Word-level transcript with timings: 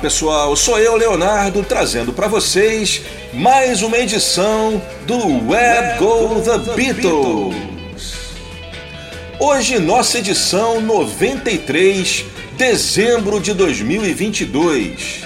Pessoal, 0.00 0.56
sou 0.56 0.78
eu, 0.78 0.96
Leonardo, 0.96 1.62
trazendo 1.62 2.10
para 2.10 2.26
vocês 2.26 3.02
mais 3.34 3.82
uma 3.82 3.98
edição 3.98 4.80
do 5.06 5.46
Web 5.46 5.98
Go 5.98 6.40
The 6.40 6.74
Beatles. 6.74 7.54
Hoje, 9.38 9.78
nossa 9.78 10.18
edição 10.18 10.80
93, 10.80 12.24
dezembro 12.56 13.38
de 13.38 13.52
2022. 13.52 15.20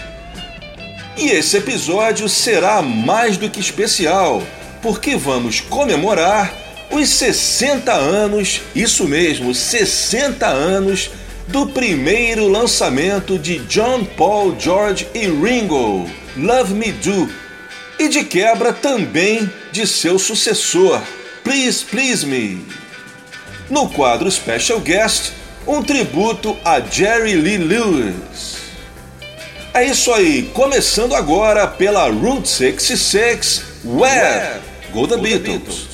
E 1.18 1.28
esse 1.28 1.56
episódio 1.58 2.28
será 2.28 2.82
mais 2.82 3.36
do 3.36 3.48
que 3.48 3.60
especial, 3.60 4.42
porque 4.82 5.14
vamos 5.14 5.60
comemorar 5.60 6.52
os 6.90 7.10
60 7.10 7.92
anos, 7.92 8.60
isso 8.74 9.04
mesmo, 9.06 9.54
60 9.54 10.44
anos 10.48 11.12
do 11.48 11.66
primeiro 11.66 12.48
lançamento 12.48 13.38
de 13.38 13.58
John 13.60 14.04
Paul, 14.04 14.56
George 14.58 15.06
e 15.14 15.26
Ringo, 15.26 16.08
Love 16.36 16.74
Me 16.74 16.92
Do, 16.92 17.28
e 17.98 18.08
de 18.08 18.24
quebra 18.24 18.72
também 18.72 19.50
de 19.70 19.86
seu 19.86 20.18
sucessor, 20.18 21.00
Please 21.42 21.84
Please 21.84 22.26
Me. 22.26 22.64
No 23.70 23.88
quadro 23.88 24.30
Special 24.30 24.80
Guest, 24.80 25.32
um 25.66 25.82
tributo 25.82 26.56
a 26.64 26.80
Jerry 26.80 27.34
Lee 27.34 27.58
Lewis. 27.58 28.58
É 29.72 29.84
isso 29.84 30.12
aí, 30.12 30.50
começando 30.54 31.14
agora 31.14 31.66
pela 31.66 32.08
Route 32.08 32.48
66, 32.48 33.64
Where 33.84 34.60
Go 34.92 35.06
The 35.06 35.16
Beatles. 35.16 35.88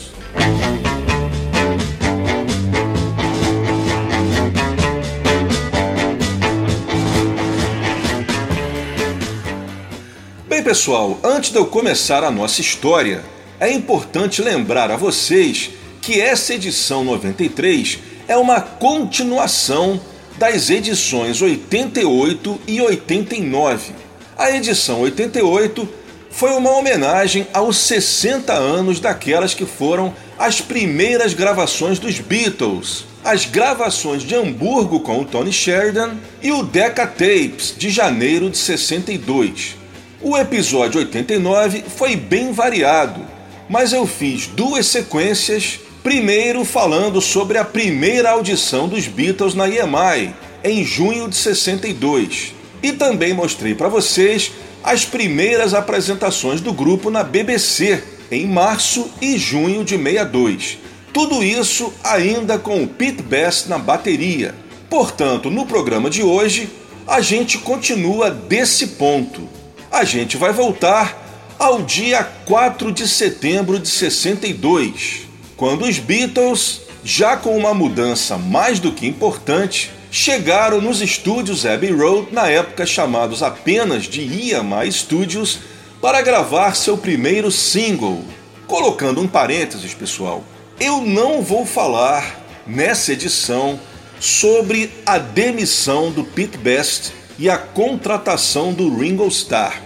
Bem, 10.60 10.64
pessoal, 10.66 11.18
antes 11.24 11.50
de 11.50 11.56
eu 11.56 11.64
começar 11.64 12.22
a 12.22 12.30
nossa 12.30 12.60
história, 12.60 13.24
é 13.58 13.72
importante 13.72 14.42
lembrar 14.42 14.90
a 14.90 14.96
vocês 14.96 15.70
que 16.02 16.20
essa 16.20 16.52
edição 16.52 17.02
93 17.02 17.98
é 18.28 18.36
uma 18.36 18.60
continuação 18.60 19.98
das 20.36 20.68
edições 20.68 21.40
88 21.40 22.60
e 22.68 22.78
89. 22.78 23.94
A 24.36 24.50
edição 24.50 25.00
88 25.00 25.88
foi 26.30 26.50
uma 26.50 26.72
homenagem 26.72 27.46
aos 27.54 27.78
60 27.78 28.52
anos 28.52 29.00
daquelas 29.00 29.54
que 29.54 29.64
foram 29.64 30.12
as 30.38 30.60
primeiras 30.60 31.32
gravações 31.32 31.98
dos 31.98 32.20
Beatles, 32.20 33.06
as 33.24 33.46
gravações 33.46 34.22
de 34.22 34.34
Hamburgo 34.34 35.00
com 35.00 35.20
o 35.20 35.24
Tony 35.24 35.54
Sheridan 35.54 36.16
e 36.42 36.52
o 36.52 36.62
Decca 36.62 37.06
Tapes 37.06 37.74
de 37.74 37.88
janeiro 37.88 38.50
de 38.50 38.58
62. 38.58 39.79
O 40.22 40.36
episódio 40.36 41.00
89 41.00 41.82
foi 41.96 42.14
bem 42.14 42.52
variado, 42.52 43.26
mas 43.70 43.94
eu 43.94 44.06
fiz 44.06 44.46
duas 44.48 44.84
sequências. 44.86 45.80
Primeiro, 46.02 46.62
falando 46.62 47.22
sobre 47.22 47.56
a 47.56 47.64
primeira 47.64 48.32
audição 48.32 48.86
dos 48.86 49.06
Beatles 49.06 49.54
na 49.54 49.66
EMI, 49.66 50.34
em 50.62 50.84
junho 50.84 51.26
de 51.26 51.36
62. 51.36 52.52
E 52.82 52.92
também 52.92 53.32
mostrei 53.32 53.74
para 53.74 53.88
vocês 53.88 54.52
as 54.84 55.06
primeiras 55.06 55.72
apresentações 55.72 56.60
do 56.60 56.74
grupo 56.74 57.08
na 57.08 57.22
BBC, 57.22 58.04
em 58.30 58.46
março 58.46 59.10
e 59.22 59.38
junho 59.38 59.82
de 59.82 59.96
62. 59.96 60.76
Tudo 61.14 61.42
isso 61.42 61.94
ainda 62.04 62.58
com 62.58 62.82
o 62.82 62.86
Pete 62.86 63.22
Best 63.22 63.70
na 63.70 63.78
bateria. 63.78 64.54
Portanto, 64.90 65.50
no 65.50 65.64
programa 65.64 66.10
de 66.10 66.22
hoje, 66.22 66.68
a 67.06 67.22
gente 67.22 67.56
continua 67.56 68.30
desse 68.30 68.86
ponto 68.88 69.59
a 69.90 70.04
gente 70.04 70.36
vai 70.36 70.52
voltar 70.52 71.54
ao 71.58 71.82
dia 71.82 72.22
4 72.22 72.92
de 72.92 73.06
setembro 73.08 73.78
de 73.78 73.88
62, 73.88 75.28
quando 75.56 75.84
os 75.84 75.98
Beatles, 75.98 76.82
já 77.04 77.36
com 77.36 77.56
uma 77.56 77.74
mudança 77.74 78.38
mais 78.38 78.78
do 78.78 78.92
que 78.92 79.06
importante, 79.06 79.90
chegaram 80.10 80.80
nos 80.80 81.02
estúdios 81.02 81.66
Abbey 81.66 81.92
Road, 81.92 82.28
na 82.32 82.48
época 82.48 82.86
chamados 82.86 83.42
apenas 83.42 84.04
de 84.04 84.22
EMI 84.22 84.90
Studios, 84.90 85.58
para 86.00 86.22
gravar 86.22 86.74
seu 86.74 86.96
primeiro 86.96 87.50
single. 87.50 88.24
Colocando 88.66 89.20
um 89.20 89.28
parênteses, 89.28 89.92
pessoal, 89.92 90.44
eu 90.78 91.02
não 91.02 91.42
vou 91.42 91.66
falar 91.66 92.40
nessa 92.66 93.12
edição 93.12 93.78
sobre 94.18 94.90
a 95.04 95.18
demissão 95.18 96.10
do 96.10 96.24
Pete 96.24 96.56
Best 96.56 97.12
e 97.40 97.48
a 97.48 97.56
contratação 97.56 98.70
do 98.74 98.94
Ringo 98.94 99.26
Starr. 99.28 99.82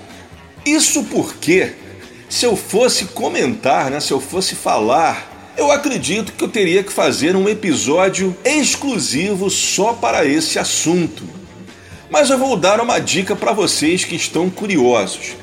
Isso 0.67 1.05
porque, 1.05 1.73
se 2.29 2.45
eu 2.45 2.57
fosse 2.57 3.05
comentar, 3.07 3.93
né, 3.93 4.01
se 4.01 4.11
eu 4.11 4.21
fosse 4.21 4.57
falar, 4.57 5.53
eu 5.57 5.71
acredito 5.71 6.33
que 6.33 6.43
eu 6.43 6.49
teria 6.49 6.83
que 6.83 6.93
fazer 6.93 7.37
um 7.37 7.49
episódio 7.49 8.37
exclusivo 8.45 9.49
só 9.49 9.93
para 9.93 10.27
esse 10.27 10.59
assunto. 10.59 11.23
Mas 12.11 12.29
eu 12.29 12.39
vou 12.39 12.57
dar 12.57 12.81
uma 12.81 12.99
dica 12.99 13.37
para 13.37 13.53
vocês 13.53 14.05
que 14.05 14.17
estão 14.17 14.51
curiosos. 14.51 15.37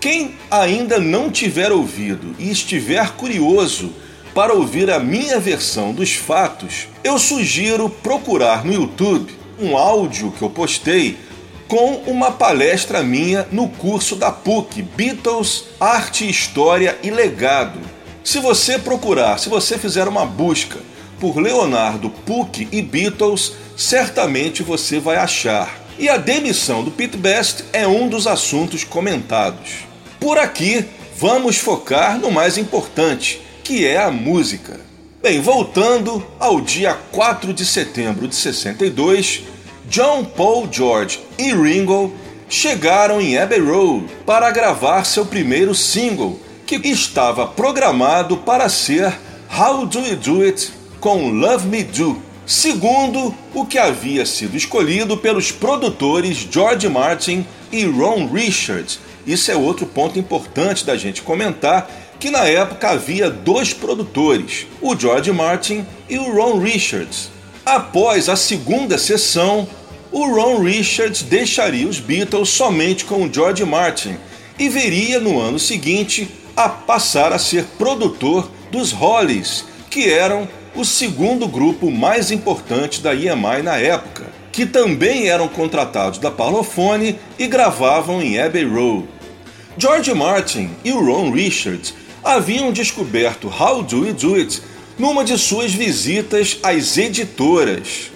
Quem 0.00 0.36
ainda 0.50 0.98
não 0.98 1.30
tiver 1.30 1.70
ouvido 1.70 2.34
e 2.38 2.50
estiver 2.50 3.10
curioso 3.10 3.92
para 4.34 4.54
ouvir 4.54 4.90
a 4.90 4.98
minha 4.98 5.38
versão 5.38 5.92
dos 5.92 6.14
fatos, 6.14 6.88
eu 7.04 7.18
sugiro 7.18 7.90
procurar 7.90 8.64
no 8.64 8.72
YouTube 8.72 9.36
um 9.60 9.76
áudio 9.76 10.30
que 10.30 10.40
eu 10.40 10.48
postei 10.48 11.27
com 11.68 12.02
uma 12.06 12.32
palestra 12.32 13.02
minha 13.02 13.46
no 13.52 13.68
curso 13.68 14.16
da 14.16 14.32
PUC 14.32 14.80
Beatles, 14.82 15.64
Arte, 15.78 16.28
História 16.28 16.98
e 17.02 17.10
Legado. 17.10 17.78
Se 18.24 18.40
você 18.40 18.78
procurar, 18.78 19.38
se 19.38 19.50
você 19.50 19.78
fizer 19.78 20.08
uma 20.08 20.24
busca 20.24 20.78
por 21.20 21.36
Leonardo 21.36 22.08
PUC 22.08 22.66
e 22.72 22.80
Beatles, 22.80 23.52
certamente 23.76 24.62
você 24.62 24.98
vai 24.98 25.16
achar. 25.16 25.78
E 25.98 26.08
a 26.08 26.16
demissão 26.16 26.82
do 26.82 26.90
Pete 26.90 27.16
Best 27.16 27.64
é 27.72 27.86
um 27.86 28.08
dos 28.08 28.26
assuntos 28.26 28.82
comentados. 28.84 29.86
Por 30.18 30.38
aqui, 30.38 30.84
vamos 31.18 31.58
focar 31.58 32.18
no 32.18 32.30
mais 32.30 32.56
importante, 32.56 33.42
que 33.62 33.84
é 33.84 33.98
a 33.98 34.10
música. 34.10 34.80
Bem, 35.20 35.40
voltando 35.40 36.24
ao 36.38 36.60
dia 36.60 36.96
4 37.10 37.52
de 37.52 37.66
setembro 37.66 38.28
de 38.28 38.36
62, 38.36 39.42
John 39.88 40.22
Paul 40.22 40.68
George 40.70 41.18
e 41.38 41.50
Ringo 41.54 42.12
chegaram 42.46 43.22
em 43.22 43.38
Abbey 43.38 43.58
Road 43.58 44.04
para 44.26 44.50
gravar 44.50 45.04
seu 45.04 45.24
primeiro 45.24 45.74
single, 45.74 46.38
que 46.66 46.76
estava 46.86 47.46
programado 47.46 48.36
para 48.36 48.68
ser 48.68 49.18
How 49.50 49.86
Do 49.86 50.00
You 50.00 50.16
Do 50.16 50.42
It 50.42 50.70
com 51.00 51.30
Love 51.30 51.66
Me 51.68 51.82
Do, 51.84 52.22
segundo 52.44 53.34
o 53.54 53.64
que 53.64 53.78
havia 53.78 54.26
sido 54.26 54.58
escolhido 54.58 55.16
pelos 55.16 55.50
produtores 55.50 56.36
George 56.50 56.86
Martin 56.86 57.46
e 57.72 57.86
Ron 57.86 58.26
Richards. 58.26 59.00
Isso 59.26 59.50
é 59.50 59.56
outro 59.56 59.86
ponto 59.86 60.18
importante 60.18 60.84
da 60.84 60.98
gente 60.98 61.22
comentar, 61.22 61.90
que 62.20 62.30
na 62.30 62.44
época 62.44 62.90
havia 62.90 63.30
dois 63.30 63.72
produtores, 63.72 64.66
o 64.82 64.94
George 64.94 65.32
Martin 65.32 65.86
e 66.10 66.18
o 66.18 66.30
Ron 66.30 66.58
Richards. 66.58 67.30
Após 67.64 68.30
a 68.30 68.36
segunda 68.36 68.96
sessão, 68.96 69.68
o 70.10 70.26
Ron 70.26 70.62
Richards 70.62 71.22
deixaria 71.22 71.86
os 71.86 72.00
Beatles 72.00 72.48
somente 72.48 73.04
com 73.04 73.24
o 73.24 73.32
George 73.32 73.64
Martin 73.64 74.16
e 74.58 74.68
viria 74.68 75.20
no 75.20 75.40
ano 75.40 75.58
seguinte 75.58 76.28
a 76.56 76.68
passar 76.68 77.32
a 77.32 77.38
ser 77.38 77.64
produtor 77.78 78.50
dos 78.70 78.90
Hollies, 78.92 79.64
que 79.90 80.10
eram 80.10 80.48
o 80.74 80.84
segundo 80.84 81.46
grupo 81.46 81.90
mais 81.90 82.30
importante 82.30 83.00
da 83.00 83.14
EMI 83.14 83.62
na 83.62 83.76
época, 83.76 84.26
que 84.50 84.66
também 84.66 85.28
eram 85.28 85.48
contratados 85.48 86.18
da 86.18 86.30
Parlophone 86.30 87.18
e 87.38 87.46
gravavam 87.46 88.20
em 88.20 88.40
Abbey 88.40 88.64
Road. 88.64 89.06
George 89.76 90.12
Martin 90.14 90.70
e 90.84 90.90
Ron 90.90 91.30
Richards 91.30 91.94
haviam 92.24 92.72
descoberto 92.72 93.48
How 93.48 93.82
Do 93.82 94.06
You 94.06 94.14
Do 94.14 94.34
It 94.34 94.60
numa 94.98 95.24
de 95.24 95.38
suas 95.38 95.72
visitas 95.72 96.58
às 96.62 96.98
editoras. 96.98 98.10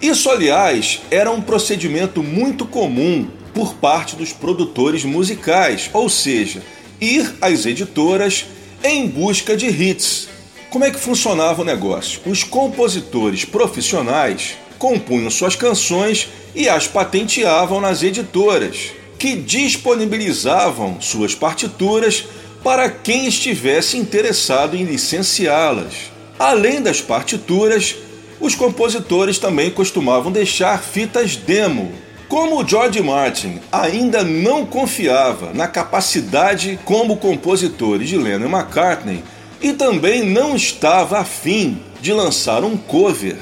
Isso, 0.00 0.30
aliás, 0.30 1.02
era 1.10 1.30
um 1.30 1.42
procedimento 1.42 2.22
muito 2.22 2.64
comum 2.64 3.28
por 3.52 3.74
parte 3.74 4.16
dos 4.16 4.32
produtores 4.32 5.04
musicais, 5.04 5.90
ou 5.92 6.08
seja, 6.08 6.62
ir 6.98 7.34
às 7.38 7.66
editoras 7.66 8.46
em 8.82 9.06
busca 9.06 9.54
de 9.54 9.66
hits. 9.66 10.26
Como 10.70 10.84
é 10.84 10.90
que 10.90 10.98
funcionava 10.98 11.60
o 11.60 11.64
negócio? 11.66 12.20
Os 12.24 12.42
compositores 12.42 13.44
profissionais 13.44 14.56
compunham 14.78 15.30
suas 15.30 15.54
canções 15.54 16.28
e 16.54 16.66
as 16.66 16.86
patenteavam 16.86 17.78
nas 17.78 18.02
editoras, 18.02 18.92
que 19.18 19.36
disponibilizavam 19.36 20.98
suas 20.98 21.34
partituras 21.34 22.24
para 22.64 22.88
quem 22.88 23.26
estivesse 23.26 23.98
interessado 23.98 24.76
em 24.76 24.84
licenciá-las. 24.84 26.10
Além 26.38 26.80
das 26.80 27.02
partituras, 27.02 27.96
os 28.40 28.54
compositores 28.54 29.38
também 29.38 29.70
costumavam 29.70 30.32
deixar 30.32 30.82
fitas 30.82 31.36
demo, 31.36 31.92
Como 32.30 32.66
George 32.66 33.02
Martin 33.02 33.58
ainda 33.72 34.22
não 34.22 34.64
confiava 34.64 35.52
na 35.52 35.66
capacidade 35.66 36.78
como 36.84 37.16
compositores 37.16 38.08
de 38.08 38.16
Lennon 38.16 38.46
e 38.46 38.52
McCartney 38.52 39.24
e 39.60 39.72
também 39.72 40.22
não 40.22 40.54
estava 40.54 41.18
afim 41.18 41.82
de 42.00 42.12
lançar 42.12 42.62
um 42.62 42.76
cover, 42.76 43.36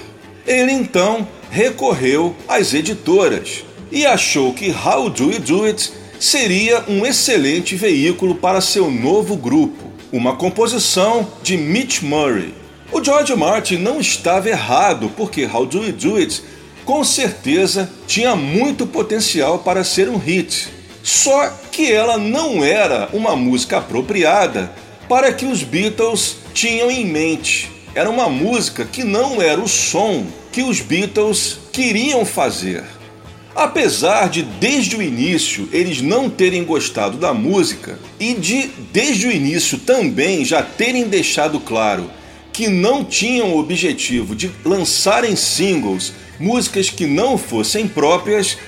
ele 0.46 0.72
então 0.72 1.28
recorreu 1.50 2.34
às 2.48 2.72
editoras 2.72 3.62
e 3.92 4.06
achou 4.06 4.54
que 4.54 4.70
How 4.70 5.10
Do 5.10 5.32
You 5.32 5.40
Do 5.40 5.64
It 5.64 5.92
seria 6.18 6.82
um 6.88 7.04
excelente 7.04 7.76
veículo 7.76 8.36
para 8.36 8.62
seu 8.62 8.90
novo 8.90 9.36
grupo, 9.36 9.92
uma 10.10 10.36
composição 10.36 11.28
de 11.42 11.58
Mitch 11.58 12.00
Murray. 12.00 12.54
O 12.90 13.04
George 13.04 13.34
Martin 13.36 13.76
não 13.76 14.00
estava 14.00 14.48
errado, 14.48 15.12
porque 15.14 15.44
How 15.44 15.66
Do 15.66 15.84
You 15.84 15.92
Do 15.92 16.16
It 16.16 16.42
com 16.86 17.04
certeza 17.04 17.90
tinha 18.06 18.34
muito 18.34 18.86
potencial 18.86 19.58
para 19.58 19.84
ser 19.84 20.08
um 20.08 20.16
hit. 20.16 20.68
Só 21.02 21.52
que 21.70 21.92
ela 21.92 22.16
não 22.16 22.64
era 22.64 23.10
uma 23.12 23.36
música 23.36 23.76
apropriada 23.76 24.72
para 25.06 25.32
que 25.34 25.44
os 25.44 25.62
Beatles 25.62 26.38
tinham 26.54 26.90
em 26.90 27.04
mente. 27.04 27.70
Era 27.94 28.08
uma 28.08 28.28
música 28.30 28.86
que 28.86 29.04
não 29.04 29.40
era 29.42 29.60
o 29.60 29.68
som 29.68 30.26
que 30.50 30.62
os 30.62 30.80
Beatles 30.80 31.58
queriam 31.70 32.24
fazer. 32.24 32.84
Apesar 33.54 34.30
de 34.30 34.42
desde 34.42 34.96
o 34.96 35.02
início 35.02 35.68
eles 35.72 36.00
não 36.00 36.30
terem 36.30 36.64
gostado 36.64 37.18
da 37.18 37.34
música 37.34 37.98
e 38.18 38.32
de 38.32 38.70
desde 38.92 39.26
o 39.26 39.32
início 39.32 39.78
também 39.78 40.42
já 40.42 40.62
terem 40.62 41.04
deixado 41.04 41.60
claro 41.60 42.17
que 42.58 42.66
não 42.66 43.04
tinham 43.04 43.54
o 43.54 43.60
objetivo 43.60 44.34
de 44.34 44.50
lançarem 44.64 45.36
singles 45.36 46.12
músicas 46.40 46.90
que 46.90 47.06
não 47.06 47.38
fossem 47.38 47.86
próprias, 47.86 48.58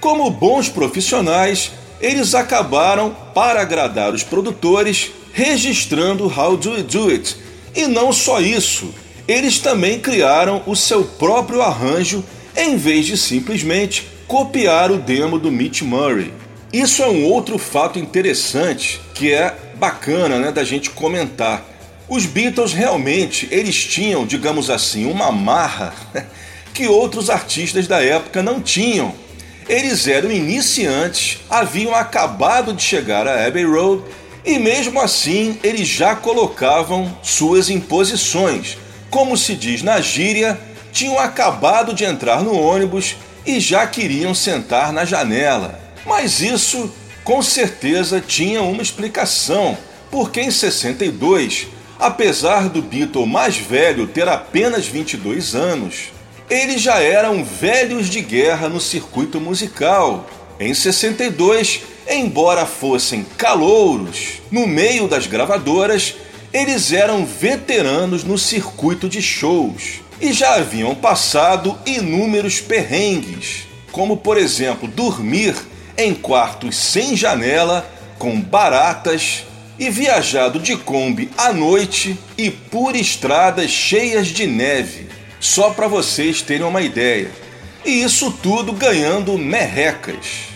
como 0.00 0.30
bons 0.30 0.68
profissionais, 0.68 1.72
eles 1.98 2.34
acabaram, 2.34 3.16
para 3.34 3.62
agradar 3.62 4.12
os 4.12 4.22
produtores, 4.22 5.12
registrando 5.32 6.26
How 6.26 6.58
Do 6.58 6.76
You 6.76 6.82
Do 6.82 7.08
It. 7.08 7.36
E 7.74 7.86
não 7.86 8.12
só 8.12 8.38
isso, 8.38 8.92
eles 9.26 9.58
também 9.58 9.98
criaram 9.98 10.62
o 10.66 10.76
seu 10.76 11.02
próprio 11.02 11.62
arranjo 11.62 12.22
em 12.54 12.76
vez 12.76 13.06
de 13.06 13.16
simplesmente 13.16 14.06
copiar 14.26 14.90
o 14.90 14.98
demo 14.98 15.38
do 15.38 15.50
Mitch 15.50 15.80
Murray. 15.80 16.34
Isso 16.70 17.02
é 17.02 17.08
um 17.08 17.24
outro 17.24 17.56
fato 17.56 17.98
interessante 17.98 19.00
que 19.14 19.32
é 19.32 19.56
bacana 19.76 20.38
né, 20.38 20.52
da 20.52 20.64
gente 20.64 20.90
comentar. 20.90 21.77
Os 22.08 22.24
Beatles 22.24 22.72
realmente 22.72 23.46
eles 23.50 23.84
tinham, 23.84 24.26
digamos 24.26 24.70
assim, 24.70 25.04
uma 25.10 25.30
marra 25.30 25.92
que 26.72 26.86
outros 26.86 27.28
artistas 27.28 27.86
da 27.86 28.02
época 28.02 28.42
não 28.42 28.60
tinham. 28.62 29.14
Eles 29.68 30.08
eram 30.08 30.30
iniciantes, 30.30 31.40
haviam 31.50 31.94
acabado 31.94 32.72
de 32.72 32.82
chegar 32.82 33.28
a 33.28 33.46
Abbey 33.46 33.64
Road 33.64 34.02
e, 34.42 34.58
mesmo 34.58 34.98
assim, 34.98 35.58
eles 35.62 35.86
já 35.86 36.16
colocavam 36.16 37.14
suas 37.22 37.68
imposições. 37.68 38.78
Como 39.10 39.36
se 39.36 39.54
diz 39.54 39.82
na 39.82 40.00
gíria, 40.00 40.58
tinham 40.90 41.18
acabado 41.18 41.92
de 41.92 42.04
entrar 42.04 42.42
no 42.42 42.58
ônibus 42.58 43.16
e 43.44 43.60
já 43.60 43.86
queriam 43.86 44.34
sentar 44.34 44.90
na 44.94 45.04
janela. 45.04 45.78
Mas 46.06 46.40
isso, 46.40 46.90
com 47.22 47.42
certeza, 47.42 48.22
tinha 48.26 48.62
uma 48.62 48.80
explicação, 48.82 49.76
porque 50.10 50.40
em 50.40 50.50
62, 50.50 51.66
apesar 51.98 52.68
do 52.68 52.80
Beatle 52.80 53.26
mais 53.26 53.56
velho 53.56 54.06
ter 54.06 54.28
apenas 54.28 54.86
22 54.86 55.54
anos, 55.54 56.12
eles 56.48 56.80
já 56.80 57.00
eram 57.00 57.44
velhos 57.44 58.08
de 58.08 58.20
guerra 58.20 58.68
no 58.68 58.80
circuito 58.80 59.40
musical. 59.40 60.26
Em 60.58 60.72
62, 60.72 61.82
embora 62.08 62.64
fossem 62.64 63.24
calouros 63.36 64.40
no 64.50 64.66
meio 64.66 65.06
das 65.06 65.26
gravadoras, 65.26 66.14
eles 66.52 66.92
eram 66.92 67.26
veteranos 67.26 68.24
no 68.24 68.38
circuito 68.38 69.08
de 69.08 69.20
shows 69.20 70.00
e 70.20 70.32
já 70.32 70.54
haviam 70.54 70.94
passado 70.94 71.78
inúmeros 71.84 72.60
perrengues, 72.60 73.66
como 73.92 74.16
por 74.16 74.36
exemplo 74.36 74.88
dormir 74.88 75.54
em 75.96 76.14
quartos 76.14 76.76
sem 76.76 77.16
janela, 77.16 77.88
com 78.18 78.40
baratas 78.40 79.44
e 79.78 79.90
viajado 79.90 80.58
de 80.58 80.76
Kombi 80.76 81.30
à 81.36 81.52
noite 81.52 82.18
e 82.36 82.50
por 82.50 82.96
estradas 82.96 83.70
cheias 83.70 84.28
de 84.28 84.46
neve 84.46 85.06
só 85.38 85.70
para 85.70 85.86
vocês 85.86 86.42
terem 86.42 86.66
uma 86.66 86.82
ideia. 86.82 87.30
E 87.84 88.02
isso 88.02 88.30
tudo 88.42 88.72
ganhando 88.72 89.38
merrecas. 89.38 90.48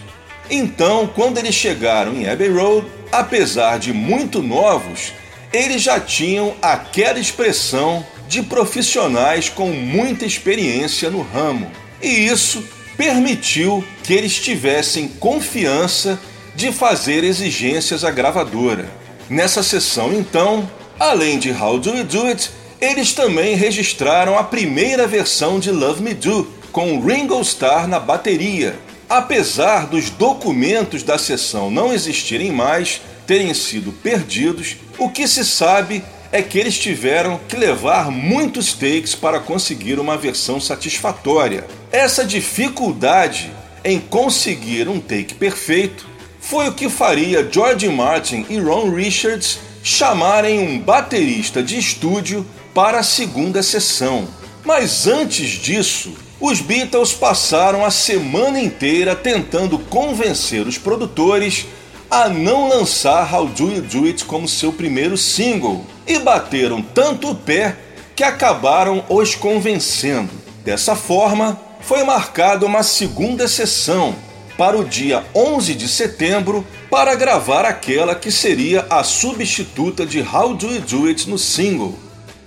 Então, 0.50 1.06
quando 1.06 1.38
eles 1.38 1.54
chegaram 1.54 2.14
em 2.14 2.28
Abbey 2.28 2.48
Road, 2.48 2.86
apesar 3.10 3.78
de 3.78 3.92
muito 3.92 4.42
novos, 4.42 5.12
eles 5.52 5.82
já 5.82 6.00
tinham 6.00 6.54
aquela 6.60 7.18
expressão 7.18 8.04
de 8.28 8.42
profissionais 8.42 9.48
com 9.48 9.68
muita 9.68 10.26
experiência 10.26 11.10
no 11.10 11.22
ramo. 11.22 11.70
E 12.02 12.26
isso 12.26 12.62
permitiu 12.96 13.84
que 14.02 14.12
eles 14.12 14.38
tivessem 14.38 15.08
confiança 15.08 16.20
de 16.54 16.72
fazer 16.72 17.24
exigências 17.24 18.04
à 18.04 18.10
gravadora. 18.10 19.01
Nessa 19.32 19.62
sessão, 19.62 20.12
então, 20.12 20.70
além 21.00 21.38
de 21.38 21.50
How 21.52 21.78
Do 21.78 21.96
You 21.96 22.04
Do 22.04 22.26
It, 22.26 22.50
eles 22.78 23.14
também 23.14 23.56
registraram 23.56 24.38
a 24.38 24.44
primeira 24.44 25.06
versão 25.06 25.58
de 25.58 25.70
Love 25.70 26.02
Me 26.02 26.12
Do, 26.12 26.46
com 26.70 27.00
Ringo 27.00 27.40
Starr 27.40 27.88
na 27.88 27.98
bateria. 27.98 28.78
Apesar 29.08 29.86
dos 29.86 30.10
documentos 30.10 31.02
da 31.02 31.16
sessão 31.16 31.70
não 31.70 31.94
existirem 31.94 32.52
mais, 32.52 33.00
terem 33.26 33.54
sido 33.54 33.90
perdidos, 33.90 34.76
o 34.98 35.08
que 35.08 35.26
se 35.26 35.46
sabe 35.46 36.04
é 36.30 36.42
que 36.42 36.58
eles 36.58 36.78
tiveram 36.78 37.40
que 37.48 37.56
levar 37.56 38.10
muitos 38.10 38.74
takes 38.74 39.14
para 39.14 39.40
conseguir 39.40 39.98
uma 39.98 40.18
versão 40.18 40.60
satisfatória. 40.60 41.66
Essa 41.90 42.22
dificuldade 42.22 43.50
em 43.82 43.98
conseguir 43.98 44.90
um 44.90 45.00
take 45.00 45.32
perfeito 45.32 46.11
foi 46.52 46.68
o 46.68 46.74
que 46.74 46.90
faria 46.90 47.48
George 47.50 47.88
Martin 47.88 48.44
e 48.50 48.58
Ron 48.58 48.90
Richards 48.90 49.58
chamarem 49.82 50.60
um 50.60 50.78
baterista 50.78 51.62
de 51.62 51.78
estúdio 51.78 52.44
para 52.74 52.98
a 52.98 53.02
segunda 53.02 53.62
sessão. 53.62 54.28
Mas 54.62 55.06
antes 55.06 55.48
disso, 55.48 56.12
os 56.38 56.60
Beatles 56.60 57.14
passaram 57.14 57.82
a 57.82 57.90
semana 57.90 58.60
inteira 58.60 59.16
tentando 59.16 59.78
convencer 59.78 60.66
os 60.66 60.76
produtores 60.76 61.64
a 62.10 62.28
não 62.28 62.68
lançar 62.68 63.34
How 63.34 63.46
Do 63.46 63.72
You 63.72 63.80
Do 63.80 64.04
It 64.04 64.26
como 64.26 64.46
seu 64.46 64.74
primeiro 64.74 65.16
single 65.16 65.86
e 66.06 66.18
bateram 66.18 66.82
tanto 66.82 67.30
o 67.30 67.34
pé 67.34 67.78
que 68.14 68.22
acabaram 68.22 69.02
os 69.08 69.34
convencendo. 69.34 70.28
Dessa 70.62 70.94
forma, 70.94 71.58
foi 71.80 72.04
marcada 72.04 72.66
uma 72.66 72.82
segunda 72.82 73.48
sessão 73.48 74.14
para 74.62 74.78
o 74.78 74.84
dia 74.84 75.24
11 75.34 75.74
de 75.74 75.88
setembro 75.88 76.64
para 76.88 77.16
gravar 77.16 77.64
aquela 77.64 78.14
que 78.14 78.30
seria 78.30 78.86
a 78.88 79.02
substituta 79.02 80.06
de 80.06 80.20
How 80.20 80.54
Do 80.54 80.68
You 80.68 80.80
Do 80.82 81.06
It 81.08 81.28
no 81.28 81.36
single. 81.36 81.98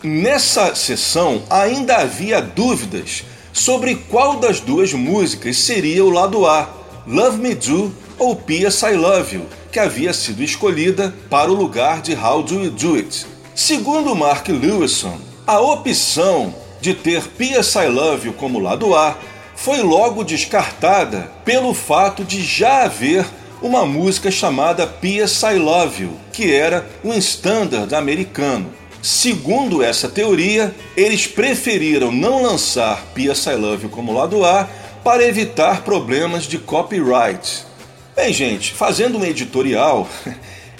Nessa 0.01 0.73
sessão 0.75 1.43
ainda 1.49 1.97
havia 1.97 2.41
dúvidas 2.41 3.25
sobre 3.51 3.95
qual 3.95 4.39
das 4.39 4.61
duas 4.61 4.93
músicas 4.93 5.57
seria 5.57 6.05
o 6.05 6.09
lado 6.09 6.45
A, 6.45 6.69
Love 7.05 7.37
Me 7.37 7.53
Do 7.53 7.93
ou 8.17 8.33
P.S. 8.33 8.85
I 8.85 8.95
Love 8.95 9.35
You, 9.35 9.45
que 9.69 9.77
havia 9.77 10.13
sido 10.13 10.41
escolhida 10.41 11.13
para 11.29 11.51
o 11.51 11.53
lugar 11.53 12.01
de 12.01 12.13
How 12.15 12.43
Do 12.43 12.63
You 12.63 12.71
Do 12.71 12.95
It. 12.95 13.25
Segundo 13.53 14.15
Mark 14.15 14.47
Lewison, 14.47 15.19
a 15.45 15.59
opção 15.59 16.55
de 16.79 16.93
ter 16.93 17.27
P.S. 17.27 17.77
I 17.77 17.87
Love 17.87 18.27
You 18.27 18.33
como 18.35 18.59
lado 18.59 18.95
A 18.95 19.17
foi 19.55 19.81
logo 19.81 20.23
descartada 20.23 21.31
pelo 21.43 21.73
fato 21.73 22.23
de 22.23 22.43
já 22.43 22.83
haver 22.83 23.25
uma 23.61 23.85
música 23.85 24.29
chamada 24.29 24.85
P.S. 24.85 25.45
I 25.45 25.57
Love 25.57 26.03
You, 26.03 26.19
que 26.31 26.53
era 26.53 26.87
um 27.03 27.13
standard 27.13 27.93
americano. 27.95 28.71
Segundo 29.01 29.81
essa 29.83 30.09
teoria, 30.09 30.75
eles 30.95 31.25
preferiram 31.25 32.11
não 32.11 32.43
lançar 32.43 33.03
P.S. 33.13 33.49
I 33.49 33.55
Love 33.55 33.83
You 33.83 33.89
como 33.89 34.13
lado 34.13 34.43
A 34.43 34.67
para 35.03 35.25
evitar 35.25 35.83
problemas 35.83 36.45
de 36.45 36.57
copyright. 36.57 37.63
Bem, 38.15 38.33
gente, 38.33 38.73
fazendo 38.73 39.17
um 39.17 39.25
editorial, 39.25 40.07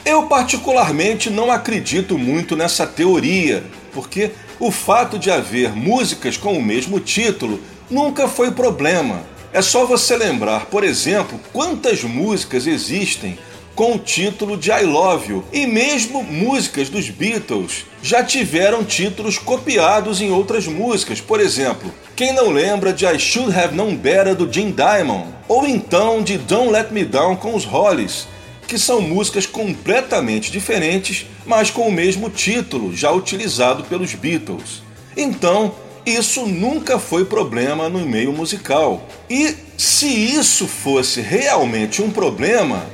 eu 0.05 0.23
particularmente 0.23 1.29
não 1.29 1.51
acredito 1.51 2.17
muito 2.17 2.55
nessa 2.55 2.85
teoria, 2.85 3.63
porque 3.93 4.31
o 4.59 4.71
fato 4.71 5.19
de 5.19 5.29
haver 5.29 5.75
músicas 5.75 6.37
com 6.37 6.57
o 6.57 6.63
mesmo 6.63 6.99
título 6.99 7.59
nunca 7.89 8.27
foi 8.27 8.51
problema. 8.51 9.21
É 9.53 9.61
só 9.61 9.85
você 9.85 10.17
lembrar, 10.17 10.65
por 10.65 10.83
exemplo, 10.83 11.39
quantas 11.53 12.03
músicas 12.03 12.67
existem 12.67 13.37
com 13.75 13.95
o 13.95 13.99
título 13.99 14.55
de 14.55 14.71
I 14.71 14.83
Love 14.83 15.31
You, 15.31 15.43
e 15.51 15.67
mesmo 15.67 16.23
músicas 16.23 16.87
dos 16.87 17.09
Beatles 17.09 17.85
já 18.01 18.23
tiveram 18.23 18.85
títulos 18.85 19.37
copiados 19.37 20.21
em 20.21 20.31
outras 20.31 20.65
músicas. 20.65 21.19
Por 21.19 21.41
exemplo, 21.41 21.93
quem 22.15 22.33
não 22.33 22.49
lembra 22.49 22.93
de 22.93 23.05
I 23.05 23.19
Should 23.19 23.57
Have 23.57 23.75
Known 23.75 23.97
Better 23.97 24.33
do 24.33 24.51
Jim 24.51 24.71
Diamond, 24.71 25.27
ou 25.47 25.67
então 25.67 26.23
de 26.23 26.37
Don't 26.37 26.71
Let 26.71 26.91
Me 26.91 27.03
Down 27.03 27.35
com 27.35 27.53
os 27.53 27.65
Hollies, 27.65 28.27
que 28.65 28.79
são 28.79 29.01
músicas 29.01 29.45
completamente 29.45 30.51
diferentes, 30.51 31.25
mas 31.45 31.69
com 31.69 31.87
o 31.87 31.91
mesmo 31.91 32.29
título 32.29 32.95
já 32.95 33.11
utilizado 33.11 33.83
pelos 33.83 34.13
Beatles. 34.15 34.81
Então, 35.17 35.75
isso 36.05 36.45
nunca 36.45 36.99
foi 36.99 37.25
problema 37.25 37.89
no 37.89 37.99
meio 37.99 38.31
musical. 38.31 39.07
E 39.29 39.55
se 39.77 40.07
isso 40.07 40.67
fosse 40.67 41.21
realmente 41.21 42.01
um 42.01 42.11
problema, 42.11 42.85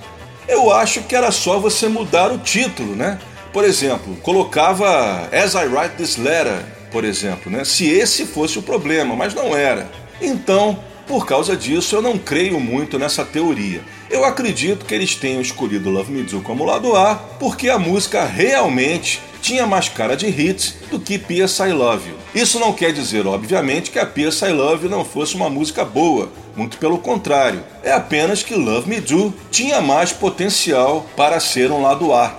eu 0.48 0.72
acho 0.72 1.02
que 1.02 1.16
era 1.16 1.32
só 1.32 1.60
você 1.60 1.88
mudar 1.88 2.32
o 2.32 2.38
título, 2.38 2.96
né? 2.96 3.20
Por 3.52 3.66
exemplo, 3.66 4.16
colocava 4.22 5.30
As 5.32 5.54
I 5.56 5.66
Write 5.66 5.96
This 5.98 6.16
Letter, 6.16 6.64
por 6.92 7.04
exemplo, 7.04 7.52
né? 7.52 7.66
Se 7.66 7.90
esse 7.90 8.26
fosse 8.26 8.58
o 8.58 8.62
problema, 8.62 9.16
mas 9.16 9.34
não 9.34 9.56
era. 9.56 9.90
Então, 10.22 10.80
por 11.12 11.26
causa 11.26 11.58
disso, 11.58 11.94
eu 11.94 12.02
não 12.02 12.18
creio 12.18 12.58
muito 12.58 12.98
nessa 12.98 13.26
teoria. 13.26 13.82
Eu 14.10 14.24
acredito 14.24 14.86
que 14.86 14.96
eles 14.96 15.14
tenham 15.14 15.42
escolhido 15.42 15.90
Love 15.90 16.10
Me 16.10 16.24
Do 16.24 16.40
como 16.40 16.64
lado 16.64 16.96
A 16.96 17.16
porque 17.38 17.68
a 17.68 17.78
música 17.78 18.24
realmente 18.24 19.22
tinha 19.42 19.68
mais 19.68 19.90
cara 19.90 20.16
de 20.16 20.28
hits 20.28 20.76
do 20.90 21.02
que 21.02 21.20
P.S. 21.20 21.62
I 21.64 21.74
Love 21.74 22.12
You. 22.12 22.16
Isso 22.34 22.60
não 22.60 22.72
quer 22.72 22.94
dizer, 22.94 23.28
obviamente, 23.28 23.92
que 23.92 24.00
a 24.00 24.06
P.S. 24.06 24.46
I 24.46 24.54
Love 24.54 24.86
You 24.86 24.90
não 24.90 25.04
fosse 25.04 25.36
uma 25.36 25.50
música 25.50 25.84
boa, 25.84 26.32
muito 26.56 26.78
pelo 26.78 26.98
contrário. 26.98 27.62
É 27.84 27.92
apenas 27.92 28.42
que 28.42 28.56
Love 28.56 28.88
Me 28.88 29.02
Do 29.02 29.34
tinha 29.52 29.82
mais 29.82 30.14
potencial 30.14 31.06
para 31.18 31.42
ser 31.42 31.74
um 31.74 31.82
lado 31.82 32.14
A. 32.14 32.34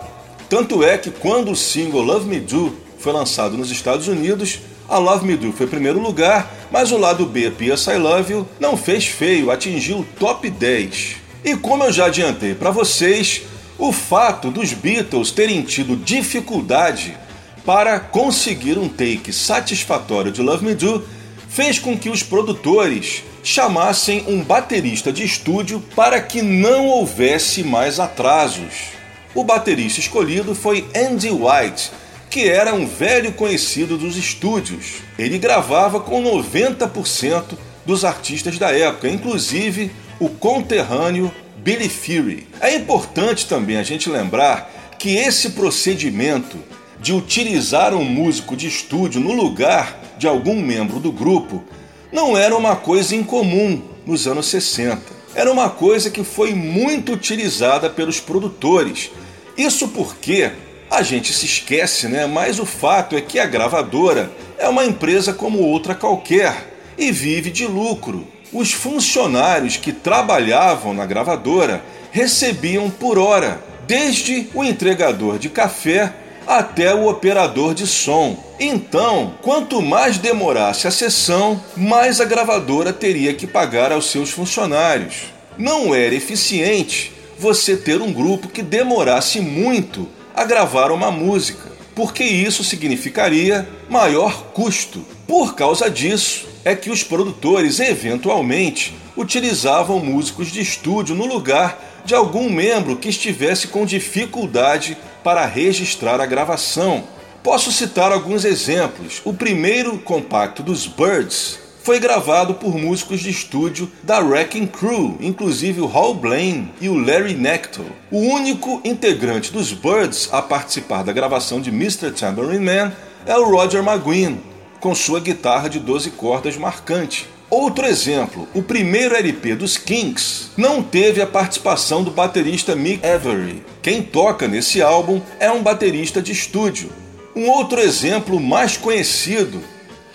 Tanto 0.48 0.82
é 0.82 0.96
que 0.96 1.10
quando 1.10 1.50
o 1.50 1.56
single 1.56 2.00
Love 2.00 2.26
Me 2.26 2.40
Do 2.40 2.74
foi 2.98 3.12
lançado 3.12 3.54
nos 3.54 3.70
Estados 3.70 4.08
Unidos, 4.08 4.60
a 4.88 4.98
Love 4.98 5.26
Me 5.26 5.36
Do 5.36 5.52
foi 5.52 5.66
primeiro 5.66 6.00
lugar, 6.00 6.52
mas 6.70 6.92
o 6.92 6.98
lado 6.98 7.26
B, 7.26 7.50
P.S. 7.50 7.90
I 7.90 7.96
Love 7.96 8.32
You, 8.32 8.48
não 8.60 8.76
fez 8.76 9.06
feio, 9.06 9.50
atingiu 9.50 9.98
o 9.98 10.04
top 10.04 10.48
10. 10.48 11.16
E 11.44 11.56
como 11.56 11.84
eu 11.84 11.92
já 11.92 12.06
adiantei 12.06 12.54
para 12.54 12.70
vocês, 12.70 13.42
o 13.78 13.92
fato 13.92 14.50
dos 14.50 14.72
Beatles 14.72 15.30
terem 15.30 15.62
tido 15.62 15.96
dificuldade 15.96 17.16
para 17.64 17.98
conseguir 17.98 18.78
um 18.78 18.88
take 18.88 19.32
satisfatório 19.32 20.32
de 20.32 20.42
Love 20.42 20.64
Me 20.64 20.74
Do 20.74 21.04
fez 21.48 21.78
com 21.78 21.98
que 21.98 22.08
os 22.08 22.22
produtores 22.22 23.24
chamassem 23.42 24.24
um 24.28 24.42
baterista 24.42 25.12
de 25.12 25.24
estúdio 25.24 25.82
para 25.94 26.20
que 26.20 26.42
não 26.42 26.86
houvesse 26.86 27.62
mais 27.62 27.98
atrasos. 27.98 28.92
O 29.34 29.44
baterista 29.44 30.00
escolhido 30.00 30.54
foi 30.54 30.86
Andy 30.94 31.30
White, 31.30 31.90
que 32.32 32.48
era 32.48 32.74
um 32.74 32.86
velho 32.86 33.30
conhecido 33.32 33.98
dos 33.98 34.16
estúdios. 34.16 35.02
Ele 35.18 35.36
gravava 35.38 36.00
com 36.00 36.24
90% 36.24 37.58
dos 37.84 38.06
artistas 38.06 38.58
da 38.58 38.70
época, 38.70 39.06
inclusive 39.06 39.90
o 40.18 40.30
conterrâneo 40.30 41.30
Billy 41.58 41.90
Fury. 41.90 42.48
É 42.58 42.74
importante 42.74 43.46
também 43.46 43.76
a 43.76 43.82
gente 43.82 44.08
lembrar 44.08 44.72
que 44.98 45.14
esse 45.14 45.50
procedimento 45.50 46.56
de 46.98 47.12
utilizar 47.12 47.92
um 47.92 48.04
músico 48.04 48.56
de 48.56 48.66
estúdio 48.66 49.20
no 49.20 49.34
lugar 49.34 50.00
de 50.16 50.26
algum 50.26 50.58
membro 50.58 50.98
do 50.98 51.12
grupo 51.12 51.62
não 52.10 52.34
era 52.34 52.56
uma 52.56 52.76
coisa 52.76 53.14
incomum 53.14 53.82
nos 54.06 54.26
anos 54.26 54.46
60. 54.46 55.02
Era 55.34 55.52
uma 55.52 55.68
coisa 55.68 56.10
que 56.10 56.24
foi 56.24 56.54
muito 56.54 57.12
utilizada 57.12 57.90
pelos 57.90 58.20
produtores. 58.20 59.10
Isso 59.54 59.88
porque 59.88 60.50
a 60.92 61.02
gente 61.02 61.32
se 61.32 61.46
esquece, 61.46 62.06
né? 62.08 62.26
Mas 62.26 62.58
o 62.58 62.66
fato 62.66 63.16
é 63.16 63.20
que 63.20 63.38
a 63.38 63.46
gravadora 63.46 64.30
é 64.58 64.68
uma 64.68 64.84
empresa 64.84 65.32
como 65.32 65.58
outra 65.58 65.94
qualquer 65.94 66.72
e 66.96 67.10
vive 67.10 67.50
de 67.50 67.66
lucro 67.66 68.26
os 68.52 68.72
funcionários 68.72 69.76
que 69.76 69.92
trabalhavam 69.92 70.92
na 70.92 71.06
gravadora 71.06 71.82
recebiam 72.10 72.90
por 72.90 73.18
hora, 73.18 73.58
desde 73.86 74.48
o 74.54 74.62
entregador 74.62 75.38
de 75.38 75.48
café 75.48 76.12
até 76.46 76.94
o 76.94 77.08
operador 77.08 77.72
de 77.72 77.86
som. 77.86 78.36
Então, 78.60 79.34
quanto 79.40 79.80
mais 79.80 80.18
demorasse 80.18 80.86
a 80.86 80.90
sessão, 80.90 81.62
mais 81.76 82.20
a 82.20 82.24
gravadora 82.24 82.92
teria 82.92 83.32
que 83.32 83.46
pagar 83.46 83.90
aos 83.90 84.10
seus 84.10 84.30
funcionários. 84.30 85.32
Não 85.56 85.94
era 85.94 86.14
eficiente 86.14 87.12
você 87.38 87.76
ter 87.76 88.02
um 88.02 88.12
grupo 88.12 88.48
que 88.48 88.62
demorasse 88.62 89.40
muito 89.40 90.06
a 90.34 90.44
gravar 90.44 90.90
uma 90.90 91.10
música, 91.10 91.70
porque 91.94 92.24
isso 92.24 92.64
significaria 92.64 93.68
maior 93.88 94.44
custo. 94.52 95.04
Por 95.26 95.54
causa 95.54 95.90
disso, 95.90 96.46
é 96.64 96.74
que 96.74 96.90
os 96.90 97.02
produtores 97.02 97.80
eventualmente 97.80 98.94
utilizavam 99.16 99.98
músicos 100.00 100.50
de 100.50 100.60
estúdio 100.60 101.14
no 101.14 101.26
lugar 101.26 102.02
de 102.04 102.14
algum 102.14 102.50
membro 102.50 102.96
que 102.96 103.08
estivesse 103.08 103.68
com 103.68 103.84
dificuldade 103.84 104.96
para 105.22 105.46
registrar 105.46 106.20
a 106.20 106.26
gravação. 106.26 107.04
Posso 107.42 107.72
citar 107.72 108.12
alguns 108.12 108.44
exemplos. 108.44 109.20
O 109.24 109.34
primeiro 109.34 109.98
compacto 109.98 110.62
dos 110.62 110.86
Birds 110.86 111.58
foi 111.82 111.98
gravado 111.98 112.54
por 112.54 112.78
músicos 112.78 113.20
de 113.20 113.30
estúdio 113.30 113.90
da 114.04 114.20
Wrecking 114.20 114.66
Crew, 114.66 115.16
inclusive 115.20 115.80
o 115.80 115.90
Hal 115.92 116.14
Blaine 116.14 116.72
e 116.80 116.88
o 116.88 116.94
Larry 116.94 117.34
Nectar. 117.34 117.84
O 118.10 118.18
único 118.18 118.80
integrante 118.84 119.52
dos 119.52 119.72
Birds 119.72 120.28
a 120.32 120.40
participar 120.40 121.02
da 121.02 121.12
gravação 121.12 121.60
de 121.60 121.70
Mr. 121.70 122.12
Tambourine 122.12 122.64
Man 122.64 122.92
é 123.26 123.36
o 123.36 123.50
Roger 123.50 123.82
McGuinn, 123.82 124.38
com 124.80 124.94
sua 124.94 125.18
guitarra 125.18 125.68
de 125.68 125.80
12 125.80 126.10
cordas 126.12 126.56
marcante. 126.56 127.28
Outro 127.50 127.84
exemplo, 127.84 128.48
o 128.54 128.62
primeiro 128.62 129.16
LP 129.16 129.56
dos 129.56 129.76
Kinks 129.76 130.52
não 130.56 130.82
teve 130.82 131.20
a 131.20 131.26
participação 131.26 132.02
do 132.02 132.12
baterista 132.12 132.76
Mick 132.76 133.04
Avery. 133.04 133.62
Quem 133.82 134.02
toca 134.02 134.46
nesse 134.46 134.80
álbum 134.80 135.20
é 135.38 135.50
um 135.50 135.62
baterista 135.62 136.22
de 136.22 136.30
estúdio. 136.32 136.90
Um 137.34 137.48
outro 137.48 137.80
exemplo 137.80 138.38
mais 138.38 138.76
conhecido, 138.76 139.60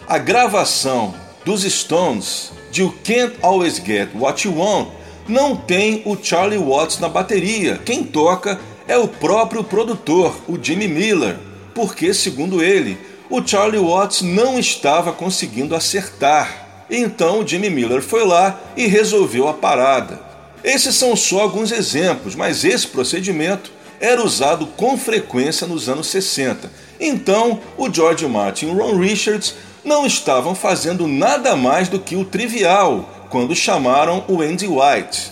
a 0.08 0.18
gravação 0.18 1.27
dos 1.48 1.64
Stones 1.64 2.52
de 2.70 2.82
You 2.82 2.94
Can't 3.06 3.38
Always 3.42 3.78
Get 3.78 4.10
What 4.14 4.46
You 4.46 4.58
Want 4.60 4.90
não 5.30 5.56
tem 5.56 6.02
o 6.04 6.18
Charlie 6.22 6.60
Watts 6.60 7.00
na 7.00 7.08
bateria. 7.08 7.80
Quem 7.86 8.04
toca 8.04 8.60
é 8.86 8.98
o 8.98 9.08
próprio 9.08 9.64
produtor, 9.64 10.36
o 10.46 10.62
Jimmy 10.62 10.90
Miller, 10.90 11.38
porque, 11.74 12.14
segundo 12.14 12.62
ele, 12.62 12.98
o 13.30 13.42
Charlie 13.42 13.80
Watts 13.80 14.24
não 14.24 14.60
estava 14.60 15.14
conseguindo 15.14 15.74
acertar. 15.74 16.86
Então 16.90 17.48
Jimmy 17.48 17.70
Miller 17.70 18.02
foi 18.02 18.26
lá 18.26 18.60
e 18.76 18.86
resolveu 18.86 19.48
a 19.48 19.54
parada. 19.54 20.20
Esses 20.66 20.96
são 20.96 21.16
só 21.16 21.44
alguns 21.44 21.72
exemplos, 21.72 22.36
mas 22.36 22.66
esse 22.66 22.88
procedimento 22.88 23.72
era 24.02 24.22
usado 24.22 24.68
com 24.68 24.98
frequência 24.98 25.66
nos 25.66 25.88
anos 25.88 26.08
60. 26.08 26.70
Então, 27.00 27.62
o 27.78 27.92
George 27.92 28.26
Martin 28.28 28.66
e 28.66 28.70
o 28.70 28.74
Ron 28.74 28.98
Richards 28.98 29.56
não 29.88 30.06
estavam 30.06 30.54
fazendo 30.54 31.08
nada 31.08 31.56
mais 31.56 31.88
do 31.88 31.98
que 31.98 32.18
o 32.18 32.26
trivial 32.26 33.10
quando 33.30 33.56
chamaram 33.56 34.24
o 34.28 34.42
Andy 34.42 34.68
White. 34.68 35.32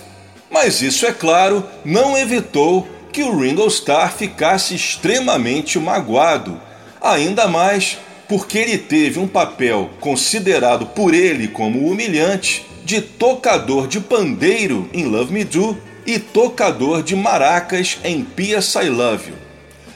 Mas 0.50 0.81
isso, 0.81 1.05
é 1.05 1.12
claro, 1.12 1.63
não 1.83 2.17
evitou 2.17 2.88
que 3.12 3.21
o 3.21 3.38
Ringo 3.38 3.67
Starr 3.67 4.13
ficasse 4.13 4.74
extremamente 4.74 5.77
magoado 5.77 6.59
ainda 7.01 7.47
mais 7.47 7.97
porque 8.29 8.57
ele 8.57 8.77
teve 8.77 9.19
um 9.19 9.27
papel 9.27 9.89
considerado 10.00 10.85
por 10.88 11.13
ele 11.13 11.50
como 11.50 11.88
humilhante 11.88 12.65
de 12.83 13.01
tocador 13.01 13.88
de 13.88 14.00
pandeiro 14.00 14.89
em 14.93 15.03
Love 15.03 15.33
Me 15.33 15.43
Do 15.43 15.77
e 16.05 16.17
tocador 16.17 17.03
de 17.03 17.15
maracas 17.15 18.00
em 18.03 18.24
P.S. 18.24 18.77
I 18.77 18.89
Love 18.89 19.29
You. 19.29 19.35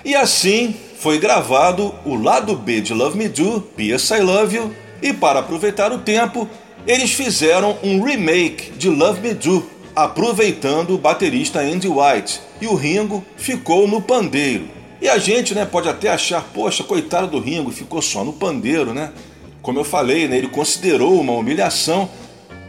E 0.04 0.16
assim 0.16 0.76
foi 1.00 1.18
gravado 1.18 1.96
o 2.06 2.16
lado 2.16 2.56
B 2.58 2.82
de 2.82 2.94
Love 2.94 3.18
Me 3.18 3.30
Do, 3.30 3.62
P.S. 3.62 4.14
I 4.14 4.20
Love 4.20 4.58
You, 4.58 4.76
e 5.02 5.14
para 5.14 5.40
aproveitar 5.40 5.94
o 5.94 6.00
tempo, 6.00 6.48
eles 6.86 7.12
fizeram 7.12 7.78
um 7.82 8.04
remake 8.04 8.72
de 8.72 8.90
Love 8.90 9.22
Me 9.22 9.34
Do, 9.34 9.66
aproveitando 9.96 10.94
o 10.94 10.98
baterista 10.98 11.62
Andy 11.62 11.88
White, 11.88 12.42
e 12.60 12.68
o 12.68 12.76
Ringo 12.76 13.24
ficou 13.38 13.88
no 13.88 14.02
pandeiro. 14.02 14.68
E 15.02 15.08
a 15.08 15.18
gente, 15.18 15.56
né, 15.56 15.64
pode 15.64 15.88
até 15.88 16.10
achar, 16.10 16.44
poxa, 16.54 16.84
coitado 16.84 17.28
do 17.28 17.40
Ringo, 17.40 17.72
ficou 17.72 18.02
só 18.02 18.26
no 18.26 18.34
pandeiro, 18.34 18.94
né? 18.94 19.14
Como 19.62 19.80
eu 19.80 19.86
falei, 19.86 20.28
né, 20.28 20.38
ele 20.38 20.50
considerou 20.50 21.18
uma 21.18 21.32
humilhação. 21.32 22.10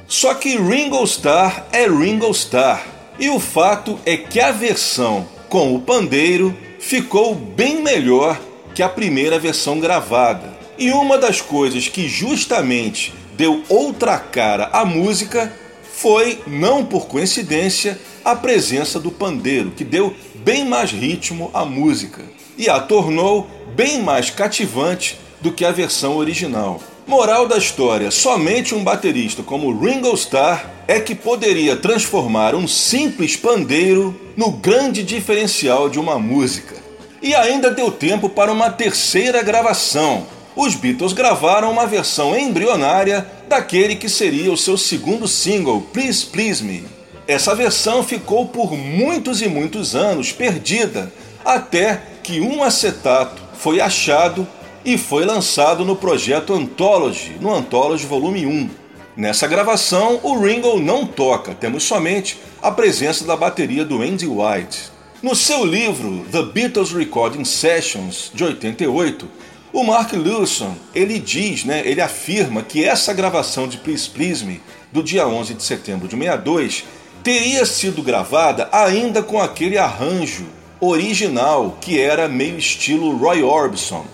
Só 0.07 0.35
que 0.35 0.57
Ringo 0.57 1.03
Starr 1.03 1.67
é 1.73 1.89
Ringo 1.89 2.31
Starr. 2.31 2.87
E 3.19 3.29
o 3.29 3.41
fato 3.41 3.99
é 4.07 4.17
que 4.17 4.39
a 4.39 4.53
versão 4.53 5.27
com 5.49 5.75
o 5.75 5.81
pandeiro 5.81 6.57
ficou 6.81 7.35
bem 7.35 7.83
melhor 7.83 8.41
que 8.75 8.83
a 8.83 8.89
primeira 8.89 9.39
versão 9.39 9.79
gravada. 9.79 10.59
E 10.79 10.91
uma 10.91 11.19
das 11.19 11.41
coisas 11.41 11.87
que 11.87 12.09
justamente 12.09 13.15
deu 13.37 13.63
outra 13.69 14.19
cara 14.19 14.71
à 14.73 14.85
música 14.85 15.53
foi, 15.93 16.41
não 16.47 16.85
por 16.85 17.07
coincidência, 17.07 18.01
a 18.25 18.35
presença 18.35 18.99
do 18.99 19.11
pandeiro, 19.11 19.71
que 19.71 19.85
deu 19.85 20.15
bem 20.37 20.65
mais 20.65 20.91
ritmo 20.91 21.51
à 21.53 21.65
música 21.65 22.23
e 22.57 22.69
a 22.69 22.81
tornou 22.81 23.49
bem 23.77 24.03
mais 24.03 24.31
cativante 24.31 25.19
do 25.41 25.53
que 25.53 25.65
a 25.65 25.73
versão 25.73 26.17
original. 26.17 26.81
Moral 27.11 27.49
da 27.49 27.59
história: 27.59 28.09
somente 28.09 28.73
um 28.73 28.85
baterista 28.85 29.43
como 29.43 29.77
Ringo 29.77 30.15
Starr 30.15 30.71
é 30.87 31.01
que 31.01 31.13
poderia 31.13 31.75
transformar 31.75 32.55
um 32.55 32.69
simples 32.69 33.35
pandeiro 33.35 34.19
no 34.37 34.53
grande 34.53 35.03
diferencial 35.03 35.89
de 35.89 35.99
uma 35.99 36.21
música. 36.21 36.77
E 37.21 37.35
ainda 37.35 37.69
deu 37.69 37.91
tempo 37.91 38.29
para 38.29 38.53
uma 38.53 38.71
terceira 38.71 39.43
gravação. 39.43 40.25
Os 40.55 40.77
Beatles 40.77 41.13
gravaram 41.13 41.73
uma 41.73 41.85
versão 41.85 42.39
embrionária 42.39 43.27
daquele 43.49 43.97
que 43.97 44.09
seria 44.09 44.53
o 44.53 44.57
seu 44.57 44.79
segundo 44.79 45.27
single, 45.27 45.81
Please 45.93 46.25
Please 46.25 46.63
Me. 46.63 46.85
Essa 47.27 47.57
versão 47.57 48.05
ficou 48.05 48.47
por 48.47 48.77
muitos 48.77 49.43
e 49.43 49.49
muitos 49.49 49.97
anos 49.97 50.31
perdida, 50.31 51.13
até 51.45 52.03
que 52.23 52.41
um 52.41 52.63
acetato 52.63 53.43
foi 53.59 53.81
achado 53.81 54.47
e 54.85 54.97
foi 54.97 55.25
lançado 55.25 55.85
no 55.85 55.95
projeto 55.95 56.55
Anthology, 56.55 57.37
no 57.41 57.55
Anthology 57.55 58.07
Volume 58.07 58.47
1. 58.47 58.71
Nessa 59.17 59.47
gravação, 59.47 60.21
o 60.23 60.39
Ringo 60.39 60.79
não 60.81 61.05
toca, 61.05 61.55
temos 61.55 61.83
somente 61.83 62.39
a 62.63 62.71
presença 62.71 63.25
da 63.25 63.37
bateria 63.37 63.85
do 63.85 64.01
Andy 64.01 64.27
White. 64.27 64.91
No 65.23 65.35
seu 65.35 65.65
livro 65.65 66.25
The 66.33 66.43
Beatles 66.45 66.93
Recording 66.93 67.45
Sessions, 67.45 68.31
de 68.33 68.43
88, 68.43 69.29
o 69.73 69.85
Mark 69.85 70.13
Lewson, 70.13 70.75
ele 70.95 71.19
diz, 71.19 71.65
né, 71.65 71.83
ele 71.85 72.01
afirma 72.01 72.63
que 72.63 72.85
essa 72.85 73.13
gravação 73.13 73.69
de 73.69 73.77
Please 73.77 74.09
Please 74.09 74.45
Me, 74.45 74.61
do 74.91 75.03
dia 75.03 75.27
11 75.27 75.55
de 75.55 75.63
setembro 75.63 76.09
de 76.09 76.17
62, 76.17 76.85
teria 77.23 77.67
sido 77.67 78.03
gravada 78.03 78.69
ainda 78.73 79.23
com 79.23 79.41
aquele 79.41 79.77
arranjo 79.77 80.47
original 80.81 81.77
que 81.81 82.01
era 82.01 82.27
meio 82.27 82.57
estilo 82.57 83.15
Roy 83.17 83.43
Orbison, 83.43 84.07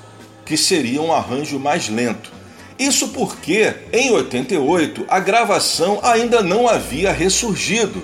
que 0.46 0.56
seria 0.56 1.02
um 1.02 1.12
arranjo 1.12 1.58
mais 1.58 1.88
lento. 1.88 2.32
Isso 2.78 3.08
porque, 3.08 3.74
em 3.92 4.10
88, 4.10 5.04
a 5.08 5.18
gravação 5.18 5.98
ainda 6.02 6.42
não 6.42 6.68
havia 6.68 7.12
ressurgido 7.12 8.02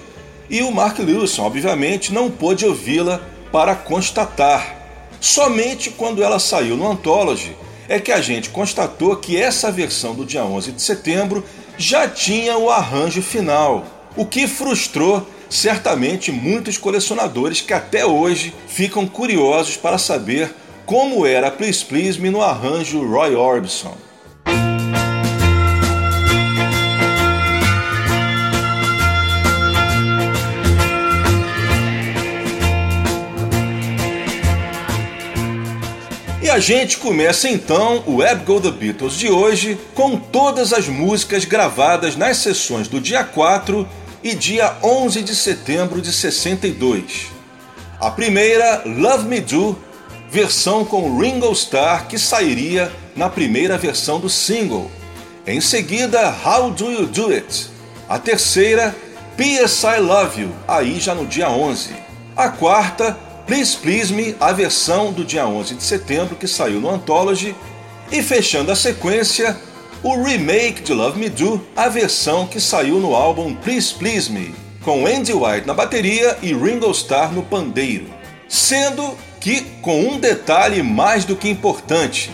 e 0.50 0.62
o 0.62 0.70
Mark 0.70 0.98
Lewison, 0.98 1.44
obviamente, 1.44 2.12
não 2.12 2.30
pôde 2.30 2.66
ouvi-la 2.66 3.22
para 3.50 3.74
constatar. 3.74 4.76
Somente 5.20 5.88
quando 5.90 6.22
ela 6.22 6.38
saiu 6.38 6.76
no 6.76 6.90
Anthology 6.90 7.56
é 7.88 8.00
que 8.00 8.10
a 8.10 8.20
gente 8.20 8.50
constatou 8.50 9.14
que 9.16 9.40
essa 9.40 9.70
versão 9.70 10.14
do 10.14 10.24
dia 10.24 10.44
11 10.44 10.72
de 10.72 10.82
setembro 10.82 11.44
já 11.78 12.08
tinha 12.08 12.56
o 12.56 12.70
arranjo 12.70 13.22
final, 13.22 13.84
o 14.16 14.26
que 14.26 14.46
frustrou 14.46 15.26
certamente 15.48 16.32
muitos 16.32 16.78
colecionadores 16.78 17.60
que 17.60 17.74
até 17.74 18.06
hoje 18.06 18.54
ficam 18.66 19.06
curiosos 19.06 19.76
para 19.76 19.98
saber 19.98 20.54
como 20.86 21.26
era 21.26 21.50
Please 21.50 21.84
Please 21.84 22.20
Me 22.20 22.30
no 22.30 22.42
arranjo 22.42 23.06
Roy 23.06 23.34
Orbison. 23.34 23.96
E 36.42 36.50
a 36.50 36.58
gente 36.58 36.98
começa 36.98 37.48
então 37.48 38.02
o 38.04 38.16
Web 38.16 38.44
Go 38.44 38.60
The 38.60 38.72
Beatles 38.72 39.14
de 39.14 39.30
hoje 39.30 39.78
com 39.94 40.16
todas 40.16 40.72
as 40.72 40.88
músicas 40.88 41.44
gravadas 41.44 42.16
nas 42.16 42.38
sessões 42.38 42.88
do 42.88 43.00
dia 43.00 43.22
4 43.22 43.88
e 44.24 44.34
dia 44.34 44.76
11 44.82 45.22
de 45.22 45.36
setembro 45.36 46.00
de 46.02 46.12
62. 46.12 47.28
A 48.00 48.10
primeira, 48.10 48.82
Love 48.84 49.28
Me 49.28 49.40
Do, 49.40 49.78
versão 50.32 50.82
com 50.82 51.18
Ringo 51.20 51.52
Starr, 51.52 52.08
que 52.08 52.18
sairia 52.18 52.90
na 53.14 53.28
primeira 53.28 53.76
versão 53.76 54.18
do 54.18 54.30
single. 54.30 54.90
Em 55.46 55.60
seguida, 55.60 56.34
How 56.42 56.70
Do 56.70 56.90
You 56.90 57.06
Do 57.06 57.30
It? 57.30 57.68
A 58.08 58.18
terceira, 58.18 58.96
P.S. 59.36 59.86
I 59.86 60.00
Love 60.00 60.40
You, 60.40 60.50
aí 60.66 60.98
já 60.98 61.14
no 61.14 61.26
dia 61.26 61.50
11. 61.50 61.94
A 62.34 62.48
quarta, 62.48 63.12
Please 63.46 63.76
Please 63.76 64.10
Me, 64.10 64.34
a 64.40 64.52
versão 64.52 65.12
do 65.12 65.22
dia 65.22 65.46
11 65.46 65.74
de 65.74 65.82
setembro 65.82 66.34
que 66.34 66.48
saiu 66.48 66.80
no 66.80 66.88
Anthology. 66.88 67.54
E 68.10 68.22
fechando 68.22 68.72
a 68.72 68.76
sequência, 68.76 69.54
o 70.02 70.22
remake 70.22 70.80
de 70.80 70.94
Love 70.94 71.20
Me 71.20 71.28
Do, 71.28 71.62
a 71.76 71.90
versão 71.90 72.46
que 72.46 72.58
saiu 72.58 72.98
no 73.00 73.14
álbum 73.14 73.54
Please 73.54 73.92
Please 73.92 74.32
Me, 74.32 74.54
com 74.82 75.04
Andy 75.06 75.34
White 75.34 75.66
na 75.66 75.74
bateria 75.74 76.38
e 76.40 76.54
Ringo 76.54 76.90
Starr 76.90 77.34
no 77.34 77.42
pandeiro. 77.42 78.06
Sendo 78.48 79.14
que 79.42 79.62
com 79.82 80.00
um 80.00 80.18
detalhe 80.20 80.82
mais 80.82 81.24
do 81.24 81.34
que 81.36 81.48
importante: 81.48 82.30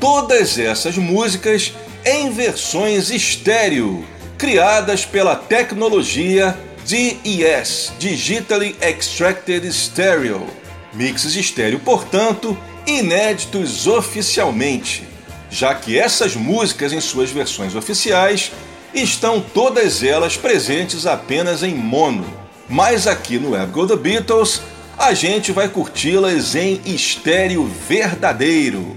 todas 0.00 0.58
essas 0.58 0.98
músicas 0.98 1.72
em 2.04 2.30
versões 2.30 3.10
estéreo, 3.10 4.04
criadas 4.36 5.04
pela 5.04 5.36
tecnologia 5.36 6.58
DES 6.86 7.92
Digitally 7.98 8.76
Extracted 8.80 9.70
Stereo. 9.72 10.46
Mixes 10.92 11.36
estéreo, 11.36 11.78
portanto, 11.78 12.58
inéditos 12.84 13.86
oficialmente, 13.86 15.04
já 15.48 15.72
que 15.72 15.96
essas 15.96 16.34
músicas 16.34 16.92
em 16.92 17.00
suas 17.00 17.30
versões 17.30 17.76
oficiais 17.76 18.50
estão 18.92 19.40
todas 19.40 20.02
elas 20.02 20.36
presentes 20.36 21.06
apenas 21.06 21.62
em 21.62 21.74
mono. 21.74 22.26
Mas 22.68 23.06
aqui 23.06 23.38
no 23.38 23.50
Web 23.50 23.70
Go 23.70 23.86
The 23.86 23.96
Beatles 23.96 24.60
a 25.00 25.14
gente 25.14 25.50
vai 25.50 25.66
curti-las 25.66 26.54
em 26.54 26.78
estéreo 26.84 27.64
verdadeiro. 27.88 28.94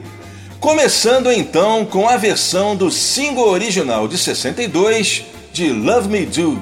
Começando 0.59 1.31
então 1.31 1.85
com 1.85 2.09
a 2.09 2.17
versão 2.17 2.75
do 2.75 2.91
single 2.91 3.47
original 3.47 4.05
de 4.05 4.17
62 4.17 5.23
de 5.53 5.71
Love 5.71 6.09
Me 6.09 6.25
Do. 6.25 6.61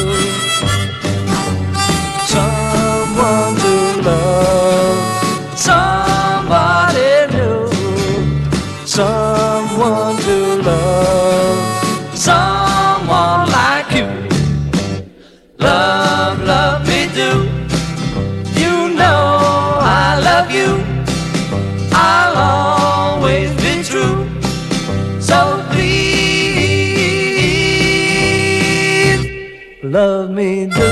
Me 30.31 30.67
do. 30.67 30.90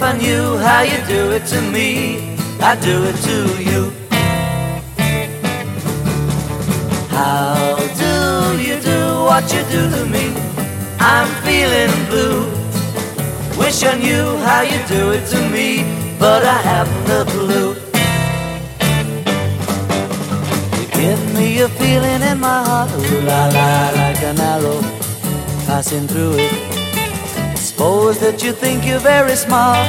If 0.00 0.06
I 0.06 0.16
knew 0.16 0.56
how 0.56 0.80
you 0.80 0.96
do 1.06 1.30
it 1.32 1.44
to 1.48 1.60
me, 1.60 2.34
I'd 2.58 2.80
do 2.80 3.04
it 3.04 3.16
to 3.28 3.36
you. 3.62 3.92
How 7.10 7.76
do 7.76 8.62
you 8.62 8.80
do 8.80 8.98
what 9.28 9.44
you 9.52 9.62
do 9.68 9.90
to 9.90 10.06
me? 10.06 10.32
I'm 10.98 11.28
feeling 11.44 11.92
blue. 12.08 12.48
Wish 13.58 13.84
I 13.84 13.98
knew 13.98 14.38
how 14.38 14.62
you 14.62 14.80
do 14.88 15.12
it 15.12 15.26
to 15.32 15.40
me, 15.50 15.84
but 16.18 16.46
I 16.46 16.58
haven't 16.70 17.10
a 17.20 17.24
clue. 17.32 17.74
You 20.80 20.86
give 20.96 21.34
me 21.34 21.60
a 21.60 21.68
feeling 21.68 22.22
in 22.22 22.40
my 22.40 22.64
heart, 22.64 22.90
ooh 22.90 23.20
la 23.20 23.48
la, 23.48 23.90
like 24.00 24.22
an 24.22 24.40
arrow 24.40 24.80
passing 25.66 26.08
through 26.08 26.38
it. 26.38 26.69
Suppose 27.80 28.18
that 28.18 28.42
you 28.44 28.52
think 28.52 28.84
you're 28.84 29.00
very 29.00 29.34
smart, 29.34 29.88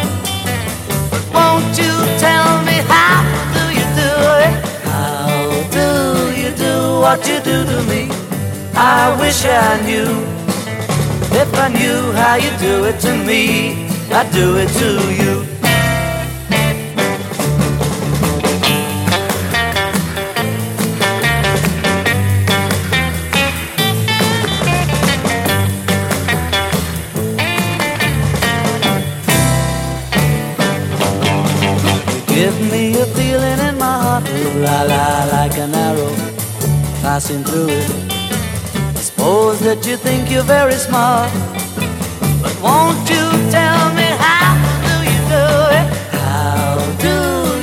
but 1.12 1.28
won't 1.36 1.76
you 1.76 1.92
tell 2.24 2.64
me 2.64 2.80
how 2.88 3.20
do 3.52 3.64
you 3.68 3.84
do 4.00 4.12
it? 4.48 4.54
How 4.88 5.52
do 5.76 6.32
you 6.40 6.56
do 6.56 7.02
what 7.04 7.20
you 7.28 7.42
do 7.44 7.66
to 7.66 7.84
me? 7.92 8.08
I 8.74 9.14
wish 9.20 9.44
I 9.44 9.82
knew. 9.84 10.08
If 11.36 11.54
I 11.54 11.68
knew 11.68 12.14
how 12.14 12.36
you 12.36 12.52
do 12.60 12.86
it 12.86 12.98
to 13.02 13.12
me, 13.26 13.84
I'd 14.10 14.32
do 14.32 14.56
it 14.56 14.70
to 14.80 14.90
you. 15.22 15.51
Passing 37.22 37.44
through. 37.44 37.70
Suppose 38.96 39.60
that 39.60 39.86
you 39.86 39.96
think 39.96 40.32
you're 40.32 40.44
very 40.44 40.74
smart, 40.74 41.32
but 42.42 42.56
won't 42.66 42.98
you 43.10 43.26
tell 43.52 43.94
me 43.94 44.08
how 44.26 44.58
do 44.88 44.96
you 45.12 45.22
do 45.38 45.48
it? 45.78 45.88
How 46.18 46.82
do 47.06 47.18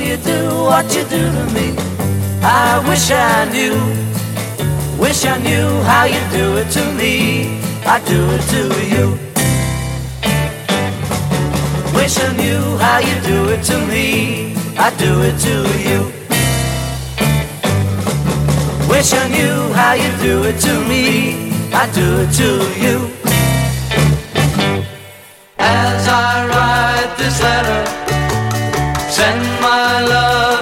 you 0.07 0.17
do 0.31 0.39
what 0.69 0.85
you 0.95 1.03
do 1.15 1.23
to 1.37 1.45
me? 1.55 1.75
I 2.41 2.79
wish 2.87 3.11
I 3.11 3.51
knew, 3.51 3.75
wish 4.97 5.25
I 5.25 5.37
knew 5.39 5.67
how 5.91 6.05
you 6.05 6.21
do 6.31 6.57
it 6.61 6.69
to 6.77 6.83
me. 6.93 7.59
I 7.85 7.99
do 8.11 8.19
it 8.35 8.43
to 8.53 8.63
you. 8.93 9.05
Wish 11.95 12.17
I 12.17 12.29
knew 12.37 12.77
how 12.77 12.99
you 12.99 13.15
do 13.27 13.49
it 13.53 13.63
to 13.63 13.77
me. 13.87 14.55
I 14.77 14.89
do 14.97 15.21
it 15.21 15.37
to 15.47 15.55
you. 15.89 16.18
Wish 18.99 19.13
I 19.13 19.29
knew 19.29 19.71
how 19.71 19.93
you 19.93 20.11
do 20.21 20.43
it 20.43 20.59
to 20.59 20.73
me. 20.91 21.53
I 21.71 21.89
do 21.99 22.07
it 22.23 22.31
to 22.41 22.49
you. 22.83 22.97
As 25.57 26.05
I 26.05 26.45
write 26.49 27.17
this 27.17 27.41
letter, 27.41 27.81
send 29.09 29.41
my 29.61 30.05
love 30.05 30.58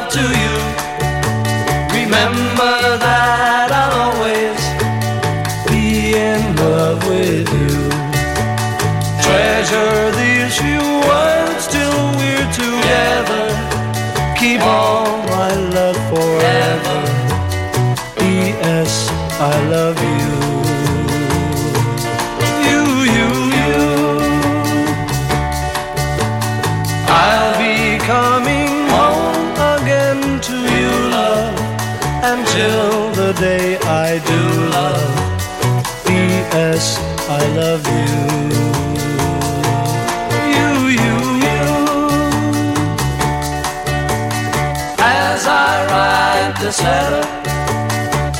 letter, 46.81 47.23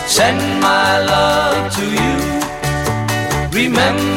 send 0.08 0.40
my 0.62 1.00
love 1.00 1.74
to 1.76 1.86
you. 1.86 2.18
Remember 3.52 4.17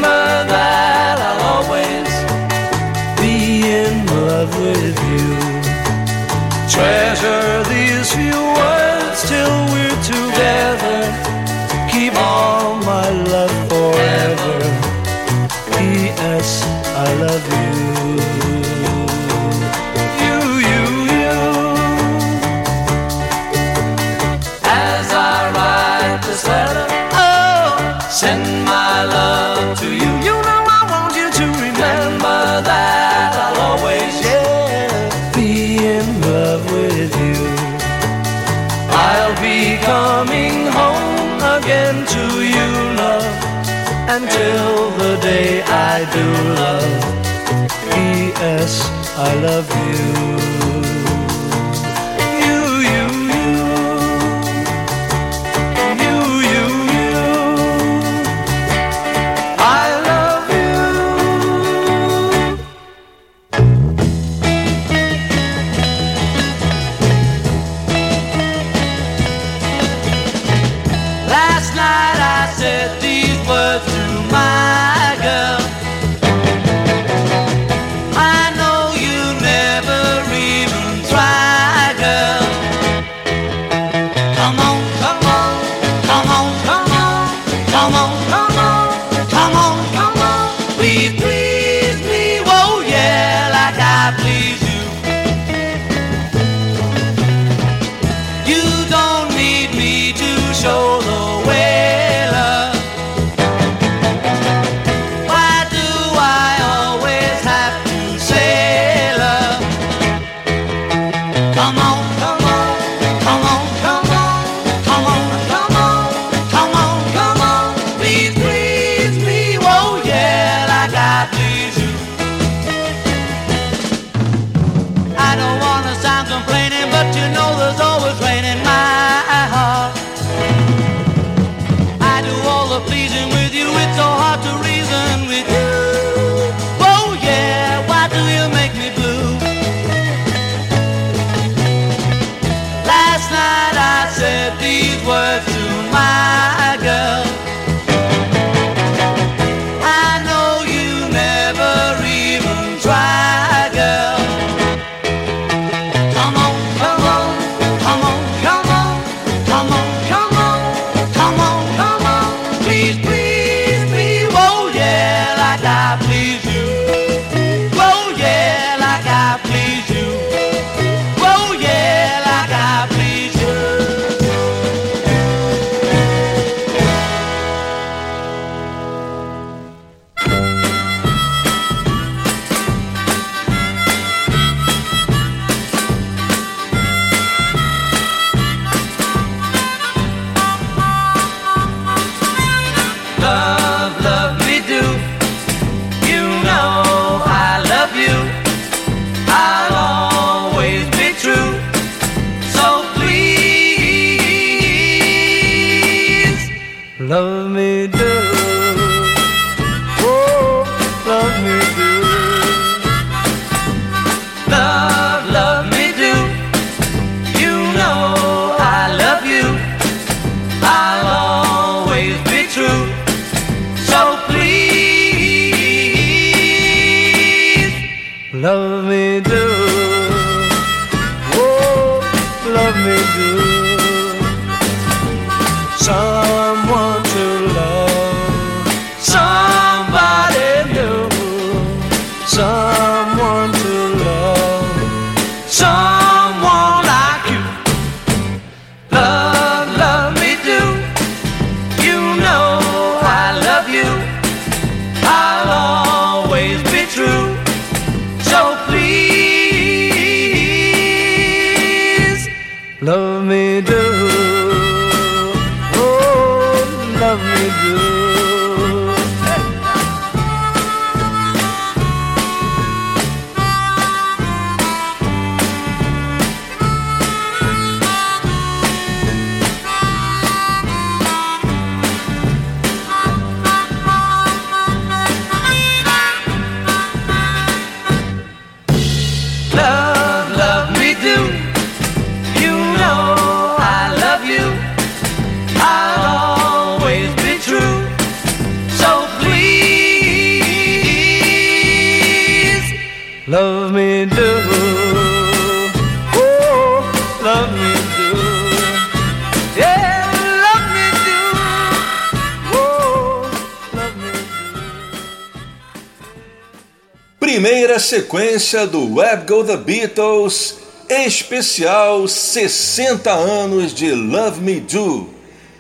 sequência 318.30 318.64
do 318.64 318.94
Web 318.94 319.26
Go 319.26 319.42
The 319.42 319.56
Beatles, 319.56 320.58
especial 320.88 322.06
60 322.06 323.10
anos 323.10 323.74
de 323.74 323.90
Love 323.90 324.40
Me 324.40 324.60
Do. 324.60 325.08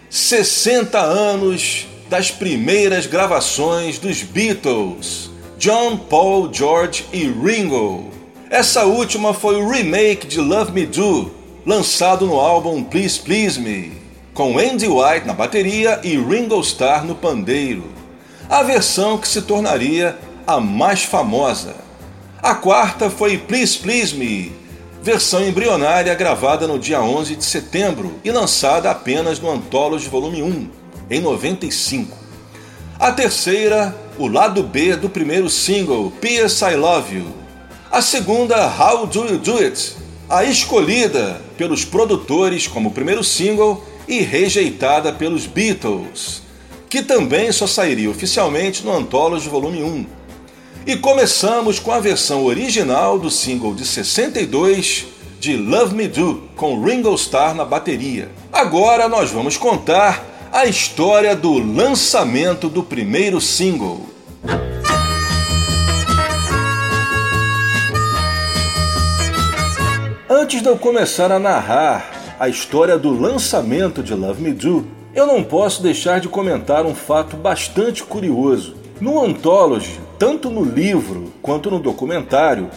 60 0.08 0.96
anos 0.96 1.88
das 2.08 2.30
primeiras 2.30 3.06
gravações 3.06 3.98
dos 3.98 4.22
Beatles, 4.22 5.30
John, 5.58 5.96
Paul, 5.96 6.48
George 6.52 7.04
e 7.12 7.24
Ringo. 7.24 8.08
Essa 8.48 8.84
última 8.84 9.34
foi 9.34 9.56
o 9.56 9.68
remake 9.68 10.28
de 10.28 10.40
Love 10.40 10.70
Me 10.70 10.86
Do, 10.86 11.32
lançado 11.66 12.24
no 12.24 12.38
álbum 12.38 12.84
Please 12.84 13.18
Please 13.18 13.58
Me, 13.58 13.98
com 14.32 14.58
Andy 14.58 14.86
White 14.86 15.26
na 15.26 15.32
bateria 15.32 15.98
e 16.04 16.16
Ringo 16.16 16.60
Starr 16.60 17.04
no 17.04 17.16
pandeiro. 17.16 17.82
A 18.48 18.62
versão 18.62 19.18
que 19.18 19.26
se 19.26 19.42
tornaria 19.42 20.16
a 20.46 20.60
mais 20.60 21.02
famosa. 21.02 21.89
A 22.50 22.54
quarta 22.56 23.08
foi 23.08 23.38
Please 23.38 23.78
Please 23.78 24.12
Me, 24.12 24.52
versão 25.00 25.46
embrionária 25.46 26.12
gravada 26.16 26.66
no 26.66 26.80
dia 26.80 27.00
11 27.00 27.36
de 27.36 27.44
setembro 27.44 28.18
e 28.24 28.30
lançada 28.32 28.90
apenas 28.90 29.38
no 29.38 29.48
Anthology 29.48 30.08
Volume 30.08 30.42
1, 30.42 30.68
em 31.10 31.20
95. 31.20 32.18
A 32.98 33.12
terceira, 33.12 33.94
o 34.18 34.26
lado 34.26 34.64
B 34.64 34.96
do 34.96 35.08
primeiro 35.08 35.48
single, 35.48 36.10
P.S. 36.20 36.64
I 36.64 36.74
Love 36.74 37.18
You. 37.18 37.26
A 37.88 38.02
segunda, 38.02 38.66
How 38.66 39.06
Do 39.06 39.28
You 39.28 39.38
Do 39.38 39.58
It, 39.58 39.92
a 40.28 40.42
escolhida 40.42 41.40
pelos 41.56 41.84
produtores 41.84 42.66
como 42.66 42.90
primeiro 42.90 43.22
single 43.22 43.86
e 44.08 44.22
rejeitada 44.22 45.12
pelos 45.12 45.46
Beatles, 45.46 46.42
que 46.88 47.00
também 47.00 47.52
só 47.52 47.68
sairia 47.68 48.10
oficialmente 48.10 48.84
no 48.84 48.92
Anthology 48.92 49.48
Volume 49.48 49.84
1. 49.84 50.19
E 50.90 50.96
começamos 50.96 51.78
com 51.78 51.92
a 51.92 52.00
versão 52.00 52.44
original 52.44 53.16
do 53.16 53.30
single 53.30 53.72
de 53.72 53.86
62 53.86 55.06
de 55.38 55.56
Love 55.56 55.94
Me 55.94 56.08
Do, 56.08 56.42
com 56.56 56.82
Ringo 56.82 57.14
Starr 57.14 57.54
na 57.54 57.64
bateria. 57.64 58.28
Agora 58.52 59.08
nós 59.08 59.30
vamos 59.30 59.56
contar 59.56 60.50
a 60.50 60.66
história 60.66 61.36
do 61.36 61.52
lançamento 61.60 62.68
do 62.68 62.82
primeiro 62.82 63.40
single. 63.40 64.04
Antes 70.28 70.60
de 70.60 70.68
eu 70.68 70.76
começar 70.76 71.30
a 71.30 71.38
narrar 71.38 72.34
a 72.36 72.48
história 72.48 72.98
do 72.98 73.12
lançamento 73.12 74.02
de 74.02 74.12
Love 74.12 74.42
Me 74.42 74.52
Do, 74.52 74.88
eu 75.14 75.24
não 75.24 75.44
posso 75.44 75.84
deixar 75.84 76.18
de 76.18 76.28
comentar 76.28 76.84
um 76.84 76.96
fato 76.96 77.36
bastante 77.36 78.02
curioso. 78.02 78.74
No 79.00 79.24
Anthology, 79.24 80.09
tanto 80.20 80.50
no 80.50 80.62
livro 80.62 81.32
quanto 81.40 81.70
no 81.70 81.78
documentário, 81.78 82.68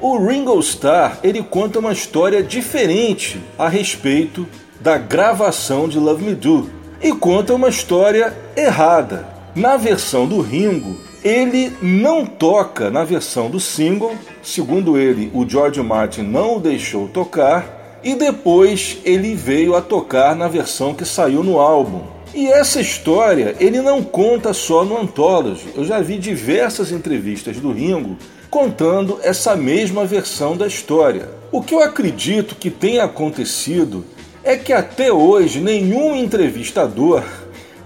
o 0.00 0.16
Ringo 0.16 0.56
Starr 0.60 1.18
ele 1.24 1.42
conta 1.42 1.80
uma 1.80 1.92
história 1.92 2.40
diferente 2.40 3.42
a 3.58 3.68
respeito 3.68 4.46
da 4.80 4.96
gravação 4.96 5.88
de 5.88 5.98
Love 5.98 6.24
Me 6.24 6.36
Do 6.36 6.70
e 7.02 7.10
conta 7.10 7.52
uma 7.52 7.68
história 7.68 8.32
errada. 8.56 9.26
Na 9.56 9.76
versão 9.76 10.24
do 10.24 10.40
Ringo, 10.40 10.96
ele 11.24 11.76
não 11.82 12.24
toca 12.24 12.92
na 12.92 13.02
versão 13.02 13.50
do 13.50 13.58
single, 13.58 14.14
segundo 14.40 14.96
ele, 14.96 15.32
o 15.34 15.48
George 15.48 15.82
Martin 15.82 16.22
não 16.22 16.58
o 16.58 16.60
deixou 16.60 17.08
tocar, 17.08 17.98
e 18.04 18.14
depois 18.14 18.98
ele 19.04 19.34
veio 19.34 19.74
a 19.74 19.80
tocar 19.80 20.36
na 20.36 20.46
versão 20.46 20.94
que 20.94 21.04
saiu 21.04 21.42
no 21.42 21.58
álbum. 21.58 22.13
E 22.34 22.48
essa 22.48 22.80
história 22.80 23.54
ele 23.60 23.80
não 23.80 24.02
conta 24.02 24.52
só 24.52 24.84
no 24.84 25.00
Anthology. 25.00 25.68
Eu 25.76 25.84
já 25.84 26.00
vi 26.00 26.18
diversas 26.18 26.90
entrevistas 26.90 27.58
do 27.58 27.70
Ringo 27.70 28.16
contando 28.50 29.20
essa 29.22 29.54
mesma 29.54 30.04
versão 30.04 30.56
da 30.56 30.66
história. 30.66 31.28
O 31.52 31.62
que 31.62 31.72
eu 31.72 31.80
acredito 31.80 32.56
que 32.56 32.70
tenha 32.70 33.04
acontecido 33.04 34.04
é 34.42 34.56
que 34.56 34.72
até 34.72 35.12
hoje 35.12 35.60
nenhum 35.60 36.16
entrevistador 36.16 37.22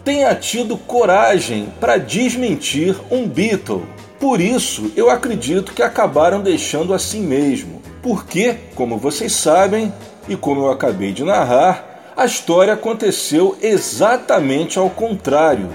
tenha 0.03 0.35
tido 0.35 0.79
coragem 0.79 1.69
para 1.79 1.99
desmentir 1.99 2.97
um 3.11 3.29
Beatle. 3.29 3.85
Por 4.19 4.41
isso, 4.41 4.91
eu 4.97 5.11
acredito 5.11 5.73
que 5.73 5.83
acabaram 5.83 6.41
deixando 6.41 6.95
assim 6.95 7.21
mesmo. 7.21 7.83
Porque, 8.03 8.57
como 8.75 8.97
vocês 8.97 9.33
sabem, 9.33 9.93
e 10.27 10.37
como 10.37 10.63
eu 10.63 10.71
acabei 10.71 11.13
de 11.13 11.23
narrar, 11.23 11.98
a 12.19 12.25
história 12.25 12.73
aconteceu 12.73 13.57
exatamente 13.63 14.77
ao 14.77 14.91
contrário. 14.91 15.69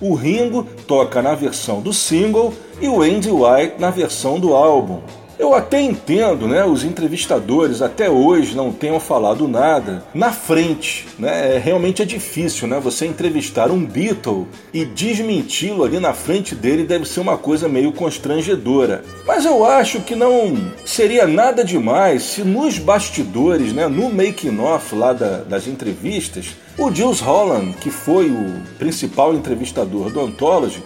O 0.00 0.14
Ringo 0.14 0.62
toca 0.86 1.20
na 1.20 1.34
versão 1.34 1.80
do 1.80 1.92
single 1.92 2.54
e 2.80 2.88
o 2.88 3.02
Andy 3.02 3.32
White 3.32 3.80
na 3.80 3.90
versão 3.90 4.38
do 4.38 4.54
álbum. 4.54 5.00
Eu 5.38 5.54
até 5.54 5.80
entendo, 5.80 6.48
né, 6.48 6.64
os 6.64 6.82
entrevistadores 6.82 7.80
até 7.80 8.10
hoje 8.10 8.56
não 8.56 8.72
tenham 8.72 8.98
falado 8.98 9.46
nada 9.46 10.04
na 10.12 10.32
frente, 10.32 11.06
né? 11.16 11.54
É, 11.54 11.58
realmente 11.58 12.02
é 12.02 12.04
difícil, 12.04 12.66
né, 12.66 12.80
você 12.80 13.06
entrevistar 13.06 13.70
um 13.70 13.84
Beatle 13.84 14.48
e 14.74 14.84
desmenti-lo 14.84 15.84
ali 15.84 16.00
na 16.00 16.12
frente 16.12 16.56
dele 16.56 16.82
deve 16.82 17.06
ser 17.06 17.20
uma 17.20 17.38
coisa 17.38 17.68
meio 17.68 17.92
constrangedora. 17.92 19.04
Mas 19.24 19.44
eu 19.44 19.64
acho 19.64 20.00
que 20.00 20.16
não 20.16 20.72
seria 20.84 21.24
nada 21.24 21.64
demais 21.64 22.24
se 22.24 22.42
nos 22.42 22.76
bastidores, 22.78 23.72
né, 23.72 23.86
no 23.86 24.10
making 24.10 24.58
off 24.58 24.92
lá 24.92 25.12
da, 25.12 25.38
das 25.42 25.68
entrevistas, 25.68 26.56
o 26.76 26.92
Jules 26.92 27.20
Holland, 27.20 27.74
que 27.80 27.90
foi 27.90 28.28
o 28.28 28.60
principal 28.76 29.32
entrevistador 29.32 30.10
do 30.10 30.20
Anthology, 30.20 30.82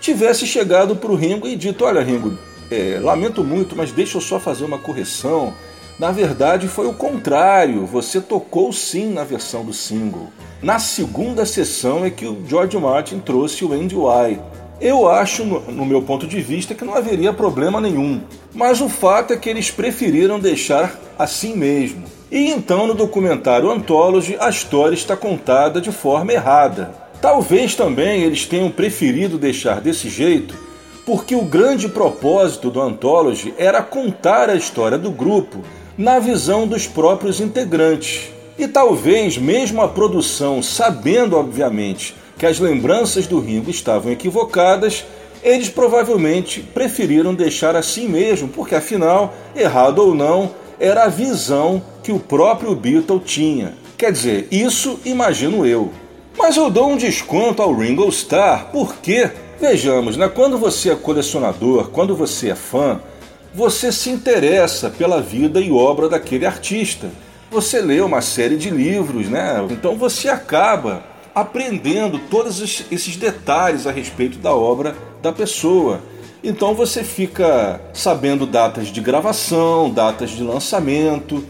tivesse 0.00 0.44
chegado 0.44 0.96
para 0.96 1.12
o 1.12 1.14
Ringo 1.14 1.46
e 1.46 1.54
dito: 1.54 1.84
Olha, 1.84 2.02
Ringo, 2.02 2.36
é, 2.72 2.98
lamento 3.00 3.44
muito, 3.44 3.76
mas 3.76 3.92
deixa 3.92 4.16
eu 4.16 4.20
só 4.20 4.40
fazer 4.40 4.64
uma 4.64 4.78
correção. 4.78 5.52
Na 5.98 6.10
verdade, 6.10 6.68
foi 6.68 6.86
o 6.86 6.94
contrário. 6.94 7.86
Você 7.86 8.20
tocou 8.20 8.72
sim 8.72 9.12
na 9.12 9.24
versão 9.24 9.64
do 9.64 9.72
single. 9.72 10.28
Na 10.62 10.78
segunda 10.78 11.44
sessão 11.44 12.04
é 12.04 12.10
que 12.10 12.26
o 12.26 12.42
George 12.48 12.78
Martin 12.78 13.18
trouxe 13.18 13.64
o 13.64 13.72
Andy 13.72 13.94
Y. 13.94 14.38
Eu 14.80 15.08
acho, 15.08 15.44
no 15.44 15.84
meu 15.84 16.02
ponto 16.02 16.26
de 16.26 16.40
vista, 16.40 16.74
que 16.74 16.84
não 16.84 16.94
haveria 16.94 17.32
problema 17.32 17.80
nenhum. 17.80 18.20
Mas 18.52 18.80
o 18.80 18.88
fato 18.88 19.32
é 19.32 19.36
que 19.36 19.48
eles 19.48 19.70
preferiram 19.70 20.40
deixar 20.40 20.98
assim 21.18 21.54
mesmo. 21.54 22.04
E 22.30 22.48
então 22.50 22.86
no 22.86 22.94
documentário 22.94 23.70
Anthology 23.70 24.36
a 24.40 24.48
história 24.48 24.94
está 24.94 25.16
contada 25.16 25.80
de 25.80 25.92
forma 25.92 26.32
errada. 26.32 26.92
Talvez 27.20 27.76
também 27.76 28.22
eles 28.22 28.46
tenham 28.46 28.70
preferido 28.70 29.38
deixar 29.38 29.80
desse 29.80 30.08
jeito 30.08 30.71
porque 31.04 31.34
o 31.34 31.42
grande 31.42 31.88
propósito 31.88 32.70
do 32.70 32.80
Anthology 32.80 33.54
era 33.58 33.82
contar 33.82 34.48
a 34.48 34.54
história 34.54 34.96
do 34.96 35.10
grupo 35.10 35.58
na 35.96 36.18
visão 36.18 36.66
dos 36.66 36.86
próprios 36.86 37.40
integrantes. 37.40 38.30
E 38.58 38.68
talvez, 38.68 39.36
mesmo 39.36 39.82
a 39.82 39.88
produção, 39.88 40.62
sabendo 40.62 41.36
obviamente 41.36 42.14
que 42.38 42.46
as 42.46 42.58
lembranças 42.58 43.26
do 43.26 43.40
Ringo 43.40 43.70
estavam 43.70 44.12
equivocadas, 44.12 45.04
eles 45.42 45.68
provavelmente 45.68 46.60
preferiram 46.60 47.34
deixar 47.34 47.74
assim 47.74 48.08
mesmo, 48.08 48.48
porque 48.48 48.74
afinal, 48.74 49.34
errado 49.56 49.98
ou 49.98 50.14
não, 50.14 50.50
era 50.78 51.04
a 51.04 51.08
visão 51.08 51.82
que 52.02 52.12
o 52.12 52.18
próprio 52.18 52.74
Beatle 52.74 53.20
tinha. 53.20 53.74
Quer 53.96 54.12
dizer, 54.12 54.48
isso 54.50 55.00
imagino 55.04 55.66
eu. 55.66 55.90
Mas 56.36 56.56
eu 56.56 56.70
dou 56.70 56.90
um 56.90 56.96
desconto 56.96 57.62
ao 57.62 57.74
Ringo 57.74 58.08
Starr 58.08 58.70
porque, 58.72 59.30
vejamos, 59.62 60.16
né, 60.16 60.28
quando 60.28 60.58
você 60.58 60.90
é 60.90 60.96
colecionador, 60.96 61.88
quando 61.90 62.16
você 62.16 62.50
é 62.50 62.54
fã, 62.56 63.00
você 63.54 63.92
se 63.92 64.10
interessa 64.10 64.90
pela 64.90 65.22
vida 65.22 65.60
e 65.60 65.70
obra 65.70 66.08
daquele 66.08 66.44
artista. 66.44 67.12
Você 67.48 67.80
lê 67.80 68.00
uma 68.00 68.20
série 68.20 68.56
de 68.56 68.70
livros, 68.70 69.28
né? 69.28 69.64
Então 69.70 69.96
você 69.96 70.28
acaba 70.28 71.04
aprendendo 71.32 72.18
todos 72.18 72.60
esses 72.90 73.16
detalhes 73.16 73.86
a 73.86 73.92
respeito 73.92 74.36
da 74.38 74.52
obra 74.52 74.96
da 75.22 75.30
pessoa. 75.30 76.00
Então 76.42 76.74
você 76.74 77.04
fica 77.04 77.80
sabendo 77.94 78.46
datas 78.46 78.88
de 78.88 79.00
gravação, 79.00 79.88
datas 79.90 80.30
de 80.30 80.42
lançamento, 80.42 81.44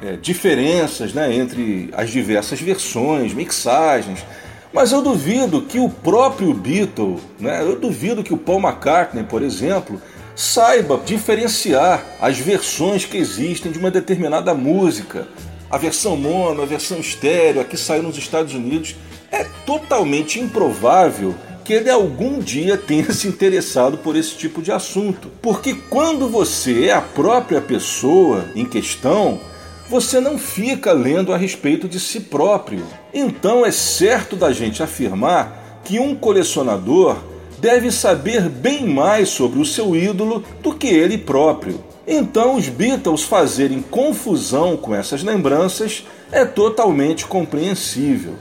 é, 0.00 0.16
diferenças 0.16 1.12
né, 1.12 1.34
entre 1.34 1.90
as 1.92 2.08
diversas 2.08 2.60
versões, 2.62 3.34
mixagens. 3.34 4.24
Mas 4.72 4.92
eu 4.92 5.00
duvido 5.00 5.62
que 5.62 5.78
o 5.78 5.88
próprio 5.88 6.52
Beatle, 6.52 7.18
né, 7.38 7.62
eu 7.62 7.78
duvido 7.78 8.22
que 8.22 8.34
o 8.34 8.38
Paul 8.38 8.60
McCartney, 8.60 9.24
por 9.24 9.42
exemplo, 9.42 10.00
saiba 10.34 11.00
diferenciar 11.04 12.04
as 12.20 12.38
versões 12.38 13.04
que 13.04 13.16
existem 13.16 13.72
de 13.72 13.78
uma 13.78 13.90
determinada 13.90 14.54
música. 14.54 15.26
A 15.70 15.76
versão 15.76 16.16
mono, 16.16 16.62
a 16.62 16.66
versão 16.66 16.98
estéreo, 16.98 17.60
a 17.60 17.64
que 17.64 17.76
saiu 17.76 18.02
nos 18.02 18.16
Estados 18.16 18.54
Unidos, 18.54 18.94
é 19.30 19.44
totalmente 19.66 20.38
improvável 20.38 21.34
que 21.64 21.74
ele 21.74 21.90
algum 21.90 22.38
dia 22.38 22.78
tenha 22.78 23.10
se 23.12 23.28
interessado 23.28 23.98
por 23.98 24.16
esse 24.16 24.36
tipo 24.36 24.62
de 24.62 24.72
assunto. 24.72 25.30
Porque 25.42 25.74
quando 25.74 26.28
você 26.28 26.86
é 26.86 26.92
a 26.92 27.02
própria 27.02 27.60
pessoa 27.60 28.50
em 28.54 28.64
questão, 28.64 29.40
você 29.88 30.20
não 30.20 30.38
fica 30.38 30.92
lendo 30.92 31.32
a 31.32 31.36
respeito 31.36 31.88
de 31.88 31.98
si 31.98 32.20
próprio. 32.20 32.86
Então 33.20 33.66
é 33.66 33.72
certo 33.72 34.36
da 34.36 34.52
gente 34.52 34.80
afirmar 34.80 35.80
que 35.82 35.98
um 35.98 36.14
colecionador 36.14 37.16
deve 37.58 37.90
saber 37.90 38.48
bem 38.48 38.86
mais 38.86 39.30
sobre 39.30 39.58
o 39.58 39.64
seu 39.64 39.96
ídolo 39.96 40.44
do 40.62 40.72
que 40.72 40.86
ele 40.86 41.18
próprio. 41.18 41.82
Então, 42.06 42.54
os 42.54 42.68
Beatles 42.68 43.24
fazerem 43.24 43.82
confusão 43.82 44.76
com 44.76 44.94
essas 44.94 45.24
lembranças 45.24 46.04
é 46.30 46.44
totalmente 46.44 47.26
compreensível. 47.26 48.34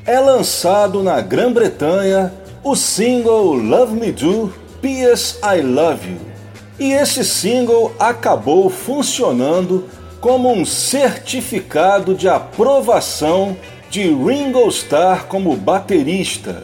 é 0.06 0.20
lançado 0.20 1.02
na 1.02 1.20
Grã-Bretanha 1.20 2.32
o 2.62 2.76
single 2.76 3.54
Love 3.54 3.94
Me 3.94 4.12
Do, 4.12 4.54
P.S. 4.80 5.36
I 5.42 5.60
Love 5.60 6.10
You. 6.10 6.20
E 6.78 6.92
esse 6.92 7.24
single 7.24 7.92
acabou 7.98 8.70
funcionando 8.70 9.88
como 10.20 10.52
um 10.52 10.64
certificado 10.64 12.14
de 12.14 12.28
aprovação 12.28 13.56
de 13.90 14.02
Ringo 14.02 14.68
Starr 14.68 15.26
como 15.26 15.56
baterista. 15.56 16.62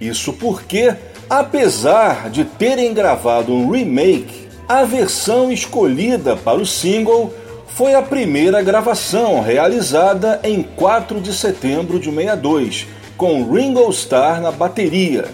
Isso 0.00 0.32
porque, 0.34 0.94
apesar 1.28 2.30
de 2.30 2.44
terem 2.44 2.94
gravado 2.94 3.52
um 3.52 3.70
remake 3.70 4.48
a 4.68 4.84
versão 4.84 5.50
escolhida 5.50 6.36
para 6.36 6.60
o 6.60 6.66
single 6.66 7.34
foi 7.74 7.94
a 7.94 8.02
primeira 8.02 8.62
gravação 8.62 9.40
realizada 9.40 10.40
em 10.42 10.62
4 10.62 11.20
de 11.20 11.32
setembro 11.32 11.98
de 11.98 12.10
62, 12.10 12.86
com 13.16 13.50
Ringo 13.50 13.88
Starr 13.90 14.40
na 14.40 14.50
bateria. 14.50 15.26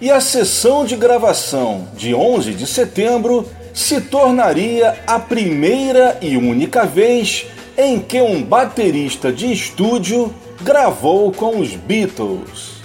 E 0.00 0.10
a 0.10 0.20
sessão 0.20 0.84
de 0.84 0.96
gravação 0.96 1.88
de 1.94 2.14
11 2.14 2.54
de 2.54 2.66
setembro 2.66 3.46
se 3.74 4.00
tornaria 4.00 4.98
a 5.06 5.18
primeira 5.18 6.18
e 6.20 6.36
única 6.36 6.84
vez 6.84 7.46
em 7.76 7.98
que 7.98 8.20
um 8.20 8.42
baterista 8.42 9.32
de 9.32 9.52
estúdio 9.52 10.34
gravou 10.62 11.32
com 11.32 11.58
os 11.58 11.74
Beatles. 11.74 12.80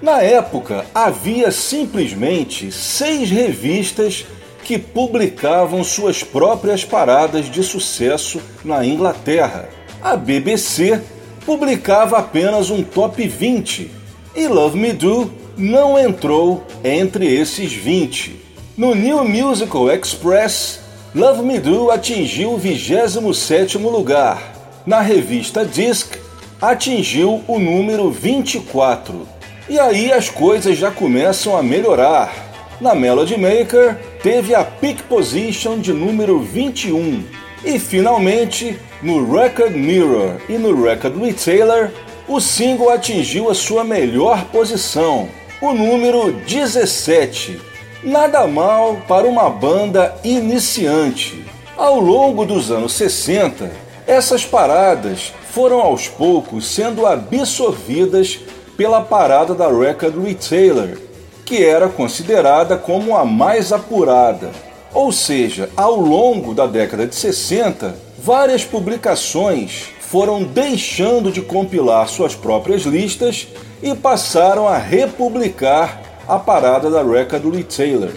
Na 0.00 0.22
época, 0.22 0.86
havia 0.94 1.50
simplesmente 1.50 2.70
seis 2.70 3.30
revistas 3.30 4.24
que 4.68 4.78
publicavam 4.78 5.82
suas 5.82 6.22
próprias 6.22 6.84
paradas 6.84 7.46
de 7.46 7.62
sucesso 7.62 8.38
na 8.62 8.84
Inglaterra. 8.84 9.70
A 10.02 10.14
BBC 10.14 11.00
publicava 11.46 12.18
apenas 12.18 12.68
um 12.68 12.82
top 12.82 13.26
20 13.26 13.90
e 14.36 14.46
Love 14.46 14.78
Me 14.78 14.92
Do 14.92 15.32
não 15.56 15.98
entrou 15.98 16.66
entre 16.84 17.34
esses 17.34 17.72
20. 17.72 18.38
No 18.76 18.94
New 18.94 19.24
Musical 19.24 19.90
Express, 19.90 20.80
Love 21.14 21.40
Me 21.40 21.58
Do 21.58 21.90
atingiu 21.90 22.52
o 22.52 22.58
27 22.58 23.78
lugar. 23.78 24.52
Na 24.84 25.00
revista 25.00 25.64
Disc, 25.64 26.18
atingiu 26.60 27.42
o 27.48 27.58
número 27.58 28.10
24. 28.10 29.26
E 29.66 29.78
aí 29.78 30.12
as 30.12 30.28
coisas 30.28 30.76
já 30.76 30.90
começam 30.90 31.56
a 31.56 31.62
melhorar. 31.62 32.47
Na 32.80 32.94
Melody 32.94 33.36
Maker, 33.36 33.98
teve 34.22 34.54
a 34.54 34.62
Peak 34.62 35.02
Position 35.02 35.80
de 35.80 35.92
número 35.92 36.38
21. 36.38 37.24
E 37.64 37.76
finalmente, 37.76 38.78
no 39.02 39.32
Record 39.32 39.72
Mirror 39.72 40.36
e 40.48 40.56
no 40.56 40.80
Record 40.80 41.20
Retailer, 41.20 41.90
o 42.28 42.40
single 42.40 42.90
atingiu 42.90 43.50
a 43.50 43.54
sua 43.54 43.82
melhor 43.82 44.44
posição, 44.52 45.28
o 45.60 45.72
número 45.72 46.30
17. 46.46 47.60
Nada 48.04 48.46
mal 48.46 48.98
para 49.08 49.26
uma 49.26 49.50
banda 49.50 50.14
iniciante. 50.22 51.44
Ao 51.76 51.98
longo 51.98 52.44
dos 52.44 52.70
anos 52.70 52.92
60, 52.92 53.72
essas 54.06 54.44
paradas 54.44 55.32
foram 55.50 55.80
aos 55.80 56.06
poucos 56.06 56.64
sendo 56.68 57.06
absorvidas 57.06 58.38
pela 58.76 59.00
parada 59.00 59.52
da 59.52 59.66
Record 59.66 60.24
Retailer 60.24 61.07
que 61.48 61.64
era 61.64 61.88
considerada 61.88 62.76
como 62.76 63.16
a 63.16 63.24
mais 63.24 63.72
apurada. 63.72 64.50
Ou 64.92 65.10
seja, 65.10 65.70
ao 65.74 65.96
longo 65.96 66.52
da 66.52 66.66
década 66.66 67.06
de 67.06 67.14
60, 67.14 67.96
várias 68.18 68.64
publicações 68.64 69.86
foram 69.98 70.42
deixando 70.42 71.32
de 71.32 71.40
compilar 71.40 72.06
suas 72.06 72.34
próprias 72.34 72.82
listas 72.82 73.48
e 73.82 73.94
passaram 73.94 74.68
a 74.68 74.76
republicar 74.76 76.02
a 76.28 76.38
parada 76.38 76.90
da 76.90 77.02
Record 77.02 77.54
Retailer. 77.54 78.12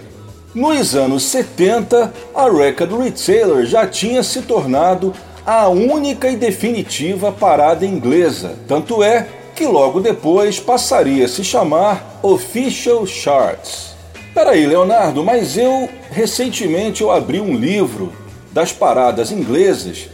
Nos 0.53 0.93
anos 0.93 1.23
70, 1.23 2.13
a 2.35 2.49
Record 2.49 2.91
Retailer 3.01 3.65
já 3.65 3.87
tinha 3.87 4.23
se 4.23 4.41
tornado 4.41 5.13
a 5.45 5.69
única 5.69 6.29
e 6.29 6.35
definitiva 6.35 7.31
parada 7.31 7.85
inglesa, 7.85 8.55
tanto 8.67 9.01
é 9.01 9.25
que 9.61 9.67
logo 9.67 9.99
depois 9.99 10.59
passaria 10.59 11.25
a 11.25 11.27
se 11.27 11.43
chamar 11.43 12.19
Official 12.23 13.05
Charts. 13.05 13.93
Peraí, 14.33 14.65
Leonardo, 14.65 15.23
mas 15.23 15.55
eu 15.55 15.87
recentemente 16.09 17.03
eu 17.03 17.11
abri 17.11 17.39
um 17.39 17.55
livro 17.55 18.11
das 18.51 18.71
paradas 18.71 19.31
inglesas 19.31 20.09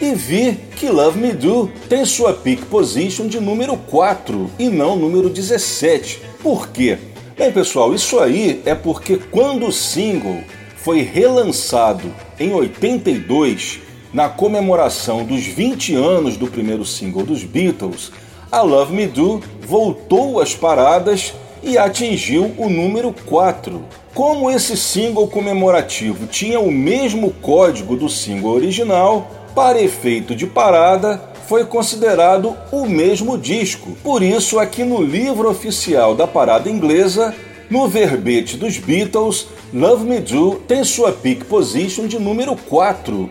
e 0.00 0.14
vi 0.14 0.56
que 0.76 0.88
Love 0.88 1.18
Me 1.18 1.32
Do 1.32 1.68
tem 1.88 2.04
sua 2.04 2.32
peak 2.32 2.66
position 2.66 3.26
de 3.26 3.40
número 3.40 3.76
4 3.76 4.48
e 4.56 4.68
não 4.68 4.94
número 4.94 5.28
17. 5.28 6.22
Por 6.40 6.68
quê? 6.68 6.96
Bem, 7.36 7.50
pessoal, 7.50 7.92
isso 7.92 8.20
aí 8.20 8.62
é 8.64 8.76
porque 8.76 9.16
quando 9.16 9.66
o 9.66 9.72
single 9.72 10.44
foi 10.76 11.00
relançado 11.00 12.14
em 12.38 12.54
82, 12.54 13.80
na 14.14 14.28
comemoração 14.28 15.24
dos 15.24 15.44
20 15.44 15.92
anos 15.96 16.36
do 16.36 16.46
primeiro 16.46 16.84
single 16.84 17.24
dos 17.24 17.42
Beatles, 17.42 18.12
a 18.52 18.60
Love 18.60 18.94
Me 18.94 19.06
Do 19.06 19.40
voltou 19.66 20.38
às 20.38 20.54
paradas 20.54 21.32
e 21.62 21.78
atingiu 21.78 22.54
o 22.58 22.68
número 22.68 23.14
4. 23.24 23.82
Como 24.14 24.50
esse 24.50 24.76
single 24.76 25.26
comemorativo 25.26 26.26
tinha 26.26 26.60
o 26.60 26.70
mesmo 26.70 27.30
código 27.40 27.96
do 27.96 28.10
single 28.10 28.52
original, 28.52 29.26
para 29.54 29.80
efeito 29.80 30.36
de 30.36 30.46
parada, 30.46 31.32
foi 31.48 31.64
considerado 31.64 32.54
o 32.70 32.84
mesmo 32.84 33.38
disco. 33.38 33.92
Por 34.02 34.22
isso, 34.22 34.58
aqui 34.58 34.84
no 34.84 35.00
livro 35.00 35.48
oficial 35.48 36.14
da 36.14 36.26
parada 36.26 36.68
inglesa, 36.68 37.34
no 37.70 37.88
verbete 37.88 38.58
dos 38.58 38.76
Beatles, 38.76 39.46
Love 39.72 40.04
Me 40.04 40.20
Do 40.20 40.56
tem 40.68 40.84
sua 40.84 41.10
peak 41.10 41.46
position 41.46 42.06
de 42.06 42.18
número 42.18 42.54
4. 42.54 43.30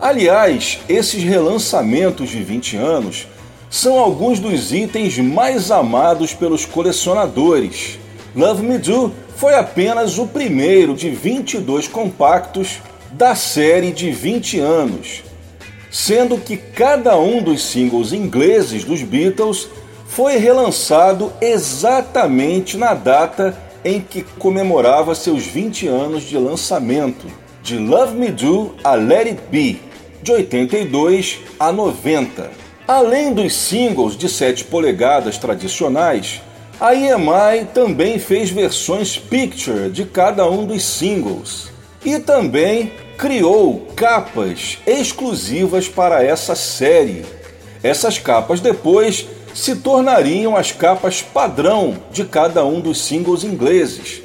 Aliás, 0.00 0.80
esses 0.88 1.22
relançamentos 1.22 2.30
de 2.30 2.42
20 2.42 2.76
anos 2.76 3.28
são 3.70 4.00
alguns 4.00 4.40
dos 4.40 4.72
itens 4.72 5.16
mais 5.18 5.70
amados 5.70 6.34
pelos 6.34 6.66
colecionadores. 6.66 8.00
Love 8.34 8.64
Me 8.64 8.78
Do 8.78 9.12
foi 9.36 9.54
apenas 9.54 10.18
o 10.18 10.26
primeiro 10.26 10.92
de 10.94 11.08
22 11.08 11.86
compactos 11.86 12.80
da 13.12 13.36
série 13.36 13.92
de 13.92 14.10
20 14.10 14.58
anos, 14.58 15.22
sendo 15.88 16.36
que 16.36 16.56
cada 16.56 17.16
um 17.16 17.40
dos 17.40 17.64
singles 17.64 18.12
ingleses 18.12 18.84
dos 18.84 19.02
Beatles 19.02 19.68
foi 20.08 20.36
relançado 20.36 21.32
exatamente 21.40 22.76
na 22.76 22.92
data 22.92 23.56
em 23.84 24.00
que 24.00 24.22
comemorava 24.22 25.14
seus 25.14 25.46
20 25.46 25.86
anos 25.86 26.24
de 26.24 26.36
lançamento, 26.36 27.26
de 27.62 27.78
Love 27.78 28.16
Me 28.16 28.30
Do 28.32 28.74
a 28.82 28.94
Let 28.94 29.28
It 29.28 29.40
Be, 29.50 29.80
de 30.22 30.32
82 30.32 31.38
a 31.58 31.72
90. 31.72 32.69
Além 32.92 33.32
dos 33.32 33.54
singles 33.54 34.16
de 34.16 34.28
7 34.28 34.64
polegadas 34.64 35.38
tradicionais, 35.38 36.42
a 36.80 36.92
EMI 36.92 37.66
também 37.72 38.18
fez 38.18 38.50
versões 38.50 39.16
picture 39.16 39.88
de 39.88 40.04
cada 40.04 40.50
um 40.50 40.66
dos 40.66 40.82
singles 40.82 41.70
e 42.04 42.18
também 42.18 42.90
criou 43.16 43.86
capas 43.94 44.78
exclusivas 44.84 45.86
para 45.86 46.24
essa 46.24 46.56
série. 46.56 47.24
Essas 47.80 48.18
capas 48.18 48.58
depois 48.58 49.24
se 49.54 49.76
tornariam 49.76 50.56
as 50.56 50.72
capas 50.72 51.22
padrão 51.22 51.96
de 52.10 52.24
cada 52.24 52.66
um 52.66 52.80
dos 52.80 53.00
singles 53.00 53.44
ingleses 53.44 54.20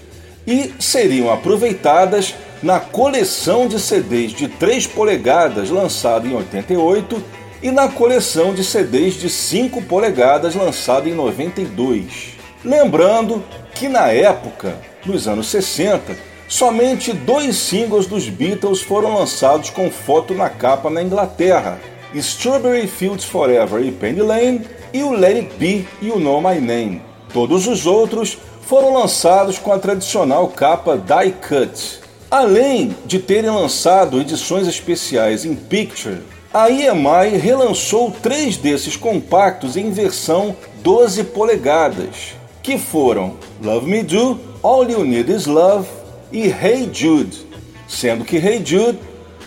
e 0.48 0.74
seriam 0.80 1.32
aproveitadas 1.32 2.34
na 2.64 2.80
coleção 2.80 3.68
de 3.68 3.80
CDs 3.80 4.32
de 4.32 4.48
3 4.48 4.88
polegadas 4.88 5.70
lançada 5.70 6.28
em 6.28 6.34
88 6.34 7.35
e 7.62 7.72
na 7.72 7.88
coleção 7.88 8.54
de 8.54 8.64
CDs 8.64 9.16
de 9.16 9.30
5 9.30 9.82
polegadas 9.84 10.56
lançada 10.56 11.10
em 11.10 11.14
92. 11.14 12.36
Lembrando 12.64 13.44
que 13.74 13.88
na 13.88 14.08
época, 14.10 14.80
nos 15.06 15.28
anos 15.28 15.48
60, 15.48 16.18
somente 16.48 17.14
dois 17.14 17.56
singles 17.56 18.08
dos 18.08 18.30
Beatles 18.30 18.82
foram 18.82 19.16
lançados 19.16 19.70
com 19.70 19.92
foto 19.92 20.34
na 20.34 20.50
capa 20.50 20.90
na 20.90 21.04
Inglaterra: 21.04 21.80
Strawberry 22.14 22.88
Fields 22.88 23.26
Forever 23.26 23.84
e 23.84 23.92
Penny 23.92 24.22
Lane 24.22 24.62
e 24.94 25.04
o 25.04 25.12
Let 25.12 25.36
It 25.36 25.56
Be 25.58 25.88
e 26.02 26.10
o 26.10 26.20
Know 26.20 26.42
My 26.42 26.60
Name. 26.60 27.02
Todos 27.34 27.68
os 27.68 27.86
outros 27.86 28.38
foram 28.62 28.94
lançados 28.94 29.60
com 29.60 29.72
a 29.72 29.78
tradicional 29.78 30.48
capa 30.48 30.98
die 30.98 31.34
cut. 31.34 32.00
Além 32.32 32.96
de 33.06 33.20
terem 33.20 33.50
lançado 33.50 34.20
edições 34.20 34.68
especiais 34.68 35.46
em 35.46 35.54
picture, 35.54 36.22
a 36.56 36.70
EMI 36.70 37.38
relançou 37.38 38.10
três 38.10 38.56
desses 38.56 38.96
compactos 38.96 39.76
em 39.76 39.92
versão 39.92 40.56
12 40.82 41.26
polegadas, 41.26 42.34
que 42.64 42.78
foram 42.78 43.34
Love 43.62 43.86
Me 43.86 44.02
Do, 44.02 44.40
All 44.64 44.90
You 44.90 45.04
Need 45.04 45.30
Is 45.34 45.48
Love 45.48 45.86
e 46.32 46.48
Hey 46.48 46.90
Jude, 46.94 47.46
sendo 47.90 48.24
que 48.24 48.38
Hey 48.38 48.66
Jude 48.66 48.98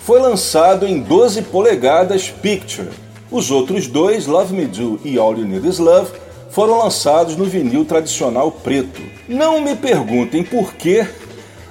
foi 0.02 0.20
lançado 0.20 0.86
em 0.86 1.00
12 1.00 1.40
polegadas 1.44 2.28
picture. 2.28 2.90
Os 3.30 3.50
outros 3.50 3.86
dois, 3.86 4.26
Love 4.26 4.54
Me 4.54 4.66
Do 4.66 5.00
e 5.02 5.18
All 5.18 5.34
You 5.34 5.46
Need 5.46 5.66
Is 5.66 5.78
Love, 5.78 6.12
foram 6.50 6.76
lançados 6.76 7.36
no 7.36 7.46
vinil 7.46 7.86
tradicional 7.86 8.52
preto. 8.52 9.00
Não 9.26 9.62
me 9.62 9.74
perguntem 9.74 10.44
por 10.44 10.74
que 10.74 11.06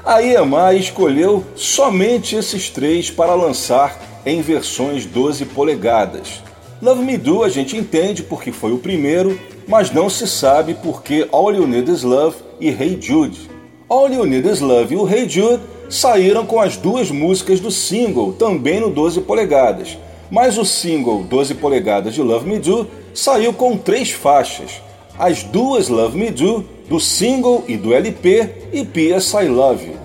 a 0.04 0.20
EMI 0.20 0.80
escolheu 0.80 1.46
somente 1.56 2.36
esses 2.36 2.72
três 2.72 3.12
para 3.12 3.36
lançar 3.36 4.07
em 4.28 4.42
versões 4.42 5.06
12 5.06 5.46
polegadas. 5.46 6.42
Love 6.82 7.04
Me 7.04 7.18
Do 7.18 7.44
a 7.44 7.50
gente 7.50 7.76
entende 7.76 8.22
porque 8.22 8.52
foi 8.52 8.72
o 8.72 8.78
primeiro, 8.78 9.40
mas 9.68 9.92
não 9.92 10.10
se 10.10 10.28
sabe 10.28 10.76
porque 10.76 11.28
All 11.32 11.54
You 11.54 11.68
Need 11.68 11.92
Is 11.92 12.04
Love 12.04 12.38
e 12.60 12.70
Hey 12.70 12.98
Jude. 13.02 13.50
All 13.90 14.12
You 14.12 14.26
Need 14.26 14.48
Is 14.48 14.60
Love 14.60 14.94
e 14.94 14.98
o 14.98 15.10
Hey 15.10 15.28
Jude 15.28 15.64
saíram 15.90 16.46
com 16.46 16.60
as 16.60 16.78
duas 16.78 17.10
músicas 17.10 17.60
do 17.60 17.72
single, 17.72 18.34
também 18.34 18.80
no 18.80 18.90
12 18.90 19.22
polegadas 19.22 19.98
mas 20.30 20.58
o 20.58 20.66
single 20.66 21.24
12 21.24 21.56
polegadas 21.56 22.14
de 22.14 22.22
Love 22.22 22.48
Me 22.48 22.60
Do 22.60 22.88
saiu 23.14 23.54
com 23.54 23.78
três 23.78 24.12
faixas, 24.12 24.82
as 25.18 25.44
duas 25.44 25.90
Love 25.90 26.18
Me 26.18 26.30
Do, 26.30 26.66
do 26.90 27.00
single 27.00 27.64
e 27.68 27.76
do 27.76 27.94
LP 27.94 28.50
e 28.72 28.86
P.S. 28.86 29.36
I 29.36 29.48
Love. 29.48 29.96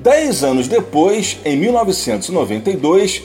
Dez 0.00 0.42
anos 0.42 0.66
depois, 0.66 1.38
em 1.44 1.56
1992, 1.56 3.22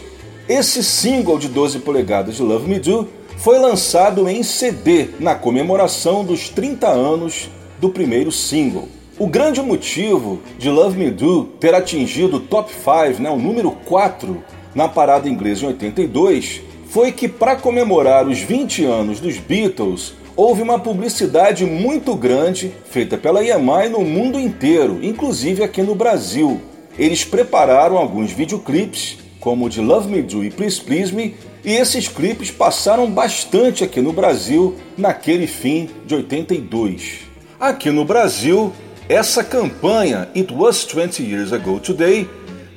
esse 0.50 0.82
single 0.82 1.38
de 1.38 1.50
12 1.50 1.80
polegadas 1.80 2.36
de 2.36 2.42
Love 2.42 2.70
Me 2.70 2.80
Do 2.80 3.08
foi 3.38 3.60
lançado 3.60 4.30
em 4.30 4.42
CD 4.44 5.10
na 5.20 5.36
comemoração 5.36 6.24
dos 6.24 6.50
30 6.50 6.88
anos 6.88 7.50
do 7.80 7.90
primeiro 7.90 8.32
single. 8.32 8.88
O 9.20 9.28
grande 9.28 9.62
motivo 9.62 10.40
de 10.58 10.70
Love 10.70 10.98
Me 10.98 11.12
Do 11.12 11.46
ter 11.60 11.76
atingido 11.76 12.38
o 12.38 12.40
top 12.40 12.72
5, 12.72 13.22
né, 13.22 13.30
o 13.30 13.38
número 13.38 13.72
4 13.72 14.42
na 14.74 14.88
parada 14.88 15.28
inglesa 15.28 15.66
em 15.66 15.68
82 15.68 16.62
foi 16.88 17.12
que, 17.12 17.28
para 17.28 17.56
comemorar 17.56 18.28
os 18.28 18.40
20 18.40 18.86
anos 18.86 19.20
dos 19.20 19.38
Beatles, 19.38 20.14
houve 20.36 20.62
uma 20.62 20.80
publicidade 20.80 21.66
muito 21.66 22.16
grande 22.16 22.72
feita 22.90 23.18
pela 23.18 23.44
EMI 23.44 23.90
no 23.92 24.02
mundo 24.02 24.40
inteiro, 24.40 25.00
inclusive 25.02 25.64
aqui 25.64 25.82
no 25.82 25.94
Brasil. 25.94 26.62
Eles 26.98 27.26
prepararam 27.26 27.98
alguns 27.98 28.32
videoclipes, 28.32 29.18
como 29.40 29.70
de 29.70 29.82
Love 29.82 30.10
Me 30.10 30.22
Do 30.22 30.44
e 30.44 30.50
Please 30.50 30.82
Please 30.82 31.14
Me, 31.14 31.36
e 31.64 31.74
esses 31.74 32.08
clipes 32.08 32.52
passaram 32.52 33.10
bastante 33.10 33.84
aqui 33.84 34.02
no 34.02 34.14
Brasil 34.14 34.76
naquele 34.98 35.48
fim 35.48 35.90
de 36.06 36.16
82. 36.16 37.22
Aqui 37.60 37.92
no 37.92 38.06
Brasil, 38.06 38.74
essa 39.10 39.44
campanha 39.44 40.30
It 40.36 40.54
Was 40.54 40.86
20 40.86 41.24
Years 41.24 41.54
Ago 41.54 41.80
Today 41.80 42.28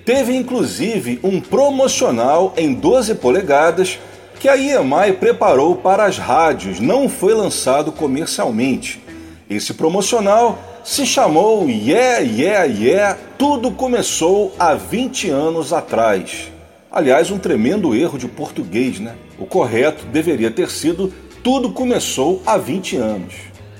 Teve 0.05 0.35
inclusive 0.35 1.21
um 1.23 1.41
promocional 1.41 2.55
em 2.57 2.75
12 2.75 3.15
polegadas 3.17 3.99
que 4.41 4.49
a 4.49 4.57
EMI 4.57 5.13
preparou 5.21 5.77
para 5.77 6.05
as 6.05 6.19
rádios, 6.19 6.81
não 6.81 7.09
foi 7.09 7.35
lançado 7.35 7.93
comercialmente. 7.93 9.01
Esse 9.49 9.75
promocional 9.75 10.59
se 10.83 11.05
chamou 11.05 11.69
Yeah, 11.69 12.21
Yeah, 12.21 12.65
Yeah, 12.65 13.19
tudo 13.37 13.71
começou 13.71 14.53
há 14.59 14.75
20 14.75 15.31
anos 15.31 15.73
atrás. 15.73 16.51
Aliás, 16.91 17.31
um 17.31 17.39
tremendo 17.39 17.95
erro 17.95 18.19
de 18.19 18.27
português, 18.27 18.99
né? 18.99 19.15
O 19.39 19.47
correto 19.47 20.07
deveria 20.07 20.51
ter 20.51 20.71
sido 20.71 21.13
Tudo 21.43 21.71
começou 21.71 22.43
há 22.45 22.57
20 22.57 22.97
anos. 22.97 23.35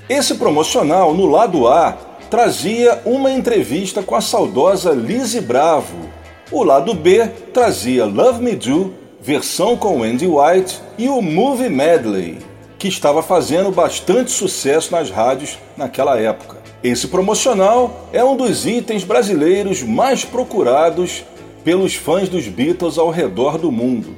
Esse 0.07 0.35
promocional, 0.35 1.13
no 1.13 1.25
lado 1.25 1.67
A, 1.67 1.97
trazia 2.29 3.01
uma 3.05 3.31
entrevista 3.31 4.01
com 4.01 4.15
a 4.15 4.21
saudosa 4.21 4.91
Lizzie 4.91 5.41
Bravo. 5.41 6.09
O 6.51 6.63
lado 6.63 6.93
B 6.93 7.27
trazia 7.53 8.05
Love 8.05 8.43
Me 8.43 8.55
Do, 8.55 8.93
versão 9.21 9.75
com 9.75 10.03
Andy 10.03 10.27
White, 10.27 10.79
e 10.97 11.07
o 11.07 11.21
Movie 11.21 11.69
Medley, 11.69 12.39
que 12.79 12.87
estava 12.87 13.21
fazendo 13.21 13.71
bastante 13.71 14.31
sucesso 14.31 14.91
nas 14.91 15.09
rádios 15.09 15.57
naquela 15.77 16.19
época. 16.19 16.60
Esse 16.83 17.07
promocional 17.07 18.07
é 18.11 18.23
um 18.23 18.35
dos 18.35 18.65
itens 18.65 19.03
brasileiros 19.03 19.83
mais 19.83 20.25
procurados 20.25 21.23
pelos 21.63 21.93
fãs 21.93 22.27
dos 22.27 22.47
Beatles 22.47 22.97
ao 22.97 23.11
redor 23.11 23.59
do 23.59 23.71
mundo. 23.71 24.15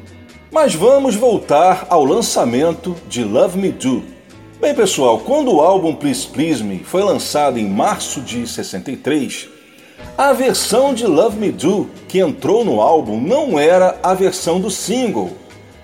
Mas 0.49 0.74
vamos 0.74 1.14
voltar 1.14 1.86
ao 1.89 2.05
lançamento 2.05 2.95
de 3.09 3.22
Love 3.22 3.59
Me 3.59 3.70
Do. 3.70 4.01
Bem, 4.61 4.74
pessoal, 4.74 5.20
quando 5.20 5.53
o 5.53 5.59
álbum 5.59 5.93
Please 5.93 6.26
Please 6.26 6.64
Me 6.64 6.80
foi 6.80 7.03
lançado 7.03 7.59
em 7.59 7.68
março 7.68 8.22
de 8.22 8.47
63, 8.47 9.49
a 10.18 10.32
versão 10.32 10.93
de 10.93 11.05
Love 11.05 11.38
Me 11.38 11.51
Do 11.51 11.89
que 12.07 12.20
entrou 12.20 12.64
no 12.64 12.80
álbum 12.80 13.20
não 13.20 13.59
era 13.59 13.99
a 14.01 14.14
versão 14.14 14.61
do 14.61 14.72
single, 14.72 15.32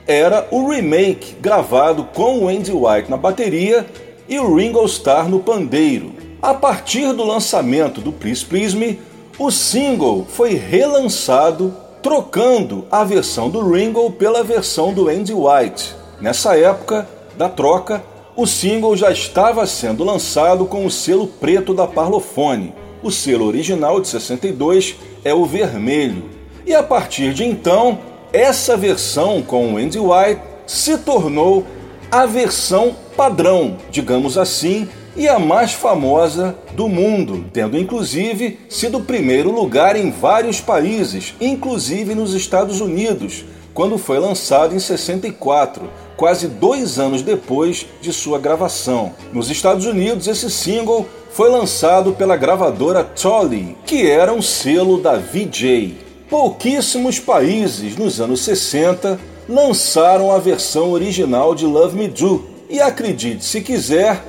era 0.07 0.47
o 0.49 0.69
remake 0.69 1.35
gravado 1.41 2.05
com 2.13 2.39
o 2.39 2.47
Andy 2.47 2.71
White 2.71 3.11
na 3.11 3.17
bateria 3.17 3.85
e 4.29 4.39
o 4.39 4.55
Ringo 4.55 4.85
Starr 4.85 5.27
no 5.27 5.41
pandeiro. 5.41 6.28
A 6.41 6.53
partir 6.53 7.11
do 7.11 7.25
lançamento 7.25 7.99
do 7.99 8.13
Please 8.13 8.45
Please 8.45 8.73
Me, 8.73 8.97
o 9.37 9.51
single 9.51 10.25
foi 10.29 10.53
relançado 10.53 11.75
trocando 12.01 12.85
a 12.89 13.03
versão 13.03 13.49
do 13.49 13.69
Ringo 13.69 14.09
pela 14.11 14.41
versão 14.41 14.93
do 14.93 15.09
Andy 15.09 15.33
White. 15.33 15.93
Nessa 16.21 16.57
época 16.57 17.05
da 17.37 17.49
troca, 17.49 18.01
o 18.37 18.47
single 18.47 18.95
já 18.95 19.11
estava 19.11 19.67
sendo 19.67 20.05
lançado 20.05 20.63
com 20.63 20.85
o 20.85 20.91
selo 20.91 21.27
preto 21.27 21.73
da 21.73 21.85
Parlophone. 21.85 22.73
O 23.03 23.11
selo 23.11 23.45
original 23.45 23.99
de 23.99 24.07
62 24.07 24.95
é 25.25 25.33
o 25.33 25.45
vermelho. 25.45 26.23
E 26.65 26.73
a 26.73 26.81
partir 26.81 27.33
de 27.33 27.43
então, 27.43 27.99
essa 28.31 28.77
versão 28.77 29.41
com 29.41 29.73
o 29.73 29.77
Andy 29.77 29.99
White 29.99 30.41
se 30.65 30.99
tornou 30.99 31.65
a 32.09 32.25
versão 32.25 32.95
padrão, 33.17 33.75
digamos 33.91 34.37
assim, 34.37 34.87
e 35.19 35.27
a 35.27 35.37
mais 35.37 35.73
famosa 35.73 36.55
do 36.71 36.87
mundo, 36.87 37.43
tendo 37.51 37.77
inclusive 37.77 38.57
sido 38.69 39.01
primeiro 39.01 39.51
lugar 39.51 39.97
em 39.97 40.09
vários 40.09 40.61
países, 40.61 41.35
inclusive 41.41 42.15
nos 42.15 42.33
Estados 42.33 42.79
Unidos, 42.79 43.43
quando 43.73 43.97
foi 43.97 44.17
lançado 44.17 44.73
em 44.73 44.79
64, 44.79 45.89
quase 46.15 46.47
dois 46.47 46.97
anos 46.97 47.21
depois 47.21 47.85
de 47.99 48.13
sua 48.13 48.39
gravação. 48.39 49.11
Nos 49.33 49.49
Estados 49.51 49.85
Unidos, 49.85 50.25
esse 50.25 50.49
single 50.49 51.05
foi 51.31 51.49
lançado 51.49 52.13
pela 52.13 52.37
gravadora 52.37 53.03
Tolly, 53.03 53.75
que 53.85 54.09
era 54.09 54.33
um 54.33 54.41
selo 54.41 55.01
da 55.01 55.17
VJ. 55.17 55.97
Pouquíssimos 56.29 57.19
países 57.19 57.97
nos 57.97 58.21
anos 58.21 58.39
60 58.39 59.19
lançaram 59.49 60.31
a 60.31 60.37
versão 60.37 60.91
original 60.91 61.53
de 61.53 61.65
Love 61.65 61.97
Me 61.97 62.07
Do, 62.07 62.45
e 62.69 62.79
acredite 62.79 63.43
se 63.43 63.61
quiser, 63.61 64.23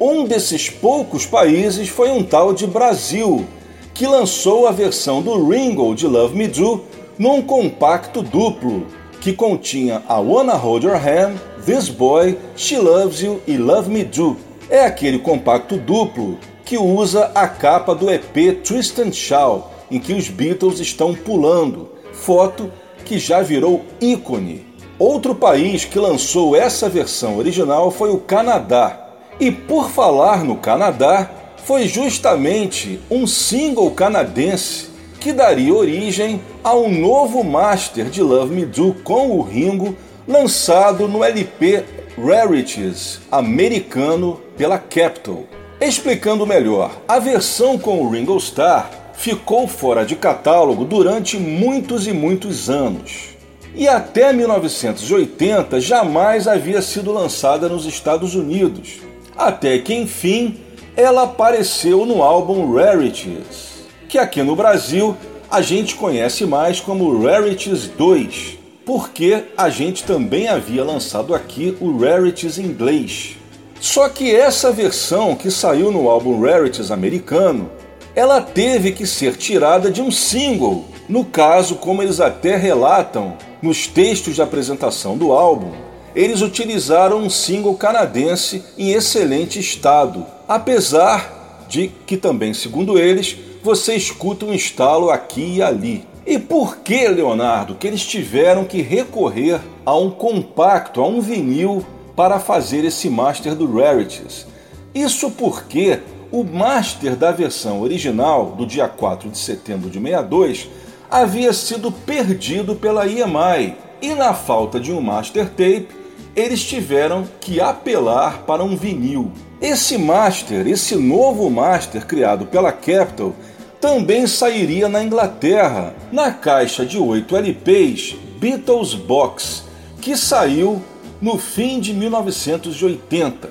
um 0.00 0.24
desses 0.24 0.68
poucos 0.68 1.24
países 1.24 1.88
foi 1.88 2.10
um 2.10 2.22
tal 2.22 2.52
de 2.52 2.66
Brasil, 2.66 3.46
que 3.92 4.06
lançou 4.06 4.66
a 4.66 4.72
versão 4.72 5.22
do 5.22 5.48
Ringo 5.48 5.94
de 5.94 6.06
Love 6.06 6.36
Me 6.36 6.48
Do 6.48 6.82
num 7.16 7.40
compacto 7.40 8.22
duplo, 8.22 8.86
que 9.20 9.32
continha 9.32 10.02
a 10.08 10.18
Wanna 10.18 10.54
Hold 10.54 10.84
Your 10.84 10.96
Hand, 10.96 11.36
This 11.64 11.88
Boy, 11.88 12.36
She 12.56 12.76
Loves 12.76 13.20
You 13.20 13.40
e 13.46 13.56
Love 13.56 13.88
Me 13.88 14.04
Do. 14.04 14.36
É 14.68 14.84
aquele 14.84 15.18
compacto 15.18 15.76
duplo 15.76 16.38
que 16.64 16.76
usa 16.76 17.30
a 17.34 17.46
capa 17.46 17.94
do 17.94 18.10
EP 18.10 18.62
Twist 18.64 19.00
and 19.00 19.12
Shout, 19.12 19.64
em 19.90 20.00
que 20.00 20.12
os 20.12 20.28
Beatles 20.28 20.80
estão 20.80 21.14
pulando, 21.14 21.88
foto 22.12 22.70
que 23.04 23.18
já 23.18 23.42
virou 23.42 23.82
ícone. 24.00 24.66
Outro 24.98 25.34
país 25.34 25.84
que 25.84 25.98
lançou 25.98 26.56
essa 26.56 26.88
versão 26.88 27.36
original 27.36 27.90
foi 27.90 28.10
o 28.10 28.18
Canadá, 28.18 29.03
e 29.38 29.50
por 29.50 29.90
falar 29.90 30.44
no 30.44 30.56
Canadá, 30.56 31.30
foi 31.64 31.88
justamente 31.88 33.00
um 33.10 33.26
single 33.26 33.90
canadense 33.90 34.90
que 35.18 35.32
daria 35.32 35.72
origem 35.72 36.40
a 36.62 36.74
um 36.74 36.90
novo 36.90 37.42
master 37.42 38.06
de 38.06 38.22
Love 38.22 38.54
Me 38.54 38.66
Do 38.66 38.94
com 39.02 39.30
o 39.30 39.42
Ringo, 39.42 39.96
lançado 40.28 41.08
no 41.08 41.24
LP 41.24 41.82
Rarities 42.18 43.20
americano 43.32 44.40
pela 44.56 44.78
Capitol. 44.78 45.46
Explicando 45.80 46.46
melhor, 46.46 46.92
a 47.08 47.18
versão 47.18 47.78
com 47.78 48.02
o 48.02 48.10
Ringo 48.10 48.36
Starr 48.36 48.90
ficou 49.14 49.66
fora 49.66 50.04
de 50.04 50.14
catálogo 50.14 50.84
durante 50.84 51.38
muitos 51.38 52.06
e 52.06 52.12
muitos 52.12 52.68
anos. 52.68 53.30
E 53.74 53.88
até 53.88 54.32
1980 54.32 55.80
jamais 55.80 56.46
havia 56.46 56.80
sido 56.80 57.12
lançada 57.12 57.68
nos 57.68 57.86
Estados 57.86 58.34
Unidos, 58.34 59.00
até 59.36 59.78
que 59.78 59.94
enfim 59.94 60.56
ela 60.96 61.24
apareceu 61.24 62.06
no 62.06 62.22
álbum 62.22 62.72
Rarities, 62.74 63.84
que 64.08 64.16
aqui 64.16 64.42
no 64.42 64.54
Brasil 64.54 65.16
a 65.50 65.60
gente 65.60 65.96
conhece 65.96 66.46
mais 66.46 66.80
como 66.80 67.22
Rarities 67.22 67.88
2, 67.88 68.58
porque 68.84 69.44
a 69.56 69.68
gente 69.68 70.04
também 70.04 70.48
havia 70.48 70.84
lançado 70.84 71.34
aqui 71.34 71.76
o 71.80 71.98
Rarities 71.98 72.58
inglês. 72.58 73.36
Só 73.80 74.08
que 74.08 74.34
essa 74.34 74.72
versão 74.72 75.34
que 75.34 75.50
saiu 75.50 75.90
no 75.90 76.08
álbum 76.08 76.40
Rarities 76.40 76.90
americano, 76.90 77.70
ela 78.14 78.40
teve 78.40 78.92
que 78.92 79.06
ser 79.06 79.36
tirada 79.36 79.90
de 79.90 80.00
um 80.00 80.10
single. 80.10 80.84
No 81.08 81.24
caso, 81.24 81.76
como 81.76 82.02
eles 82.02 82.20
até 82.20 82.56
relatam 82.56 83.36
nos 83.60 83.86
textos 83.86 84.36
de 84.36 84.42
apresentação 84.42 85.18
do 85.18 85.32
álbum, 85.32 85.72
eles 86.14 86.42
utilizaram 86.42 87.18
um 87.18 87.30
single 87.30 87.74
canadense 87.74 88.62
em 88.78 88.92
excelente 88.92 89.58
estado, 89.58 90.24
apesar 90.48 91.66
de 91.68 91.88
que 92.06 92.16
também, 92.16 92.54
segundo 92.54 92.98
eles, 92.98 93.36
você 93.62 93.94
escuta 93.94 94.44
um 94.44 94.52
estalo 94.52 95.10
aqui 95.10 95.56
e 95.56 95.62
ali. 95.62 96.06
E 96.26 96.38
por 96.38 96.78
que, 96.78 97.08
Leonardo, 97.08 97.74
que 97.74 97.86
eles 97.86 98.04
tiveram 98.04 98.64
que 98.64 98.80
recorrer 98.80 99.60
a 99.84 99.96
um 99.96 100.10
compacto, 100.10 101.00
a 101.00 101.06
um 101.06 101.20
vinil, 101.20 101.84
para 102.14 102.38
fazer 102.38 102.84
esse 102.84 103.10
master 103.10 103.54
do 103.54 103.70
Rarities? 103.76 104.46
Isso 104.94 105.30
porque 105.32 105.98
o 106.30 106.44
master 106.44 107.16
da 107.16 107.32
versão 107.32 107.80
original, 107.80 108.54
do 108.56 108.64
dia 108.64 108.88
4 108.88 109.28
de 109.28 109.38
setembro 109.38 109.90
de 109.90 109.98
62, 110.00 110.68
havia 111.10 111.52
sido 111.52 111.90
perdido 111.90 112.74
pela 112.74 113.06
EMI, 113.06 113.76
e 114.00 114.14
na 114.14 114.34
falta 114.34 114.78
de 114.78 114.92
um 114.92 115.00
master 115.00 115.48
tape, 115.48 116.03
eles 116.36 116.64
tiveram 116.64 117.24
que 117.40 117.60
apelar 117.60 118.42
para 118.46 118.64
um 118.64 118.76
vinil. 118.76 119.30
Esse 119.60 119.96
master, 119.96 120.66
esse 120.66 120.96
novo 120.96 121.48
master 121.48 122.06
criado 122.06 122.46
pela 122.46 122.72
Capitol, 122.72 123.34
também 123.80 124.26
sairia 124.26 124.88
na 124.88 125.02
Inglaterra, 125.02 125.94
na 126.10 126.32
caixa 126.32 126.84
de 126.84 126.98
8 126.98 127.36
LPs 127.36 128.16
Beatles 128.38 128.94
Box, 128.94 129.64
que 130.00 130.16
saiu 130.16 130.82
no 131.20 131.38
fim 131.38 131.80
de 131.80 131.94
1980 131.94 133.50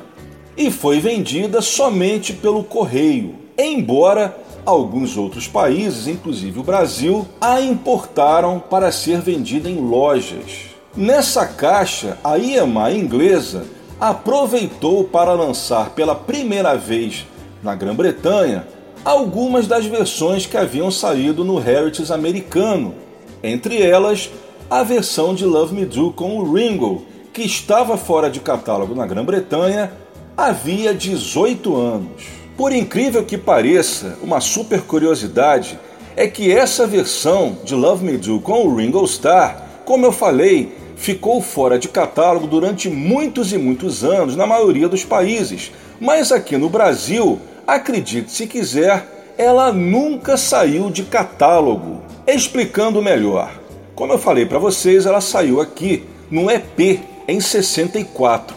e 0.55 0.69
foi 0.69 0.99
vendida 0.99 1.61
somente 1.61 2.34
pelo 2.34 2.63
correio, 2.63 3.36
embora 3.57 4.38
alguns 4.65 5.17
outros 5.17 5.47
países, 5.47 6.07
inclusive 6.07 6.59
o 6.59 6.63
Brasil, 6.63 7.27
a 7.41 7.59
importaram 7.59 8.59
para 8.59 8.91
ser 8.91 9.19
vendida 9.19 9.69
em 9.69 9.79
lojas. 9.79 10.72
Nessa 10.95 11.47
caixa, 11.47 12.19
a 12.23 12.37
EMI 12.37 12.95
inglesa 12.95 13.65
aproveitou 13.99 15.03
para 15.03 15.33
lançar 15.33 15.89
pela 15.89 16.13
primeira 16.13 16.75
vez 16.77 17.25
na 17.63 17.73
Grã-Bretanha 17.73 18.67
algumas 19.03 19.65
das 19.65 19.87
versões 19.87 20.45
que 20.45 20.55
haviam 20.55 20.91
saído 20.91 21.43
no 21.43 21.57
Heritage 21.57 22.13
americano, 22.13 22.93
entre 23.41 23.81
elas 23.81 24.29
a 24.69 24.83
versão 24.83 25.33
de 25.33 25.45
Love 25.45 25.73
Me 25.73 25.83
Do 25.83 26.11
com 26.11 26.37
o 26.37 26.53
Ringo, 26.53 27.03
que 27.33 27.41
estava 27.41 27.97
fora 27.97 28.29
de 28.29 28.39
catálogo 28.39 28.93
na 28.93 29.07
Grã-Bretanha 29.07 29.91
havia 30.37 30.93
18 30.93 31.75
anos. 31.75 32.23
Por 32.55 32.71
incrível 32.71 33.25
que 33.25 33.35
pareça, 33.35 34.19
uma 34.21 34.39
super 34.39 34.81
curiosidade 34.81 35.79
é 36.15 36.27
que 36.27 36.51
essa 36.51 36.85
versão 36.85 37.57
de 37.63 37.73
Love 37.73 38.05
Me 38.05 38.15
Do 38.15 38.39
com 38.39 38.67
o 38.67 38.75
Ringo 38.75 39.03
Starr, 39.05 39.57
como 39.85 40.05
eu 40.05 40.11
falei, 40.11 40.82
ficou 41.03 41.41
fora 41.41 41.77
de 41.77 41.89
catálogo 41.89 42.47
durante 42.47 42.89
muitos 42.89 43.51
e 43.51 43.57
muitos 43.57 44.05
anos 44.05 44.37
na 44.37 44.47
maioria 44.47 44.87
dos 44.87 45.03
países, 45.03 45.69
mas 45.99 46.31
aqui 46.31 46.55
no 46.55 46.69
Brasil, 46.69 47.41
acredite 47.67 48.31
se 48.31 48.47
quiser, 48.47 49.33
ela 49.37 49.73
nunca 49.73 50.37
saiu 50.37 50.89
de 50.89 51.03
catálogo. 51.03 52.01
Explicando 52.25 53.01
melhor, 53.01 53.51
como 53.93 54.13
eu 54.13 54.17
falei 54.17 54.45
para 54.45 54.59
vocês, 54.59 55.05
ela 55.05 55.19
saiu 55.19 55.59
aqui 55.59 56.05
no 56.31 56.49
EP 56.49 57.01
em 57.27 57.41
64. 57.41 58.55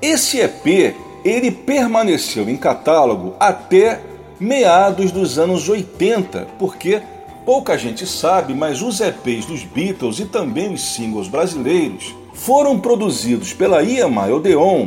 Esse 0.00 0.40
EP 0.40 0.94
ele 1.22 1.50
permaneceu 1.50 2.48
em 2.48 2.56
catálogo 2.56 3.36
até 3.38 4.00
meados 4.40 5.12
dos 5.12 5.38
anos 5.38 5.68
80, 5.68 6.48
porque 6.58 7.02
Pouca 7.44 7.76
gente 7.76 8.06
sabe, 8.06 8.54
mas 8.54 8.80
os 8.82 9.00
EPs 9.00 9.46
dos 9.46 9.64
Beatles 9.64 10.20
e 10.20 10.26
também 10.26 10.72
os 10.72 10.94
singles 10.94 11.26
brasileiros 11.26 12.14
foram 12.32 12.78
produzidos 12.78 13.52
pela 13.52 13.82
EMI 13.82 14.30
Odeon 14.32 14.86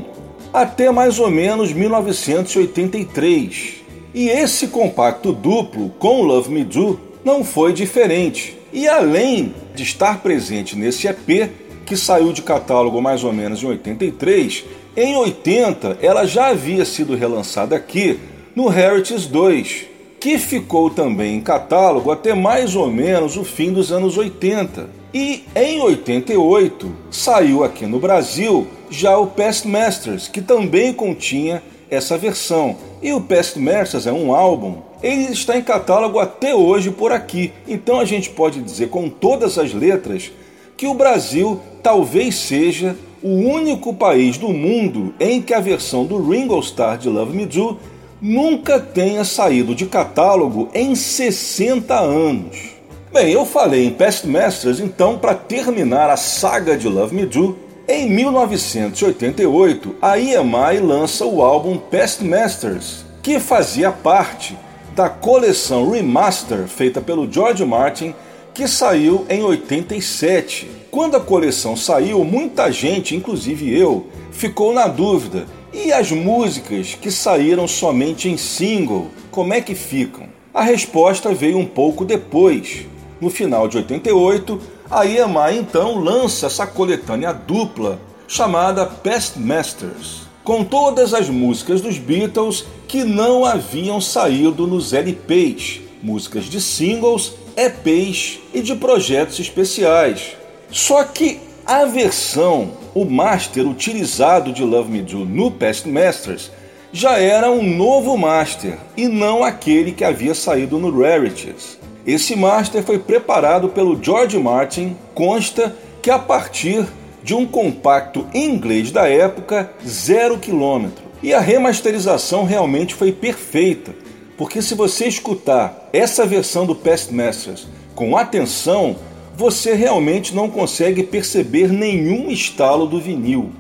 até 0.54 0.90
mais 0.90 1.20
ou 1.20 1.30
menos 1.30 1.74
1983. 1.74 3.84
E 4.14 4.30
esse 4.30 4.70
compacto 4.70 5.34
duplo 5.34 5.90
com 6.00 6.22
Love 6.22 6.50
Me 6.50 6.64
Do 6.64 6.98
não 7.26 7.44
foi 7.44 7.74
diferente. 7.74 8.58
E 8.72 8.88
além 8.88 9.54
de 9.74 9.84
estar 9.84 10.22
presente 10.22 10.78
nesse 10.78 11.08
EP, 11.08 11.52
que 11.86 11.98
saiu 11.98 12.32
de 12.32 12.42
catálogo 12.42 13.02
mais 13.02 13.26
ou 13.26 13.34
menos 13.34 13.62
em 13.62 13.68
83, 13.68 14.64
em 14.96 15.18
80 15.18 15.98
ela 16.02 16.26
já 16.26 16.48
havia 16.48 16.86
sido 16.86 17.16
relançada 17.16 17.76
aqui 17.76 18.18
no 18.56 18.72
Heritage 18.72 19.28
2, 19.28 19.95
que 20.20 20.38
ficou 20.38 20.90
também 20.90 21.36
em 21.36 21.42
catálogo 21.42 22.12
até 22.12 22.34
mais 22.34 22.76
ou 22.76 22.88
menos 22.88 23.38
o 23.38 23.44
fim 23.44 23.72
dos 23.72 23.92
anos 23.92 24.18
80. 24.18 24.90
E 25.14 25.44
em 25.56 25.82
88 25.82 26.92
saiu 27.12 27.64
aqui 27.64 27.86
no 27.86 28.00
Brasil 28.00 28.68
já 28.90 29.18
o 29.18 29.28
Past 29.28 29.68
Masters, 29.68 30.28
que 30.28 30.42
também 30.42 30.94
continha 30.94 31.64
essa 31.90 32.18
versão. 32.18 32.76
E 33.02 33.14
o 33.14 33.22
Past 33.22 33.60
Masters 33.60 34.08
é 34.08 34.12
um 34.12 34.34
álbum 34.34 34.82
ele 35.06 35.32
está 35.32 35.56
em 35.56 35.62
catálogo 35.62 36.18
até 36.18 36.56
hoje 36.56 36.90
por 36.90 37.12
aqui. 37.12 37.54
Então 37.68 38.00
a 38.00 38.06
gente 38.06 38.32
pode 38.32 38.60
dizer 38.60 38.90
com 38.90 39.08
todas 39.08 39.60
as 39.60 39.72
letras 39.72 40.32
que 40.76 40.88
o 40.88 40.96
Brasil 40.96 41.60
talvez 41.84 42.36
seja 42.36 42.96
o 43.22 43.30
único 43.30 43.94
país 43.94 44.38
do 44.38 44.50
mundo 44.50 45.14
em 45.20 45.44
que 45.44 45.54
a 45.54 45.60
versão 45.60 46.06
do 46.06 46.18
Ringo 46.28 46.60
Starr 46.60 46.98
de 46.98 47.08
Love 47.08 47.38
Me 47.38 47.46
Do 47.46 47.78
nunca 48.22 48.80
tenha 48.80 49.24
saído 49.24 49.76
de 49.76 49.86
catálogo 49.86 50.70
em 50.74 50.96
60 50.96 51.94
anos. 51.94 52.76
Bem, 53.12 53.32
eu 53.32 53.46
falei 53.46 53.86
em 53.86 53.92
Past 53.92 54.28
Masters, 54.28 54.80
então 54.80 55.18
para 55.18 55.34
terminar 55.34 56.10
a 56.10 56.18
saga 56.18 56.78
de 56.78 56.88
Love 56.88 57.16
Me 57.16 57.26
Do, 57.26 57.58
em 57.88 58.10
1988 58.10 59.96
a 60.02 60.18
EMI 60.18 60.80
lança 60.82 61.26
o 61.26 61.42
álbum 61.42 61.78
Past 61.78 62.24
Masters, 62.24 63.06
que 63.22 63.40
fazia 63.40 63.92
parte 63.92 64.58
da 64.96 65.10
coleção 65.10 65.92
Remaster 65.92 66.68
feita 66.68 67.00
pelo 67.00 67.32
George 67.32 67.64
Martin, 67.66 68.16
que 68.54 68.68
saiu 68.68 69.26
em 69.30 69.44
87. 69.44 70.70
Quando 70.90 71.18
a 71.18 71.20
coleção 71.20 71.76
saiu, 71.76 72.24
muita 72.24 72.72
gente, 72.72 73.16
inclusive 73.16 73.78
eu, 73.78 74.08
ficou 74.32 74.74
na 74.74 74.88
dúvida: 74.88 75.46
e 75.76 75.92
as 75.92 76.10
músicas 76.10 76.96
que 76.96 77.12
saíram 77.12 77.68
somente 77.68 78.30
em 78.30 78.38
single, 78.38 79.12
como 79.30 79.54
é 79.54 79.60
que 79.60 79.76
ficam? 79.76 80.30
A 80.54 80.64
resposta 80.64 81.34
veio 81.34 81.58
um 81.58 81.66
pouco 81.66 82.06
depois. 82.06 82.86
No 83.20 83.30
final 83.30 83.68
de 83.68 83.78
88, 83.78 84.62
a 84.90 85.06
EMI 85.06 85.58
então 85.60 86.00
lança 86.00 86.46
essa 86.46 86.66
coletânea 86.66 87.34
dupla 87.34 88.00
chamada 88.26 88.86
Past 88.86 89.38
Masters 89.38 90.26
com 90.46 90.64
todas 90.64 91.14
as 91.14 91.28
músicas 91.28 91.82
dos 91.82 91.98
Beatles 91.98 92.66
que 92.88 93.04
não 93.04 93.44
haviam 93.44 94.00
saído 94.00 94.68
nos 94.68 94.94
LPs, 94.94 95.82
músicas 96.04 96.46
de 96.46 96.62
singles, 96.62 97.34
EPs 97.58 98.40
e 98.54 98.62
de 98.62 98.76
projetos 98.76 99.40
especiais. 99.40 100.38
Só 100.70 101.04
que 101.04 101.40
a 101.66 101.86
versão, 101.86 102.74
o 102.94 103.06
master 103.06 103.68
utilizado 103.68 104.54
de 104.54 104.64
Love 104.64 104.92
Me 104.92 105.02
Do 105.02 105.26
no 105.26 105.50
Past 105.50 105.90
Masters 105.90 106.52
já 106.94 107.18
era 107.18 107.50
um 107.50 107.64
novo 107.64 108.16
master 108.16 108.78
e 108.96 109.08
não 109.08 109.44
aquele 109.44 109.92
que 109.92 110.04
havia 110.04 110.36
saído 110.36 110.78
no 110.78 111.02
Rarities. 111.02 111.80
Esse 112.06 112.36
master 112.36 112.84
foi 112.84 113.00
preparado 113.00 113.70
pelo 113.70 114.02
George 114.02 114.38
Martin, 114.38 114.96
consta 115.16 115.76
que 116.04 116.12
a 116.12 116.20
partir 116.20 116.86
de 117.24 117.34
um 117.34 117.48
compacto 117.48 118.28
inglês 118.32 118.92
da 118.92 119.10
época, 119.10 119.72
zero 119.86 120.38
quilômetro. 120.38 121.04
E 121.24 121.34
a 121.34 121.40
remasterização 121.40 122.46
realmente 122.46 122.94
foi 122.94 123.12
perfeita, 123.12 123.96
porque 124.38 124.62
se 124.62 124.76
você 124.76 125.08
escutar 125.08 125.90
essa 125.92 126.28
versão 126.28 126.68
do 126.68 126.76
Past 126.76 127.12
Masters 127.12 127.68
com 127.96 128.16
atenção, 128.16 128.96
você 129.38 129.74
realmente 129.74 130.34
não 130.34 130.50
consegue 130.50 131.04
perceber 131.04 131.68
nenhum 131.68 132.30
estalo 132.30 132.86
do 132.86 133.00
vinil. 133.00 133.52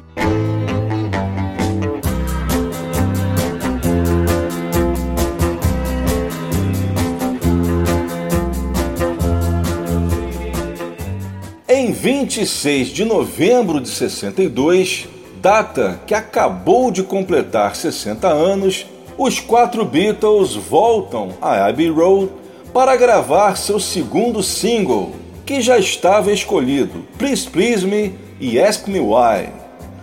Em 11.68 11.92
26 11.92 12.88
de 12.88 13.04
novembro 13.04 13.82
de 13.82 13.90
62, 13.90 15.10
data 15.42 16.00
que 16.08 16.14
acabou 16.14 16.90
de 16.90 17.04
completar 17.04 17.76
60 17.76 18.28
anos, 18.28 18.86
os 19.18 19.40
quatro 19.42 19.84
Beatles 19.84 20.56
voltam 20.56 21.30
a 21.42 21.68
Abbey 21.68 21.90
Road 21.90 22.32
para 22.74 22.96
gravar 22.96 23.56
seu 23.58 23.80
segundo 23.80 24.42
single, 24.42 25.25
que 25.46 25.62
já 25.62 25.78
estava 25.78 26.32
escolhido, 26.32 27.06
Please 27.18 27.48
Please 27.48 27.86
Me 27.86 28.14
e 28.40 28.60
Ask 28.60 28.88
Me 28.88 29.00
Why. 29.00 29.50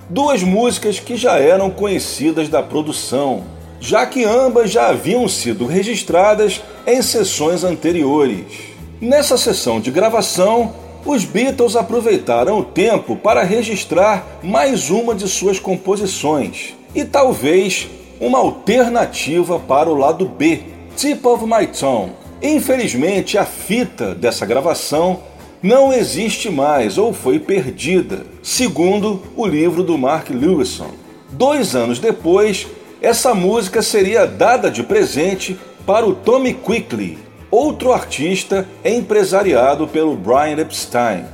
Duas 0.09 0.43
músicas 0.43 1.01
que 1.01 1.17
já 1.17 1.39
eram 1.39 1.69
conhecidas 1.71 2.49
da 2.49 2.63
produção, 2.63 3.43
já 3.81 4.07
que 4.07 4.25
ambas 4.25 4.71
já 4.71 4.89
haviam 4.89 5.29
sido 5.29 5.67
registradas 5.67 6.63
em 6.87 7.03
sessões 7.03 7.65
anteriores. 7.65 8.45
Nessa 9.01 9.37
sessão 9.37 9.81
de 9.81 9.91
gravação, 9.91 10.75
os 11.05 11.25
Beatles 11.25 11.75
aproveitaram 11.75 12.61
o 12.61 12.65
tempo 12.65 13.17
para 13.17 13.43
registrar 13.43 14.25
mais 14.43 14.91
uma 14.91 15.13
de 15.13 15.27
suas 15.27 15.59
composições 15.59 16.75
e 16.95 17.05
talvez 17.05 17.89
uma 18.21 18.39
alternativa 18.39 19.59
para 19.59 19.91
o 19.91 19.97
lado 19.97 20.25
B, 20.27 20.61
Tip 20.97 21.27
of 21.27 21.45
My 21.45 21.67
Tongue. 21.67 22.13
Infelizmente, 22.41 23.39
a 23.39 23.45
fita 23.45 24.15
dessa 24.15 24.47
gravação 24.47 25.21
não 25.63 25.93
existe 25.93 26.51
mais 26.51 26.99
ou 26.99 27.13
foi 27.13 27.39
perdida, 27.39 28.27
segundo 28.43 29.23
o 29.37 29.47
livro 29.47 29.85
do 29.85 29.97
Mark 29.97 30.29
Lewison. 30.31 30.91
Dois 31.31 31.77
anos 31.77 32.01
depois, 32.01 32.67
essa 33.01 33.33
música 33.33 33.81
seria 33.81 34.27
dada 34.27 34.71
de 34.71 34.83
presente 34.83 35.57
para 35.87 36.05
o 36.07 36.15
Tommy 36.15 36.53
Quickly, 36.53 37.19
outro 37.51 37.93
artista 37.93 38.69
empresariado 38.85 39.87
pelo 39.87 40.17
Brian 40.17 40.59
Epstein. 40.59 41.25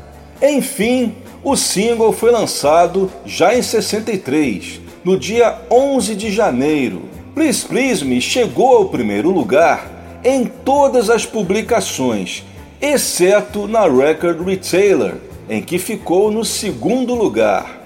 Enfim, 0.42 1.14
o 1.42 1.56
single 1.56 2.12
foi 2.12 2.30
lançado 2.30 3.10
já 3.24 3.56
em 3.56 3.62
63, 3.62 4.80
no 5.02 5.18
dia 5.18 5.58
11 5.70 6.14
de 6.14 6.30
janeiro. 6.30 7.02
Please 7.34 7.66
Please 7.66 8.04
Me 8.04 8.20
chegou 8.20 8.76
ao 8.76 8.88
primeiro 8.88 9.30
lugar 9.30 10.20
em 10.24 10.44
todas 10.44 11.08
as 11.08 11.24
publicações, 11.24 12.44
exceto 12.80 13.66
na 13.66 13.82
Record 13.88 14.40
Retailer, 14.40 15.14
em 15.48 15.62
que 15.62 15.78
ficou 15.78 16.30
no 16.30 16.44
segundo 16.44 17.14
lugar. 17.14 17.78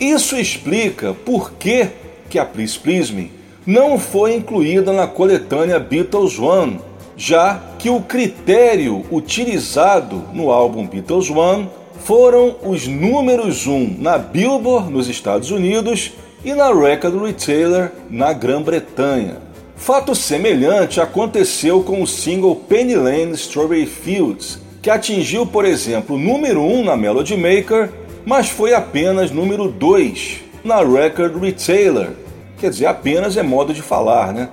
Isso 0.00 0.36
explica 0.36 1.14
por 1.14 1.52
que, 1.52 1.88
que 2.28 2.38
a 2.38 2.44
Please 2.44 2.78
Please 2.78 3.12
Me 3.12 3.30
não 3.66 3.98
foi 3.98 4.34
incluída 4.34 4.92
na 4.92 5.06
coletânea 5.06 5.78
Beatles 5.78 6.38
One, 6.38 6.80
já 7.16 7.60
que 7.78 7.90
o 7.90 8.00
critério 8.00 9.04
utilizado 9.10 10.22
no 10.32 10.50
álbum 10.50 10.86
Beatles 10.86 11.30
One 11.30 11.68
foram 12.04 12.56
os 12.62 12.86
números 12.86 13.66
1 13.66 13.96
na 13.98 14.18
Billboard 14.18 14.92
nos 14.92 15.08
Estados 15.08 15.50
Unidos 15.50 16.12
e 16.44 16.54
na 16.54 16.72
Record 16.72 17.20
Retailer 17.20 17.90
na 18.08 18.32
Grã-Bretanha. 18.32 19.45
Fato 19.76 20.14
semelhante 20.14 21.00
aconteceu 21.00 21.82
com 21.82 22.02
o 22.02 22.06
single 22.06 22.56
Penny 22.56 22.96
Lane 22.96 23.34
Strawberry 23.34 23.86
Fields, 23.86 24.58
que 24.82 24.90
atingiu, 24.90 25.46
por 25.46 25.64
exemplo, 25.64 26.18
número 26.18 26.62
1 26.62 26.84
na 26.84 26.96
Melody 26.96 27.36
Maker, 27.36 27.90
mas 28.24 28.48
foi 28.48 28.72
apenas 28.74 29.30
número 29.30 29.68
2 29.68 30.40
na 30.64 30.78
Record 30.78 31.40
Retailer. 31.40 32.10
Quer 32.58 32.70
dizer, 32.70 32.86
apenas 32.86 33.36
é 33.36 33.42
modo 33.42 33.72
de 33.72 33.82
falar, 33.82 34.32
né? 34.32 34.48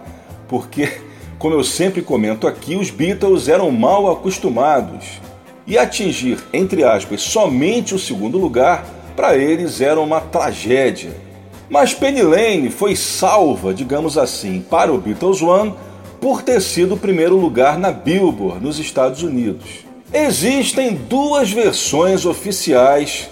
Porque 0.47 0.91
como 1.39 1.55
eu 1.55 1.63
sempre 1.63 2.01
comento 2.01 2.45
aqui, 2.45 2.76
os 2.76 2.91
Beatles 2.91 3.47
eram 3.47 3.71
mal 3.71 4.11
acostumados 4.11 5.19
e 5.65 5.78
atingir, 5.78 6.38
entre 6.51 6.84
aspas, 6.84 7.21
somente 7.21 7.95
o 7.95 7.99
segundo 7.99 8.38
lugar, 8.38 8.86
para 9.15 9.36
eles 9.38 9.82
era 9.82 9.99
uma 9.99 10.19
tragédia. 10.19 11.11
Mas 11.74 11.91
Penny 11.91 12.21
Lane 12.21 12.69
foi 12.69 12.95
salva, 12.95 13.74
digamos 13.74 14.15
assim, 14.15 14.63
para 14.69 14.93
o 14.93 14.99
Beatles 14.99 15.41
One 15.41 15.74
por 16.21 16.43
ter 16.43 16.61
sido 16.61 16.93
o 16.93 16.99
primeiro 16.99 17.36
lugar 17.36 17.80
na 17.80 17.91
Billboard 17.91 18.63
nos 18.63 18.78
Estados 18.78 19.24
Unidos. 19.24 19.84
Existem 20.13 20.93
duas 20.93 21.51
versões 21.51 22.28
oficiais 22.28 23.28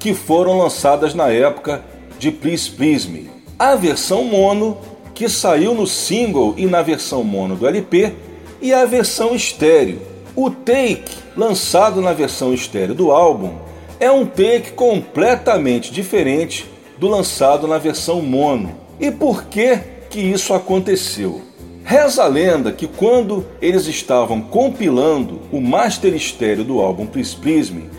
que 0.00 0.12
foram 0.12 0.58
lançadas 0.58 1.14
na 1.14 1.28
época 1.28 1.84
de 2.18 2.32
Please 2.32 2.68
Please 2.68 3.08
Me. 3.08 3.30
A 3.56 3.76
versão 3.76 4.24
mono 4.24 4.76
que 5.14 5.28
saiu 5.28 5.72
no 5.72 5.86
single 5.86 6.52
e 6.56 6.66
na 6.66 6.82
versão 6.82 7.22
mono 7.22 7.54
do 7.54 7.64
LP, 7.64 8.12
e 8.60 8.74
a 8.74 8.84
versão 8.84 9.36
estéreo. 9.36 10.02
O 10.34 10.50
take, 10.50 11.16
lançado 11.36 12.00
na 12.00 12.12
versão 12.12 12.52
estéreo 12.52 12.96
do 12.96 13.12
álbum, 13.12 13.52
é 14.00 14.10
um 14.10 14.26
take 14.26 14.72
completamente 14.72 15.92
diferente 15.92 16.73
do 16.98 17.08
lançado 17.08 17.66
na 17.66 17.78
versão 17.78 18.20
mono. 18.22 18.74
E 19.00 19.10
por 19.10 19.44
que 19.44 19.78
que 20.10 20.20
isso 20.20 20.54
aconteceu? 20.54 21.42
Reza 21.84 22.24
a 22.24 22.26
lenda 22.26 22.72
que 22.72 22.86
quando 22.86 23.46
eles 23.60 23.86
estavam 23.86 24.40
compilando 24.40 25.40
o 25.52 25.60
master 25.60 26.14
estéreo 26.14 26.64
do 26.64 26.80
álbum 26.80 27.06
Please 27.06 27.36
Please 27.36 27.72
Me, 27.72 27.90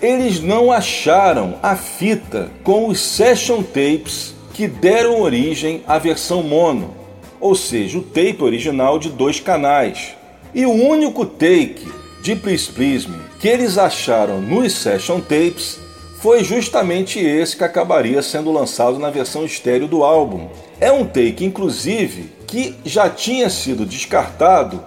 eles 0.00 0.40
não 0.40 0.70
acharam 0.70 1.56
a 1.62 1.74
fita 1.74 2.50
com 2.62 2.88
os 2.88 3.00
session 3.00 3.62
tapes 3.62 4.34
que 4.52 4.68
deram 4.68 5.20
origem 5.20 5.82
à 5.86 5.98
versão 5.98 6.42
mono, 6.42 6.94
ou 7.40 7.54
seja, 7.54 7.98
o 7.98 8.02
tape 8.02 8.38
original 8.40 8.98
de 8.98 9.08
dois 9.08 9.40
canais. 9.40 10.14
E 10.54 10.66
o 10.66 10.72
único 10.72 11.24
take 11.24 11.90
de 12.22 12.36
Please 12.36 12.70
Please 12.70 13.08
Me 13.08 13.32
que 13.42 13.48
eles 13.48 13.76
acharam 13.76 14.40
nos 14.40 14.72
session 14.72 15.18
tapes 15.18 15.80
foi 16.22 16.44
justamente 16.44 17.18
esse 17.18 17.56
que 17.56 17.64
acabaria 17.64 18.22
sendo 18.22 18.52
lançado 18.52 18.96
na 18.96 19.10
versão 19.10 19.44
estéreo 19.44 19.88
do 19.88 20.04
álbum. 20.04 20.46
É 20.78 20.92
um 20.92 21.04
take, 21.04 21.44
inclusive, 21.44 22.30
que 22.46 22.76
já 22.84 23.10
tinha 23.10 23.50
sido 23.50 23.84
descartado 23.84 24.80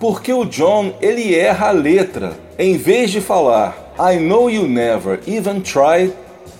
porque 0.00 0.32
o 0.32 0.46
John 0.46 0.94
ele 1.02 1.34
erra 1.34 1.68
a 1.68 1.72
letra. 1.72 2.32
Em 2.58 2.78
vez 2.78 3.10
de 3.10 3.20
falar 3.20 3.92
I 4.00 4.16
know 4.16 4.48
you 4.48 4.66
never 4.66 5.20
even 5.26 5.60
tried, 5.60 6.14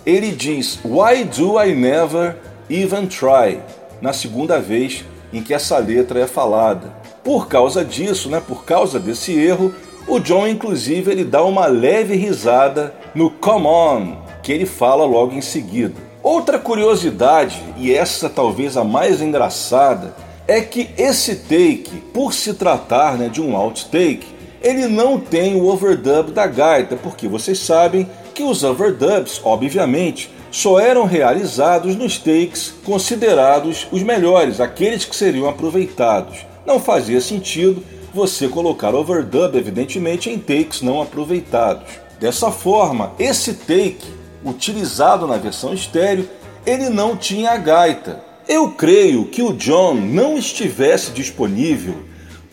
ele 0.04 0.30
diz 0.30 0.78
Why 0.84 1.24
do 1.24 1.58
I 1.58 1.74
never 1.74 2.36
even 2.68 3.06
try? 3.06 3.60
Na 4.02 4.12
segunda 4.12 4.60
vez 4.60 5.06
em 5.32 5.42
que 5.42 5.54
essa 5.54 5.78
letra 5.78 6.20
é 6.20 6.26
falada. 6.26 6.92
Por 7.24 7.48
causa 7.48 7.82
disso, 7.82 8.28
né, 8.28 8.42
por 8.46 8.66
causa 8.66 9.00
desse 9.00 9.32
erro, 9.32 9.74
o 10.06 10.18
John 10.18 10.46
inclusive 10.46 11.10
ele 11.10 11.24
dá 11.24 11.42
uma 11.44 11.66
leve 11.66 12.14
risada 12.14 12.94
no 13.18 13.30
Come 13.30 13.66
On, 13.66 14.16
que 14.44 14.52
ele 14.52 14.64
fala 14.64 15.04
logo 15.04 15.34
em 15.34 15.40
seguida. 15.40 15.94
Outra 16.22 16.56
curiosidade, 16.56 17.60
e 17.76 17.92
essa 17.92 18.28
talvez 18.30 18.76
a 18.76 18.84
mais 18.84 19.20
engraçada, 19.20 20.14
é 20.46 20.60
que 20.60 20.90
esse 20.96 21.34
take, 21.34 22.00
por 22.14 22.32
se 22.32 22.54
tratar 22.54 23.18
né, 23.18 23.28
de 23.28 23.42
um 23.42 23.56
outtake, 23.56 24.28
ele 24.62 24.86
não 24.86 25.18
tem 25.18 25.56
o 25.56 25.66
overdub 25.66 26.30
da 26.30 26.46
gaita, 26.46 26.94
porque 26.94 27.26
vocês 27.26 27.58
sabem 27.58 28.08
que 28.32 28.44
os 28.44 28.62
overdubs, 28.62 29.40
obviamente, 29.42 30.30
só 30.52 30.78
eram 30.78 31.04
realizados 31.04 31.96
nos 31.96 32.18
takes 32.18 32.72
considerados 32.84 33.88
os 33.90 34.04
melhores, 34.04 34.60
aqueles 34.60 35.04
que 35.04 35.16
seriam 35.16 35.48
aproveitados. 35.48 36.46
Não 36.64 36.78
fazia 36.78 37.20
sentido 37.20 37.82
você 38.14 38.46
colocar 38.46 38.94
overdub, 38.94 39.56
evidentemente, 39.56 40.30
em 40.30 40.38
takes 40.38 40.82
não 40.82 41.02
aproveitados. 41.02 42.07
Dessa 42.20 42.50
forma, 42.50 43.12
esse 43.18 43.54
take, 43.54 44.06
utilizado 44.44 45.26
na 45.26 45.36
versão 45.36 45.72
estéreo, 45.72 46.28
ele 46.66 46.88
não 46.88 47.16
tinha 47.16 47.52
a 47.52 47.56
gaita, 47.56 48.22
eu 48.48 48.70
creio 48.70 49.26
que 49.26 49.42
o 49.42 49.52
John 49.52 49.94
não 49.94 50.36
estivesse 50.36 51.10
disponível 51.12 51.94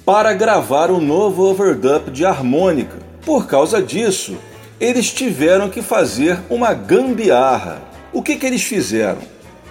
para 0.05 0.33
gravar 0.33 0.91
o 0.91 0.97
um 0.97 1.01
novo 1.01 1.43
overdub 1.43 2.11
de 2.11 2.25
harmônica. 2.25 2.99
Por 3.25 3.47
causa 3.47 3.81
disso, 3.81 4.37
eles 4.79 5.11
tiveram 5.11 5.69
que 5.69 5.81
fazer 5.81 6.39
uma 6.49 6.73
gambiarra. 6.73 7.81
O 8.13 8.21
que, 8.21 8.35
que 8.35 8.45
eles 8.45 8.61
fizeram? 8.61 9.19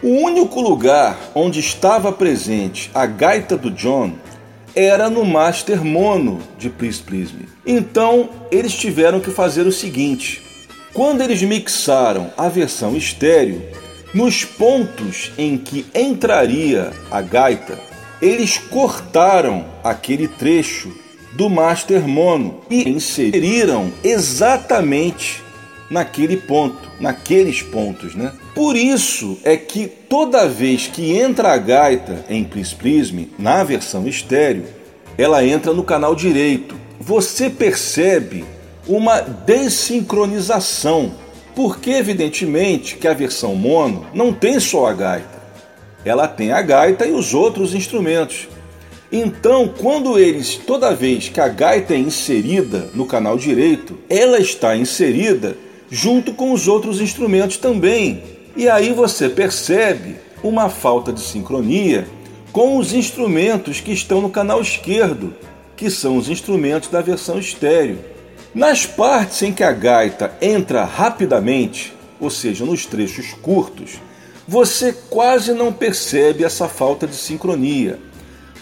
O 0.03 0.09
único 0.09 0.61
lugar 0.61 1.16
onde 1.34 1.61
estava 1.61 2.11
presente 2.11 2.90
a 2.95 3.07
gaita 3.07 3.57
do 3.57 3.70
John 3.70 4.14
era 4.75 5.09
no 5.09 5.25
master 5.25 5.85
mono 5.85 6.41
de 6.59 6.68
Please 6.70 7.03
Please 7.03 7.33
Me. 7.33 7.49
Então 7.66 8.29
eles 8.51 8.75
tiveram 8.75 9.20
que 9.20 9.31
fazer 9.31 9.66
o 9.66 9.72
seguinte: 9.72 10.43
quando 10.93 11.22
eles 11.22 11.43
mixaram 11.43 12.31
a 12.37 12.49
versão 12.49 12.97
estéreo, 12.97 13.62
nos 14.12 14.45
pontos 14.45 15.33
em 15.37 15.59
que 15.59 15.87
entraria 15.95 16.93
a 17.11 17.20
gaita, 17.20 17.79
eles 18.22 18.59
cortaram 18.59 19.66
aquele 19.83 20.29
trecho 20.29 20.93
do 21.33 21.51
master 21.51 22.07
mono 22.07 22.61
e 22.70 22.89
inseriram 22.89 23.93
exatamente 24.03 25.43
naquele 25.91 26.37
ponto, 26.37 26.91
naqueles 26.99 27.62
pontos, 27.62 28.14
né? 28.14 28.32
Por 28.55 28.76
isso 28.76 29.39
é 29.45 29.57
que 29.57 29.87
toda 29.87 30.49
vez 30.49 30.87
que 30.87 31.16
entra 31.16 31.53
a 31.53 31.59
gaita 31.59 32.24
em 32.28 32.45
Please 32.45 32.74
Please 32.74 33.12
Me, 33.12 33.30
na 33.39 33.62
versão 33.64 34.07
estéreo, 34.07 34.64
ela 35.18 35.45
entra 35.45 35.72
no 35.72 35.85
canal 35.85 36.14
direito. 36.14 36.74
Você 37.01 37.51
percebe 37.51 38.45
uma 38.87 39.20
desincronização 39.20 41.14
porque, 41.55 41.91
evidentemente, 41.91 42.97
que 42.97 43.07
a 43.07 43.14
versão 43.14 43.55
mono 43.55 44.07
não 44.12 44.32
tem 44.32 44.59
só 44.59 44.87
a 44.87 44.93
gaita. 44.93 45.43
Ela 46.05 46.26
tem 46.26 46.53
a 46.53 46.61
gaita 46.61 47.07
e 47.07 47.12
os 47.12 47.32
outros 47.32 47.74
instrumentos. 47.74 48.49
Então, 49.11 49.68
quando 49.68 50.18
eles, 50.18 50.57
toda 50.57 50.95
vez 50.95 51.28
que 51.28 51.41
a 51.41 51.49
gaita 51.49 51.95
é 51.95 51.99
inserida 51.99 52.91
no 52.95 53.07
canal 53.07 53.39
direito, 53.39 53.97
ela 54.11 54.39
está 54.39 54.76
inserida 54.76 55.57
junto 55.91 56.32
com 56.32 56.53
os 56.53 56.68
outros 56.68 57.01
instrumentos 57.01 57.57
também. 57.57 58.22
E 58.57 58.68
aí 58.68 58.93
você 58.93 59.28
percebe 59.28 60.16
uma 60.43 60.68
falta 60.68 61.12
de 61.12 61.20
sincronia 61.20 62.07
com 62.53 62.76
os 62.76 62.93
instrumentos 62.93 63.80
que 63.80 63.93
estão 63.93 64.20
no 64.20 64.30
canal 64.30 64.61
esquerdo, 64.61 65.35
que 65.76 65.91
são 65.91 66.16
os 66.16 66.28
instrumentos 66.28 66.89
da 66.89 67.01
versão 67.01 67.39
estéreo. 67.39 67.99
Nas 68.55 68.87
partes 68.87 69.43
em 69.43 69.53
que 69.53 69.64
a 69.64 69.72
gaita 69.72 70.32
entra 70.41 70.85
rapidamente, 70.85 71.93
ou 72.20 72.30
seja, 72.30 72.64
nos 72.64 72.87
trechos 72.87 73.32
curtos, 73.43 74.01
você 74.47 74.93
quase 75.11 75.53
não 75.53 75.72
percebe 75.72 76.45
essa 76.45 76.68
falta 76.68 77.07
de 77.07 77.16
sincronia. 77.16 77.99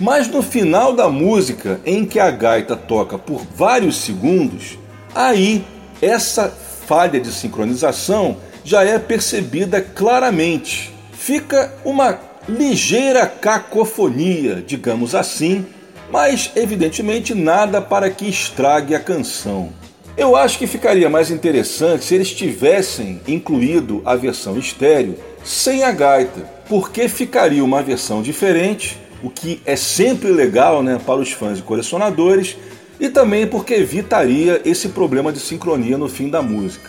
Mas 0.00 0.26
no 0.28 0.42
final 0.42 0.94
da 0.94 1.10
música, 1.10 1.80
em 1.84 2.06
que 2.06 2.18
a 2.18 2.30
gaita 2.30 2.74
toca 2.74 3.18
por 3.18 3.42
vários 3.54 3.96
segundos, 3.96 4.78
aí 5.14 5.64
essa 6.00 6.48
falha 6.86 7.20
de 7.20 7.32
sincronização 7.32 8.36
já 8.64 8.84
é 8.84 8.98
percebida 8.98 9.80
claramente. 9.80 10.92
Fica 11.12 11.72
uma 11.84 12.18
ligeira 12.48 13.26
cacofonia, 13.26 14.62
digamos 14.66 15.14
assim, 15.14 15.64
mas 16.10 16.50
evidentemente 16.54 17.34
nada 17.34 17.80
para 17.80 18.10
que 18.10 18.28
estrague 18.28 18.94
a 18.94 19.00
canção. 19.00 19.70
Eu 20.16 20.36
acho 20.36 20.58
que 20.58 20.66
ficaria 20.66 21.08
mais 21.08 21.30
interessante 21.30 22.04
se 22.04 22.14
eles 22.14 22.32
tivessem 22.32 23.20
incluído 23.26 24.02
a 24.04 24.14
versão 24.14 24.58
estéreo 24.58 25.16
sem 25.42 25.82
a 25.82 25.90
gaita, 25.90 26.42
porque 26.68 27.08
ficaria 27.08 27.64
uma 27.64 27.82
versão 27.82 28.22
diferente, 28.22 28.98
o 29.22 29.30
que 29.30 29.62
é 29.64 29.74
sempre 29.74 30.30
legal 30.30 30.82
né, 30.82 31.00
para 31.04 31.20
os 31.20 31.32
fãs 31.32 31.58
e 31.58 31.62
colecionadores, 31.62 32.56
e 33.02 33.10
também 33.10 33.48
porque 33.48 33.74
evitaria 33.74 34.62
esse 34.64 34.90
problema 34.90 35.32
de 35.32 35.40
sincronia 35.40 35.98
no 35.98 36.08
fim 36.08 36.30
da 36.30 36.40
música. 36.40 36.88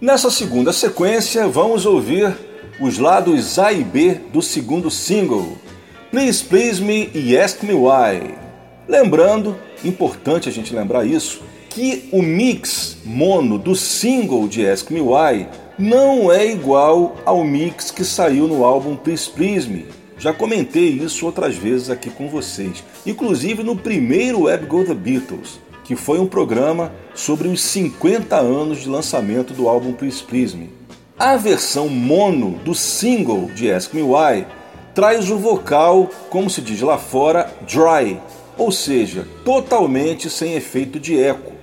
Nessa 0.00 0.28
segunda 0.28 0.72
sequência, 0.72 1.46
vamos 1.46 1.86
ouvir 1.86 2.36
os 2.80 2.98
lados 2.98 3.60
A 3.60 3.72
e 3.72 3.84
B 3.84 4.14
do 4.32 4.42
segundo 4.42 4.90
single, 4.90 5.56
Please 6.10 6.44
Please 6.44 6.82
Me 6.82 7.10
e 7.14 7.38
Ask 7.38 7.62
Me 7.62 7.74
Why. 7.74 8.34
Lembrando, 8.88 9.56
importante 9.84 10.48
a 10.48 10.52
gente 10.52 10.74
lembrar 10.74 11.06
isso, 11.06 11.42
que 11.78 12.08
o 12.10 12.20
mix 12.20 12.96
mono 13.04 13.56
do 13.56 13.76
single 13.76 14.48
de 14.48 14.68
Ask 14.68 14.90
Me 14.90 15.00
Why 15.00 15.46
não 15.78 16.32
é 16.32 16.44
igual 16.44 17.14
ao 17.24 17.44
mix 17.44 17.92
que 17.92 18.04
saiu 18.04 18.48
no 18.48 18.64
álbum 18.64 18.96
Please 18.96 19.30
Please 19.30 19.70
Me. 19.70 19.86
Já 20.18 20.32
comentei 20.32 20.88
isso 20.88 21.24
outras 21.24 21.54
vezes 21.54 21.88
aqui 21.88 22.10
com 22.10 22.28
vocês, 22.28 22.82
inclusive 23.06 23.62
no 23.62 23.76
primeiro 23.76 24.42
Web 24.42 24.66
Go 24.66 24.84
The 24.84 24.92
Beatles 24.92 25.60
que 25.84 25.94
foi 25.94 26.18
um 26.18 26.26
programa 26.26 26.92
sobre 27.14 27.46
os 27.46 27.62
50 27.62 28.34
anos 28.36 28.80
de 28.80 28.88
lançamento 28.88 29.54
do 29.54 29.68
álbum 29.68 29.92
Please 29.92 30.22
Please 30.22 30.56
Me. 30.56 30.70
A 31.16 31.36
versão 31.36 31.88
mono 31.88 32.58
do 32.64 32.74
single 32.74 33.48
de 33.54 33.70
Ask 33.70 33.94
Me 33.94 34.02
Why 34.02 34.44
traz 34.96 35.30
o 35.30 35.38
vocal, 35.38 36.10
como 36.28 36.50
se 36.50 36.60
diz 36.60 36.82
lá 36.82 36.98
fora, 36.98 37.50
dry, 37.62 38.20
ou 38.58 38.72
seja, 38.72 39.28
totalmente 39.44 40.28
sem 40.28 40.54
efeito 40.56 40.98
de 40.98 41.18
eco. 41.22 41.57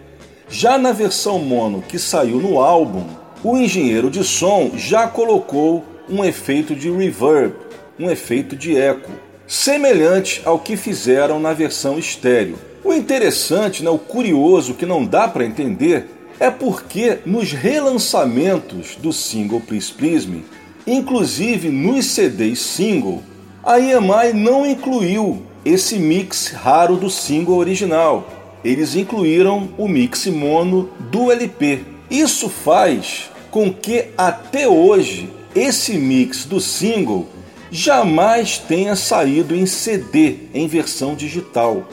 Já 0.49 0.77
na 0.77 0.91
versão 0.91 1.39
mono 1.39 1.81
que 1.81 1.97
saiu 1.97 2.39
no 2.39 2.59
álbum, 2.59 3.03
o 3.43 3.57
engenheiro 3.57 4.09
de 4.09 4.23
som 4.23 4.71
já 4.75 5.07
colocou 5.07 5.83
um 6.09 6.23
efeito 6.23 6.75
de 6.75 6.89
reverb, 6.89 7.53
um 7.99 8.09
efeito 8.09 8.55
de 8.55 8.77
eco, 8.77 9.11
semelhante 9.47 10.41
ao 10.45 10.59
que 10.59 10.77
fizeram 10.77 11.39
na 11.39 11.53
versão 11.53 11.97
estéreo. 11.97 12.57
O 12.83 12.93
interessante, 12.93 13.83
né, 13.83 13.89
o 13.89 13.97
curioso 13.97 14.75
que 14.75 14.85
não 14.85 15.03
dá 15.03 15.27
para 15.27 15.45
entender 15.45 16.07
é 16.39 16.51
porque 16.51 17.19
nos 17.25 17.51
relançamentos 17.51 18.95
do 18.95 19.11
single 19.11 19.61
Please 19.61 19.91
Please 19.91 20.27
Me, 20.27 20.45
inclusive 20.85 21.69
nos 21.69 22.05
CDs 22.05 22.59
single, 22.59 23.23
a 23.63 23.79
EMI 23.79 24.33
não 24.33 24.65
incluiu 24.65 25.41
esse 25.63 25.97
mix 25.97 26.49
raro 26.49 26.97
do 26.97 27.09
single 27.09 27.57
original. 27.57 28.44
Eles 28.65 28.95
incluíram 28.95 29.69
o 29.77 29.87
mix 29.87 30.25
mono 30.25 30.89
do 31.11 31.31
LP. 31.31 31.85
Isso 32.11 32.49
faz 32.49 33.31
com 33.49 33.71
que 33.71 34.07
até 34.17 34.67
hoje 34.67 35.29
esse 35.55 35.93
mix 35.93 36.43
do 36.43 36.59
single 36.59 37.27
jamais 37.71 38.57
tenha 38.57 38.97
saído 38.97 39.55
em 39.55 39.65
CD, 39.65 40.35
em 40.53 40.67
versão 40.67 41.15
digital 41.15 41.87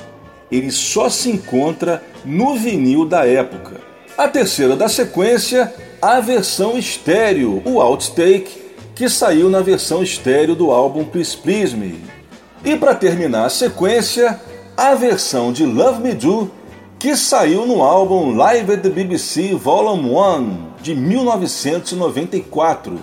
ele 0.52 0.70
só 0.70 1.08
se 1.08 1.30
encontra 1.30 2.02
no 2.22 2.54
vinil 2.54 3.06
da 3.06 3.26
época. 3.26 3.80
A 4.18 4.28
terceira 4.28 4.76
da 4.76 4.86
sequência, 4.86 5.72
a 6.00 6.20
versão 6.20 6.78
estéreo, 6.78 7.62
o 7.64 7.80
Outtake, 7.80 8.60
que 8.94 9.08
saiu 9.08 9.48
na 9.48 9.62
versão 9.62 10.02
estéreo 10.02 10.54
do 10.54 10.70
álbum 10.70 11.04
Please 11.04 11.34
Please 11.38 11.74
Me. 11.74 11.98
E 12.62 12.76
para 12.76 12.94
terminar 12.94 13.46
a 13.46 13.50
sequência, 13.50 14.38
a 14.76 14.94
versão 14.94 15.50
de 15.50 15.64
Love 15.64 16.02
Me 16.02 16.12
Do, 16.12 16.50
que 17.03 17.14
saiu 17.16 17.66
no 17.66 17.82
álbum 17.82 18.36
Live 18.36 18.74
at 18.74 18.82
the 18.82 18.88
BBC 18.88 19.57
Volume 19.57 20.11
1 20.11 20.57
de 20.80 20.94
1994, 20.94 22.96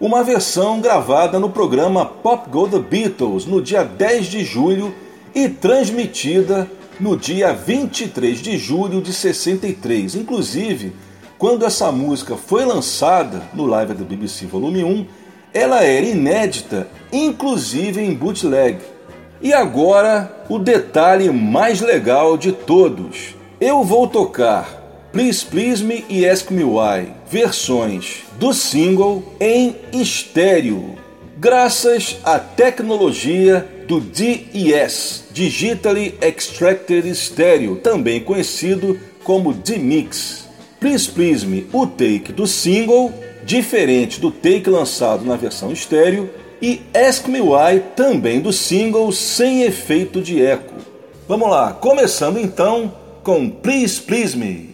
uma 0.00 0.22
versão 0.22 0.80
gravada 0.80 1.40
no 1.40 1.50
programa 1.50 2.06
Pop 2.06 2.48
Go 2.48 2.68
The 2.68 2.78
Beatles 2.78 3.44
no 3.44 3.60
dia 3.60 3.82
10 3.82 4.26
de 4.26 4.44
julho 4.44 4.94
e 5.34 5.48
transmitida 5.48 6.70
no 7.00 7.16
dia 7.16 7.52
23 7.52 8.38
de 8.38 8.56
julho 8.56 9.02
de 9.02 9.12
63. 9.12 10.14
Inclusive, 10.14 10.92
quando 11.36 11.66
essa 11.66 11.90
música 11.90 12.36
foi 12.36 12.64
lançada 12.64 13.42
no 13.52 13.66
Live 13.66 13.90
at 13.90 13.98
the 13.98 14.04
BBC 14.04 14.46
Volume 14.46 14.84
1, 14.84 15.04
ela 15.52 15.82
era 15.82 16.06
inédita, 16.06 16.86
inclusive 17.12 18.00
em 18.00 18.14
bootleg. 18.14 18.91
E 19.42 19.52
agora, 19.52 20.44
o 20.48 20.56
detalhe 20.56 21.28
mais 21.28 21.80
legal 21.80 22.38
de 22.38 22.52
todos. 22.52 23.34
Eu 23.60 23.82
vou 23.82 24.06
tocar 24.06 25.10
Please 25.10 25.44
Please 25.44 25.82
Me 25.82 26.04
e 26.08 26.24
Ask 26.24 26.48
Me 26.52 26.62
Why, 26.62 27.08
versões 27.28 28.22
do 28.38 28.54
single 28.54 29.34
em 29.40 29.74
estéreo, 29.92 30.94
graças 31.36 32.18
à 32.22 32.38
tecnologia 32.38 33.68
do 33.88 34.00
DES, 34.00 35.24
Digitally 35.32 36.14
Extracted 36.22 37.12
Stereo, 37.12 37.74
também 37.76 38.20
conhecido 38.20 38.96
como 39.24 39.52
D-Mix. 39.52 40.48
Please 40.78 41.10
Please 41.10 41.44
Me, 41.44 41.66
o 41.72 41.84
take 41.84 42.32
do 42.32 42.46
single, 42.46 43.12
diferente 43.44 44.20
do 44.20 44.30
take 44.30 44.70
lançado 44.70 45.24
na 45.24 45.34
versão 45.34 45.72
estéreo, 45.72 46.30
e 46.62 46.80
Ask 46.94 47.26
Me 47.26 47.40
Why, 47.40 47.82
também 47.96 48.40
do 48.40 48.52
single 48.52 49.10
sem 49.10 49.64
efeito 49.64 50.22
de 50.22 50.40
eco. 50.40 50.74
Vamos 51.26 51.50
lá, 51.50 51.72
começando 51.72 52.38
então 52.38 52.94
com 53.24 53.50
Please 53.50 54.00
Please 54.00 54.36
Me. 54.36 54.71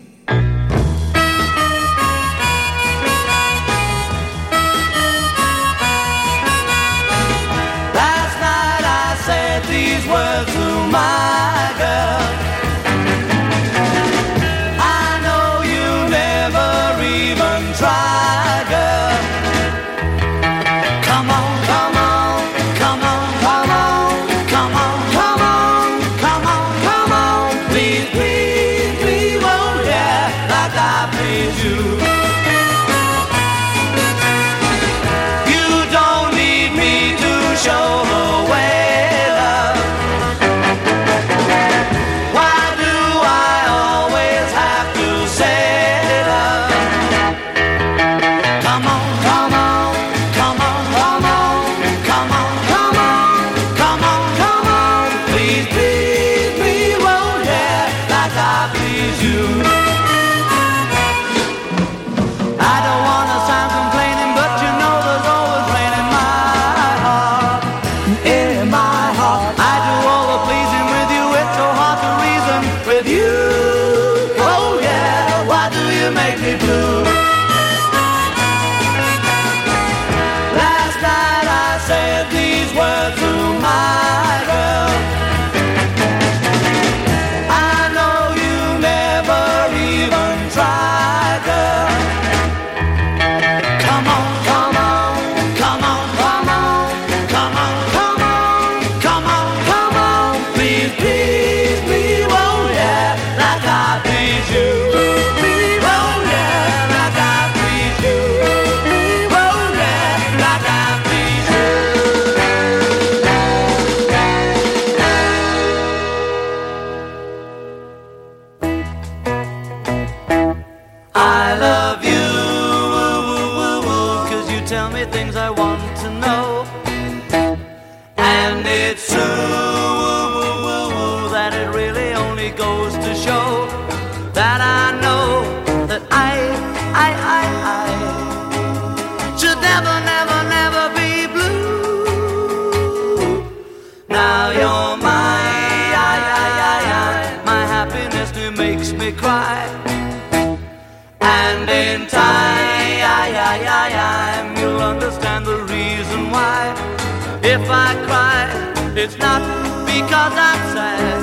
I 157.70 157.94
cry, 158.06 158.48
it's 158.96 159.18
not 159.18 159.42
because 159.84 160.32
I'm 160.48 160.60
sad. 160.74 161.18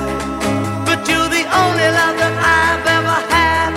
But 0.86 1.08
you're 1.08 1.28
the 1.28 1.44
only 1.62 1.88
love 1.98 2.16
that 2.22 2.36
I've 2.58 2.86
ever 2.98 3.18
had. 3.34 3.72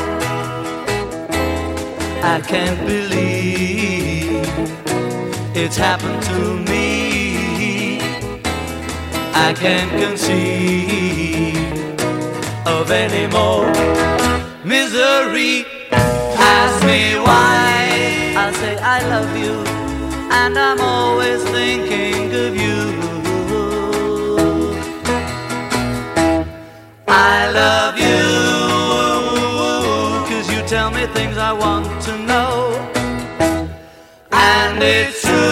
I 2.36 2.42
can't 2.42 2.80
believe 2.86 4.46
it's 5.56 5.78
happened 5.78 6.22
to 6.24 6.58
me. 6.72 8.00
I 9.34 9.54
can't 9.54 9.92
conceive 10.04 11.56
of 12.68 12.92
any 12.92 13.26
more 13.34 13.66
misery. 14.64 15.66
Ask 15.92 16.86
me 16.86 17.16
why. 17.20 18.34
I 18.38 18.52
say 18.54 18.78
I 18.78 19.02
love 19.10 19.36
you 19.38 19.69
and 20.30 20.58
I'm 20.58 20.80
always 20.80 21.44
thinking 21.44 22.34
of 22.34 22.56
you. 22.56 22.80
I 27.08 27.50
love 27.52 27.98
you, 27.98 28.24
cause 30.30 30.48
you 30.54 30.62
tell 30.68 30.92
me 30.92 31.08
things 31.08 31.38
I 31.38 31.52
want 31.54 32.02
to 32.04 32.18
know, 32.18 32.72
and 34.32 34.84
it's 34.84 35.22
true. 35.22 35.49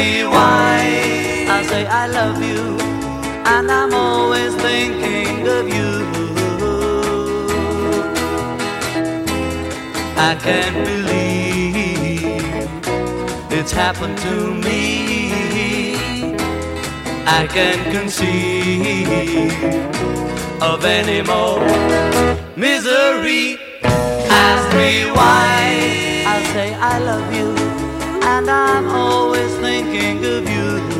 rewind. 0.00 1.50
I 1.56 1.62
say 1.70 1.82
I 2.02 2.04
love 2.18 2.38
you, 2.50 2.62
and 3.54 3.66
I'm 3.78 3.92
always 4.08 4.52
thinking 4.66 5.46
of 5.58 5.64
you. 5.76 5.90
I 10.30 10.32
can't 10.46 10.78
believe 10.90 12.22
it's 13.58 13.72
happened 13.72 14.18
to 14.26 14.34
me. 14.66 14.88
I 17.40 17.42
can't 17.56 17.84
conceive 17.96 19.52
of 20.70 20.84
any 20.98 21.20
more 21.32 21.64
misery. 22.66 23.44
Ask 24.48 24.66
me 24.80 24.92
why, 25.16 25.58
I'll 26.30 26.46
say 26.54 26.68
I 26.92 26.94
love 27.10 27.28
you 27.38 27.49
and 28.40 28.50
I'm 28.50 28.88
always 28.88 29.54
thinking 29.56 30.24
of 30.24 30.48
you. 30.48 30.99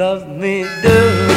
Love 0.00 0.26
me 0.28 0.64
Do 0.80 1.29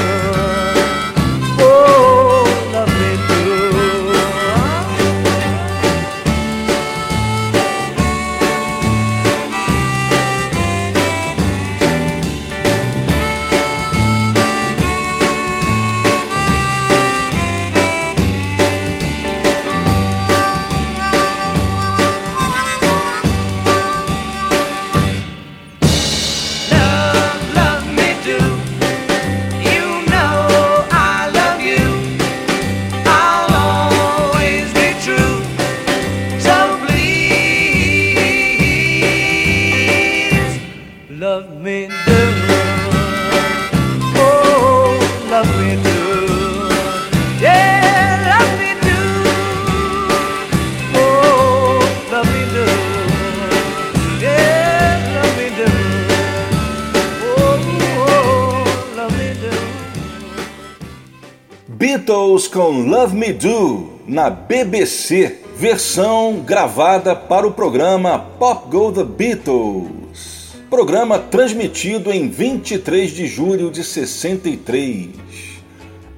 na 64.05 64.29
BBC, 64.29 65.39
versão 65.55 66.41
gravada 66.45 67.15
para 67.15 67.47
o 67.47 67.53
programa 67.53 68.19
Pop 68.19 68.69
Go 68.69 68.91
The 68.91 69.05
Beatles. 69.05 70.57
programa 70.69 71.17
transmitido 71.17 72.11
em 72.11 72.27
23 72.27 73.11
de 73.11 73.25
julho 73.25 73.71
de 73.71 73.81
63. 73.81 75.11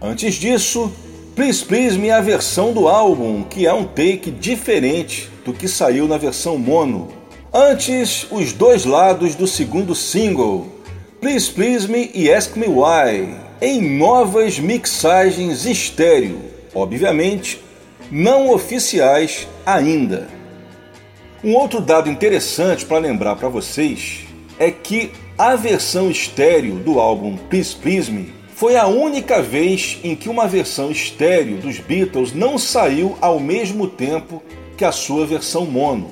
Antes 0.02 0.34
disso, 0.34 0.92
Please 1.36 1.64
Please 1.64 1.96
Me 2.00 2.08
é 2.08 2.14
a 2.14 2.22
versão 2.22 2.74
do 2.74 2.88
álbum, 2.88 3.44
que 3.44 3.68
é 3.68 3.74
um 3.74 3.86
take 3.86 4.32
diferente 4.32 5.30
do 5.46 5.54
que 5.54 5.68
saiu 5.68 6.08
na 6.08 6.18
versão 6.18 6.58
mono. 6.58 7.10
Antes, 7.54 8.26
os 8.32 8.52
dois 8.52 8.84
lados 8.84 9.36
do 9.36 9.46
segundo 9.46 9.94
single, 9.94 10.66
Please 11.22 11.52
Please 11.52 11.88
Me 11.88 12.10
e 12.16 12.34
Ask 12.34 12.56
Me 12.58 12.66
Why, 12.66 13.36
em 13.62 13.96
novas 13.96 14.58
mixagens 14.58 15.68
estéreo, 15.68 16.55
obviamente 16.76 17.60
não 18.12 18.52
oficiais 18.52 19.48
ainda. 19.66 20.28
Um 21.44 21.56
outro 21.56 21.80
dado 21.80 22.10
interessante 22.10 22.86
para 22.86 23.00
lembrar 23.00 23.36
para 23.36 23.50
vocês 23.50 24.26
é 24.60 24.70
que 24.70 25.12
a 25.38 25.56
versão 25.56 26.12
estéreo 26.12 26.76
do 26.76 27.00
álbum 27.00 27.38
Please 27.50 27.76
Please 27.76 28.12
Me 28.12 28.34
foi 28.54 28.78
a 28.78 28.88
única 28.88 29.42
vez 29.42 30.00
em 30.04 30.16
que 30.16 30.30
uma 30.30 30.48
versão 30.48 30.90
estéreo 30.90 31.58
dos 31.58 31.80
Beatles 31.80 32.34
não 32.34 32.58
saiu 32.58 33.18
ao 33.20 33.40
mesmo 33.40 33.88
tempo 33.88 34.42
que 34.78 34.86
a 34.86 34.92
sua 34.92 35.26
versão 35.26 35.66
mono. 35.66 36.12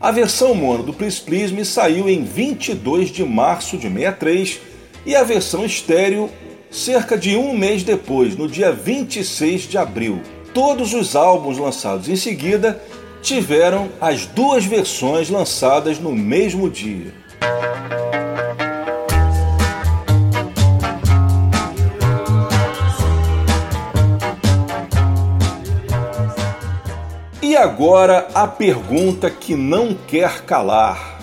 A 0.00 0.10
versão 0.10 0.54
mono 0.54 0.82
do 0.82 0.92
Please 0.92 1.20
Please 1.20 1.52
Me 1.52 1.64
saiu 1.64 2.08
em 2.08 2.24
22 2.24 3.10
de 3.10 3.24
março 3.24 3.76
de 3.76 3.88
63 3.88 4.60
e 5.04 5.14
a 5.14 5.22
versão 5.22 5.64
estéreo 5.64 6.30
cerca 6.74 7.16
de 7.16 7.36
um 7.36 7.56
mês 7.56 7.84
depois, 7.84 8.36
no 8.36 8.48
dia 8.48 8.72
26 8.72 9.62
de 9.62 9.78
abril. 9.78 10.20
Todos 10.52 10.92
os 10.92 11.14
álbuns 11.14 11.56
lançados 11.56 12.08
em 12.08 12.16
seguida 12.16 12.82
tiveram 13.22 13.88
as 14.00 14.26
duas 14.26 14.64
versões 14.64 15.30
lançadas 15.30 16.00
no 16.00 16.12
mesmo 16.12 16.68
dia. 16.68 17.14
E 27.40 27.56
agora 27.56 28.28
a 28.34 28.48
pergunta 28.48 29.30
que 29.30 29.54
não 29.54 29.94
quer 29.94 30.42
calar. 30.42 31.20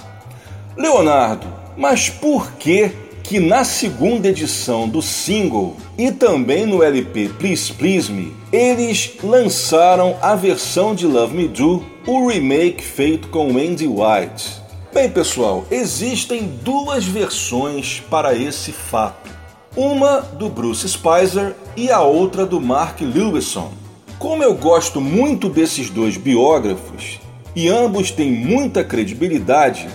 Leonardo, 0.78 1.46
mas 1.76 2.10
por 2.10 2.54
que 2.54 3.01
que 3.32 3.40
na 3.40 3.64
segunda 3.64 4.28
edição 4.28 4.90
do 4.90 5.02
single 5.02 5.78
e 5.98 6.12
também 6.12 6.66
no 6.66 6.84
LP 6.84 7.30
Please 7.40 7.72
Please 7.72 8.12
Me, 8.12 8.36
eles 8.52 9.14
lançaram 9.24 10.18
a 10.22 10.36
versão 10.36 10.94
de 10.94 11.08
Love 11.08 11.38
Me 11.38 11.48
Do, 11.48 11.82
o 12.06 12.28
remake 12.28 12.84
feito 12.84 13.30
com 13.30 13.52
Andy 13.52 13.88
White. 13.88 14.62
Bem, 14.94 15.10
pessoal, 15.10 15.64
existem 15.72 16.60
duas 16.62 17.06
versões 17.06 18.04
para 18.10 18.36
esse 18.36 18.74
fato. 18.74 19.30
Uma 19.78 20.20
do 20.20 20.50
Bruce 20.50 20.90
Spicer 20.90 21.56
e 21.78 21.90
a 21.90 22.02
outra 22.02 22.46
do 22.46 22.60
Mark 22.60 23.00
Lewison. 23.00 23.72
Como 24.20 24.44
eu 24.44 24.56
gosto 24.56 25.00
muito 25.00 25.48
desses 25.48 25.90
dois 25.90 26.18
biógrafos 26.18 27.18
e 27.56 27.70
ambos 27.70 28.12
têm 28.12 28.30
muita 28.30 28.84
credibilidade, 28.84 29.88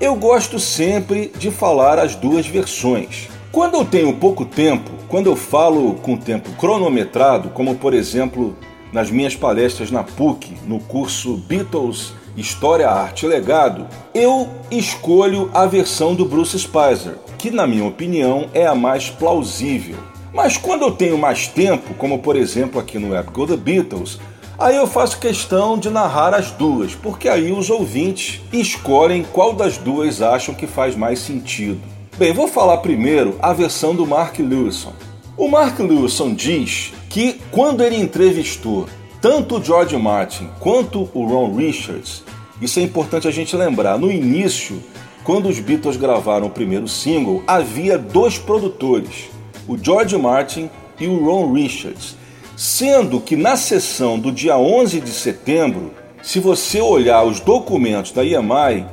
eu 0.00 0.14
gosto 0.14 0.58
sempre 0.58 1.32
de 1.38 1.50
falar 1.50 1.98
as 1.98 2.14
duas 2.14 2.46
versões. 2.46 3.28
Quando 3.52 3.74
eu 3.74 3.84
tenho 3.84 4.12
pouco 4.14 4.44
tempo, 4.44 4.90
quando 5.08 5.28
eu 5.28 5.36
falo 5.36 5.94
com 5.94 6.16
tempo 6.16 6.50
cronometrado, 6.52 7.50
como 7.50 7.76
por 7.76 7.94
exemplo 7.94 8.56
nas 8.92 9.10
minhas 9.10 9.36
palestras 9.36 9.90
na 9.90 10.02
PUC, 10.02 10.56
no 10.66 10.80
curso 10.80 11.36
Beatles 11.36 12.12
História, 12.36 12.90
Arte 12.90 13.26
e 13.26 13.28
Legado, 13.28 13.86
eu 14.12 14.48
escolho 14.70 15.50
a 15.54 15.66
versão 15.66 16.16
do 16.16 16.24
Bruce 16.24 16.58
Spicer, 16.58 17.16
que 17.38 17.50
na 17.50 17.64
minha 17.64 17.84
opinião 17.84 18.48
é 18.52 18.66
a 18.66 18.74
mais 18.74 19.08
plausível. 19.08 19.98
Mas 20.32 20.56
quando 20.56 20.82
eu 20.82 20.90
tenho 20.90 21.16
mais 21.16 21.46
tempo, 21.46 21.94
como 21.94 22.18
por 22.18 22.34
exemplo 22.34 22.80
aqui 22.80 22.98
no 22.98 23.16
Epic 23.16 23.32
Go 23.32 23.46
The 23.46 23.56
Beatles, 23.56 24.18
aí 24.58 24.76
eu 24.76 24.86
faço 24.86 25.18
questão 25.18 25.78
de 25.78 25.90
narrar 25.90 26.34
as 26.34 26.50
duas, 26.50 26.94
porque 26.94 27.28
aí 27.28 27.52
os 27.52 27.70
ouvintes 27.70 28.40
escolhem 28.52 29.24
qual 29.32 29.52
das 29.52 29.78
duas 29.78 30.22
acham 30.22 30.54
que 30.54 30.66
faz 30.66 30.96
mais 30.96 31.18
sentido. 31.18 31.80
Bem, 32.16 32.32
vou 32.32 32.46
falar 32.46 32.78
primeiro 32.78 33.36
a 33.40 33.52
versão 33.52 33.94
do 33.94 34.06
Mark 34.06 34.38
Lewison. 34.38 34.92
O 35.36 35.48
Mark 35.48 35.78
Lewison 35.78 36.32
diz 36.32 36.92
que 37.08 37.40
quando 37.50 37.82
ele 37.82 37.96
entrevistou 37.96 38.86
tanto 39.20 39.56
o 39.56 39.62
George 39.62 39.96
Martin 39.96 40.48
quanto 40.60 41.08
o 41.12 41.26
Ron 41.26 41.54
Richards, 41.54 42.22
isso 42.60 42.78
é 42.78 42.82
importante 42.82 43.26
a 43.26 43.30
gente 43.30 43.56
lembrar, 43.56 43.98
no 43.98 44.12
início, 44.12 44.82
quando 45.24 45.48
os 45.48 45.58
Beatles 45.58 45.96
gravaram 45.96 46.46
o 46.46 46.50
primeiro 46.50 46.86
single, 46.86 47.42
havia 47.46 47.98
dois 47.98 48.38
produtores 48.38 49.34
o 49.66 49.76
George 49.76 50.16
Martin 50.16 50.70
e 50.98 51.06
o 51.06 51.24
Ron 51.24 51.52
Richards, 51.52 52.16
sendo 52.64 53.20
que 53.20 53.36
na 53.36 53.56
sessão 53.56 54.18
do 54.18 54.32
dia 54.32 54.56
11 54.56 54.98
de 54.98 55.10
setembro, 55.10 55.90
se 56.22 56.40
você 56.40 56.80
olhar 56.80 57.22
os 57.22 57.38
documentos 57.38 58.10
da 58.10 58.24
EMI, 58.24 58.86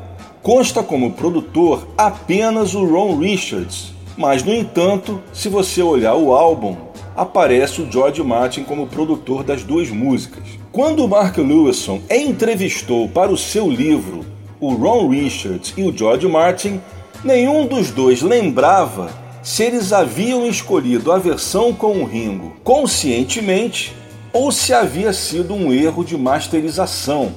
consta 0.44 0.84
como 0.84 1.14
produtor 1.14 1.88
apenas 1.98 2.76
o 2.76 2.84
Ron 2.84 3.18
Richards, 3.18 3.94
mas 4.18 4.44
no 4.44 4.54
entanto, 4.54 5.22
se 5.32 5.48
você 5.48 5.82
olhar 5.82 6.16
o 6.16 6.34
álbum, 6.34 6.76
aparece 7.16 7.82
o 7.82 7.90
George 7.90 8.22
Martin 8.22 8.64
como 8.64 8.88
produtor 8.88 9.42
das 9.42 9.64
duas 9.64 9.90
músicas. 9.90 10.44
Quando 10.70 11.08
Mark 11.08 11.38
Lewison 11.38 12.02
entrevistou 12.10 13.08
para 13.08 13.32
o 13.32 13.38
seu 13.38 13.72
livro 13.72 14.26
o 14.60 14.74
Ron 14.74 15.08
Richards 15.08 15.74
e 15.78 15.84
o 15.84 15.98
George 15.98 16.28
Martin, 16.28 16.82
nenhum 17.24 17.66
dos 17.66 17.90
dois 17.90 18.22
lembrava 18.22 19.21
se 19.42 19.64
eles 19.64 19.92
haviam 19.92 20.46
escolhido 20.46 21.12
a 21.12 21.18
versão 21.18 21.74
com 21.74 22.02
o 22.02 22.06
Ringo 22.06 22.54
conscientemente 22.64 23.96
ou 24.32 24.52
se 24.52 24.74
havia 24.74 25.12
sido 25.12 25.54
um 25.54 25.74
erro 25.74 26.04
de 26.04 26.18
masterização. 26.18 27.34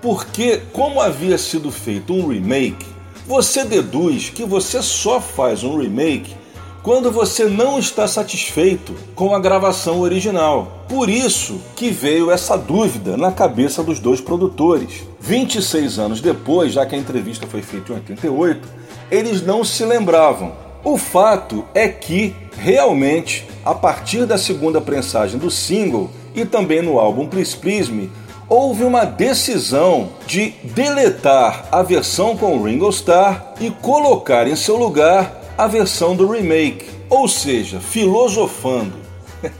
Porque, 0.00 0.62
como 0.72 1.00
havia 1.00 1.36
sido 1.36 1.70
feito 1.70 2.14
um 2.14 2.28
remake, 2.28 2.86
você 3.26 3.64
deduz 3.64 4.30
que 4.30 4.44
você 4.44 4.82
só 4.82 5.20
faz 5.20 5.62
um 5.62 5.78
remake 5.78 6.34
quando 6.82 7.12
você 7.12 7.44
não 7.44 7.78
está 7.78 8.08
satisfeito 8.08 8.94
com 9.14 9.34
a 9.34 9.38
gravação 9.38 10.00
original. 10.00 10.84
Por 10.88 11.10
isso 11.10 11.60
que 11.76 11.90
veio 11.90 12.30
essa 12.30 12.56
dúvida 12.56 13.18
na 13.18 13.30
cabeça 13.30 13.82
dos 13.82 13.98
dois 13.98 14.20
produtores. 14.20 15.02
26 15.20 15.98
anos 15.98 16.20
depois, 16.22 16.72
já 16.72 16.86
que 16.86 16.94
a 16.94 16.98
entrevista 16.98 17.46
foi 17.46 17.60
feita 17.60 17.92
em 17.92 17.96
88, 17.96 18.66
eles 19.10 19.42
não 19.42 19.62
se 19.62 19.84
lembravam 19.84 20.69
o 20.82 20.96
fato 20.96 21.64
é 21.74 21.88
que, 21.88 22.34
realmente, 22.56 23.46
a 23.64 23.74
partir 23.74 24.24
da 24.24 24.38
segunda 24.38 24.80
prensagem 24.80 25.38
do 25.38 25.50
single 25.50 26.10
e 26.34 26.44
também 26.44 26.80
no 26.80 26.98
álbum 26.98 27.26
Please 27.26 27.56
Please 27.56 27.92
Me, 27.92 28.10
houve 28.48 28.84
uma 28.84 29.04
decisão 29.04 30.10
de 30.26 30.50
deletar 30.74 31.68
a 31.70 31.82
versão 31.82 32.36
com 32.36 32.62
Ringo 32.62 32.88
Starr 32.88 33.54
e 33.60 33.70
colocar 33.70 34.48
em 34.48 34.56
seu 34.56 34.76
lugar 34.76 35.40
a 35.56 35.66
versão 35.66 36.16
do 36.16 36.26
remake, 36.28 36.86
ou 37.08 37.28
seja, 37.28 37.78
filosofando. 37.78 38.96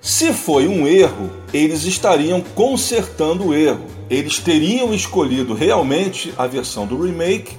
Se 0.00 0.32
foi 0.32 0.68
um 0.68 0.86
erro, 0.86 1.30
eles 1.52 1.84
estariam 1.84 2.42
consertando 2.54 3.48
o 3.48 3.54
erro. 3.54 3.86
Eles 4.08 4.38
teriam 4.38 4.92
escolhido 4.92 5.54
realmente 5.54 6.34
a 6.36 6.46
versão 6.46 6.86
do 6.86 7.00
remake 7.00 7.56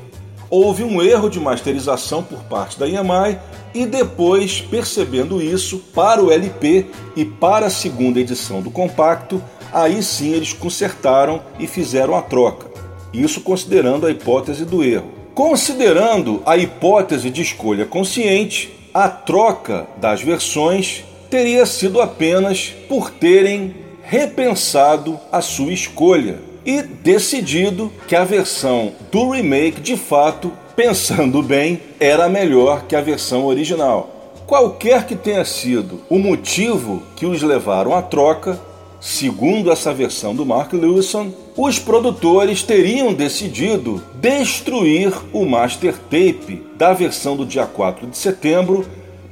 houve 0.52 0.84
um 0.84 1.02
erro 1.02 1.30
de 1.30 1.40
masterização 1.40 2.22
por 2.22 2.44
parte 2.44 2.78
da 2.78 2.86
EMI 2.86 3.40
e 3.74 3.86
depois, 3.86 4.60
percebendo 4.60 5.42
isso, 5.42 5.80
para 5.96 6.22
o 6.22 6.30
LP 6.30 6.88
e 7.16 7.24
para 7.24 7.68
a 7.68 7.70
segunda 7.70 8.20
edição 8.20 8.62
do 8.62 8.70
compacto, 8.70 9.42
aí 9.72 10.04
sim 10.04 10.34
eles 10.34 10.52
consertaram 10.52 11.42
e 11.58 11.66
fizeram 11.66 12.14
a 12.14 12.22
troca. 12.22 12.70
Isso 13.14 13.40
considerando 13.40 14.06
a 14.06 14.12
hipótese 14.12 14.66
do 14.66 14.84
erro. 14.84 15.10
Considerando 15.34 16.44
a 16.46 16.58
hipótese 16.58 17.30
de 17.30 17.42
escolha 17.42 17.86
consciente, 17.86 18.74
a 18.94 19.08
troca 19.08 19.88
das 19.96 20.22
versões 20.22 21.06
teria 21.30 21.66
sido 21.66 22.02
apenas 22.02 22.74
por 22.90 23.10
terem 23.10 23.74
repensado 24.04 25.18
a 25.32 25.40
sua 25.40 25.72
escolha 25.72 26.51
e 26.66 26.82
decidido 26.82 27.92
que 28.08 28.16
a 28.16 28.24
versão 28.24 28.94
do 29.12 29.30
remake, 29.30 29.82
de 29.82 29.98
fato, 29.98 30.52
pensando 30.76 31.42
bem, 31.42 31.82
era 32.00 32.30
melhor 32.30 32.84
que 32.84 32.96
a 32.96 33.02
versão 33.02 33.46
original. 33.46 34.34
Qualquer 34.46 35.06
que 35.06 35.16
tenha 35.16 35.46
sido 35.46 36.02
o 36.10 36.20
motivo 36.20 37.04
que 37.16 37.26
os 37.26 37.42
levaram 37.42 37.96
à 37.96 38.02
troca, 38.02 38.60
segundo 39.00 39.72
essa 39.72 39.94
versão 39.94 40.36
do 40.36 40.46
Mark 40.46 40.74
Lewison, 40.74 41.34
os 41.56 41.80
produtores 41.80 42.62
teriam 42.62 43.14
decidido 43.14 44.04
destruir 44.16 45.14
o 45.34 45.46
master 45.46 45.98
tape 45.98 46.62
da 46.76 46.94
versão 46.94 47.36
do 47.36 47.46
dia 47.46 47.66
4 47.66 48.08
de 48.08 48.18
setembro 48.18 48.86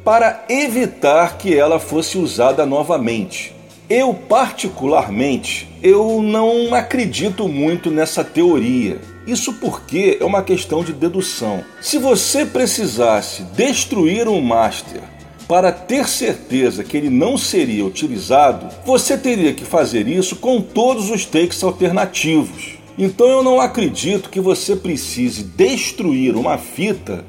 para 0.03 0.45
evitar 0.49 1.37
que 1.37 1.55
ela 1.55 1.79
fosse 1.79 2.17
usada 2.17 2.65
novamente. 2.65 3.58
Eu, 3.89 4.13
particularmente, 4.13 5.67
eu 5.81 6.21
não 6.21 6.75
acredito 6.75 7.47
muito 7.47 7.89
nessa 7.89 8.23
teoria. 8.23 9.01
Isso 9.25 9.53
porque 9.53 10.19
é 10.21 10.23
uma 10.23 10.43
questão 10.43 10.83
de 10.83 10.93
dedução. 10.93 11.63
Se 11.81 11.97
você 11.97 12.45
precisasse 12.45 13.41
destruir 13.55 14.27
um 14.27 14.41
master 14.41 15.01
para 15.47 15.71
ter 15.71 16.07
certeza 16.07 16.83
que 16.83 16.95
ele 16.95 17.09
não 17.09 17.35
seria 17.35 17.83
utilizado, 17.83 18.69
você 18.85 19.17
teria 19.17 19.55
que 19.55 19.65
fazer 19.65 20.07
isso 20.07 20.35
com 20.35 20.61
todos 20.61 21.09
os 21.09 21.25
takes 21.25 21.63
alternativos. 21.63 22.75
Então 22.95 23.27
eu 23.27 23.41
não 23.41 23.59
acredito 23.59 24.29
que 24.29 24.39
você 24.39 24.75
precise 24.75 25.41
destruir 25.41 26.35
uma 26.35 26.59
fita 26.59 27.25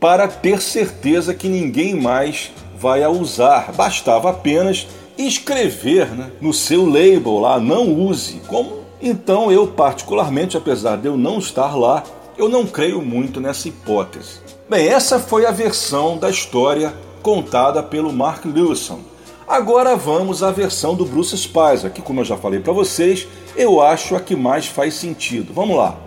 para 0.00 0.26
ter 0.26 0.60
certeza 0.60 1.34
que 1.34 1.46
ninguém 1.46 1.94
mais 1.94 2.50
vai 2.76 3.04
a 3.04 3.10
usar. 3.10 3.70
Bastava 3.70 4.30
apenas 4.30 4.88
escrever 5.26 6.06
né, 6.10 6.30
no 6.40 6.52
seu 6.52 6.84
label 6.86 7.38
lá, 7.38 7.58
não 7.58 7.92
use. 7.92 8.40
Como 8.46 8.80
então 9.00 9.50
eu 9.50 9.66
particularmente, 9.66 10.56
apesar 10.56 10.96
de 10.96 11.06
eu 11.06 11.16
não 11.16 11.38
estar 11.38 11.76
lá, 11.76 12.02
eu 12.36 12.48
não 12.48 12.66
creio 12.66 13.02
muito 13.02 13.40
nessa 13.40 13.68
hipótese. 13.68 14.40
Bem, 14.68 14.88
essa 14.88 15.18
foi 15.18 15.46
a 15.46 15.50
versão 15.50 16.16
da 16.16 16.30
história 16.30 16.94
contada 17.22 17.82
pelo 17.82 18.12
Mark 18.12 18.44
Lewison. 18.44 19.00
Agora 19.48 19.96
vamos 19.96 20.42
à 20.42 20.52
versão 20.52 20.94
do 20.94 21.04
Bruce 21.04 21.36
Spicer, 21.36 21.90
que 21.92 22.00
como 22.00 22.20
eu 22.20 22.24
já 22.24 22.36
falei 22.36 22.60
para 22.60 22.72
vocês, 22.72 23.26
eu 23.56 23.80
acho 23.80 24.14
a 24.14 24.20
que 24.20 24.36
mais 24.36 24.66
faz 24.66 24.94
sentido. 24.94 25.52
Vamos 25.52 25.76
lá. 25.76 25.98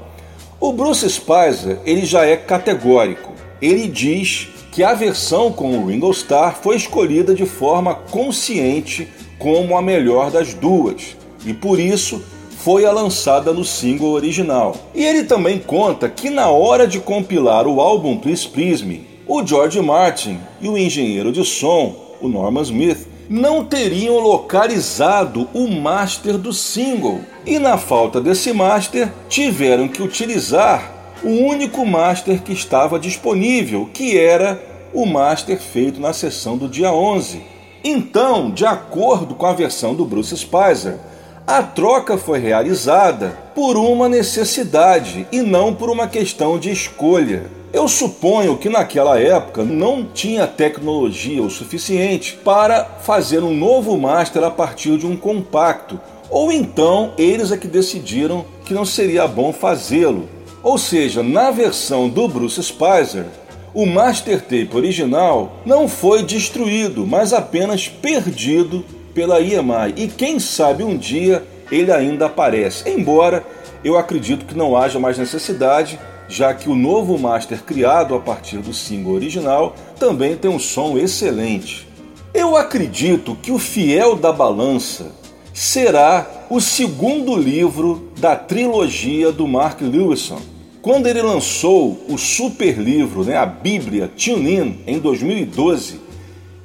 O 0.59 0.71
Bruce 0.71 1.09
Spicer, 1.09 1.79
ele 1.83 2.05
já 2.05 2.25
é 2.25 2.37
categórico. 2.37 3.33
Ele 3.61 3.87
diz 3.87 4.47
que 4.73 4.83
a 4.83 4.95
versão 4.95 5.51
com 5.51 5.77
o 5.77 5.85
Ringo 5.85 6.09
Starr 6.09 6.57
foi 6.61 6.75
escolhida 6.75 7.35
de 7.35 7.45
forma 7.45 7.93
consciente 7.93 9.07
como 9.37 9.77
a 9.77 9.83
melhor 9.83 10.31
das 10.31 10.55
duas, 10.55 11.15
e 11.45 11.53
por 11.53 11.79
isso 11.79 12.23
foi 12.57 12.83
a 12.83 12.91
lançada 12.91 13.53
no 13.53 13.63
single 13.63 14.11
original. 14.13 14.75
E 14.95 15.05
ele 15.05 15.25
também 15.25 15.59
conta 15.59 16.09
que 16.09 16.29
na 16.29 16.49
hora 16.49 16.87
de 16.87 16.99
compilar 16.99 17.67
o 17.67 17.79
álbum 17.79 18.17
Please 18.17 18.47
Please 18.47 18.83
Me, 18.83 19.05
o 19.27 19.45
George 19.45 19.79
Martin 19.79 20.39
e 20.59 20.67
o 20.67 20.77
engenheiro 20.77 21.31
de 21.31 21.45
som, 21.45 21.95
o 22.19 22.27
Norman 22.27 22.63
Smith, 22.63 23.07
não 23.29 23.63
teriam 23.63 24.17
localizado 24.17 25.47
o 25.53 25.67
master 25.67 26.37
do 26.37 26.51
single. 26.51 27.21
E 27.45 27.59
na 27.59 27.77
falta 27.77 28.19
desse 28.19 28.51
master, 28.51 29.11
tiveram 29.29 29.87
que 29.87 30.01
utilizar 30.01 30.92
o 31.23 31.29
único 31.29 31.85
master 31.85 32.41
que 32.41 32.51
estava 32.51 32.99
disponível, 32.99 33.89
que 33.93 34.17
era 34.17 34.61
o 34.93 35.05
master 35.05 35.59
feito 35.59 35.99
na 35.99 36.11
sessão 36.11 36.57
do 36.57 36.67
dia 36.67 36.91
11. 36.91 37.41
Então, 37.83 38.51
de 38.51 38.65
acordo 38.65 39.33
com 39.33 39.45
a 39.45 39.53
versão 39.53 39.95
do 39.95 40.05
Bruce 40.05 40.35
Spicer, 40.37 40.97
a 41.47 41.61
troca 41.63 42.17
foi 42.17 42.39
realizada 42.39 43.37
por 43.55 43.75
uma 43.75 44.07
necessidade 44.07 45.27
e 45.31 45.41
não 45.41 45.73
por 45.73 45.89
uma 45.89 46.07
questão 46.07 46.57
de 46.57 46.71
escolha. 46.71 47.45
Eu 47.73 47.87
suponho 47.87 48.57
que 48.57 48.69
naquela 48.69 49.19
época 49.19 49.63
não 49.63 50.05
tinha 50.05 50.45
tecnologia 50.45 51.41
o 51.41 51.49
suficiente 51.49 52.39
para 52.43 52.85
fazer 53.01 53.43
um 53.43 53.53
novo 53.53 53.97
master 53.97 54.43
a 54.43 54.51
partir 54.51 54.97
de 54.97 55.07
um 55.07 55.17
compacto, 55.17 55.99
ou 56.29 56.51
então 56.51 57.13
eles 57.17 57.51
é 57.51 57.57
que 57.57 57.67
decidiram 57.67 58.45
que 58.63 58.73
não 58.73 58.85
seria 58.85 59.27
bom 59.27 59.51
fazê-lo. 59.51 60.29
Ou 60.63 60.77
seja, 60.77 61.21
na 61.21 61.51
versão 61.51 62.07
do 62.07 62.25
Bruce 62.25 62.63
Spicer, 62.63 63.25
o 63.73 63.85
master 63.85 64.39
tape 64.39 64.69
original 64.73 65.57
não 65.65 65.89
foi 65.89 66.23
destruído, 66.23 67.05
mas 67.05 67.33
apenas 67.33 67.89
perdido 67.89 68.85
pela 69.13 69.41
EMI. 69.41 69.93
E 69.97 70.07
quem 70.07 70.39
sabe 70.39 70.81
um 70.81 70.95
dia 70.95 71.43
ele 71.69 71.91
ainda 71.91 72.27
aparece. 72.27 72.89
Embora 72.89 73.45
eu 73.83 73.97
acredito 73.97 74.45
que 74.45 74.57
não 74.57 74.77
haja 74.77 74.97
mais 74.99 75.17
necessidade, 75.17 75.99
já 76.29 76.53
que 76.53 76.69
o 76.69 76.75
novo 76.75 77.17
master 77.17 77.61
criado 77.61 78.15
a 78.15 78.19
partir 78.19 78.59
do 78.59 78.73
single 78.73 79.15
original 79.15 79.75
também 79.99 80.37
tem 80.37 80.49
um 80.49 80.59
som 80.59 80.97
excelente. 80.97 81.89
Eu 82.33 82.55
acredito 82.55 83.35
que 83.41 83.51
o 83.51 83.59
Fiel 83.59 84.15
da 84.15 84.31
Balança 84.31 85.07
será 85.53 86.25
o 86.49 86.61
segundo 86.61 87.35
livro 87.35 88.09
da 88.17 88.33
trilogia 88.35 89.29
do 89.29 89.45
Mark 89.45 89.81
Lewison 89.81 90.52
quando 90.83 91.07
ele 91.07 91.21
lançou 91.21 91.97
o 92.09 92.17
super 92.17 92.77
livro, 92.77 93.23
né, 93.23 93.37
a 93.37 93.45
Bíblia 93.45 94.11
Tune 94.17 94.57
In, 94.57 94.79
em 94.85 94.99
2012, 94.99 96.01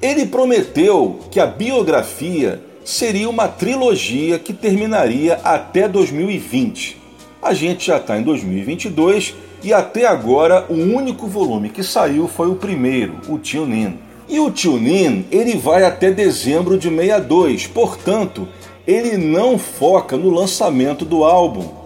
ele 0.02 0.26
prometeu 0.26 1.20
que 1.30 1.38
a 1.38 1.46
biografia 1.46 2.60
seria 2.84 3.30
uma 3.30 3.46
trilogia 3.46 4.36
que 4.36 4.52
terminaria 4.52 5.34
até 5.44 5.86
2020. 5.86 7.00
A 7.40 7.54
gente 7.54 7.86
já 7.86 7.98
está 7.98 8.18
em 8.18 8.24
2022 8.24 9.36
e 9.62 9.72
até 9.72 10.04
agora 10.04 10.66
o 10.68 10.74
único 10.74 11.28
volume 11.28 11.68
que 11.68 11.84
saiu 11.84 12.26
foi 12.26 12.50
o 12.50 12.56
primeiro, 12.56 13.20
o 13.28 13.38
Tune 13.38 13.84
In. 13.84 13.98
E 14.28 14.40
o 14.40 14.50
Tune 14.50 15.06
In 15.06 15.24
ele 15.30 15.56
vai 15.56 15.84
até 15.84 16.10
dezembro 16.10 16.76
de 16.76 16.88
62, 16.88 17.68
portanto, 17.68 18.48
ele 18.84 19.16
não 19.16 19.56
foca 19.56 20.16
no 20.16 20.28
lançamento 20.28 21.04
do 21.04 21.22
álbum, 21.22 21.77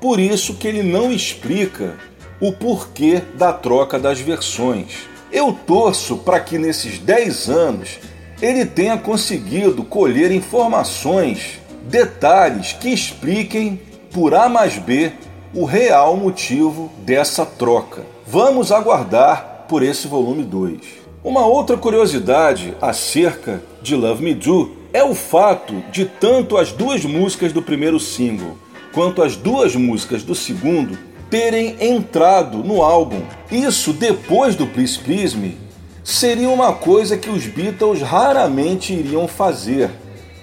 por 0.00 0.18
isso 0.18 0.54
que 0.54 0.66
ele 0.66 0.82
não 0.82 1.12
explica 1.12 1.94
o 2.40 2.52
porquê 2.52 3.22
da 3.34 3.52
troca 3.52 3.98
das 3.98 4.18
versões. 4.18 5.08
Eu 5.30 5.52
torço 5.52 6.16
para 6.16 6.40
que 6.40 6.58
nesses 6.58 6.98
10 6.98 7.50
anos 7.50 7.98
ele 8.40 8.64
tenha 8.64 8.96
conseguido 8.96 9.84
colher 9.84 10.32
informações, 10.32 11.60
detalhes 11.82 12.72
que 12.72 12.88
expliquem 12.88 13.80
por 14.10 14.34
A 14.34 14.48
mais 14.48 14.78
B 14.78 15.12
o 15.52 15.64
real 15.64 16.16
motivo 16.16 16.90
dessa 16.98 17.44
troca. 17.44 18.04
Vamos 18.26 18.72
aguardar 18.72 19.66
por 19.68 19.82
esse 19.82 20.08
volume 20.08 20.42
2. 20.42 20.78
Uma 21.22 21.46
outra 21.46 21.76
curiosidade 21.76 22.74
acerca 22.80 23.62
de 23.82 23.94
Love 23.94 24.24
Me 24.24 24.34
Do 24.34 24.72
é 24.92 25.04
o 25.04 25.14
fato 25.14 25.74
de 25.92 26.06
tanto 26.06 26.56
as 26.56 26.72
duas 26.72 27.04
músicas 27.04 27.52
do 27.52 27.60
primeiro 27.60 28.00
single 28.00 28.56
quanto 28.92 29.22
as 29.22 29.36
duas 29.36 29.74
músicas 29.76 30.22
do 30.22 30.34
segundo 30.34 30.98
terem 31.28 31.76
entrado 31.80 32.58
no 32.58 32.82
álbum. 32.82 33.22
Isso 33.50 33.92
depois 33.92 34.56
do 34.56 34.66
Please 34.66 34.98
Please 34.98 35.36
Me 35.36 35.56
seria 36.02 36.48
uma 36.48 36.72
coisa 36.72 37.16
que 37.16 37.30
os 37.30 37.46
Beatles 37.46 38.02
raramente 38.02 38.92
iriam 38.92 39.28
fazer, 39.28 39.90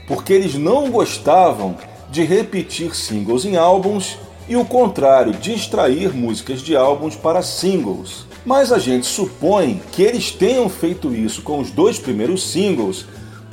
porque 0.07 0.32
eles 0.32 0.56
não 0.56 0.90
gostavam 0.90 1.76
de 2.10 2.24
repetir 2.24 2.95
singles 2.95 3.44
em 3.44 3.57
álbuns 3.57 4.18
e 4.48 4.56
o 4.56 4.64
contrário, 4.64 5.34
de 5.34 5.53
extrair 5.53 6.14
músicas 6.14 6.61
de 6.61 6.76
álbuns 6.76 7.18
para 7.18 7.41
singles. 7.41 8.26
Mas 8.45 8.72
a 8.72 8.80
gente 8.80 9.06
supõe 9.06 9.82
que 9.91 10.02
eles 10.02 10.32
tenham 10.32 10.69
feito 10.69 11.14
isso 11.14 11.41
com 11.41 11.60
os 11.60 11.69
dois 11.69 11.99
primeiros 11.99 12.49
singles 12.49 13.06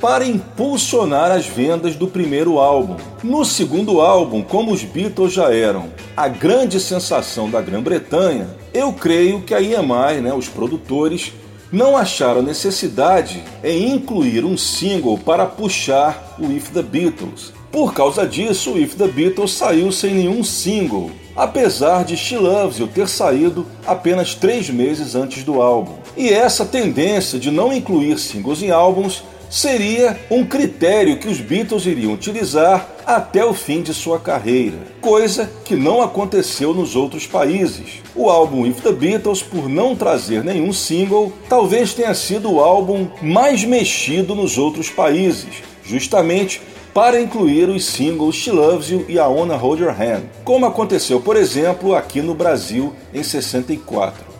para 0.05 0.23
impulsionar 0.23 1.31
as 1.31 1.47
vendas 1.47 1.95
do 1.95 2.07
primeiro 2.07 2.59
álbum. 2.59 2.95
No 3.23 3.43
segundo 3.43 4.01
álbum, 4.01 4.43
como 4.43 4.71
os 4.71 4.83
Beatles 4.83 5.33
já 5.33 5.51
eram 5.51 5.87
a 6.15 6.27
grande 6.27 6.79
sensação 6.79 7.49
da 7.49 7.59
Grã-Bretanha, 7.59 8.47
eu 8.71 8.93
creio 8.93 9.41
que 9.41 9.55
a 9.55 9.59
EMI, 9.59 10.21
né, 10.21 10.31
os 10.31 10.47
produtores, 10.47 11.33
não 11.71 11.97
acharam 11.97 12.43
necessidade 12.43 13.43
em 13.63 13.93
incluir 13.93 14.45
um 14.45 14.55
single 14.55 15.17
para 15.17 15.47
puxar 15.47 16.35
o 16.37 16.51
If 16.51 16.69
the 16.69 16.83
Beatles. 16.83 17.51
Por 17.71 17.91
causa 17.91 18.27
disso, 18.27 18.73
o 18.73 18.79
If 18.79 18.93
the 18.93 19.07
Beatles 19.07 19.53
saiu 19.53 19.91
sem 19.91 20.13
nenhum 20.13 20.43
single, 20.43 21.09
apesar 21.35 22.05
de 22.05 22.15
She 22.15 22.37
Loves 22.37 22.77
You 22.77 22.87
ter 22.87 23.07
saído 23.07 23.65
apenas 23.87 24.35
três 24.35 24.69
meses 24.69 25.15
antes 25.15 25.43
do 25.43 25.63
álbum. 25.63 25.95
E 26.15 26.29
essa 26.29 26.63
tendência 26.63 27.39
de 27.39 27.49
não 27.49 27.73
incluir 27.73 28.19
singles 28.19 28.61
em 28.61 28.69
álbuns 28.69 29.23
seria 29.49 30.19
um 30.29 30.45
critério 30.45 31.17
que 31.17 31.27
os 31.27 31.39
Beatles 31.39 31.85
iriam 31.85 32.13
utilizar 32.13 32.89
até 33.05 33.45
o 33.45 33.53
fim 33.53 33.81
de 33.81 33.93
sua 33.93 34.19
carreira, 34.19 34.77
coisa 34.99 35.49
que 35.63 35.75
não 35.75 36.01
aconteceu 36.01 36.73
nos 36.73 36.95
outros 36.95 37.27
países. 37.27 38.01
O 38.15 38.29
álbum 38.29 38.65
If 38.65 38.81
the 38.81 38.91
Beatles, 38.91 39.41
por 39.41 39.69
não 39.69 39.95
trazer 39.95 40.43
nenhum 40.43 40.73
single, 40.73 41.31
talvez 41.47 41.93
tenha 41.93 42.13
sido 42.13 42.51
o 42.51 42.59
álbum 42.59 43.07
mais 43.21 43.63
mexido 43.63 44.33
nos 44.33 44.57
outros 44.57 44.89
países, 44.89 45.63
justamente 45.83 46.61
para 46.93 47.19
incluir 47.19 47.67
os 47.67 47.85
singles 47.85 48.35
She 48.35 48.51
Loves 48.51 48.89
You 48.89 49.05
e 49.09 49.15
I 49.15 49.19
Wanna 49.19 49.57
Hold 49.57 49.81
Your 49.81 49.91
Hand, 49.91 50.23
como 50.45 50.65
aconteceu, 50.65 51.19
por 51.19 51.35
exemplo, 51.35 51.93
aqui 51.93 52.21
no 52.21 52.33
Brasil 52.33 52.93
em 53.13 53.21
64. 53.21 54.34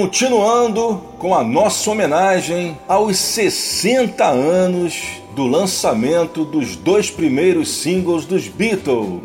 Continuando 0.00 1.02
com 1.18 1.34
a 1.34 1.42
nossa 1.42 1.90
homenagem 1.90 2.78
aos 2.86 3.16
60 3.16 4.24
anos 4.24 4.94
do 5.34 5.44
lançamento 5.44 6.44
dos 6.44 6.76
dois 6.76 7.10
primeiros 7.10 7.68
singles 7.68 8.24
dos 8.24 8.46
Beatles. 8.46 9.20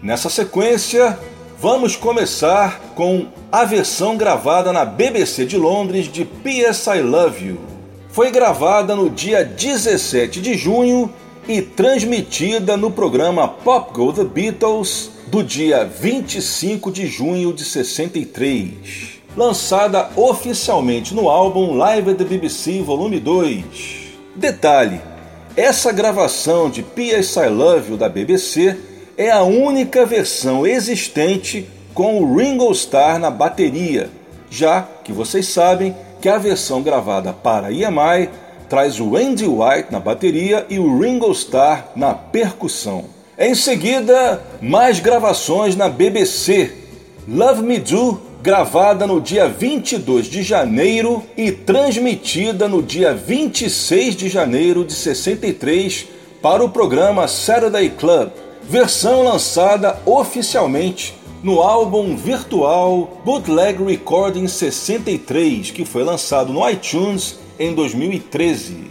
Nessa 0.00 0.30
sequência, 0.30 1.18
vamos 1.60 1.96
começar 1.96 2.92
com 2.94 3.26
a 3.50 3.64
versão 3.64 4.16
gravada 4.16 4.72
na 4.72 4.84
BBC 4.84 5.44
de 5.44 5.56
Londres 5.56 6.06
de 6.06 6.24
P.S. 6.24 6.88
I 6.88 7.00
Love 7.00 7.44
You. 7.44 7.60
Foi 8.10 8.30
gravada 8.30 8.94
no 8.94 9.10
dia 9.10 9.44
17 9.44 10.40
de 10.40 10.54
junho 10.56 11.12
e 11.48 11.60
transmitida 11.60 12.76
no 12.76 12.92
programa 12.92 13.48
Pop 13.48 13.92
Go 13.92 14.12
The 14.12 14.22
Beatles 14.22 15.10
do 15.26 15.42
dia 15.42 15.84
25 15.84 16.92
de 16.92 17.08
junho 17.08 17.52
de 17.52 17.64
63, 17.64 19.13
lançada 19.36 20.10
oficialmente 20.16 21.14
no 21.14 21.28
álbum 21.28 21.76
Live 21.76 22.10
at 22.10 22.18
the 22.18 22.24
BBC 22.24 22.82
Volume 22.82 23.20
2. 23.20 23.64
Detalhe: 24.34 25.00
essa 25.56 25.92
gravação 25.92 26.68
de 26.68 26.82
P.S. 26.82 27.38
I 27.38 27.48
Love 27.48 27.92
You 27.92 27.96
da 27.96 28.08
BBC 28.08 28.76
é 29.16 29.30
a 29.30 29.42
única 29.42 30.04
versão 30.04 30.66
existente 30.66 31.68
com 31.94 32.20
o 32.20 32.36
Ringo 32.36 32.70
Starr 32.72 33.20
na 33.20 33.30
bateria, 33.30 34.10
já 34.50 34.82
que 35.04 35.12
vocês 35.12 35.46
sabem 35.46 35.94
que 36.20 36.28
a 36.28 36.38
versão 36.38 36.82
gravada 36.82 37.32
para 37.32 37.70
EMI 37.70 38.28
traz 38.68 38.98
o 38.98 39.16
Andy 39.16 39.46
White 39.46 39.92
na 39.92 40.00
bateria 40.00 40.66
e 40.68 40.78
o 40.78 40.98
Ringo 40.98 41.30
Starr 41.30 41.84
na 41.94 42.14
percussão. 42.14 43.04
Em 43.38 43.54
seguida, 43.54 44.42
mais 44.60 44.98
gravações 45.00 45.76
na 45.76 45.88
BBC. 45.88 46.72
Love 47.28 47.62
Me 47.62 47.78
Do, 47.78 48.20
gravada 48.44 49.06
no 49.06 49.22
dia 49.22 49.48
22 49.48 50.26
de 50.26 50.42
janeiro 50.42 51.22
e 51.34 51.50
transmitida 51.50 52.68
no 52.68 52.82
dia 52.82 53.14
26 53.14 54.14
de 54.14 54.28
janeiro 54.28 54.84
de 54.84 54.92
63 54.92 56.06
para 56.42 56.62
o 56.62 56.68
programa 56.68 57.26
Saturday 57.26 57.88
Club, 57.88 58.28
versão 58.68 59.22
lançada 59.22 59.98
oficialmente 60.04 61.14
no 61.42 61.62
álbum 61.62 62.14
virtual 62.14 63.18
Bootleg 63.24 63.82
Recording 63.82 64.46
63, 64.46 65.70
que 65.70 65.86
foi 65.86 66.04
lançado 66.04 66.52
no 66.52 66.68
iTunes 66.68 67.38
em 67.58 67.72
2013. 67.72 68.90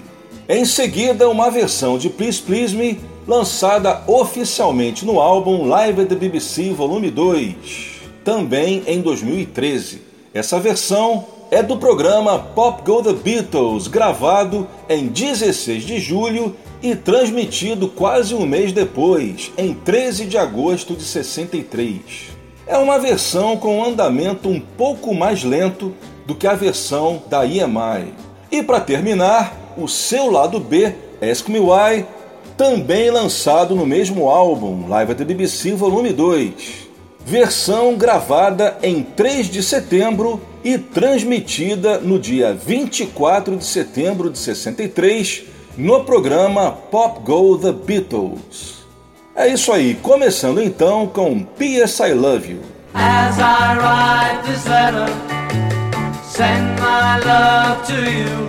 Em 0.49 0.65
seguida, 0.65 1.29
uma 1.29 1.51
versão 1.51 1.99
de 1.99 2.09
Please 2.09 2.41
Please 2.41 2.75
Me, 2.75 2.99
lançada 3.27 4.01
oficialmente 4.07 5.05
no 5.05 5.19
álbum 5.19 5.67
Live 5.67 6.01
at 6.01 6.09
the 6.09 6.15
BBC 6.15 6.71
Volume 6.71 7.11
2, 7.11 7.92
também 8.23 8.83
em 8.87 9.01
2013. 9.01 10.01
Essa 10.33 10.59
versão 10.59 11.25
é 11.51 11.61
do 11.61 11.77
programa 11.77 12.39
Pop 12.39 12.81
Go 12.83 13.03
The 13.03 13.13
Beatles, 13.13 13.87
gravado 13.87 14.67
em 14.89 15.07
16 15.07 15.83
de 15.83 15.99
julho 15.99 16.55
e 16.81 16.95
transmitido 16.95 17.87
quase 17.87 18.33
um 18.33 18.45
mês 18.45 18.71
depois, 18.71 19.51
em 19.57 19.73
13 19.73 20.25
de 20.25 20.37
agosto 20.37 20.95
de 20.95 21.03
63. 21.03 21.99
É 22.65 22.77
uma 22.77 22.97
versão 22.97 23.55
com 23.57 23.77
um 23.77 23.85
andamento 23.85 24.49
um 24.49 24.59
pouco 24.59 25.13
mais 25.13 25.43
lento 25.43 25.93
do 26.25 26.33
que 26.33 26.47
a 26.47 26.55
versão 26.55 27.21
da 27.29 27.45
EMI. 27.45 28.13
E 28.51 28.63
para 28.63 28.79
terminar, 28.79 29.75
o 29.77 29.87
seu 29.87 30.31
lado 30.31 30.59
B, 30.59 30.93
Ask 31.21 31.47
Me 31.49 31.59
Why, 31.59 32.05
também 32.57 33.09
lançado 33.09 33.75
no 33.75 33.85
mesmo 33.85 34.29
álbum, 34.29 34.87
Live 34.87 35.11
at 35.11 35.17
the 35.17 35.25
BBC 35.25 35.73
Volume 35.73 36.13
2. 36.13 36.82
Versão 37.25 37.95
gravada 37.95 38.77
em 38.83 39.01
3 39.01 39.49
de 39.49 39.63
setembro 39.63 40.41
e 40.63 40.77
transmitida 40.77 41.97
no 41.97 42.19
dia 42.19 42.53
24 42.53 43.57
de 43.57 43.65
setembro 43.65 44.29
de 44.29 44.37
63 44.37 45.43
no 45.77 46.03
programa 46.03 46.71
Pop 46.71 47.21
Go 47.21 47.57
The 47.57 47.71
Beatles. 47.71 48.83
É 49.35 49.47
isso 49.47 49.71
aí, 49.71 49.95
começando 49.95 50.61
então 50.61 51.07
com 51.07 51.43
P.S. 51.43 52.03
I 52.03 52.13
Love 52.13 52.51
You. 52.51 52.59
As 52.93 53.39
I 53.39 53.77
write 53.77 54.43
this 54.45 54.65
letter, 54.65 55.07
send 56.23 56.79
my 56.79 57.17
love 57.25 57.83
to 57.87 57.93
you. 57.93 58.45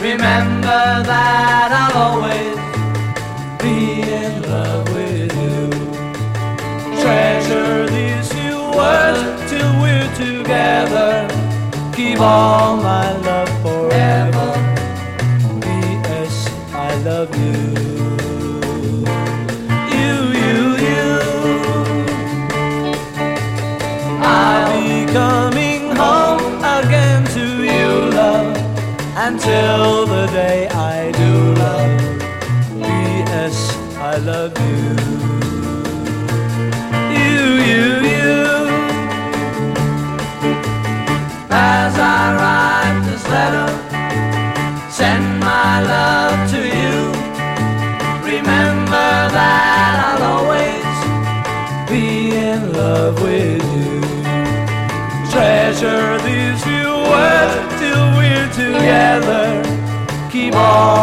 Remember 0.00 1.02
that 1.06 1.72
I'll 1.72 2.14
always 2.14 2.43
together. 10.44 11.26
Keep 11.94 12.20
all 12.20 12.76
my 12.76 13.16
love 13.28 13.48
forever. 13.62 14.48
P.S. 15.62 16.34
I 16.72 16.94
love 17.08 17.30
you. 17.42 17.58
You, 19.96 20.14
you, 20.42 20.58
you. 20.88 21.08
I'll 24.20 24.68
be 24.76 25.12
coming 25.12 25.82
home 25.96 26.44
again 26.78 27.24
to 27.36 27.46
you, 27.64 27.88
love 28.18 28.56
until 29.16 30.06
together. 58.84 59.62
Keep 60.30 60.54
all 60.54 60.93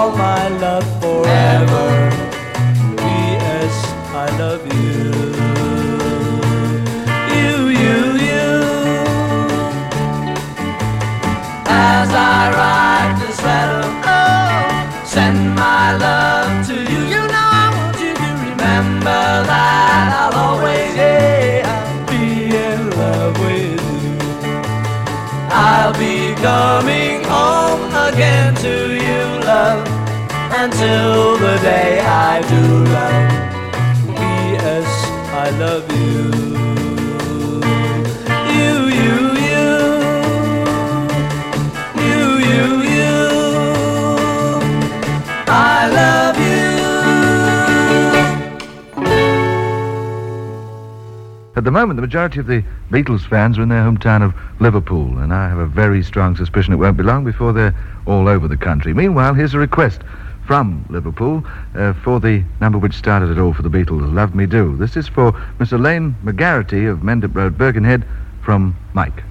At 51.62 51.66
the 51.66 51.70
moment, 51.70 51.98
the 51.98 52.02
majority 52.02 52.40
of 52.40 52.48
the 52.48 52.64
Beatles 52.90 53.24
fans 53.24 53.60
are 53.60 53.62
in 53.62 53.70
their 53.70 53.84
hometown 53.84 54.24
of 54.24 54.34
Liverpool, 54.60 55.20
and 55.20 55.32
I 55.32 55.48
have 55.48 55.60
a 55.60 55.68
very 55.68 56.02
strong 56.02 56.36
suspicion 56.36 56.74
it 56.74 56.78
won't 56.78 56.98
be 56.98 57.04
long 57.04 57.24
before 57.24 57.54
they're 57.54 57.76
all 58.08 58.28
over 58.28 58.48
the 58.48 58.58
country. 58.58 58.96
Meanwhile, 58.96 59.36
here's 59.36 59.54
a 59.54 59.60
request 59.60 60.02
from 60.44 60.84
Liverpool 60.90 61.46
uh, 61.76 61.94
for 61.94 62.20
the 62.20 62.44
number 62.62 62.80
which 62.80 62.96
started 62.96 63.30
it 63.30 63.38
all 63.38 63.54
for 63.54 63.62
the 63.62 63.70
Beatles, 63.70 64.12
Love 64.12 64.34
Me 64.34 64.48
Do. 64.48 64.76
This 64.76 64.98
is 64.98 65.08
for 65.08 65.34
Mr. 65.60 65.80
Lane 65.80 66.16
McGarity 66.24 66.90
of 66.92 67.02
Mendip 67.02 67.36
Road, 67.36 67.60
Birkenhead, 67.60 68.06
from 68.42 68.76
Mike. 68.94 69.22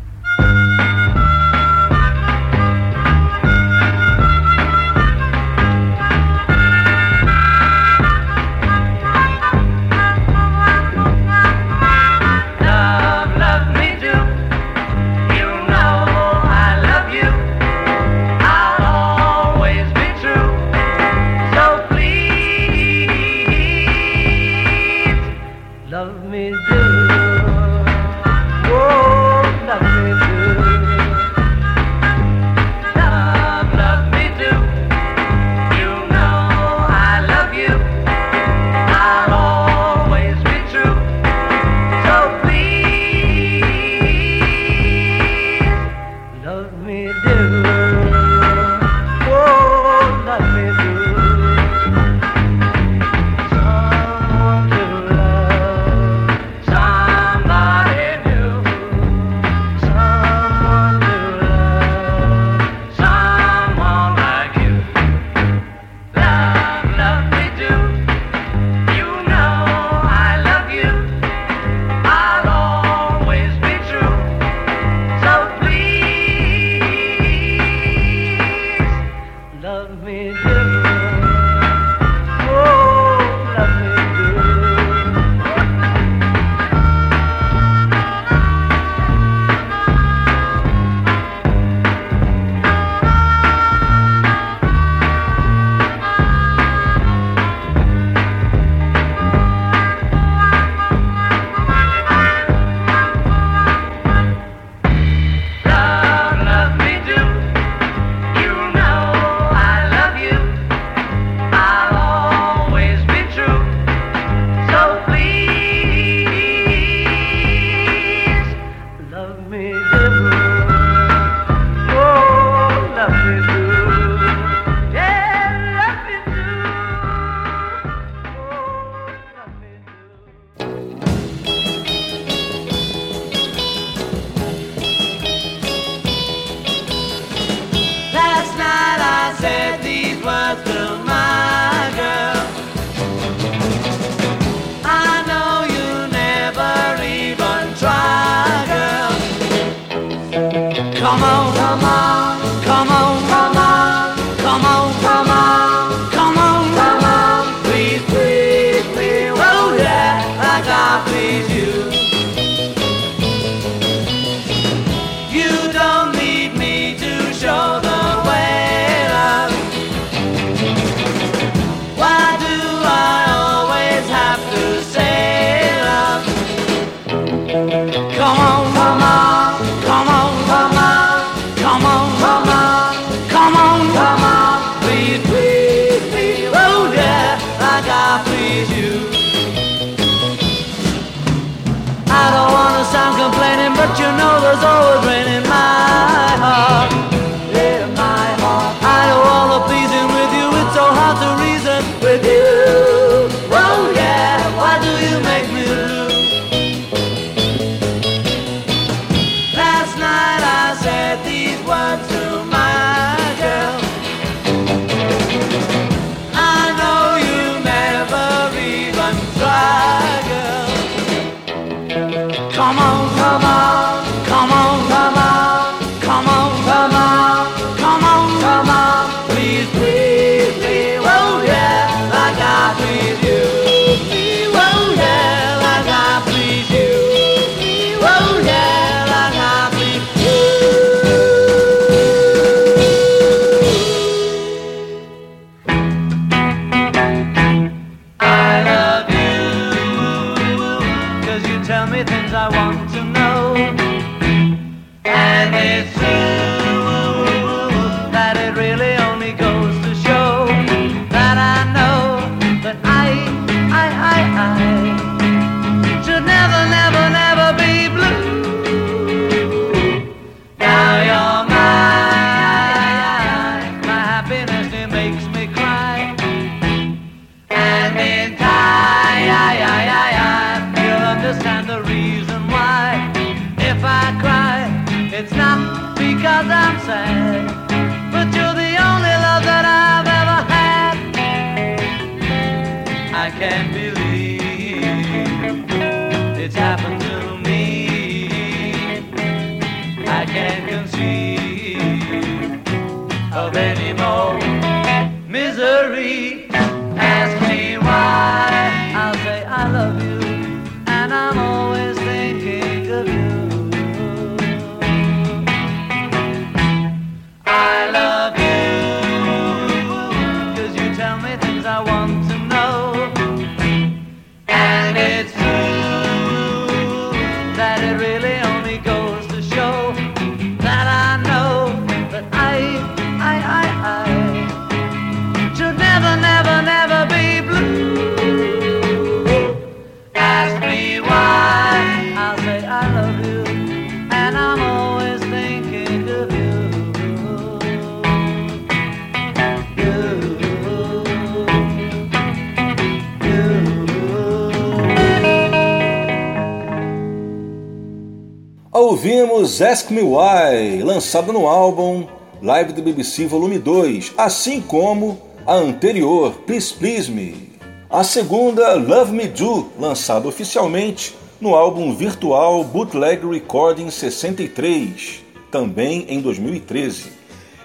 Me 360.00 360.06
Why, 360.06 360.82
lançado 360.82 361.30
no 361.30 361.46
álbum 361.46 362.06
Live 362.40 362.72
do 362.72 362.80
BBC 362.80 363.26
Volume 363.26 363.58
2, 363.58 364.14
assim 364.16 364.62
como 364.62 365.20
a 365.46 365.54
anterior, 365.54 366.32
Please 366.46 366.72
Please 366.72 367.10
Me. 367.10 367.50
A 367.90 368.02
segunda, 368.02 368.76
Love 368.76 369.12
Me 369.12 369.28
Do, 369.28 369.68
lançado 369.78 370.26
oficialmente 370.26 371.14
no 371.38 371.54
álbum 371.54 371.94
virtual 371.94 372.64
Bootleg 372.64 373.26
Recording 373.26 373.90
63, 373.90 375.22
também 375.50 376.06
em 376.08 376.18
2013. 376.22 377.12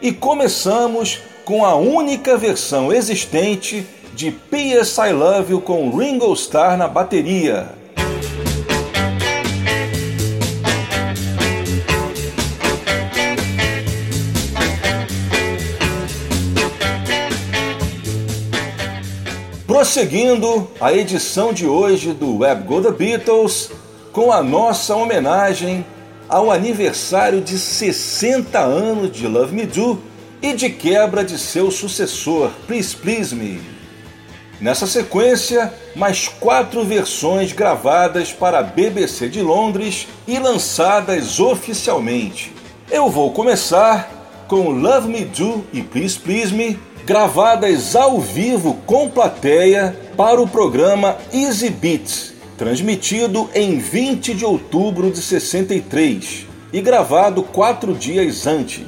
E 0.01 0.11
começamos 0.11 1.21
com 1.45 1.63
a 1.63 1.75
única 1.75 2.35
versão 2.35 2.91
existente 2.91 3.87
de 4.13 4.29
P.S. 4.29 4.99
I 4.99 5.13
Love 5.13 5.53
You 5.53 5.61
com 5.61 5.89
Ringo 5.89 6.33
Starr 6.33 6.75
na 6.75 6.89
bateria, 6.89 7.74
Prosseguindo 19.75 20.71
a 20.79 20.93
edição 20.93 21.51
de 21.51 21.67
hoje 21.67 22.13
do 22.13 22.37
Web 22.37 22.63
Go 22.63 22.81
The 22.81 22.91
Beatles 22.91 23.71
com 24.13 24.31
a 24.31 24.41
nossa 24.41 24.95
homenagem 24.95 25.85
ao 26.29 26.49
aniversário 26.49 27.41
de 27.41 27.59
60 27.59 28.57
anos 28.57 29.11
de 29.11 29.27
Love 29.27 29.53
Me 29.53 29.65
Do 29.65 30.01
e 30.41 30.53
de 30.53 30.69
quebra 30.69 31.25
de 31.25 31.37
seu 31.37 31.69
sucessor, 31.71 32.51
Please 32.65 32.95
Please 32.95 33.35
Me. 33.35 33.61
Nessa 34.61 34.87
sequência, 34.87 35.73
mais 35.93 36.29
quatro 36.29 36.85
versões 36.85 37.51
gravadas 37.51 38.31
para 38.31 38.59
a 38.59 38.63
BBC 38.63 39.27
de 39.27 39.41
Londres 39.41 40.07
e 40.25 40.39
lançadas 40.39 41.37
oficialmente. 41.41 42.53
Eu 42.89 43.09
vou 43.09 43.33
começar 43.33 44.09
com 44.47 44.69
Love 44.69 45.09
Me 45.09 45.25
Do 45.25 45.65
e 45.73 45.83
Please 45.83 46.17
Please 46.17 46.53
Me 46.53 46.79
gravadas 47.05 47.95
ao 47.95 48.19
vivo 48.19 48.77
com 48.87 49.07
plateia 49.07 49.95
para 50.17 50.41
o 50.41 50.47
programa 50.47 51.17
Easy 51.31 51.69
Beats, 51.69 52.33
transmitido 52.57 53.47
em 53.53 53.77
20 53.77 54.33
de 54.33 54.43
outubro 54.43 55.11
de 55.11 55.21
63 55.21 56.47
e 56.73 56.81
gravado 56.81 57.43
quatro 57.43 57.93
dias 57.93 58.47
antes. 58.47 58.85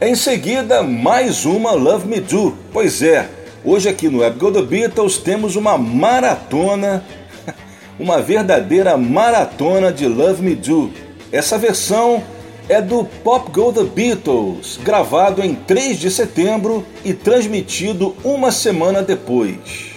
Em 0.00 0.16
seguida, 0.16 0.82
mais 0.82 1.44
uma 1.44 1.70
Love 1.70 2.08
Me 2.08 2.18
Do. 2.18 2.58
Pois 2.72 3.00
é, 3.00 3.28
hoje 3.64 3.88
aqui 3.88 4.08
no 4.08 4.18
Web 4.18 4.38
Go 4.40 4.50
The 4.50 4.62
Beatles 4.62 5.18
temos 5.18 5.54
uma 5.54 5.78
maratona, 5.78 7.04
uma 7.96 8.20
verdadeira 8.20 8.96
maratona 8.96 9.92
de 9.92 10.08
Love 10.08 10.42
Me 10.42 10.56
Do. 10.56 10.90
Essa 11.30 11.56
versão 11.56 12.24
é 12.68 12.82
do 12.82 13.04
Pop 13.22 13.50
Go 13.50 13.72
The 13.72 13.84
Beatles, 13.84 14.78
gravado 14.82 15.42
em 15.42 15.54
3 15.54 15.98
de 15.98 16.10
setembro 16.10 16.84
e 17.04 17.14
transmitido 17.14 18.16
uma 18.24 18.50
semana 18.50 19.02
depois. 19.02 19.94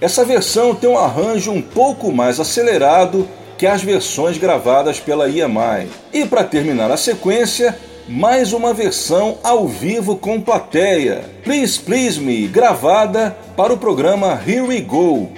Essa 0.00 0.24
versão 0.24 0.74
tem 0.74 0.88
um 0.88 0.98
arranjo 0.98 1.50
um 1.50 1.62
pouco 1.62 2.12
mais 2.12 2.38
acelerado 2.40 3.28
que 3.56 3.66
as 3.66 3.82
versões 3.82 4.38
gravadas 4.38 4.98
pela 4.98 5.28
EMI. 5.28 5.88
E 6.12 6.24
para 6.24 6.44
terminar 6.44 6.90
a 6.90 6.96
sequência, 6.96 7.78
mais 8.08 8.52
uma 8.52 8.72
versão 8.72 9.38
ao 9.42 9.68
vivo 9.68 10.16
com 10.16 10.40
plateia, 10.40 11.24
Please 11.44 11.78
Please 11.78 12.18
Me, 12.18 12.48
gravada 12.48 13.36
para 13.56 13.72
o 13.72 13.78
programa 13.78 14.40
Here 14.46 14.62
We 14.62 14.80
Go. 14.80 15.30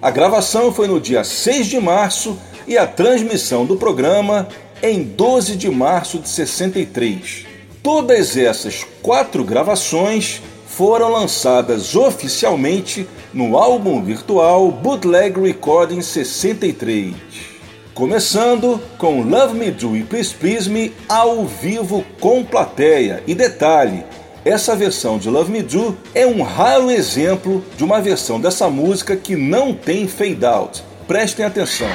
A 0.00 0.10
gravação 0.10 0.72
foi 0.72 0.86
no 0.88 1.00
dia 1.00 1.24
6 1.24 1.66
de 1.66 1.80
março 1.80 2.38
e 2.66 2.76
a 2.78 2.86
transmissão 2.86 3.64
do 3.64 3.76
programa 3.76 4.46
em 4.82 5.02
12 5.02 5.56
de 5.56 5.70
março 5.70 6.18
de 6.18 6.28
63. 6.28 7.46
Todas 7.82 8.36
essas 8.36 8.84
quatro 9.02 9.44
gravações 9.44 10.42
foram 10.66 11.10
lançadas 11.10 11.94
oficialmente 11.94 13.06
no 13.32 13.56
álbum 13.58 14.02
virtual 14.02 14.70
Bootleg 14.70 15.38
Recording 15.40 16.00
63. 16.00 17.14
Começando 17.94 18.80
com 18.96 19.22
Love 19.22 19.54
Me 19.58 19.70
Do 19.70 19.96
e 19.96 20.02
Please 20.02 20.34
Please 20.34 20.70
Me 20.70 20.92
ao 21.08 21.44
vivo 21.44 22.04
com 22.18 22.44
plateia. 22.44 23.22
E 23.26 23.34
detalhe, 23.34 24.04
essa 24.44 24.74
versão 24.74 25.18
de 25.18 25.28
Love 25.28 25.52
Me 25.52 25.62
Do 25.62 25.98
é 26.14 26.26
um 26.26 26.42
raro 26.42 26.90
exemplo 26.90 27.62
de 27.76 27.84
uma 27.84 28.00
versão 28.00 28.40
dessa 28.40 28.70
música 28.70 29.16
que 29.16 29.36
não 29.36 29.74
tem 29.74 30.08
fade 30.08 30.46
out. 30.46 30.82
Prestem 31.06 31.44
atenção. 31.44 31.88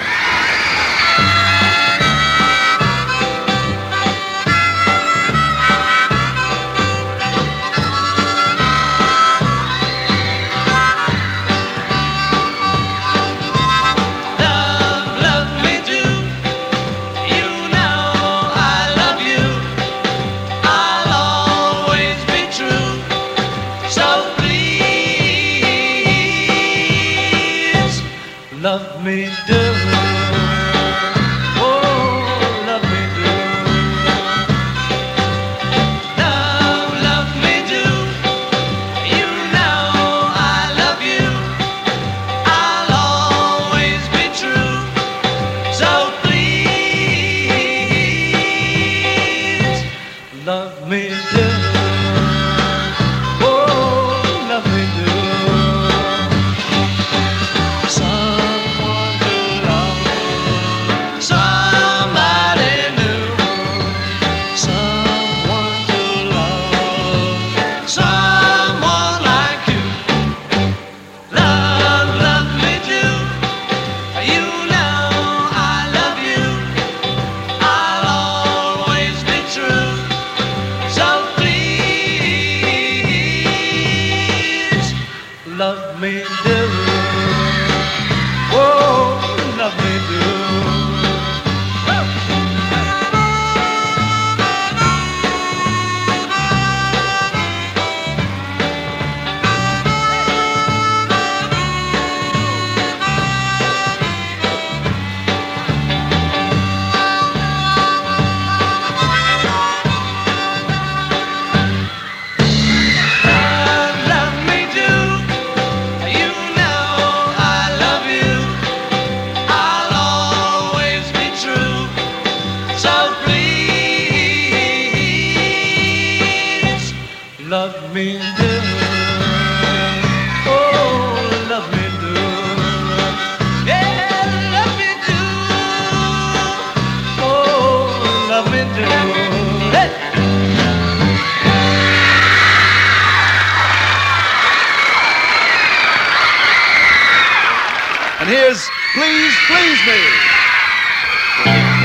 And 148.17 148.29
here's 148.29 148.69
Please 148.93 149.33
Please 149.47 149.79
Me. 149.87 151.84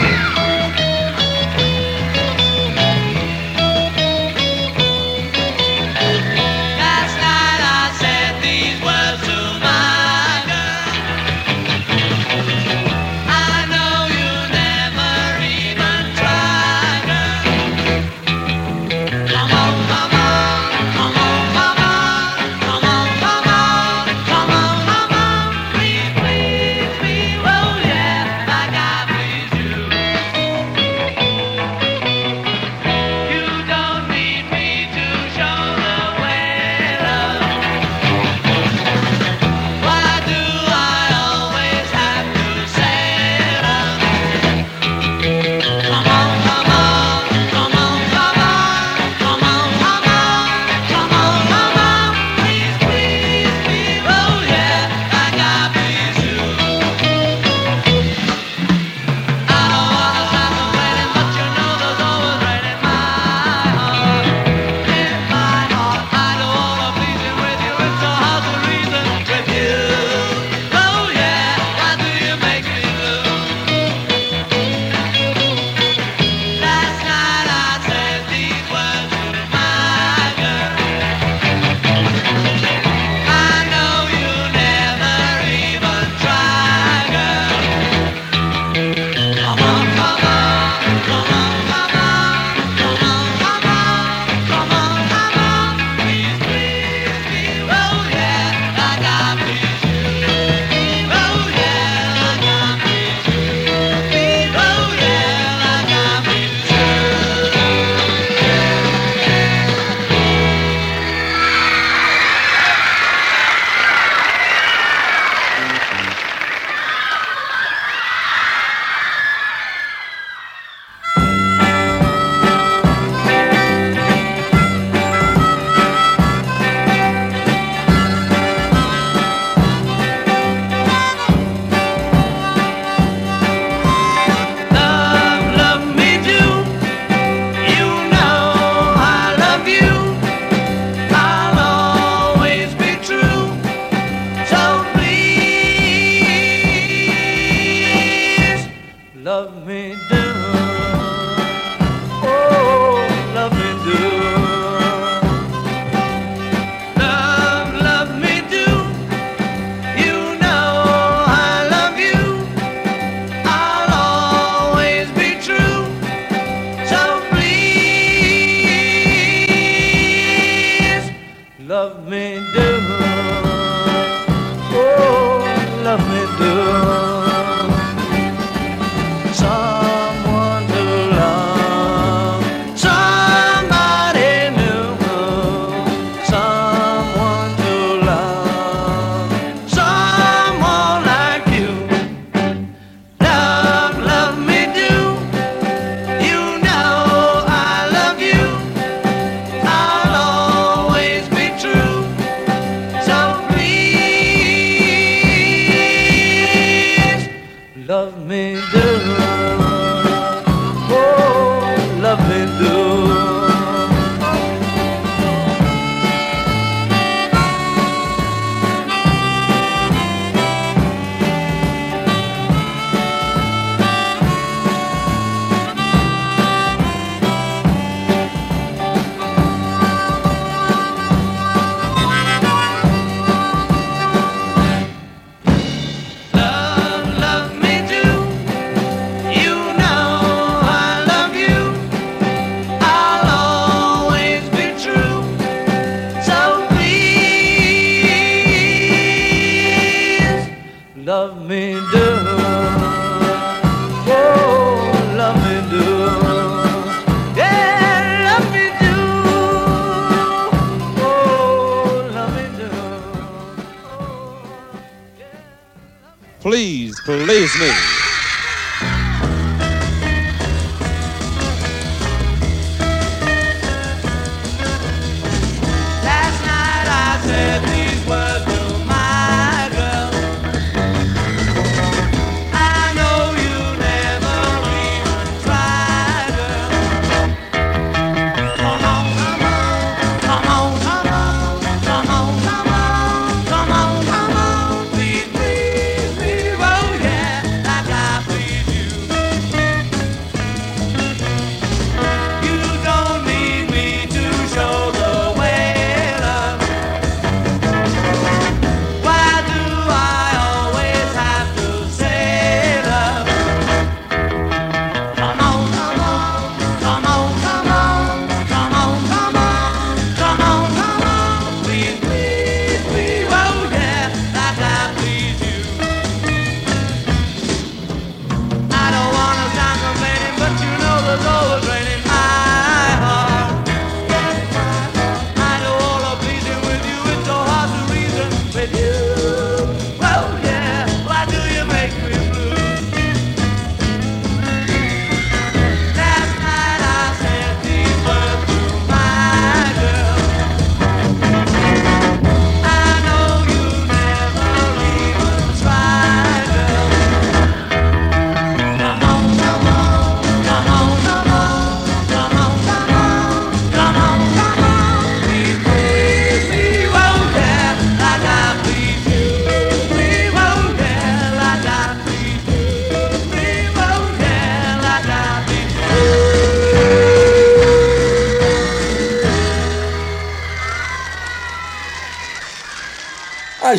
Please 266.51 266.99
please 266.99 267.57
me. 267.57 268.00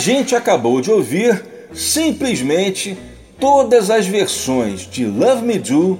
Gente 0.02 0.36
acabou 0.36 0.82
de 0.82 0.90
ouvir 0.90 1.46
simplesmente 1.72 2.98
todas 3.40 3.92
as 3.92 4.08
versões 4.08 4.82
de 4.90 5.06
Love 5.06 5.44
Me 5.44 5.60
Do, 5.60 6.00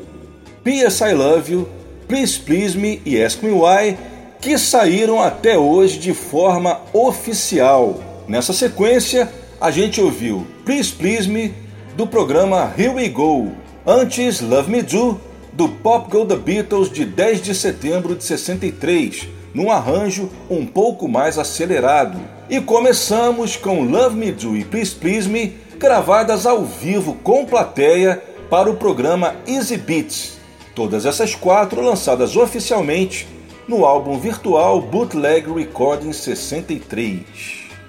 P.S. 0.64 1.04
I 1.04 1.14
Love 1.14 1.54
You, 1.54 1.70
Please 2.08 2.40
Please 2.40 2.76
Me 2.76 3.00
e 3.06 3.24
Ask 3.24 3.44
Me 3.44 3.52
Why 3.52 3.96
que 4.42 4.58
saíram 4.58 5.22
até 5.22 5.56
hoje 5.56 6.00
de 6.00 6.16
forma 6.16 6.82
oficial. 6.92 8.00
Nessa 8.28 8.54
sequência, 8.54 9.32
a 9.62 9.70
gente 9.70 10.02
ouviu 10.02 10.48
Please 10.66 10.92
Please 10.92 11.30
Me 11.30 11.54
do 11.96 12.08
programa 12.08 12.74
Here 12.76 12.90
We 12.90 13.08
Go, 13.08 13.52
antes 13.86 14.42
Love 14.42 14.72
Me 14.72 14.82
Do 14.82 15.22
do 15.54 15.70
Pop 15.70 16.10
Go 16.10 16.26
The 16.26 16.38
Beatles 16.38 16.92
de 16.92 17.06
10 17.06 17.42
de 17.44 17.54
setembro 17.54 18.16
de 18.16 18.24
63, 18.24 19.28
num 19.54 19.70
arranjo 19.70 20.28
um 20.50 20.66
pouco 20.66 21.08
mais 21.08 21.38
acelerado. 21.38 22.20
E 22.52 22.60
começamos 22.60 23.56
com 23.56 23.82
Love 23.86 24.18
Me 24.18 24.30
Do 24.30 24.58
e 24.58 24.66
Please 24.66 24.94
Please 24.94 25.30
Me, 25.30 25.56
gravadas 25.80 26.46
ao 26.46 26.66
vivo 26.66 27.14
com 27.24 27.46
plateia 27.46 28.22
para 28.50 28.70
o 28.70 28.76
programa 28.76 29.36
Easy 29.48 29.78
Beats. 29.78 30.38
Todas 30.76 31.06
essas 31.06 31.34
quatro 31.34 31.80
lançadas 31.82 32.36
oficialmente 32.36 33.26
no 33.70 33.86
álbum 33.86 34.20
virtual 34.20 34.82
Bootleg 34.82 35.50
Recording 35.50 36.12
63. 36.12 37.22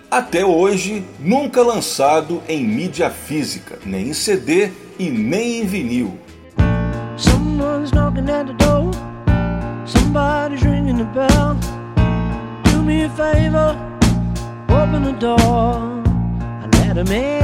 Até 0.09 0.44
hoje, 0.44 1.05
nunca 1.18 1.60
lançado 1.60 2.40
em 2.48 2.62
mídia 2.64 3.10
física, 3.10 3.80
nem 3.84 4.10
em 4.10 4.14
CD 4.14 4.70
e 4.97 5.10
nem 5.10 5.62
em 5.62 5.66
vinil. 5.66 6.16
Somebody's 9.84 10.62
ringing 10.62 10.98
the 10.98 11.05
bell. 11.12 11.56
Do 12.70 12.84
me 12.84 13.06
a 13.06 13.10
favor. 13.10 13.91
Open 14.72 15.02
the 15.04 15.12
door 15.12 15.76
and 16.62 16.74
let 16.74 16.96
him 16.96 17.12
in. 17.12 17.42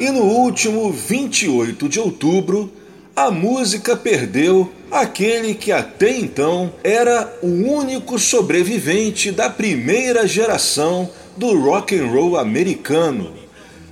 E 0.00 0.10
no 0.10 0.22
último 0.22 0.92
28 0.92 1.88
de 1.88 1.98
outubro, 1.98 2.72
a 3.16 3.32
música 3.32 3.96
perdeu 3.96 4.70
aquele 4.90 5.54
que 5.54 5.72
até 5.72 6.16
então 6.16 6.72
era 6.84 7.36
o 7.42 7.48
único 7.48 8.16
sobrevivente 8.18 9.32
da 9.32 9.50
primeira 9.50 10.26
geração 10.26 11.10
do 11.36 11.58
rock 11.60 11.98
and 11.98 12.06
roll 12.06 12.36
americano, 12.36 13.32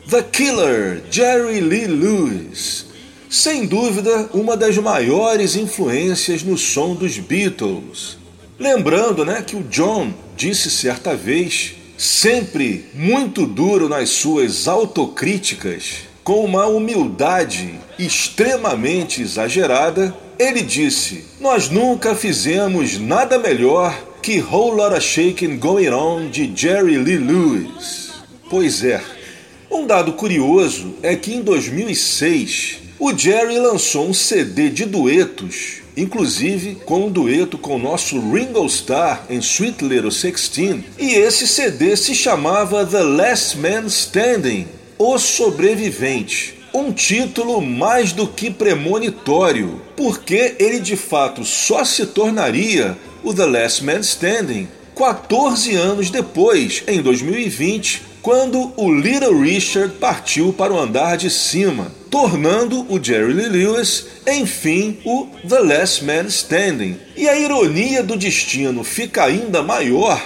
The 0.08 0.22
Killer, 0.22 1.02
Jerry 1.10 1.60
Lee 1.60 1.88
Lewis. 1.88 2.86
Sem 3.28 3.66
dúvida, 3.66 4.30
uma 4.32 4.56
das 4.56 4.78
maiores 4.78 5.56
influências 5.56 6.44
no 6.44 6.56
som 6.56 6.94
dos 6.94 7.18
Beatles. 7.18 8.16
Lembrando, 8.58 9.24
né, 9.24 9.42
que 9.46 9.54
o 9.54 9.62
John 9.64 10.12
disse 10.34 10.70
certa 10.70 11.14
vez, 11.14 11.74
sempre 11.98 12.86
muito 12.94 13.46
duro 13.46 13.88
nas 13.88 14.08
suas 14.08 14.66
autocríticas, 14.66 16.06
com 16.24 16.44
uma 16.44 16.66
humildade 16.66 17.74
extremamente 17.98 19.20
exagerada, 19.20 20.16
ele 20.38 20.62
disse: 20.62 21.24
Nós 21.38 21.68
nunca 21.68 22.14
fizemos 22.14 22.98
nada 22.98 23.38
melhor 23.38 23.94
que 24.22 24.40
Whole 24.40 24.76
Lotta 24.76 25.00
Shaking 25.00 25.58
Going 25.58 25.90
On 25.90 26.28
de 26.28 26.50
Jerry 26.54 26.96
Lee 26.96 27.18
Lewis. 27.18 28.10
Pois 28.48 28.82
é. 28.82 29.02
Um 29.70 29.86
dado 29.86 30.14
curioso 30.14 30.94
é 31.02 31.14
que 31.14 31.34
em 31.34 31.42
2006 31.42 32.78
o 32.98 33.16
Jerry 33.16 33.58
lançou 33.58 34.08
um 34.08 34.14
CD 34.14 34.70
de 34.70 34.86
duetos, 34.86 35.82
inclusive 35.96 36.76
com 36.84 37.06
um 37.06 37.10
dueto 37.10 37.56
com 37.56 37.76
o 37.76 37.78
nosso 37.78 38.18
Ringo 38.30 38.66
Starr 38.66 39.24
em 39.30 39.38
Sweet 39.38 39.84
Little 39.84 40.10
Sixteen, 40.10 40.84
e 40.98 41.14
esse 41.14 41.48
CD 41.48 41.96
se 41.96 42.14
chamava 42.14 42.84
The 42.84 43.02
Last 43.02 43.56
Man 43.58 43.86
Standing, 43.86 44.68
O 44.98 45.18
Sobrevivente. 45.18 46.54
Um 46.74 46.92
título 46.92 47.62
mais 47.62 48.12
do 48.12 48.26
que 48.28 48.50
premonitório, 48.50 49.80
porque 49.96 50.56
ele 50.58 50.78
de 50.78 50.96
fato 50.96 51.42
só 51.44 51.84
se 51.84 52.04
tornaria 52.06 52.98
o 53.24 53.32
The 53.32 53.46
Last 53.46 53.82
Man 53.82 54.00
Standing 54.00 54.68
14 54.94 55.74
anos 55.74 56.10
depois, 56.10 56.82
em 56.86 57.02
2020, 57.02 58.02
quando 58.26 58.72
o 58.76 58.92
Little 58.92 59.40
Richard 59.40 59.94
partiu 60.00 60.52
para 60.52 60.72
o 60.72 60.80
andar 60.80 61.16
de 61.16 61.30
cima, 61.30 61.92
tornando 62.10 62.84
o 62.92 63.00
Jerry 63.00 63.32
Lee 63.32 63.48
Lewis, 63.48 64.04
enfim, 64.26 64.98
o 65.04 65.28
The 65.48 65.60
Last 65.60 66.04
Man 66.04 66.24
Standing. 66.24 66.98
E 67.16 67.28
a 67.28 67.38
ironia 67.38 68.02
do 68.02 68.16
destino 68.16 68.82
fica 68.82 69.22
ainda 69.22 69.62
maior 69.62 70.20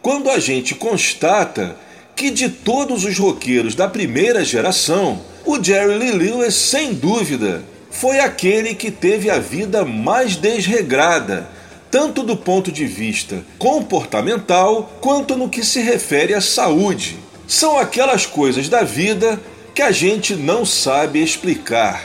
quando 0.00 0.30
a 0.30 0.38
gente 0.38 0.74
constata 0.74 1.76
que 2.16 2.30
de 2.30 2.48
todos 2.48 3.04
os 3.04 3.18
roqueiros 3.18 3.74
da 3.74 3.86
primeira 3.88 4.42
geração, 4.42 5.20
o 5.44 5.62
Jerry 5.62 5.98
Lee 5.98 6.12
Lewis, 6.12 6.54
sem 6.54 6.94
dúvida, 6.94 7.62
foi 7.90 8.20
aquele 8.20 8.74
que 8.74 8.90
teve 8.90 9.28
a 9.28 9.38
vida 9.38 9.84
mais 9.84 10.34
desregrada, 10.34 11.46
tanto 11.90 12.22
do 12.22 12.38
ponto 12.38 12.72
de 12.72 12.86
vista 12.86 13.44
comportamental 13.58 14.98
quanto 14.98 15.36
no 15.36 15.50
que 15.50 15.62
se 15.62 15.82
refere 15.82 16.32
à 16.32 16.40
saúde. 16.40 17.18
São 17.46 17.78
aquelas 17.78 18.26
coisas 18.26 18.68
da 18.68 18.82
vida 18.82 19.40
que 19.74 19.82
a 19.82 19.90
gente 19.90 20.34
não 20.34 20.64
sabe 20.64 21.22
explicar. 21.22 22.02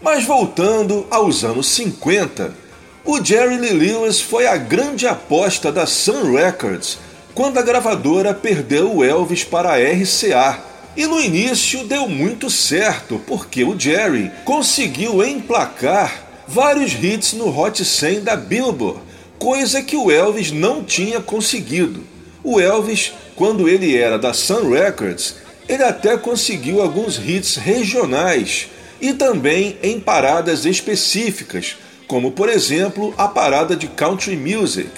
Mas 0.00 0.24
voltando 0.24 1.06
aos 1.10 1.44
anos 1.44 1.66
50, 1.68 2.54
o 3.04 3.22
Jerry 3.22 3.58
Lee 3.58 3.72
Lewis 3.72 4.20
foi 4.20 4.46
a 4.46 4.56
grande 4.56 5.06
aposta 5.06 5.70
da 5.70 5.86
Sun 5.86 6.32
Records 6.32 6.98
quando 7.34 7.58
a 7.58 7.62
gravadora 7.62 8.34
perdeu 8.34 8.96
o 8.96 9.04
Elvis 9.04 9.44
para 9.44 9.72
a 9.72 9.76
RCA. 9.76 10.58
E 10.96 11.06
no 11.06 11.20
início 11.20 11.84
deu 11.84 12.08
muito 12.08 12.50
certo, 12.50 13.20
porque 13.26 13.62
o 13.64 13.78
Jerry 13.78 14.30
conseguiu 14.44 15.24
emplacar 15.24 16.28
vários 16.46 16.92
hits 16.92 17.32
no 17.32 17.56
Hot 17.56 17.84
100 17.84 18.22
da 18.22 18.36
Billboard, 18.36 19.00
coisa 19.38 19.82
que 19.82 19.96
o 19.96 20.10
Elvis 20.10 20.50
não 20.50 20.82
tinha 20.82 21.20
conseguido. 21.20 22.02
O 22.42 22.60
Elvis, 22.60 23.12
quando 23.40 23.66
ele 23.66 23.96
era 23.96 24.18
da 24.18 24.34
Sun 24.34 24.68
Records, 24.68 25.36
ele 25.66 25.82
até 25.82 26.14
conseguiu 26.18 26.82
alguns 26.82 27.16
hits 27.16 27.56
regionais 27.56 28.68
e 29.00 29.14
também 29.14 29.78
em 29.82 29.98
paradas 29.98 30.66
específicas, 30.66 31.78
como 32.06 32.32
por 32.32 32.50
exemplo 32.50 33.14
a 33.16 33.26
parada 33.26 33.74
de 33.74 33.86
country 33.86 34.36
music 34.36 34.90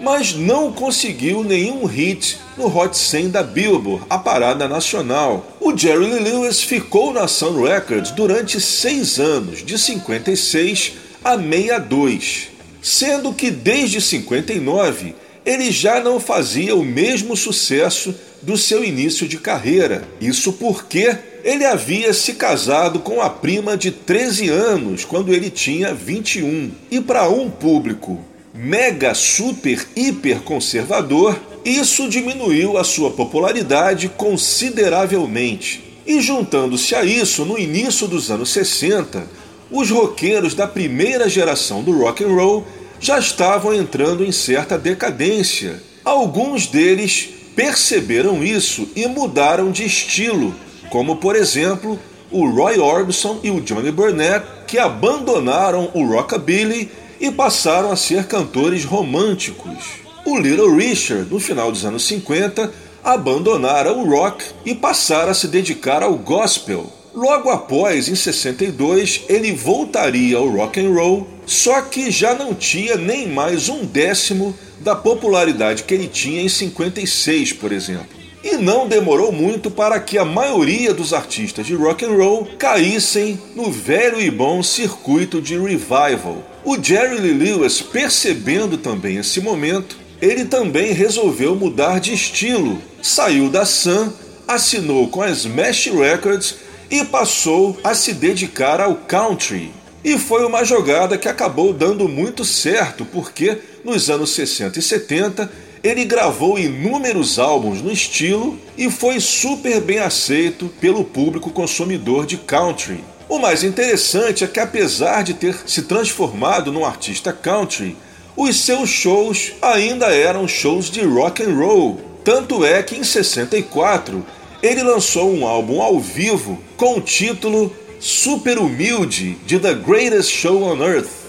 mas 0.00 0.34
não 0.34 0.72
conseguiu 0.72 1.44
nenhum 1.44 1.86
hit 1.86 2.36
no 2.58 2.66
Hot 2.66 2.98
100 2.98 3.30
da 3.30 3.44
Billboard, 3.44 4.04
a 4.10 4.18
parada 4.18 4.66
nacional. 4.66 5.46
O 5.60 5.74
Jerry 5.74 6.06
Lee 6.06 6.18
Lewis 6.18 6.60
ficou 6.60 7.12
na 7.12 7.28
Sun 7.28 7.62
Records 7.62 8.10
durante 8.10 8.60
seis 8.60 9.20
anos, 9.20 9.64
de 9.64 9.78
56 9.78 10.94
a 11.24 11.38
62, 11.38 12.48
sendo 12.82 13.32
que 13.32 13.52
desde 13.52 14.00
59 14.00 15.14
ele 15.44 15.70
já 15.70 16.00
não 16.00 16.18
fazia 16.18 16.74
o 16.74 16.84
mesmo 16.84 17.36
sucesso 17.36 18.14
do 18.42 18.56
seu 18.56 18.84
início 18.84 19.28
de 19.28 19.38
carreira. 19.38 20.06
Isso 20.20 20.52
porque 20.54 21.16
ele 21.44 21.64
havia 21.64 22.12
se 22.14 22.34
casado 22.34 23.00
com 23.00 23.20
a 23.20 23.28
prima 23.28 23.76
de 23.76 23.90
13 23.90 24.48
anos 24.48 25.04
quando 25.04 25.32
ele 25.32 25.50
tinha 25.50 25.92
21. 25.92 26.70
E 26.90 27.00
para 27.00 27.28
um 27.28 27.50
público 27.50 28.18
mega, 28.54 29.14
super, 29.14 29.86
hiper 29.94 30.40
conservador, 30.40 31.38
isso 31.64 32.08
diminuiu 32.08 32.78
a 32.78 32.84
sua 32.84 33.10
popularidade 33.10 34.08
consideravelmente. 34.08 35.82
E 36.06 36.20
juntando-se 36.20 36.94
a 36.94 37.04
isso, 37.04 37.44
no 37.44 37.58
início 37.58 38.06
dos 38.06 38.30
anos 38.30 38.52
60, 38.52 39.26
os 39.70 39.90
roqueiros 39.90 40.54
da 40.54 40.66
primeira 40.66 41.28
geração 41.28 41.82
do 41.82 41.92
rock 41.98 42.22
and 42.22 42.28
roll 42.28 42.64
já 43.04 43.18
estavam 43.18 43.74
entrando 43.74 44.24
em 44.24 44.32
certa 44.32 44.78
decadência. 44.78 45.82
Alguns 46.02 46.66
deles 46.66 47.28
perceberam 47.54 48.42
isso 48.42 48.88
e 48.96 49.06
mudaram 49.06 49.70
de 49.70 49.84
estilo, 49.84 50.54
como 50.88 51.16
por 51.16 51.36
exemplo 51.36 52.00
o 52.30 52.48
Roy 52.48 52.78
Orbison 52.78 53.40
e 53.42 53.50
o 53.50 53.60
Johnny 53.60 53.92
Burnett, 53.92 54.46
que 54.66 54.78
abandonaram 54.78 55.90
o 55.92 56.02
rockabilly 56.06 56.90
e 57.20 57.30
passaram 57.30 57.92
a 57.92 57.96
ser 57.96 58.24
cantores 58.24 58.86
românticos. 58.86 59.84
O 60.24 60.38
Little 60.38 60.74
Richard, 60.74 61.30
no 61.30 61.38
final 61.38 61.70
dos 61.70 61.84
anos 61.84 62.06
50, 62.06 62.72
abandonara 63.04 63.92
o 63.92 64.08
rock 64.08 64.46
e 64.64 64.74
passara 64.74 65.32
a 65.32 65.34
se 65.34 65.46
dedicar 65.46 66.02
ao 66.02 66.14
gospel. 66.14 66.90
Logo 67.14 67.48
após, 67.48 68.08
em 68.08 68.16
62, 68.16 69.22
ele 69.28 69.52
voltaria 69.52 70.36
ao 70.36 70.48
rock 70.48 70.80
and 70.80 70.90
roll, 70.90 71.28
só 71.46 71.80
que 71.80 72.10
já 72.10 72.34
não 72.34 72.52
tinha 72.52 72.96
nem 72.96 73.28
mais 73.28 73.68
um 73.68 73.84
décimo 73.84 74.52
da 74.80 74.96
popularidade 74.96 75.84
que 75.84 75.94
ele 75.94 76.08
tinha 76.08 76.42
em 76.42 76.48
56, 76.48 77.52
por 77.52 77.70
exemplo. 77.70 78.08
E 78.42 78.56
não 78.56 78.88
demorou 78.88 79.30
muito 79.30 79.70
para 79.70 80.00
que 80.00 80.18
a 80.18 80.24
maioria 80.24 80.92
dos 80.92 81.14
artistas 81.14 81.64
de 81.64 81.74
rock 81.74 82.04
and 82.04 82.16
roll 82.16 82.48
caíssem 82.58 83.40
no 83.54 83.70
velho 83.70 84.20
e 84.20 84.28
bom 84.28 84.60
circuito 84.60 85.40
de 85.40 85.56
revival. 85.56 86.42
O 86.64 86.76
Jerry 86.82 87.20
Lee 87.20 87.32
Lewis, 87.32 87.80
percebendo 87.80 88.76
também 88.76 89.18
esse 89.18 89.40
momento, 89.40 89.96
ele 90.20 90.46
também 90.46 90.92
resolveu 90.92 91.54
mudar 91.54 92.00
de 92.00 92.12
estilo. 92.12 92.82
Saiu 93.00 93.48
da 93.48 93.64
Sun, 93.64 94.12
assinou 94.48 95.06
com 95.08 95.22
a 95.22 95.30
Smash 95.30 95.86
Records 95.86 96.56
e 96.94 97.04
passou 97.04 97.76
a 97.82 97.92
se 97.92 98.12
dedicar 98.12 98.80
ao 98.80 98.94
country. 98.94 99.72
E 100.04 100.16
foi 100.16 100.44
uma 100.44 100.64
jogada 100.64 101.18
que 101.18 101.28
acabou 101.28 101.72
dando 101.72 102.08
muito 102.08 102.44
certo, 102.44 103.04
porque 103.04 103.58
nos 103.84 104.08
anos 104.08 104.30
60 104.30 104.78
e 104.78 104.82
70 104.82 105.50
ele 105.82 106.04
gravou 106.04 106.56
inúmeros 106.56 107.38
álbuns 107.38 107.82
no 107.82 107.90
estilo 107.90 108.56
e 108.78 108.88
foi 108.88 109.18
super 109.18 109.80
bem 109.80 109.98
aceito 109.98 110.70
pelo 110.80 111.02
público 111.02 111.50
consumidor 111.50 112.26
de 112.26 112.36
country. 112.36 113.02
O 113.28 113.40
mais 113.40 113.64
interessante 113.64 114.44
é 114.44 114.46
que, 114.46 114.60
apesar 114.60 115.24
de 115.24 115.34
ter 115.34 115.56
se 115.66 115.82
transformado 115.82 116.70
num 116.70 116.84
artista 116.84 117.32
country, 117.32 117.96
os 118.36 118.60
seus 118.60 118.88
shows 118.88 119.52
ainda 119.60 120.14
eram 120.14 120.46
shows 120.46 120.90
de 120.90 121.02
rock 121.02 121.42
and 121.42 121.56
roll. 121.56 122.00
Tanto 122.22 122.64
é 122.64 122.82
que 122.84 122.94
em 122.94 123.02
64 123.02 124.24
ele 124.64 124.82
lançou 124.82 125.32
um 125.32 125.46
álbum 125.46 125.82
ao 125.82 126.00
vivo 126.00 126.58
com 126.76 126.96
o 126.96 127.00
título 127.00 127.74
Super 128.00 128.58
Humilde 128.58 129.36
de 129.46 129.58
The 129.58 129.74
Greatest 129.74 130.30
Show 130.32 130.62
on 130.62 130.82
Earth 130.82 131.24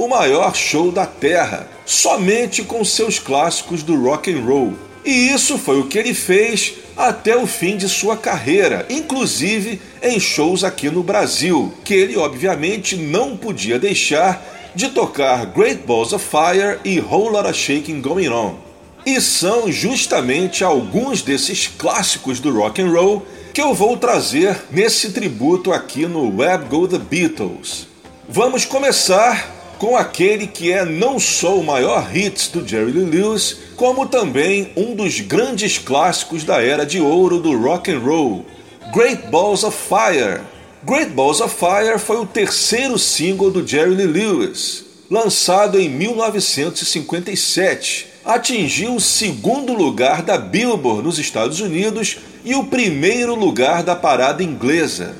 o 0.00 0.08
maior 0.08 0.56
show 0.56 0.90
da 0.90 1.04
Terra, 1.04 1.68
somente 1.84 2.62
com 2.62 2.82
seus 2.82 3.18
clássicos 3.18 3.82
do 3.82 4.02
rock 4.02 4.32
and 4.32 4.40
roll. 4.40 4.72
E 5.04 5.28
isso 5.28 5.58
foi 5.58 5.78
o 5.78 5.88
que 5.88 5.98
ele 5.98 6.14
fez 6.14 6.74
até 6.96 7.36
o 7.36 7.46
fim 7.46 7.76
de 7.76 7.86
sua 7.86 8.16
carreira, 8.16 8.86
inclusive 8.88 9.78
em 10.02 10.18
shows 10.18 10.64
aqui 10.64 10.88
no 10.88 11.02
Brasil, 11.02 11.70
que 11.84 11.92
ele 11.92 12.16
obviamente 12.16 12.96
não 12.96 13.36
podia 13.36 13.78
deixar 13.78 14.42
de 14.74 14.88
tocar 14.88 15.44
Great 15.44 15.82
Balls 15.86 16.14
of 16.14 16.24
Fire 16.24 16.78
e 16.82 16.98
Whole 16.98 17.34
Lotta 17.34 17.52
Shaking 17.52 18.00
Going 18.00 18.30
On. 18.30 18.69
E 19.04 19.20
são 19.20 19.70
justamente 19.72 20.62
alguns 20.62 21.22
desses 21.22 21.66
clássicos 21.66 22.38
do 22.40 22.52
rock 22.52 22.80
and 22.82 22.90
roll 22.90 23.26
que 23.52 23.60
eu 23.60 23.74
vou 23.74 23.96
trazer 23.96 24.56
nesse 24.70 25.10
tributo 25.12 25.72
aqui 25.72 26.06
no 26.06 26.36
Web 26.36 26.66
Go 26.66 26.86
The 26.86 26.98
Beatles. 26.98 27.88
Vamos 28.28 28.64
começar 28.64 29.74
com 29.78 29.96
aquele 29.96 30.46
que 30.46 30.70
é 30.70 30.84
não 30.84 31.18
só 31.18 31.58
o 31.58 31.64
maior 31.64 32.14
hits 32.14 32.46
do 32.48 32.68
Jerry 32.68 32.92
Lee 32.92 33.06
Lewis, 33.06 33.56
como 33.76 34.06
também 34.06 34.70
um 34.76 34.94
dos 34.94 35.20
grandes 35.20 35.78
clássicos 35.78 36.44
da 36.44 36.62
era 36.62 36.84
de 36.84 37.00
ouro 37.00 37.40
do 37.40 37.58
rock 37.58 37.90
and 37.90 38.00
roll, 38.00 38.44
Great 38.92 39.28
Balls 39.28 39.64
of 39.64 39.74
Fire. 39.76 40.42
Great 40.84 41.12
Balls 41.12 41.40
of 41.40 41.54
Fire 41.54 41.98
foi 41.98 42.18
o 42.18 42.26
terceiro 42.26 42.98
single 42.98 43.50
do 43.50 43.66
Jerry 43.66 43.94
Lee 43.94 44.06
Lewis, 44.06 44.84
lançado 45.10 45.80
em 45.80 45.88
1957. 45.88 48.09
Atingiu 48.24 48.94
o 48.94 49.00
segundo 49.00 49.72
lugar 49.72 50.22
da 50.22 50.36
Billboard 50.36 51.02
nos 51.02 51.18
Estados 51.18 51.60
Unidos 51.60 52.18
e 52.44 52.54
o 52.54 52.64
primeiro 52.64 53.34
lugar 53.34 53.82
da 53.82 53.96
parada 53.96 54.42
inglesa. 54.42 55.16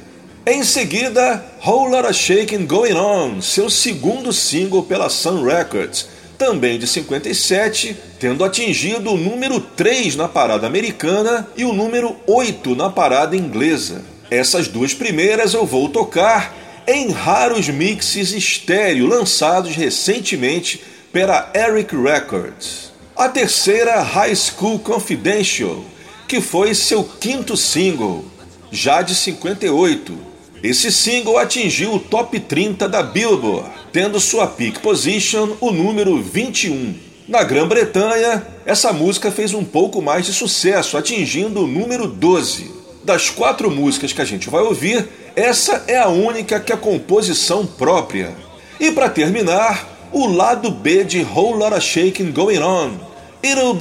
Em 0.47 0.63
seguida, 0.63 1.43
Whole 1.67 1.93
Lotta 1.93 2.13
Shaking 2.13 2.67
Going 2.67 2.95
On, 2.95 3.41
seu 3.41 3.71
segundo 3.71 4.33
single 4.33 4.83
pela 4.83 5.09
Sun 5.09 5.45
Records, 5.45 6.09
também 6.37 6.79
de 6.79 6.87
57, 6.87 7.97
tendo 8.19 8.45
atingido 8.45 9.13
o 9.13 9.17
número 9.17 9.61
3 9.61 10.17
na 10.17 10.29
parada 10.29 10.67
americana 10.67 11.49
e 11.57 11.65
o 11.65 11.73
número 11.73 12.17
8 12.27 12.75
na 12.75 12.91
parada 12.91 13.35
inglesa. 13.35 14.05
Essas 14.31 14.69
duas 14.69 14.93
primeiras 14.93 15.55
eu 15.55 15.65
vou 15.65 15.89
tocar 15.89 16.55
em 16.87 17.11
raros 17.11 17.69
mixes 17.69 18.33
estéreo 18.33 19.07
lançados 19.07 19.75
recentemente 19.75 20.83
pela 21.13 21.51
Eric 21.55 21.97
Records. 21.97 22.90
A 23.21 23.29
terceira, 23.29 24.01
High 24.01 24.35
School 24.35 24.79
Confidential, 24.79 25.85
que 26.27 26.41
foi 26.41 26.75
seu 26.75 27.05
quinto 27.05 27.55
single, 27.55 28.25
já 28.73 29.03
de 29.03 29.15
58 29.15 30.31
esse 30.63 30.91
single 30.91 31.37
atingiu 31.37 31.93
o 31.93 31.99
top 31.99 32.41
30 32.41 32.89
da 32.89 33.03
Billboard, 33.03 33.69
tendo 33.93 34.19
sua 34.19 34.47
peak 34.47 34.81
position 34.81 35.51
o 35.61 35.71
número 35.71 36.23
21. 36.23 36.95
Na 37.29 37.43
Grã-Bretanha, 37.43 38.47
essa 38.65 38.91
música 38.91 39.31
fez 39.31 39.53
um 39.53 39.65
pouco 39.65 40.01
mais 40.01 40.25
de 40.25 40.33
sucesso, 40.33 40.97
atingindo 40.97 41.65
o 41.65 41.67
número 41.67 42.07
12. 42.07 42.71
Das 43.05 43.29
quatro 43.29 43.71
músicas 43.71 44.15
que 44.15 44.23
a 44.23 44.25
gente 44.25 44.49
vai 44.49 44.63
ouvir, 44.63 45.07
essa 45.37 45.85
é 45.87 45.99
a 45.99 46.09
única 46.09 46.59
que 46.59 46.73
é 46.73 46.77
composição 46.77 47.67
própria. 47.67 48.35
E 48.79 48.91
para 48.91 49.11
terminar, 49.11 50.09
o 50.11 50.27
lado 50.27 50.71
B 50.71 51.05
de 51.05 51.23
Whole 51.23 51.59
Lotta 51.59 51.81
Shaking 51.81 52.33
Going 52.33 52.59
On, 52.59 53.10
It'll. 53.43 53.77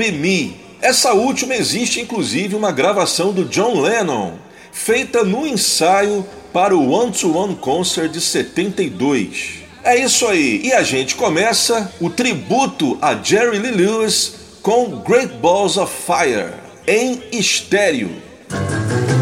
Essa 0.82 1.14
última 1.14 1.56
existe 1.56 2.00
inclusive 2.00 2.56
uma 2.56 2.72
gravação 2.72 3.34
do 3.34 3.44
John 3.46 3.82
Lennon, 3.82 4.34
feita 4.72 5.24
no 5.24 5.46
ensaio 5.46 6.26
para 6.54 6.76
o 6.76 6.90
One 6.92 7.12
to 7.12 7.38
One 7.38 7.56
Concert 7.56 8.10
de 8.10 8.22
72. 8.22 9.60
É 9.84 9.98
isso 9.98 10.28
aí, 10.28 10.62
e 10.64 10.74
a 10.74 10.84
gente 10.84 11.16
começa 11.16 11.94
o 12.00 12.10
tributo 12.10 12.98
a 13.02 13.16
Jerry 13.16 13.60
Lee 13.60 13.72
Lewis 13.72 14.36
com 14.62 15.00
Great 15.00 15.34
Balls 15.36 15.78
of 15.78 15.94
Fire 15.94 16.54
em 16.88 17.22
estéreo. 17.32 18.10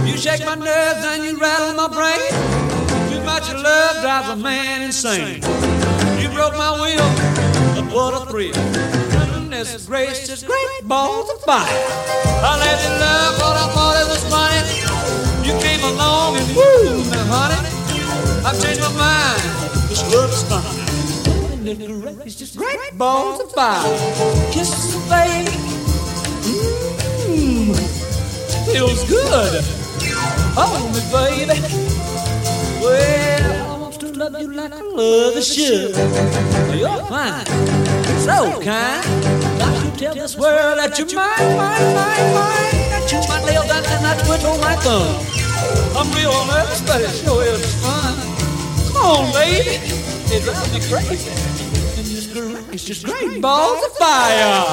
You 0.05 0.17
shake 0.17 0.45
my 0.45 0.55
nerves 0.55 1.05
and 1.05 1.25
you 1.25 1.37
rattle 1.37 1.73
my 1.73 1.87
brain. 1.89 2.19
Too 3.11 3.21
much 3.23 3.51
love 3.53 4.01
drives 4.01 4.29
a 4.29 4.35
man 4.35 4.83
insane. 4.83 5.41
You 6.21 6.29
broke 6.29 6.55
my 6.55 6.71
will, 6.79 7.01
but 7.75 7.93
what 7.93 8.13
a 8.13 8.25
thrill. 8.25 9.06
Goodness 9.49 9.85
gracious, 9.85 10.43
great 10.43 10.83
balls 10.83 11.29
of 11.29 11.39
fire. 11.43 11.63
I 11.63 12.59
let 12.59 12.83
you 12.83 12.89
love 12.99 13.39
what 13.39 13.55
I 13.55 13.67
thought 13.71 13.95
it 13.95 14.07
was 14.11 14.21
funny. 14.27 14.59
You 15.47 15.57
came 15.63 15.81
along 15.85 16.35
and 16.35 16.47
woo, 16.53 17.09
now 17.09 17.23
honey, 17.31 17.55
I've 18.45 18.61
changed 18.61 18.81
my 18.81 18.91
mind. 18.99 19.41
This 19.87 20.03
love 20.13 20.31
is 20.35 20.43
fine. 20.51 22.27
It's 22.27 22.35
just 22.35 22.57
great 22.57 22.97
balls 22.97 23.39
of 23.39 23.49
fire. 23.53 23.81
Kisses, 24.51 24.97
baby. 25.07 25.55
Mmm, 27.23 27.71
feels 28.69 29.07
good. 29.07 29.63
Hold 30.59 30.91
me, 30.91 30.99
baby. 31.09 31.57
Well, 32.81 33.37
I 33.37 33.47
want 33.47 33.53
to 33.53 33.56
love 34.17 34.41
you 34.41 34.51
like 34.51 34.73
I 34.73 34.81
love 34.81 35.35
a 35.35 35.41
should. 35.41 35.95
You're 36.75 37.03
fine, 37.05 37.45
so 38.25 38.59
kind. 38.63 39.05
Got 39.59 39.83
to 39.83 39.99
tell 39.99 40.15
this 40.15 40.35
world 40.35 40.79
that 40.79 40.97
you're 40.97 41.07
mine, 41.13 41.55
mine, 41.55 41.93
mine, 41.93 42.33
mine. 42.33 42.73
That 42.89 43.11
you're 43.11 43.27
my 43.29 43.39
nail 43.45 43.63
down 43.67 43.85
and 43.85 44.05
I 44.07 44.17
twiddle 44.25 44.57
my 44.57 44.75
thumb. 44.77 45.21
I'm 45.95 46.09
real 46.17 46.33
nervous, 46.47 46.81
but 46.81 47.01
it 47.01 47.13
sure 47.23 47.43
is 47.43 47.75
fun. 47.83 48.15
Come 48.91 48.97
on, 48.97 49.33
baby. 49.33 49.77
It 50.33 50.43
drives 50.43 50.73
me 50.73 50.79
crazy. 50.89 51.31
It's 52.73 52.83
just 52.83 53.05
great 53.05 53.41
balls 53.41 53.85
of 53.85 53.91
fire. 53.97 54.65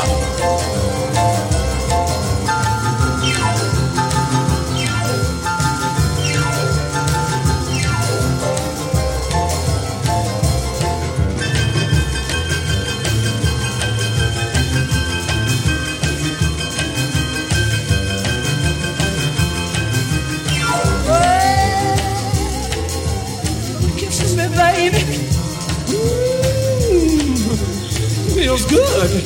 Feels 28.45 28.67
good. 28.67 29.25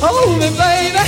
Hold 0.00 0.40
me, 0.40 0.48
baby. 0.56 1.04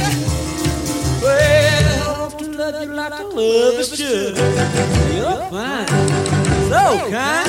Well, 1.22 2.30
to 2.32 2.44
love 2.52 2.82
you 2.82 2.92
like 2.92 3.12
I 3.12 3.22
love 3.22 3.74
is 3.80 3.96
should. 3.96 4.36
You're 4.36 5.40
fine, 5.48 5.88
so 6.68 6.84
kind. 7.08 7.48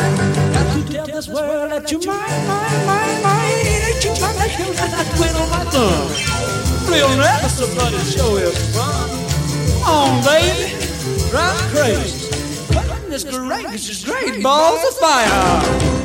Got 0.53 0.67
to 0.75 0.93
tell 0.93 1.05
this 1.07 1.27
world 1.27 1.71
that 1.71 1.91
you're 1.91 2.05
mine, 2.05 2.47
mine, 2.47 2.85
mine, 2.87 3.21
mine. 3.27 3.81
That 3.83 3.99
you're 4.03 4.19
mine, 4.23 4.37
that 4.39 4.51
you're 4.59 4.73
mine. 4.79 4.95
I 4.95 5.05
quit 5.17 5.35
on 5.41 5.43
oh, 5.43 5.55
my 5.55 5.63
thumb. 5.73 6.07
Real 6.87 7.11
about 7.11 7.93
it, 7.93 8.05
show 8.07 8.37
is 8.37 8.55
fun. 8.73 9.09
Come 9.83 9.91
on, 9.91 10.23
baby, 10.23 10.71
drive 11.31 11.59
crazy. 11.73 12.29
This 13.09 13.89
is 13.89 14.05
great 14.05 14.41
balls 14.41 14.81
of 14.87 14.97
fire. 14.99 16.00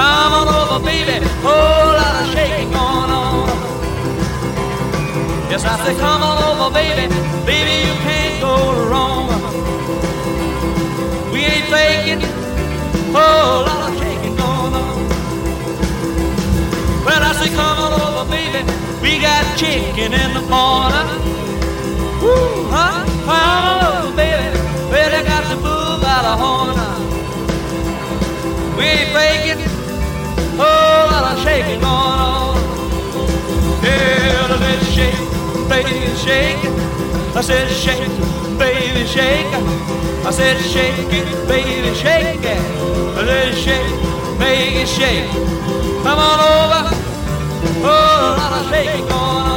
Come 0.00 0.32
on 0.32 0.48
over, 0.48 0.80
baby, 0.82 1.22
whole 1.44 1.92
lot 2.00 2.22
of 2.22 2.32
shaking 2.32 2.70
going 2.72 3.10
on. 3.20 3.48
Yes, 5.50 5.62
I 5.66 5.76
say, 5.84 5.94
come 6.00 6.22
on 6.22 6.36
over, 6.48 6.72
baby, 6.72 7.04
baby, 7.44 7.74
you 7.84 7.92
can't 8.00 8.40
go 8.40 8.54
wrong. 8.88 9.28
We 11.30 11.40
ain't 11.44 11.68
faking, 11.68 12.22
whole 13.12 13.68
lot 13.68 13.92
of 13.92 13.98
shaking 14.00 14.36
going 14.40 14.74
on. 14.80 15.04
Well, 17.04 17.22
I 17.22 17.32
say, 17.36 17.50
come 17.52 17.78
on 17.84 17.92
over, 18.00 18.24
baby, 18.32 18.64
we 19.02 19.20
got 19.20 19.44
chicken 19.58 20.14
in 20.14 20.30
the 20.32 20.44
corner. 20.48 21.04
Woo, 22.24 22.72
huh? 22.72 23.04
Come 23.28 23.64
on 23.68 23.76
over, 23.84 24.16
baby, 24.16 24.48
well, 24.88 25.12
I 25.12 25.22
got 25.28 25.44
the 25.50 25.56
move 25.56 26.02
out 26.14 26.24
of 26.24 26.38
horn. 26.40 26.76
We 28.78 28.84
ain't 28.86 29.12
faking 29.12 29.69
lot 31.10 31.36
of 31.36 31.42
shaking 31.42 31.80
going 31.80 32.20
on. 32.30 32.56
Yeah, 33.82 34.56
let's 34.62 34.86
shake, 34.94 35.18
baby, 35.68 36.14
shake 36.16 36.64
it. 36.64 36.74
I 37.36 37.40
said 37.42 37.68
shake, 37.70 38.08
baby, 38.58 39.06
shake 39.06 39.46
it. 39.46 39.64
I 40.26 40.30
said 40.30 40.58
shake 40.60 41.12
it, 41.12 41.48
baby, 41.48 41.94
shake 41.94 42.44
it. 42.44 42.60
Let's 43.26 43.56
shake, 43.58 43.90
baby, 44.38 44.86
shake. 44.86 45.30
Come 46.04 46.18
on 46.18 46.38
over. 46.50 46.82
Oh, 47.82 47.84
Whole 47.84 48.36
lot 48.38 48.52
of 48.64 48.70
shaking 48.70 49.10
on. 49.12 49.49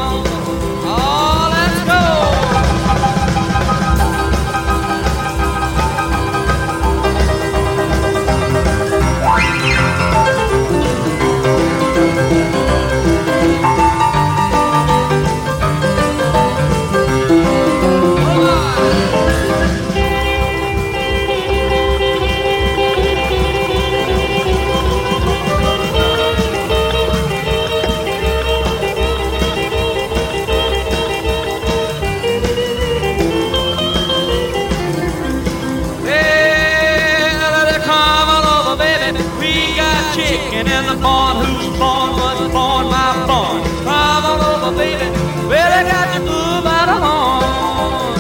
And 40.94 41.02
born 41.02 41.36
who's 41.46 41.70
born 41.78 42.10
was 42.22 42.40
born 42.52 42.86
my 42.94 43.26
born. 43.26 43.62
Come 43.84 44.26
on 44.30 44.40
over, 44.52 44.72
baby. 44.78 45.08
Well, 45.50 45.72
I 45.80 45.84
got 45.92 46.08
to 46.14 46.20
move 46.20 46.66
out 46.78 46.90
of 46.96 47.00
home. 47.08 48.16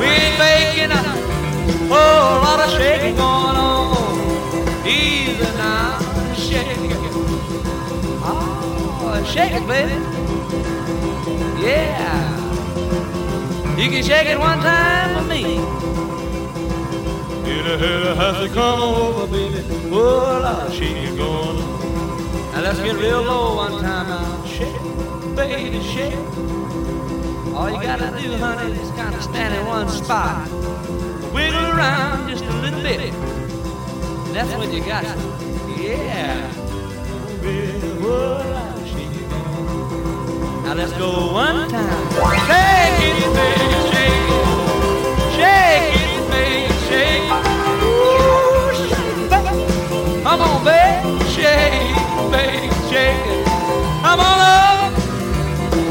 We 0.00 0.06
ain't 0.06 0.38
making 0.38 0.90
a 0.90 1.02
whole 1.90 2.42
lot 2.46 2.58
of 2.64 2.70
shaking 2.76 3.16
going 3.16 3.56
on. 3.56 4.86
Easy 4.86 5.50
now, 5.56 5.98
shake 6.34 6.66
it. 6.66 6.78
Oh, 8.28 9.22
shake 9.24 9.52
it, 9.52 9.66
baby. 9.68 9.96
Yeah. 11.62 12.34
You 13.76 13.90
can 13.90 14.02
shake 14.02 14.28
it 14.28 14.38
one 14.38 14.58
time 14.60 15.16
for 15.16 15.24
me. 15.28 16.05
Hit 17.66 17.82
a 17.82 18.14
has 18.14 18.48
to 18.48 18.54
come 18.54 18.80
over, 18.80 19.26
baby. 19.26 19.58
Oh, 19.90 20.70
it 20.70 21.16
going 21.16 21.58
on. 21.58 22.52
Now 22.52 22.60
let's 22.62 22.78
get 22.78 22.94
real 22.94 23.22
low 23.22 23.56
one 23.56 23.82
time 23.82 24.08
now. 24.08 24.44
Shake 24.46 24.72
baby, 25.34 25.82
shake. 25.82 26.14
All 27.56 27.68
you 27.68 27.82
gotta 27.82 28.16
do, 28.22 28.36
honey, 28.36 28.72
is 28.72 28.90
kind 28.92 29.14
of 29.14 29.22
stand 29.22 29.52
in 29.52 29.66
one 29.66 29.88
spot. 29.88 30.48
Wiggle 31.34 31.66
around 31.74 32.28
just 32.30 32.44
a 32.44 32.52
little 32.62 32.80
bit. 32.82 33.12
That's 34.32 34.54
what 34.54 34.72
you 34.72 34.80
got. 34.84 35.04
Yeah. 35.76 36.48
Baby, 37.42 37.80
shake 38.90 39.10
it. 39.10 39.28
Now 40.62 40.74
let's 40.74 40.92
go 40.92 41.32
one 41.32 41.68
time. 41.68 42.10
Shake 42.46 43.00
it, 43.10 43.30
baby, 43.34 43.78
shake 43.90 44.30
it. 44.30 44.54
Shake 45.36 45.96
it, 46.00 46.30
baby, 46.30 46.72
shake 46.88 47.22
it. 47.22 47.25
Baby. 50.66 51.24
Shake 51.34 51.96
baby, 52.34 52.68
shake 52.90 53.26
it. 53.34 53.46
Come 54.02 54.20
on 54.20 54.40
up. 54.54 54.92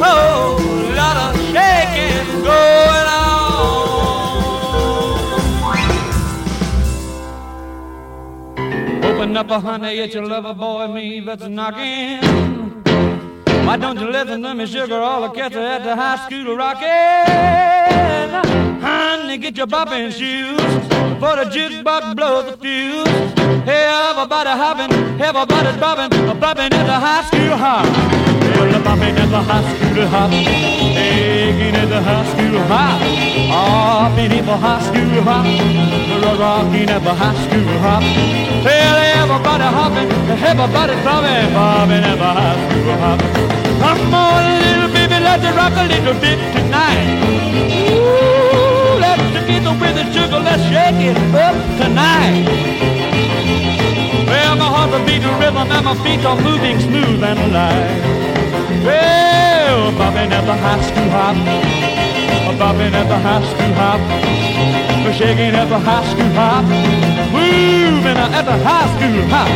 Oh, 0.07 0.57
lot 0.99 1.18
of 1.23 1.31
shaking 1.52 2.43
going 2.43 3.07
on. 3.19 3.26
Open 9.06 9.38
up, 9.38 9.49
a 9.49 9.60
honey, 9.60 9.99
it's 9.99 10.14
your 10.14 10.26
lover 10.26 10.53
boy, 10.53 10.88
me 10.88 11.22
that's 11.22 11.47
knocking. 11.47 12.22
Why 13.65 13.77
don't 13.77 13.99
you 13.99 14.10
listen 14.11 14.43
to 14.43 14.53
me, 14.53 14.65
sugar? 14.68 15.02
All 15.02 15.22
the 15.23 15.30
cats 15.30 15.56
are 15.56 15.65
at 15.65 15.84
the 15.84 15.95
high 15.95 16.18
school 16.26 16.56
rocking. 16.56 16.89
Honey, 18.81 19.38
get 19.38 19.57
your 19.57 19.68
bopping 19.68 20.11
shoes 20.11 20.61
for 21.19 21.35
the 21.38 21.45
jukebox 21.49 22.15
blows 22.15 22.45
the 22.52 22.57
fuse. 22.57 23.34
Everybody 23.67 24.49
hopping, 24.49 24.93
everybody's 25.19 25.73
bopping, 25.81 26.09
bopping 26.37 26.71
at 26.71 26.85
the 26.85 26.93
high 26.93 27.23
school 27.25 27.57
hop. 27.57 27.85
Well, 28.53 28.69
the 28.69 28.77
bopping 28.77 29.17
at 29.17 29.25
the 29.25 29.41
high 29.41 29.65
school 29.73 30.05
hop, 30.05 30.29
taking 30.29 31.73
at 31.73 31.89
the 31.89 31.99
high 31.99 32.25
school 32.29 32.61
hop, 32.69 33.01
hopping 33.49 34.37
at 34.37 34.45
the 34.45 34.55
high 34.55 34.81
school 34.85 35.17
hop, 35.25 35.45
rocking 36.37 36.89
at 36.93 37.01
the 37.01 37.09
high 37.09 37.33
school 37.41 37.77
hop. 37.81 38.03
Well, 38.61 38.97
everybody 39.17 39.63
hopping, 39.65 40.13
everybody's 40.29 41.01
bopping, 41.01 41.49
bopping 41.57 42.05
at 42.05 42.17
the 42.21 42.29
high 42.37 42.69
school 42.69 42.93
hop. 43.01 43.17
Come 43.81 44.13
on, 44.13 44.45
little 44.61 44.93
baby, 44.93 45.17
let's 45.25 45.41
rock 45.57 45.73
a 45.73 45.89
little 45.89 46.13
bit 46.21 46.37
tonight. 46.53 47.17
Ooh, 47.89 49.01
let's 49.01 49.25
together 49.33 49.73
with 49.81 49.95
the 49.97 50.05
sugar, 50.13 50.37
let's 50.37 50.61
shake 50.69 51.01
it 51.01 51.17
up 51.33 51.57
tonight. 51.81 52.94
Well, 54.30 54.56
my 54.56 54.68
heart's 54.73 54.94
a 54.95 54.99
beating 55.06 55.38
rhythm 55.40 55.68
and 55.72 55.86
my 55.86 55.95
feet 56.03 56.26
are 56.26 56.40
moving 56.40 56.80
smooth 56.80 57.23
and 57.23 57.40
light. 57.53 58.02
Well, 58.84 59.91
bobbing 59.98 60.32
at 60.32 60.45
the 60.45 60.56
high 60.56 60.82
school 60.88 61.10
hop, 61.10 61.36
bobbing 62.60 62.94
at 62.94 63.07
the 63.07 63.18
high 63.18 63.44
school 63.52 63.73
hop, 63.80 63.99
shaking 65.14 65.56
at 65.56 65.68
the 65.69 65.80
high 65.80 66.06
school 66.11 66.32
hop, 66.38 66.65
moving 67.34 68.18
at 68.18 68.44
the 68.45 68.57
high 68.68 68.88
school 68.94 69.23
hop. 69.34 69.49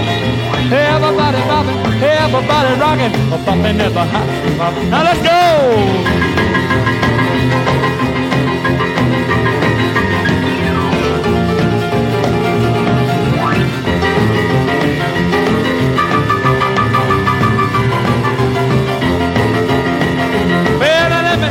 Everybody 0.72 1.42
bobbing, 1.50 1.80
everybody 2.02 2.72
rocking, 2.80 3.14
bobbing 3.46 3.80
at 3.82 3.94
the 3.94 4.06
high 4.06 4.30
school 4.38 4.56
hop. 4.62 4.74
Now 4.92 5.04
let's 5.04 5.22
go. 5.22 5.40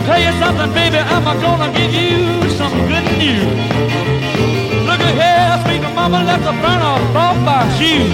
Tell 0.09 0.20
you 0.26 0.32
something, 0.40 0.72
baby. 0.72 0.97
I'm 0.97 1.24
gonna 1.44 1.70
give 1.76 1.93
you 1.93 2.48
some 2.56 2.72
good 2.89 3.06
news. 3.20 3.44
Look 4.89 5.01
at 5.09 5.14
here, 5.20 5.52
sweet 5.64 5.82
mama 5.94 6.24
left 6.24 6.44
the 6.48 6.55
burn 6.62 6.80
off 6.80 7.36
my 7.48 7.60
shoe. 7.76 8.09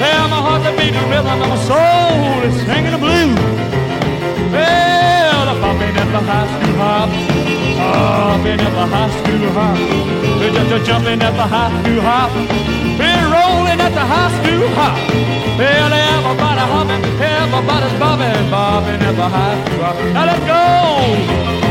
Well, 0.00 0.24
my 0.34 0.40
heart's 0.46 0.66
a 0.66 0.72
beating 0.78 1.08
rhythm 1.08 1.38
and 1.44 1.50
my 1.54 1.60
soul 1.70 2.42
is 2.48 2.56
singing 2.66 2.92
the 2.96 2.98
blues. 2.98 3.61
I'm 5.92 5.98
at 5.98 6.12
the 6.12 6.20
high 6.20 6.46
school 6.46 6.76
hop, 6.76 7.10
hopping 7.76 8.60
at 8.60 8.72
the 8.72 8.86
high 8.86 9.10
school 9.10 9.50
hop, 9.52 9.76
we're 10.40 10.50
just 10.50 10.72
a 10.72 10.84
jumping 10.86 11.20
at 11.20 11.32
the 11.32 11.42
high 11.42 11.68
school 11.82 12.00
hop, 12.00 12.32
we're 12.96 13.28
rolling 13.28 13.78
at 13.78 13.92
the 13.92 14.00
high 14.00 14.32
school 14.40 14.68
hop. 14.72 14.96
Well, 15.58 15.92
everybody 15.92 16.64
hopping, 16.72 17.04
everybody's 17.20 17.98
bobbing, 18.00 18.50
bobbing 18.50 19.02
at 19.02 19.16
the 19.16 19.28
high 19.28 19.64
school 19.66 19.84
hop. 19.84 19.96
Now 20.14 20.24
let's 20.24 20.46
go! 20.46 21.61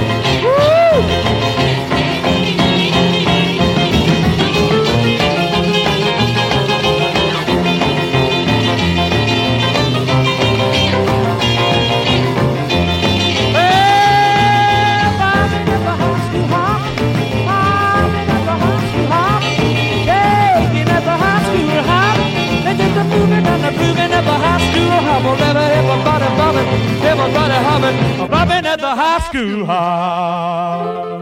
Grooving 23.81 24.11
at 24.13 24.23
the 24.29 24.37
high 24.45 24.61
school 24.67 24.89
hop. 25.05 25.23
Well, 25.23 25.57
everybody 25.79 26.29
bobbing, 26.39 26.67
everybody 27.11 27.57
hopping, 27.67 27.97
bobbing 28.29 28.65
at 28.73 28.79
the 28.79 28.93
high 29.01 29.21
school 29.27 29.65
hop. 29.65 31.21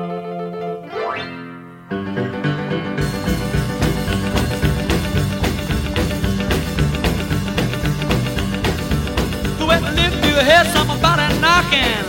You 10.29 10.45
hear 10.45 10.65
somebody 10.75 11.27
knocking 11.41 12.05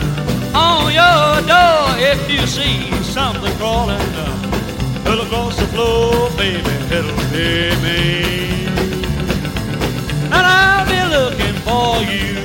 on 0.55 0.93
your 0.99 1.41
door, 1.51 1.81
if 2.11 2.21
you 2.31 2.47
see 2.47 2.91
something 3.03 3.53
crawling 3.57 3.97
down, 4.17 4.39
it'll 5.05 5.25
across 5.25 5.57
the 5.59 5.67
floor, 5.67 6.29
baby, 6.37 6.75
it'll 6.95 7.15
be 7.33 7.75
me. 7.83 8.50
Looking 11.11 11.55
for 11.67 12.01
you. 12.13 12.35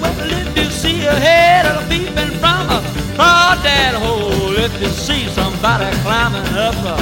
Well, 0.00 0.14
if 0.38 0.56
you 0.56 0.64
see 0.70 1.04
a 1.06 1.14
head 1.14 1.66
peeping 1.88 2.38
from 2.38 2.70
across 2.70 3.62
that 3.64 3.94
hole, 3.94 4.56
if 4.56 4.72
you 4.80 4.88
see 4.88 5.26
somebody 5.28 5.90
climbing 6.02 6.46
up 6.54 6.76
a 6.94 6.96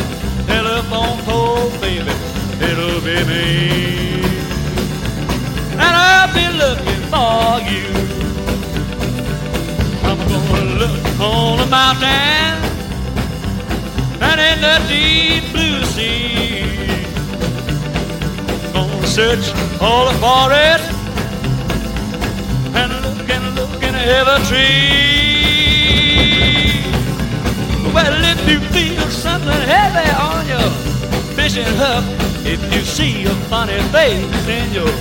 telephone 0.46 1.18
pole, 1.26 1.70
baby, 1.80 2.14
it'll 2.60 3.00
be 3.02 3.22
me 3.28 4.08
and 5.80 5.94
I'll 5.96 6.32
be 6.34 6.46
looking 6.64 7.02
for 7.12 7.60
you. 7.70 7.86
I'm 10.08 10.18
gonna 10.28 10.64
look 10.82 11.20
on 11.20 11.58
the 11.58 11.66
mountain 11.66 12.54
and 14.20 14.40
in 14.40 14.58
the 14.60 14.76
deep 14.88 15.52
blue 15.52 15.84
sea. 15.84 16.37
Search 19.18 19.50
all 19.80 20.04
the 20.04 20.14
forest 20.20 20.86
and 22.72 22.92
look 23.02 23.28
and 23.28 23.56
look 23.56 23.82
in 23.82 23.94
every 23.96 24.46
tree. 24.46 25.74
Well, 27.92 28.14
if 28.24 28.48
you 28.48 28.60
feel 28.70 29.10
something 29.10 29.62
heavy 29.66 30.08
on 30.12 30.46
your 30.46 30.70
fishing 31.34 31.66
hook, 31.66 32.04
if 32.46 32.62
you 32.72 32.82
see 32.82 33.24
a 33.24 33.34
funny 33.50 33.80
face 33.90 34.46
in 34.46 34.72
your 34.72 34.92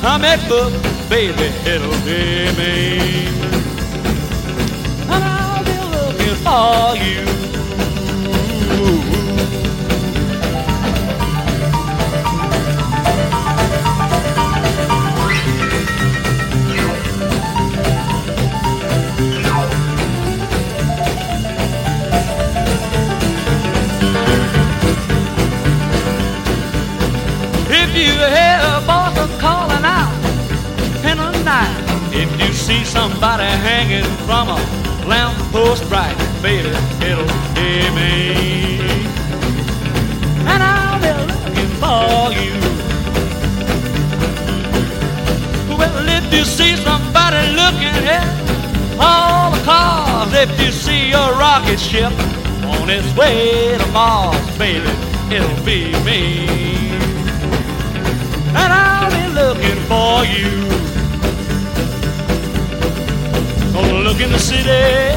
comic 0.00 0.40
book, 0.48 0.72
baby, 1.08 1.52
it'll 1.64 2.00
be 2.02 2.50
me. 2.58 3.28
And 5.12 5.22
I'll 5.22 5.62
be 5.62 5.78
looking 5.94 6.36
for 6.42 6.96
you. 6.96 7.43
Somebody 33.24 33.44
hanging 33.44 34.04
from 34.26 34.48
a 34.48 34.58
lamppost 35.08 35.88
bright, 35.88 36.14
baby, 36.42 36.68
it'll 37.08 37.24
be 37.54 37.70
me. 37.96 38.80
And 40.44 40.60
I'll 40.62 41.00
be 41.00 41.12
looking 41.32 41.70
for 41.80 42.32
you. 42.38 42.52
Well, 45.78 46.06
if 46.06 46.34
you 46.34 46.44
see 46.44 46.76
somebody 46.76 47.40
looking 47.62 47.96
at 48.18 48.28
all 49.00 49.52
the 49.52 49.64
cars, 49.64 50.30
if 50.34 50.60
you 50.60 50.70
see 50.70 51.12
a 51.12 51.26
rocket 51.44 51.80
ship 51.80 52.12
on 52.76 52.90
its 52.90 53.10
way 53.16 53.78
to 53.78 53.86
Mars, 53.86 54.58
baby, 54.58 54.92
it'll 55.34 55.64
be 55.64 55.92
me. 56.04 56.46
And 58.60 58.70
I'll 58.70 59.10
be 59.10 59.26
looking 59.32 59.80
for 59.88 60.26
you. 60.26 60.83
Look 64.02 64.20
in 64.20 64.30
the 64.32 64.38
city 64.38 65.14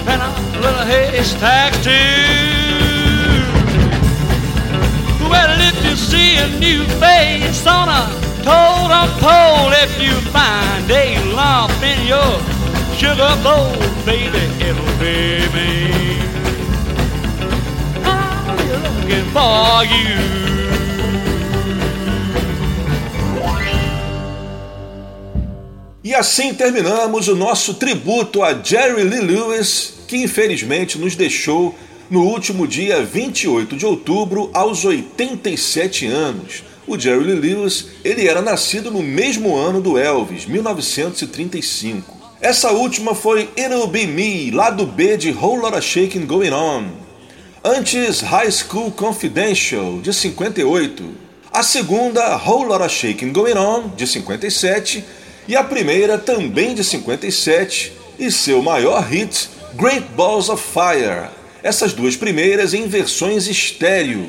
and 0.07 0.23
a 0.23 0.31
little 0.61 0.87
haystack 0.87 1.73
too. 1.83 2.77
Well, 5.29 5.59
if 5.61 5.77
you 5.85 5.97
see 5.97 6.37
a 6.37 6.49
new 6.59 6.85
face 7.01 7.67
on 7.67 7.89
a 7.89 8.03
totem 8.45 9.11
pole, 9.21 9.73
if 9.85 10.01
you 10.01 10.15
find 10.31 10.91
a 10.91 11.19
lump 11.35 11.83
in 11.83 12.07
your 12.07 12.33
sugar 12.97 13.35
bowl, 13.43 13.75
baby, 14.05 14.45
it'll 14.65 14.99
be 14.99 15.47
me. 15.53 16.06
For 19.33 19.85
you. 19.85 20.47
E 26.07 26.15
assim 26.15 26.55
terminamos 26.55 27.27
o 27.27 27.35
nosso 27.35 27.75
tributo 27.75 28.43
a 28.43 28.55
Jerry 28.63 29.03
Lee 29.03 29.21
Lewis, 29.21 29.95
que 30.07 30.17
infelizmente 30.17 30.99
nos 30.99 31.17
deixou 31.17 31.75
no 32.09 32.23
último 32.23 32.65
dia 32.65 33.05
28 33.05 33.77
de 33.77 33.85
outubro 33.85 34.49
aos 34.55 34.85
87 34.85 36.07
anos. 36.07 36.63
O 36.87 36.97
Jerry 36.97 37.25
Lee 37.25 37.55
Lewis 37.55 37.89
ele 38.05 38.29
era 38.29 38.41
nascido 38.41 38.91
no 38.91 39.03
mesmo 39.03 39.57
ano 39.57 39.81
do 39.81 39.99
Elvis, 39.99 40.47
1935. 40.47 42.17
Essa 42.41 42.71
última 42.71 43.13
foi 43.13 43.49
It'll 43.57 43.89
Be 43.89 44.07
Me, 44.07 44.53
lado 44.53 44.87
B 44.87 45.17
de 45.17 45.33
Whole 45.33 45.63
Lotta 45.63 45.81
Shaking 45.81 46.27
Going 46.27 46.53
On. 46.53 47.06
Antes, 47.69 48.21
High 48.21 48.53
School 48.53 48.93
Confidential, 48.93 50.01
de 50.01 50.15
58. 50.15 51.03
A 51.53 51.65
segunda, 51.65 52.37
Whole 52.37 52.69
Lotta 52.69 52.89
Shaking 52.89 53.33
Going 53.33 53.59
On, 53.59 53.89
de 53.89 54.07
57. 54.07 55.05
E 55.49 55.57
a 55.57 55.65
primeira, 55.65 56.17
também 56.17 56.77
de 56.77 56.85
57, 56.85 57.93
e 58.21 58.31
seu 58.31 58.63
maior 58.63 59.03
hit, 59.03 59.49
Great 59.75 60.07
Balls 60.15 60.49
of 60.49 60.63
Fire. 60.63 61.31
Essas 61.61 61.93
duas 61.93 62.15
primeiras 62.15 62.73
em 62.73 62.87
versões 62.87 63.49
estéreo. 63.49 64.29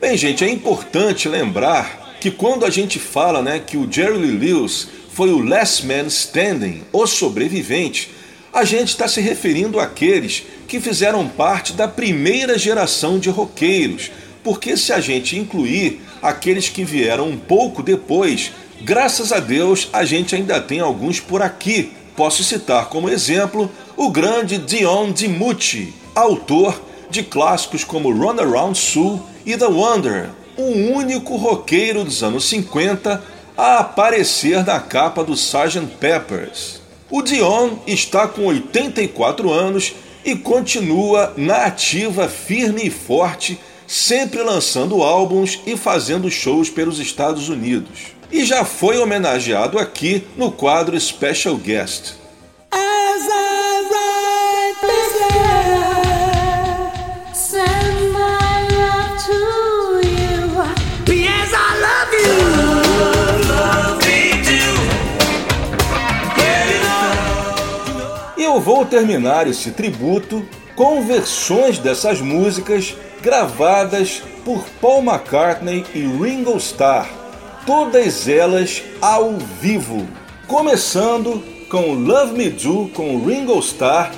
Bem, 0.00 0.16
gente, 0.16 0.42
é 0.42 0.50
importante 0.50 1.28
lembrar 1.28 2.16
que 2.20 2.32
quando 2.32 2.66
a 2.66 2.70
gente 2.70 2.98
fala 2.98 3.40
né, 3.40 3.62
que 3.64 3.76
o 3.76 3.86
Jerry 3.88 4.18
Lee 4.18 4.52
Lewis 4.52 4.88
foi 5.12 5.30
o 5.30 5.38
Last 5.38 5.86
Man 5.86 6.08
Standing, 6.08 6.82
o 6.92 7.06
sobrevivente, 7.06 8.10
a 8.54 8.64
gente 8.64 8.90
está 8.90 9.08
se 9.08 9.20
referindo 9.20 9.80
àqueles 9.80 10.44
que 10.68 10.80
fizeram 10.80 11.28
parte 11.28 11.72
da 11.72 11.88
primeira 11.88 12.56
geração 12.56 13.18
de 13.18 13.28
roqueiros, 13.28 14.12
porque 14.44 14.76
se 14.76 14.92
a 14.92 15.00
gente 15.00 15.36
incluir 15.36 16.00
aqueles 16.22 16.68
que 16.68 16.84
vieram 16.84 17.28
um 17.28 17.36
pouco 17.36 17.82
depois, 17.82 18.52
graças 18.82 19.32
a 19.32 19.40
Deus 19.40 19.88
a 19.92 20.04
gente 20.04 20.36
ainda 20.36 20.60
tem 20.60 20.78
alguns 20.78 21.18
por 21.18 21.42
aqui. 21.42 21.92
Posso 22.16 22.44
citar 22.44 22.86
como 22.86 23.10
exemplo 23.10 23.68
o 23.96 24.08
grande 24.08 24.56
Dion 24.56 25.10
DiMucci, 25.10 25.92
autor 26.14 26.80
de 27.10 27.24
clássicos 27.24 27.82
como 27.82 28.12
Run 28.12 28.38
Around 28.38 28.78
Sue 28.78 29.18
e 29.44 29.56
The 29.56 29.66
Wonder, 29.66 30.30
o 30.56 30.96
único 30.96 31.34
roqueiro 31.36 32.04
dos 32.04 32.22
anos 32.22 32.48
50 32.48 33.20
a 33.56 33.78
aparecer 33.78 34.64
na 34.64 34.78
capa 34.78 35.24
do 35.24 35.34
Sgt. 35.34 35.86
Peppers. 35.98 36.83
O 37.16 37.22
Dion 37.22 37.76
está 37.86 38.26
com 38.26 38.46
84 38.46 39.48
anos 39.48 39.94
e 40.24 40.34
continua 40.34 41.32
na 41.36 41.66
ativa 41.66 42.28
firme 42.28 42.82
e 42.82 42.90
forte, 42.90 43.56
sempre 43.86 44.42
lançando 44.42 45.00
álbuns 45.00 45.60
e 45.64 45.76
fazendo 45.76 46.28
shows 46.28 46.68
pelos 46.68 46.98
Estados 46.98 47.48
Unidos. 47.48 48.16
E 48.32 48.44
já 48.44 48.64
foi 48.64 48.98
homenageado 48.98 49.78
aqui 49.78 50.26
no 50.36 50.50
quadro 50.50 51.00
Special 51.00 51.54
Guest. 51.56 52.14
eu 55.78 55.83
vou 68.64 68.86
terminar 68.86 69.46
esse 69.46 69.72
tributo 69.72 70.42
com 70.74 71.04
versões 71.04 71.78
dessas 71.78 72.22
músicas 72.22 72.96
gravadas 73.20 74.22
por 74.42 74.64
Paul 74.80 75.02
McCartney 75.02 75.84
e 75.94 76.00
Ringo 76.00 76.56
Starr, 76.56 77.06
todas 77.66 78.26
elas 78.26 78.82
ao 79.02 79.34
vivo. 79.60 80.08
Começando 80.46 81.44
com 81.68 81.92
Love 81.92 82.32
Me 82.32 82.48
Do 82.48 82.88
com 82.94 83.22
Ringo 83.22 83.58
Starr, 83.58 84.12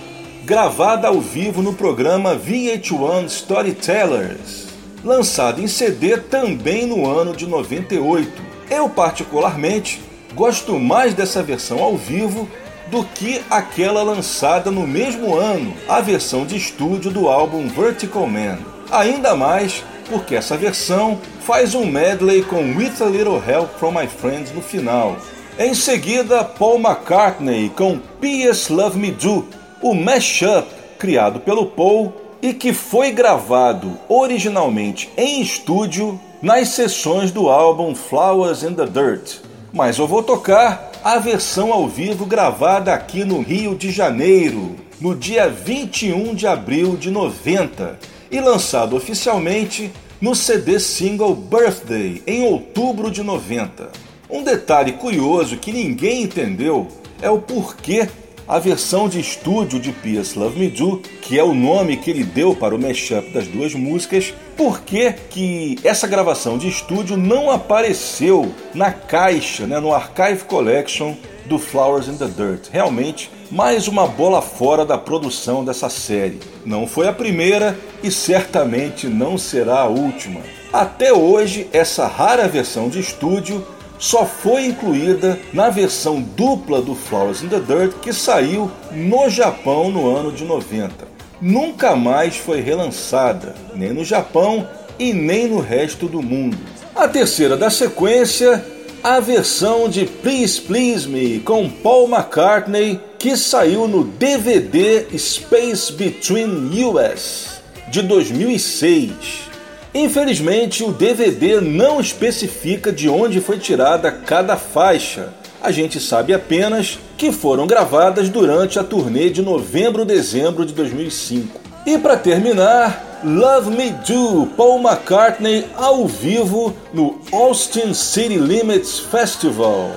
gravada 0.45 1.09
ao 1.09 1.21
vivo 1.21 1.61
no 1.61 1.75
programa 1.75 2.37
VH1 2.37 3.27
Storytellers, 3.27 4.69
lançado 5.03 5.61
em 5.61 5.67
CD 5.67 6.19
também 6.19 6.87
no 6.87 7.05
ano 7.05 7.35
de 7.35 7.49
98. 7.49 8.31
Eu, 8.71 8.89
particularmente, 8.89 10.01
gosto 10.37 10.79
mais 10.79 11.15
dessa 11.15 11.43
versão 11.43 11.83
ao 11.83 11.97
vivo 11.97 12.49
do 12.91 13.05
que 13.05 13.43
aquela 13.51 14.03
lançada 14.03 14.71
no 14.71 14.87
mesmo 14.87 15.35
ano, 15.35 15.75
a 15.89 16.01
versão 16.01 16.45
de 16.45 16.57
estúdio 16.57 17.11
do 17.11 17.29
álbum 17.29 17.69
Vertical 17.69 18.27
Man. 18.27 18.59
Ainda 18.91 19.35
mais 19.35 19.85
porque 20.09 20.37
essa 20.37 20.57
versão 20.57 21.19
faz 21.41 21.75
um 21.75 21.85
medley 21.85 22.43
com 22.43 22.77
With 22.77 22.95
a 23.01 23.07
Little 23.07 23.43
Help 23.47 23.71
from 23.79 23.93
My 23.93 24.07
Friends 24.07 24.53
no 24.53 24.63
final. 24.63 25.17
Em 25.59 25.75
seguida, 25.75 26.45
Paul 26.45 26.79
McCartney 26.79 27.71
com 27.71 27.99
P.S. 28.21 28.73
Love 28.73 28.99
Me 28.99 29.11
Do, 29.11 29.47
o 29.83 29.95
mashup 29.95 30.69
criado 30.99 31.41
pelo 31.41 31.67
Paul 31.67 32.13
e 32.43 32.53
que 32.53 32.73
foi 32.73 33.11
gravado 33.11 33.99
originalmente 34.09 35.11
em 35.17 35.41
estúdio 35.41 36.21
nas 36.43 36.69
sessões 36.69 37.31
do 37.31 37.49
álbum 37.49 37.95
Flowers 37.95 38.63
in 38.63 38.75
the 38.75 38.87
Dirt. 38.87 39.39
Mas 39.73 39.99
eu 39.99 40.07
vou 40.07 40.23
tocar 40.23 40.86
a 41.03 41.19
versão 41.19 41.73
ao 41.73 41.89
vivo 41.89 42.27
gravada 42.27 42.93
aqui 42.93 43.25
no 43.25 43.41
Rio 43.41 43.75
de 43.75 43.91
Janeiro, 43.91 44.77
no 45.01 45.15
dia 45.15 45.49
21 45.49 46.35
de 46.35 46.47
abril 46.47 46.97
de 46.97 47.11
90 47.11 47.99
e 48.31 48.41
lançado 48.41 48.97
oficialmente 48.97 49.93
no 50.21 50.35
CD 50.35 50.81
single 50.81 51.35
Birthday 51.35 52.23
em 52.27 52.45
outubro 52.45 53.11
de 53.11 53.23
90. 53.23 53.91
Um 54.29 54.43
detalhe 54.43 54.93
curioso 54.93 55.59
que 55.59 55.73
ninguém 55.73 56.23
entendeu 56.23 56.89
é 57.21 57.31
o 57.31 57.39
porquê 57.39 58.09
a 58.49 58.59
versão 58.59 59.09
de 59.09 59.19
estúdio 59.19 59.81
de 59.81 59.91
P.S. 59.91 60.39
Love 60.39 60.59
Me 60.59 60.69
Do, 60.69 60.99
que 61.21 61.39
é 61.39 61.43
o 61.43 61.53
nome 61.55 61.97
que 61.97 62.11
ele 62.11 62.23
deu 62.23 62.55
para 62.55 62.75
o 62.75 62.79
mashup 62.79 63.31
das 63.31 63.49
duas 63.49 63.75
músicas, 63.75 64.33
por 64.57 64.81
que, 64.83 65.13
que 65.13 65.79
essa 65.83 66.07
gravação 66.07 66.57
de 66.57 66.69
estúdio 66.69 67.17
não 67.17 67.51
apareceu 67.51 68.55
na 68.73 68.93
caixa, 68.93 69.67
né, 69.67 69.81
no 69.81 69.93
Archive 69.93 70.45
Collection 70.45 71.15
do 71.47 71.59
Flowers 71.59 72.07
in 72.09 72.17
the 72.17 72.27
Dirt? 72.27 72.69
Realmente, 72.71 73.31
mais 73.51 73.89
uma 73.89 74.07
bola 74.07 74.41
fora 74.41 74.85
da 74.85 74.97
produção 74.97 75.65
dessa 75.65 75.89
série. 75.89 76.41
Não 76.65 76.87
foi 76.87 77.09
a 77.09 77.13
primeira 77.13 77.79
e 78.03 78.11
certamente 78.11 79.09
não 79.09 79.37
será 79.37 79.81
a 79.81 79.89
última. 79.89 80.41
Até 80.73 81.13
hoje, 81.13 81.69
essa 81.73 82.07
rara 82.07 82.47
versão 82.49 82.89
de 82.89 83.01
estúdio 83.01 83.65
só 83.99 84.27
foi 84.27 84.67
incluída 84.67 85.39
na 85.53 85.71
versão 85.71 86.21
dupla 86.21 86.81
do 86.83 86.95
Flowers 86.95 87.43
in 87.43 87.49
the 87.49 87.61
Dirt 87.61 87.95
que 88.01 88.13
saiu 88.13 88.71
no 88.93 89.29
Japão 89.29 89.91
no 89.91 90.15
ano 90.15 90.33
de 90.33 90.45
90. 90.45 91.17
Nunca 91.41 91.95
mais 91.95 92.37
foi 92.37 92.61
relançada, 92.61 93.55
nem 93.75 93.93
no 93.93 94.05
Japão 94.05 94.67
e 94.99 95.13
nem 95.13 95.49
no 95.49 95.61
resto 95.61 96.07
do 96.07 96.23
mundo. 96.23 96.57
A 96.95 97.07
terceira 97.07 97.57
da 97.57 97.69
sequência, 97.69 98.65
a 99.03 99.21
versão 99.21 99.89
de 99.89 100.07
Please 100.07 100.61
Please 100.61 101.07
Me 101.07 101.41
com 101.41 101.69
Paul 101.69 102.09
McCartney, 102.09 102.99
que 103.19 103.37
saiu 103.37 103.87
no 103.87 104.05
DVD 104.05 105.07
Space 105.19 105.93
Between 105.93 106.85
US. 106.85 107.61
de 107.89 108.03
2006. 108.03 109.56
Infelizmente, 109.97 110.85
o 110.85 110.93
DVD 110.93 111.59
não 111.59 111.99
especifica 111.99 112.93
de 112.93 113.09
onde 113.09 113.41
foi 113.41 113.59
tirada 113.59 114.13
cada 114.13 114.55
faixa. 114.55 115.33
A 115.59 115.73
gente 115.73 115.99
sabe 115.99 116.35
apenas 116.35 116.99
que 117.17 117.33
foram 117.33 117.67
gravadas 117.67 118.29
durante 118.29 118.79
a 118.79 118.85
turnê 118.85 119.31
de 119.31 119.41
novembro-dezembro 119.41 120.67
de 120.67 120.75
2005. 120.75 121.59
E 121.87 121.97
para 121.97 122.15
terminar, 122.15 123.23
Love 123.25 123.71
Me 123.71 123.91
Do, 124.07 124.49
Paul 124.55 124.83
McCartney 124.83 125.65
ao 125.75 126.07
vivo 126.07 126.77
no 126.93 127.19
Austin 127.33 127.95
City 127.95 128.37
Limits 128.37 128.99
Festival, 128.99 129.93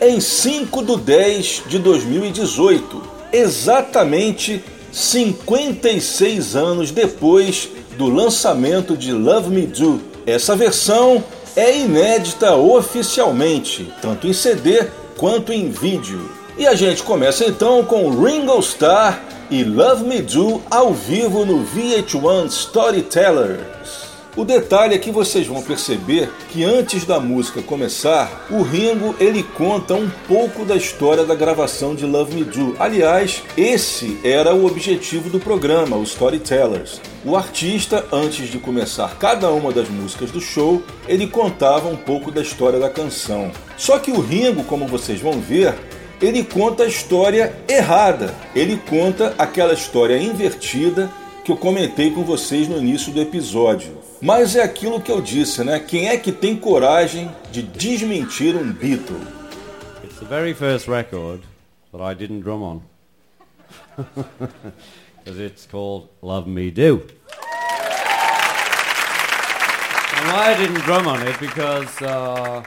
em 0.00 0.18
5 0.18 0.82
de 0.82 0.96
10 0.96 1.64
de 1.68 1.78
2018, 1.78 3.02
exatamente 3.30 4.64
56 4.90 6.56
anos 6.56 6.90
depois 6.90 7.68
do 8.02 8.08
lançamento 8.08 8.96
de 8.96 9.12
Love 9.12 9.48
Me 9.48 9.64
Do. 9.64 10.00
Essa 10.26 10.56
versão 10.56 11.22
é 11.54 11.78
inédita 11.78 12.56
oficialmente, 12.56 13.92
tanto 14.02 14.26
em 14.26 14.32
CD 14.32 14.88
quanto 15.16 15.52
em 15.52 15.70
vídeo. 15.70 16.28
E 16.58 16.66
a 16.66 16.74
gente 16.74 17.04
começa 17.04 17.44
então 17.44 17.84
com 17.84 18.10
Ringo 18.10 18.58
Starr 18.58 19.22
e 19.48 19.62
Love 19.62 20.02
Me 20.02 20.20
Do 20.20 20.60
ao 20.68 20.92
vivo 20.92 21.46
no 21.46 21.64
VH1 21.64 22.46
Storytellers. 22.46 23.60
O 24.34 24.46
detalhe 24.46 24.94
é 24.94 24.98
que 24.98 25.10
vocês 25.10 25.46
vão 25.46 25.60
perceber 25.60 26.32
que 26.48 26.64
antes 26.64 27.04
da 27.04 27.20
música 27.20 27.60
começar, 27.60 28.46
o 28.48 28.62
Ringo 28.62 29.14
ele 29.20 29.42
conta 29.42 29.92
um 29.92 30.08
pouco 30.26 30.64
da 30.64 30.74
história 30.74 31.22
da 31.22 31.34
gravação 31.34 31.94
de 31.94 32.06
Love 32.06 32.34
Me 32.34 32.42
Do. 32.42 32.74
Aliás, 32.78 33.42
esse 33.58 34.18
era 34.24 34.54
o 34.54 34.64
objetivo 34.64 35.28
do 35.28 35.38
programa, 35.38 35.98
o 35.98 36.02
Storytellers. 36.02 36.98
O 37.26 37.36
artista, 37.36 38.06
antes 38.10 38.48
de 38.48 38.58
começar 38.58 39.18
cada 39.18 39.50
uma 39.50 39.70
das 39.70 39.90
músicas 39.90 40.30
do 40.30 40.40
show, 40.40 40.82
ele 41.06 41.26
contava 41.26 41.90
um 41.90 41.96
pouco 41.96 42.30
da 42.30 42.40
história 42.40 42.78
da 42.78 42.88
canção. 42.88 43.52
Só 43.76 43.98
que 43.98 44.10
o 44.10 44.20
Ringo, 44.20 44.64
como 44.64 44.86
vocês 44.86 45.20
vão 45.20 45.42
ver, 45.42 45.74
ele 46.22 46.42
conta 46.42 46.84
a 46.84 46.88
história 46.88 47.54
errada. 47.68 48.34
Ele 48.56 48.80
conta 48.88 49.34
aquela 49.36 49.74
história 49.74 50.16
invertida 50.16 51.10
que 51.44 51.52
eu 51.52 51.56
comentei 51.56 52.10
com 52.10 52.24
vocês 52.24 52.66
no 52.66 52.78
início 52.78 53.12
do 53.12 53.20
episódio. 53.20 54.01
Mas 54.22 54.54
é 54.54 54.62
aquilo 54.62 55.02
que 55.02 55.10
eu 55.10 55.20
disse, 55.20 55.64
né? 55.64 55.80
Quem 55.80 56.08
é 56.08 56.16
que 56.16 56.30
tem 56.30 56.56
coragem 56.56 57.28
de 57.50 57.60
desmentir 57.60 58.54
um 58.54 58.72
Beatle? 58.72 59.20
It's 60.04 60.20
the 60.20 60.26
very 60.26 60.54
first 60.54 60.86
record 60.86 61.42
that 61.90 62.00
I 62.00 62.14
didn't 62.14 62.42
drum 62.42 62.62
on. 62.62 62.82
Because 65.18 65.40
it's 65.40 65.66
called 65.66 66.08
Love 66.22 66.48
Me 66.48 66.70
Do. 66.70 67.02
And 70.14 70.32
why 70.32 70.52
I 70.52 70.56
didn't 70.56 70.84
drum 70.84 71.08
on 71.08 71.26
it, 71.26 71.36
because, 71.40 72.00
uh, 72.00 72.62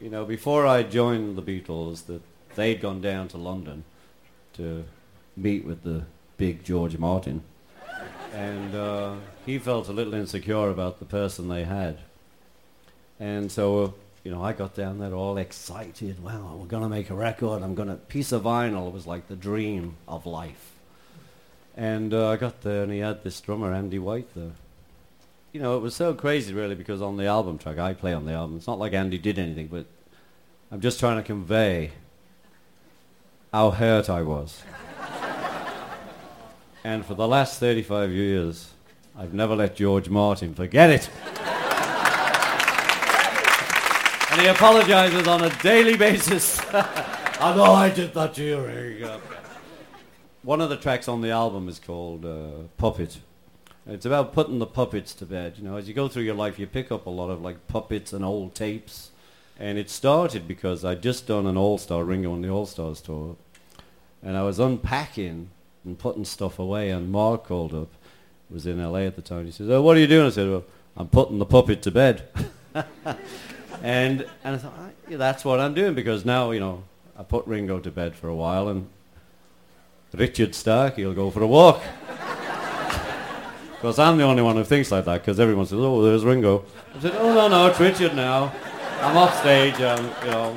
you 0.00 0.10
know, 0.10 0.24
before 0.24 0.66
I 0.66 0.82
joined 0.82 1.36
the 1.36 1.42
Beatles, 1.42 2.06
that 2.06 2.22
they'd 2.56 2.80
gone 2.80 3.00
down 3.00 3.28
to 3.28 3.38
London 3.38 3.84
to 4.54 4.84
meet 5.36 5.64
with 5.64 5.84
the 5.84 6.02
big 6.38 6.64
George 6.64 6.98
Martin 6.98 7.42
and 8.32 8.74
uh, 8.74 9.14
he 9.48 9.58
felt 9.58 9.88
a 9.88 9.92
little 9.92 10.12
insecure 10.12 10.68
about 10.68 10.98
the 10.98 11.06
person 11.06 11.48
they 11.48 11.64
had. 11.64 11.96
And 13.18 13.50
so, 13.50 13.94
you 14.22 14.30
know, 14.30 14.44
I 14.44 14.52
got 14.52 14.74
down 14.74 14.98
there 14.98 15.14
all 15.14 15.38
excited. 15.38 16.22
Wow, 16.22 16.56
we're 16.60 16.66
going 16.66 16.82
to 16.82 16.88
make 16.88 17.08
a 17.08 17.14
record. 17.14 17.62
I'm 17.62 17.74
going 17.74 17.88
to... 17.88 17.94
Piece 17.94 18.30
of 18.30 18.42
vinyl 18.42 18.92
was 18.92 19.06
like 19.06 19.26
the 19.26 19.36
dream 19.36 19.96
of 20.06 20.26
life. 20.26 20.72
And 21.74 22.12
uh, 22.12 22.28
I 22.28 22.36
got 22.36 22.60
there 22.60 22.82
and 22.82 22.92
he 22.92 22.98
had 22.98 23.24
this 23.24 23.40
drummer, 23.40 23.72
Andy 23.72 23.98
White, 23.98 24.28
there. 24.36 24.52
You 25.52 25.62
know, 25.62 25.78
it 25.78 25.80
was 25.80 25.96
so 25.96 26.12
crazy, 26.12 26.52
really, 26.52 26.74
because 26.74 27.00
on 27.00 27.16
the 27.16 27.24
album 27.24 27.56
track, 27.56 27.78
I 27.78 27.94
play 27.94 28.12
on 28.12 28.26
the 28.26 28.32
album. 28.32 28.58
It's 28.58 28.66
not 28.66 28.78
like 28.78 28.92
Andy 28.92 29.16
did 29.16 29.38
anything, 29.38 29.68
but 29.68 29.86
I'm 30.70 30.82
just 30.82 31.00
trying 31.00 31.16
to 31.16 31.22
convey 31.22 31.92
how 33.50 33.70
hurt 33.70 34.10
I 34.10 34.20
was. 34.20 34.62
And 36.84 37.04
for 37.04 37.14
the 37.14 37.26
last 37.26 37.58
35 37.58 38.12
years, 38.12 38.70
I've 39.20 39.34
never 39.34 39.56
let 39.56 39.74
George 39.74 40.08
Martin 40.08 40.54
forget 40.54 40.90
it. 40.90 41.10
and 44.30 44.40
he 44.40 44.46
apologizes 44.46 45.26
on 45.26 45.42
a 45.42 45.50
daily 45.60 45.96
basis. 45.96 46.60
I 46.72 47.52
know 47.56 47.72
I 47.72 47.90
did 47.90 48.14
that 48.14 48.34
to 48.34 48.44
you. 48.44 49.20
One 50.42 50.60
of 50.60 50.70
the 50.70 50.76
tracks 50.76 51.08
on 51.08 51.20
the 51.20 51.30
album 51.30 51.68
is 51.68 51.80
called 51.80 52.24
uh, 52.24 52.68
Puppet. 52.76 53.18
It's 53.88 54.06
about 54.06 54.32
putting 54.32 54.60
the 54.60 54.66
puppets 54.66 55.12
to 55.14 55.26
bed. 55.26 55.54
You 55.56 55.64
know, 55.64 55.76
as 55.76 55.88
you 55.88 55.94
go 55.94 56.06
through 56.06 56.22
your 56.22 56.36
life, 56.36 56.56
you 56.56 56.68
pick 56.68 56.92
up 56.92 57.06
a 57.06 57.10
lot 57.10 57.28
of 57.28 57.42
like 57.42 57.66
puppets 57.66 58.12
and 58.12 58.24
old 58.24 58.54
tapes. 58.54 59.10
And 59.58 59.78
it 59.78 59.90
started 59.90 60.46
because 60.46 60.84
I'd 60.84 61.02
just 61.02 61.26
done 61.26 61.44
an 61.48 61.56
All-Star 61.56 62.04
Ringo 62.04 62.32
on 62.32 62.42
the 62.42 62.50
All-Stars 62.50 63.00
tour. 63.00 63.34
And 64.22 64.36
I 64.36 64.44
was 64.44 64.60
unpacking 64.60 65.50
and 65.84 65.98
putting 65.98 66.24
stuff 66.24 66.60
away. 66.60 66.90
And 66.90 67.10
Mark 67.10 67.46
called 67.46 67.74
up, 67.74 67.88
was 68.50 68.66
in 68.66 68.82
LA 68.82 69.00
at 69.00 69.16
the 69.16 69.22
time. 69.22 69.44
He 69.44 69.52
says, 69.52 69.68
"Oh, 69.68 69.82
what 69.82 69.96
are 69.96 70.00
you 70.00 70.06
doing?" 70.06 70.26
I 70.26 70.30
said, 70.30 70.48
"Well, 70.48 70.64
I'm 70.96 71.08
putting 71.08 71.38
the 71.38 71.46
puppet 71.46 71.82
to 71.82 71.90
bed." 71.90 72.28
and 73.82 74.26
and 74.44 74.54
I 74.54 74.58
thought, 74.58 74.74
ah, 74.78 74.90
that's 75.10 75.44
what 75.44 75.60
I'm 75.60 75.74
doing 75.74 75.94
because 75.94 76.24
now 76.24 76.50
you 76.50 76.60
know 76.60 76.84
I 77.18 77.22
put 77.22 77.46
Ringo 77.46 77.78
to 77.80 77.90
bed 77.90 78.14
for 78.14 78.28
a 78.28 78.34
while, 78.34 78.68
and 78.68 78.88
Richard 80.12 80.54
Stark 80.54 80.96
he'll 80.96 81.14
go 81.14 81.30
for 81.30 81.42
a 81.42 81.46
walk. 81.46 81.82
Because 83.78 84.00
I'm 84.00 84.18
the 84.18 84.24
only 84.24 84.42
one 84.42 84.56
who 84.56 84.64
thinks 84.64 84.90
like 84.90 85.04
that. 85.04 85.20
Because 85.20 85.38
everyone 85.38 85.64
says, 85.64 85.78
"Oh, 85.78 86.02
there's 86.02 86.24
Ringo." 86.24 86.64
I 86.96 87.00
said, 87.00 87.12
"Oh 87.14 87.32
no, 87.32 87.46
no, 87.46 87.68
it's 87.68 87.78
Richard 87.78 88.16
now. 88.16 88.52
I'm 89.00 89.16
off 89.16 89.38
stage. 89.38 89.80
I'm, 89.80 90.04
you 90.24 90.32
know, 90.32 90.52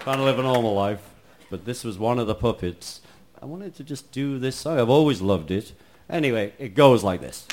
trying 0.00 0.18
to 0.18 0.22
live 0.22 0.38
a 0.38 0.42
normal 0.42 0.74
life." 0.74 1.00
But 1.48 1.64
this 1.64 1.82
was 1.82 1.98
one 1.98 2.18
of 2.18 2.26
the 2.26 2.34
puppets 2.34 3.00
I 3.42 3.44
wanted 3.44 3.74
to 3.74 3.84
just 3.84 4.12
do 4.12 4.38
this 4.38 4.54
song. 4.54 4.78
I've 4.78 4.88
always 4.88 5.20
loved 5.20 5.50
it. 5.50 5.72
Anyway, 6.08 6.52
it 6.58 6.74
goes 6.74 7.02
like 7.02 7.20
this. 7.20 7.46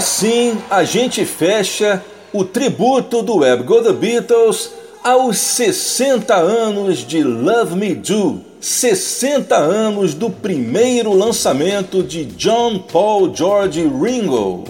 Assim 0.00 0.56
a 0.70 0.82
gente 0.82 1.26
fecha 1.26 2.02
o 2.32 2.42
tributo 2.42 3.20
do 3.20 3.40
Web 3.40 3.64
Go 3.64 3.82
The 3.82 3.92
Beatles 3.92 4.70
aos 5.04 5.36
60 5.36 6.34
anos 6.34 7.06
de 7.06 7.22
Love 7.22 7.76
Me 7.76 7.94
Do, 7.94 8.40
60 8.58 9.54
anos 9.54 10.14
do 10.14 10.30
primeiro 10.30 11.12
lançamento 11.12 12.02
de 12.02 12.24
John 12.24 12.78
Paul 12.78 13.36
George 13.36 13.82
Ringo. 13.82 14.64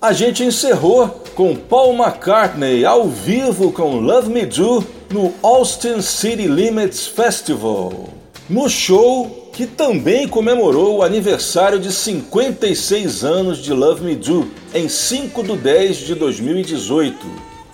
A 0.00 0.12
gente 0.12 0.42
encerrou 0.42 1.08
com 1.36 1.54
Paul 1.54 1.94
McCartney 1.94 2.84
ao 2.84 3.06
vivo 3.06 3.70
com 3.70 4.00
Love 4.00 4.30
Me 4.30 4.46
Do 4.46 4.84
no 5.12 5.32
Austin 5.44 6.02
City 6.02 6.48
Limits 6.48 7.06
Festival. 7.06 8.08
No 8.50 8.68
show 8.68 9.41
que 9.52 9.66
também 9.66 10.26
comemorou 10.26 10.96
o 10.96 11.02
aniversário 11.02 11.78
de 11.78 11.92
56 11.92 13.22
anos 13.22 13.58
de 13.58 13.72
Love 13.72 14.02
Me 14.02 14.16
Do, 14.16 14.50
em 14.74 14.88
5 14.88 15.42
de 15.42 15.56
10 15.56 15.96
de 15.98 16.14
2018. 16.14 17.18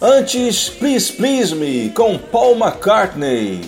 Antes, 0.03 0.69
Please 0.69 1.13
Please 1.13 1.55
Me, 1.55 1.91
com 1.91 2.19
Paul 2.19 2.57
McCartney, 2.57 3.61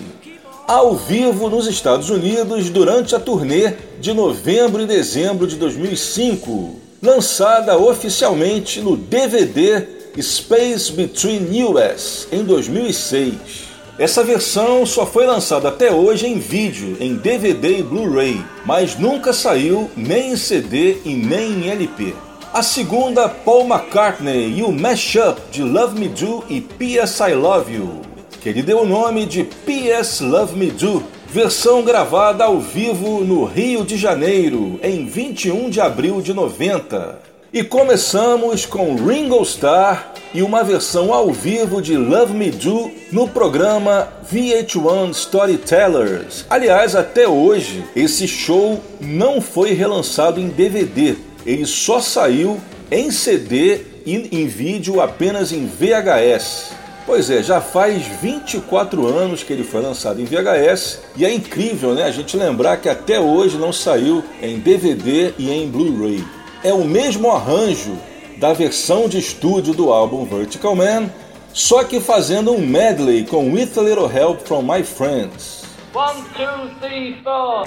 ao 0.66 0.96
vivo 0.96 1.48
nos 1.48 1.68
Estados 1.68 2.10
Unidos 2.10 2.68
durante 2.68 3.14
a 3.14 3.20
turnê 3.20 3.74
de 4.00 4.12
novembro 4.12 4.82
e 4.82 4.86
dezembro 4.86 5.46
de 5.46 5.56
2005, 5.56 6.80
lançada 7.00 7.78
oficialmente 7.78 8.80
no 8.80 8.96
DVD 8.96 9.86
Space 10.20 10.92
Between 10.92 11.64
US 11.64 12.26
em 12.32 12.42
2006. 12.42 13.69
Essa 14.00 14.24
versão 14.24 14.86
só 14.86 15.04
foi 15.04 15.26
lançada 15.26 15.68
até 15.68 15.92
hoje 15.92 16.26
em 16.26 16.38
vídeo, 16.38 16.96
em 16.98 17.16
DVD 17.16 17.80
e 17.80 17.82
Blu-ray, 17.82 18.42
mas 18.64 18.98
nunca 18.98 19.30
saiu 19.30 19.90
nem 19.94 20.32
em 20.32 20.36
CD 20.38 20.96
e 21.04 21.14
nem 21.14 21.66
em 21.66 21.68
LP. 21.68 22.14
A 22.50 22.62
segunda, 22.62 23.28
Paul 23.28 23.66
McCartney 23.66 24.54
e 24.56 24.62
o 24.62 24.72
mashup 24.72 25.38
de 25.52 25.62
Love 25.62 26.00
Me 26.00 26.08
Do 26.08 26.42
e 26.48 26.62
P.S. 26.62 27.22
I 27.22 27.34
Love 27.34 27.74
You, 27.74 28.00
que 28.40 28.48
ele 28.48 28.62
deu 28.62 28.80
o 28.80 28.86
nome 28.86 29.26
de 29.26 29.44
P.S. 29.44 30.24
Love 30.24 30.58
Me 30.58 30.70
Do, 30.70 31.04
versão 31.28 31.82
gravada 31.82 32.44
ao 32.44 32.58
vivo 32.58 33.22
no 33.22 33.44
Rio 33.44 33.84
de 33.84 33.98
Janeiro, 33.98 34.80
em 34.82 35.04
21 35.04 35.68
de 35.68 35.78
abril 35.78 36.22
de 36.22 36.32
90. 36.32 37.29
E 37.52 37.64
começamos 37.64 38.64
com 38.64 38.94
Ringo 38.94 39.42
Starr 39.42 40.12
e 40.32 40.40
uma 40.40 40.62
versão 40.62 41.12
ao 41.12 41.32
vivo 41.32 41.82
de 41.82 41.96
Love 41.96 42.32
Me 42.32 42.48
Do 42.48 42.92
no 43.10 43.26
programa 43.26 44.08
VH1 44.32 45.10
Storytellers. 45.10 46.46
Aliás, 46.48 46.94
até 46.94 47.26
hoje, 47.26 47.84
esse 47.96 48.28
show 48.28 48.80
não 49.00 49.40
foi 49.40 49.72
relançado 49.72 50.38
em 50.38 50.46
DVD, 50.46 51.16
ele 51.44 51.66
só 51.66 52.00
saiu 52.00 52.60
em 52.88 53.10
CD 53.10 53.80
e 54.06 54.28
em 54.30 54.46
vídeo 54.46 55.00
apenas 55.00 55.50
em 55.50 55.66
VHS. 55.66 56.70
Pois 57.04 57.28
é, 57.30 57.42
já 57.42 57.60
faz 57.60 58.06
24 58.22 59.08
anos 59.08 59.42
que 59.42 59.52
ele 59.52 59.64
foi 59.64 59.82
lançado 59.82 60.20
em 60.20 60.24
VHS 60.24 61.00
e 61.16 61.24
é 61.24 61.34
incrível, 61.34 61.94
né, 61.96 62.04
a 62.04 62.12
gente 62.12 62.36
lembrar 62.36 62.76
que 62.76 62.88
até 62.88 63.18
hoje 63.18 63.56
não 63.56 63.72
saiu 63.72 64.22
em 64.40 64.60
DVD 64.60 65.34
e 65.36 65.50
em 65.50 65.68
Blu-ray 65.68 66.24
é 66.62 66.72
o 66.72 66.84
mesmo 66.84 67.30
arranjo 67.30 67.96
da 68.36 68.52
versão 68.52 69.08
de 69.08 69.18
estúdio 69.18 69.74
do 69.74 69.92
álbum 69.92 70.24
Vertical 70.24 70.74
Man, 70.74 71.10
só 71.52 71.84
que 71.84 72.00
fazendo 72.00 72.52
um 72.52 72.60
medley 72.60 73.26
com 73.26 73.52
With 73.52 73.70
a 73.76 73.82
Little 73.82 74.10
Help 74.10 74.46
from 74.46 74.62
My 74.62 74.82
Friends. 74.82 75.64
One, 75.92 76.22
two, 76.36 76.70
three, 76.80 77.20
four. 77.22 77.64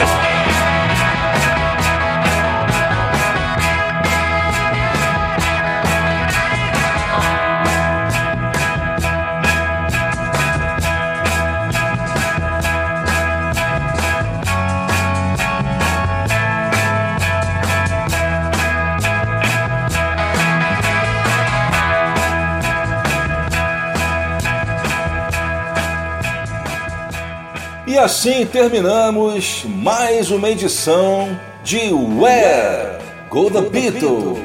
E 27.93 27.97
assim 27.99 28.43
terminamos 28.43 29.63
mais 29.67 30.31
uma 30.31 30.49
edição 30.49 31.39
de 31.63 31.93
Where 31.93 32.97
Go 33.29 33.51
the 33.51 33.61
Beatles. 33.61 34.39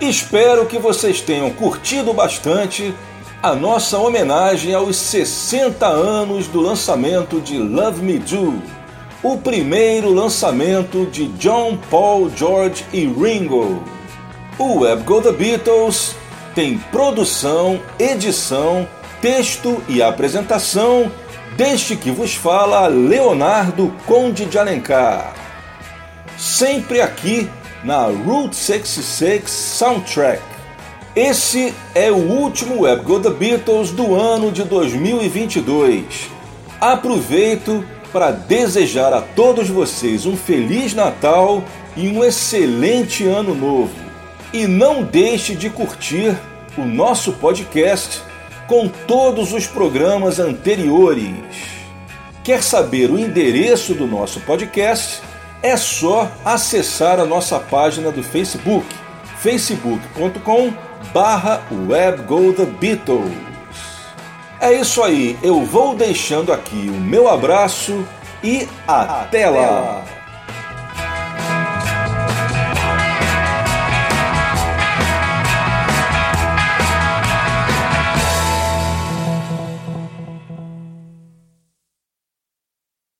Espero 0.00 0.66
que 0.66 0.76
vocês 0.76 1.20
tenham 1.20 1.48
curtido 1.50 2.12
bastante 2.12 2.92
a 3.40 3.54
nossa 3.54 3.98
homenagem 3.98 4.74
aos 4.74 4.96
60 4.96 5.86
anos 5.86 6.48
do 6.48 6.60
lançamento 6.60 7.40
de 7.40 7.56
Love 7.56 8.02
Me 8.02 8.18
Do, 8.18 8.60
o 9.22 9.38
primeiro 9.38 10.12
lançamento 10.12 11.06
de 11.06 11.28
John, 11.34 11.78
Paul, 11.88 12.28
George 12.34 12.84
e 12.92 13.06
Ringo. 13.06 13.80
O 14.58 14.80
Web 14.80 15.04
Go 15.04 15.22
The 15.22 15.30
Beatles 15.30 16.16
tem 16.52 16.78
produção, 16.90 17.80
edição, 17.96 18.88
texto 19.20 19.80
e 19.88 20.02
apresentação 20.02 21.12
deste 21.56 21.96
que 21.96 22.10
vos 22.10 22.34
fala 22.34 22.86
Leonardo 22.88 23.92
Conde 24.06 24.44
de 24.44 24.58
Alencar. 24.58 25.34
Sempre 26.36 27.00
aqui 27.00 27.48
na 27.84 28.04
Route 28.06 28.56
66 28.56 29.48
Soundtrack. 29.48 30.42
Esse 31.14 31.72
é 31.94 32.10
o 32.10 32.16
último 32.16 32.82
Web 32.82 33.04
Go 33.04 33.20
The 33.20 33.30
Beatles 33.30 33.92
do 33.92 34.16
ano 34.16 34.50
de 34.50 34.64
2022. 34.64 36.28
Aproveito 36.80 37.84
para 38.12 38.32
desejar 38.32 39.12
a 39.12 39.20
todos 39.20 39.68
vocês 39.68 40.26
um 40.26 40.36
Feliz 40.36 40.92
Natal 40.92 41.62
e 41.96 42.08
um 42.08 42.24
excelente 42.24 43.24
Ano 43.26 43.54
Novo. 43.54 43.94
E 44.52 44.66
não 44.66 45.04
deixe 45.04 45.54
de 45.54 45.70
curtir 45.70 46.36
o 46.76 46.82
nosso 46.82 47.32
podcast 47.34 48.22
com 48.66 48.88
todos 48.88 49.52
os 49.52 49.66
programas 49.66 50.38
anteriores. 50.38 51.34
Quer 52.42 52.62
saber 52.62 53.10
o 53.10 53.18
endereço 53.18 53.94
do 53.94 54.06
nosso 54.06 54.40
podcast? 54.40 55.22
É 55.62 55.76
só 55.76 56.30
acessar 56.44 57.18
a 57.18 57.24
nossa 57.24 57.58
página 57.58 58.10
do 58.10 58.22
Facebook, 58.22 58.86
facebook.com 59.38 60.72
barra. 61.12 61.62
É 64.60 64.72
isso 64.72 65.02
aí, 65.02 65.38
eu 65.42 65.64
vou 65.64 65.94
deixando 65.94 66.52
aqui 66.52 66.88
o 66.88 67.00
meu 67.00 67.28
abraço 67.28 68.06
e 68.42 68.68
até 68.86 69.48
lá! 69.48 70.13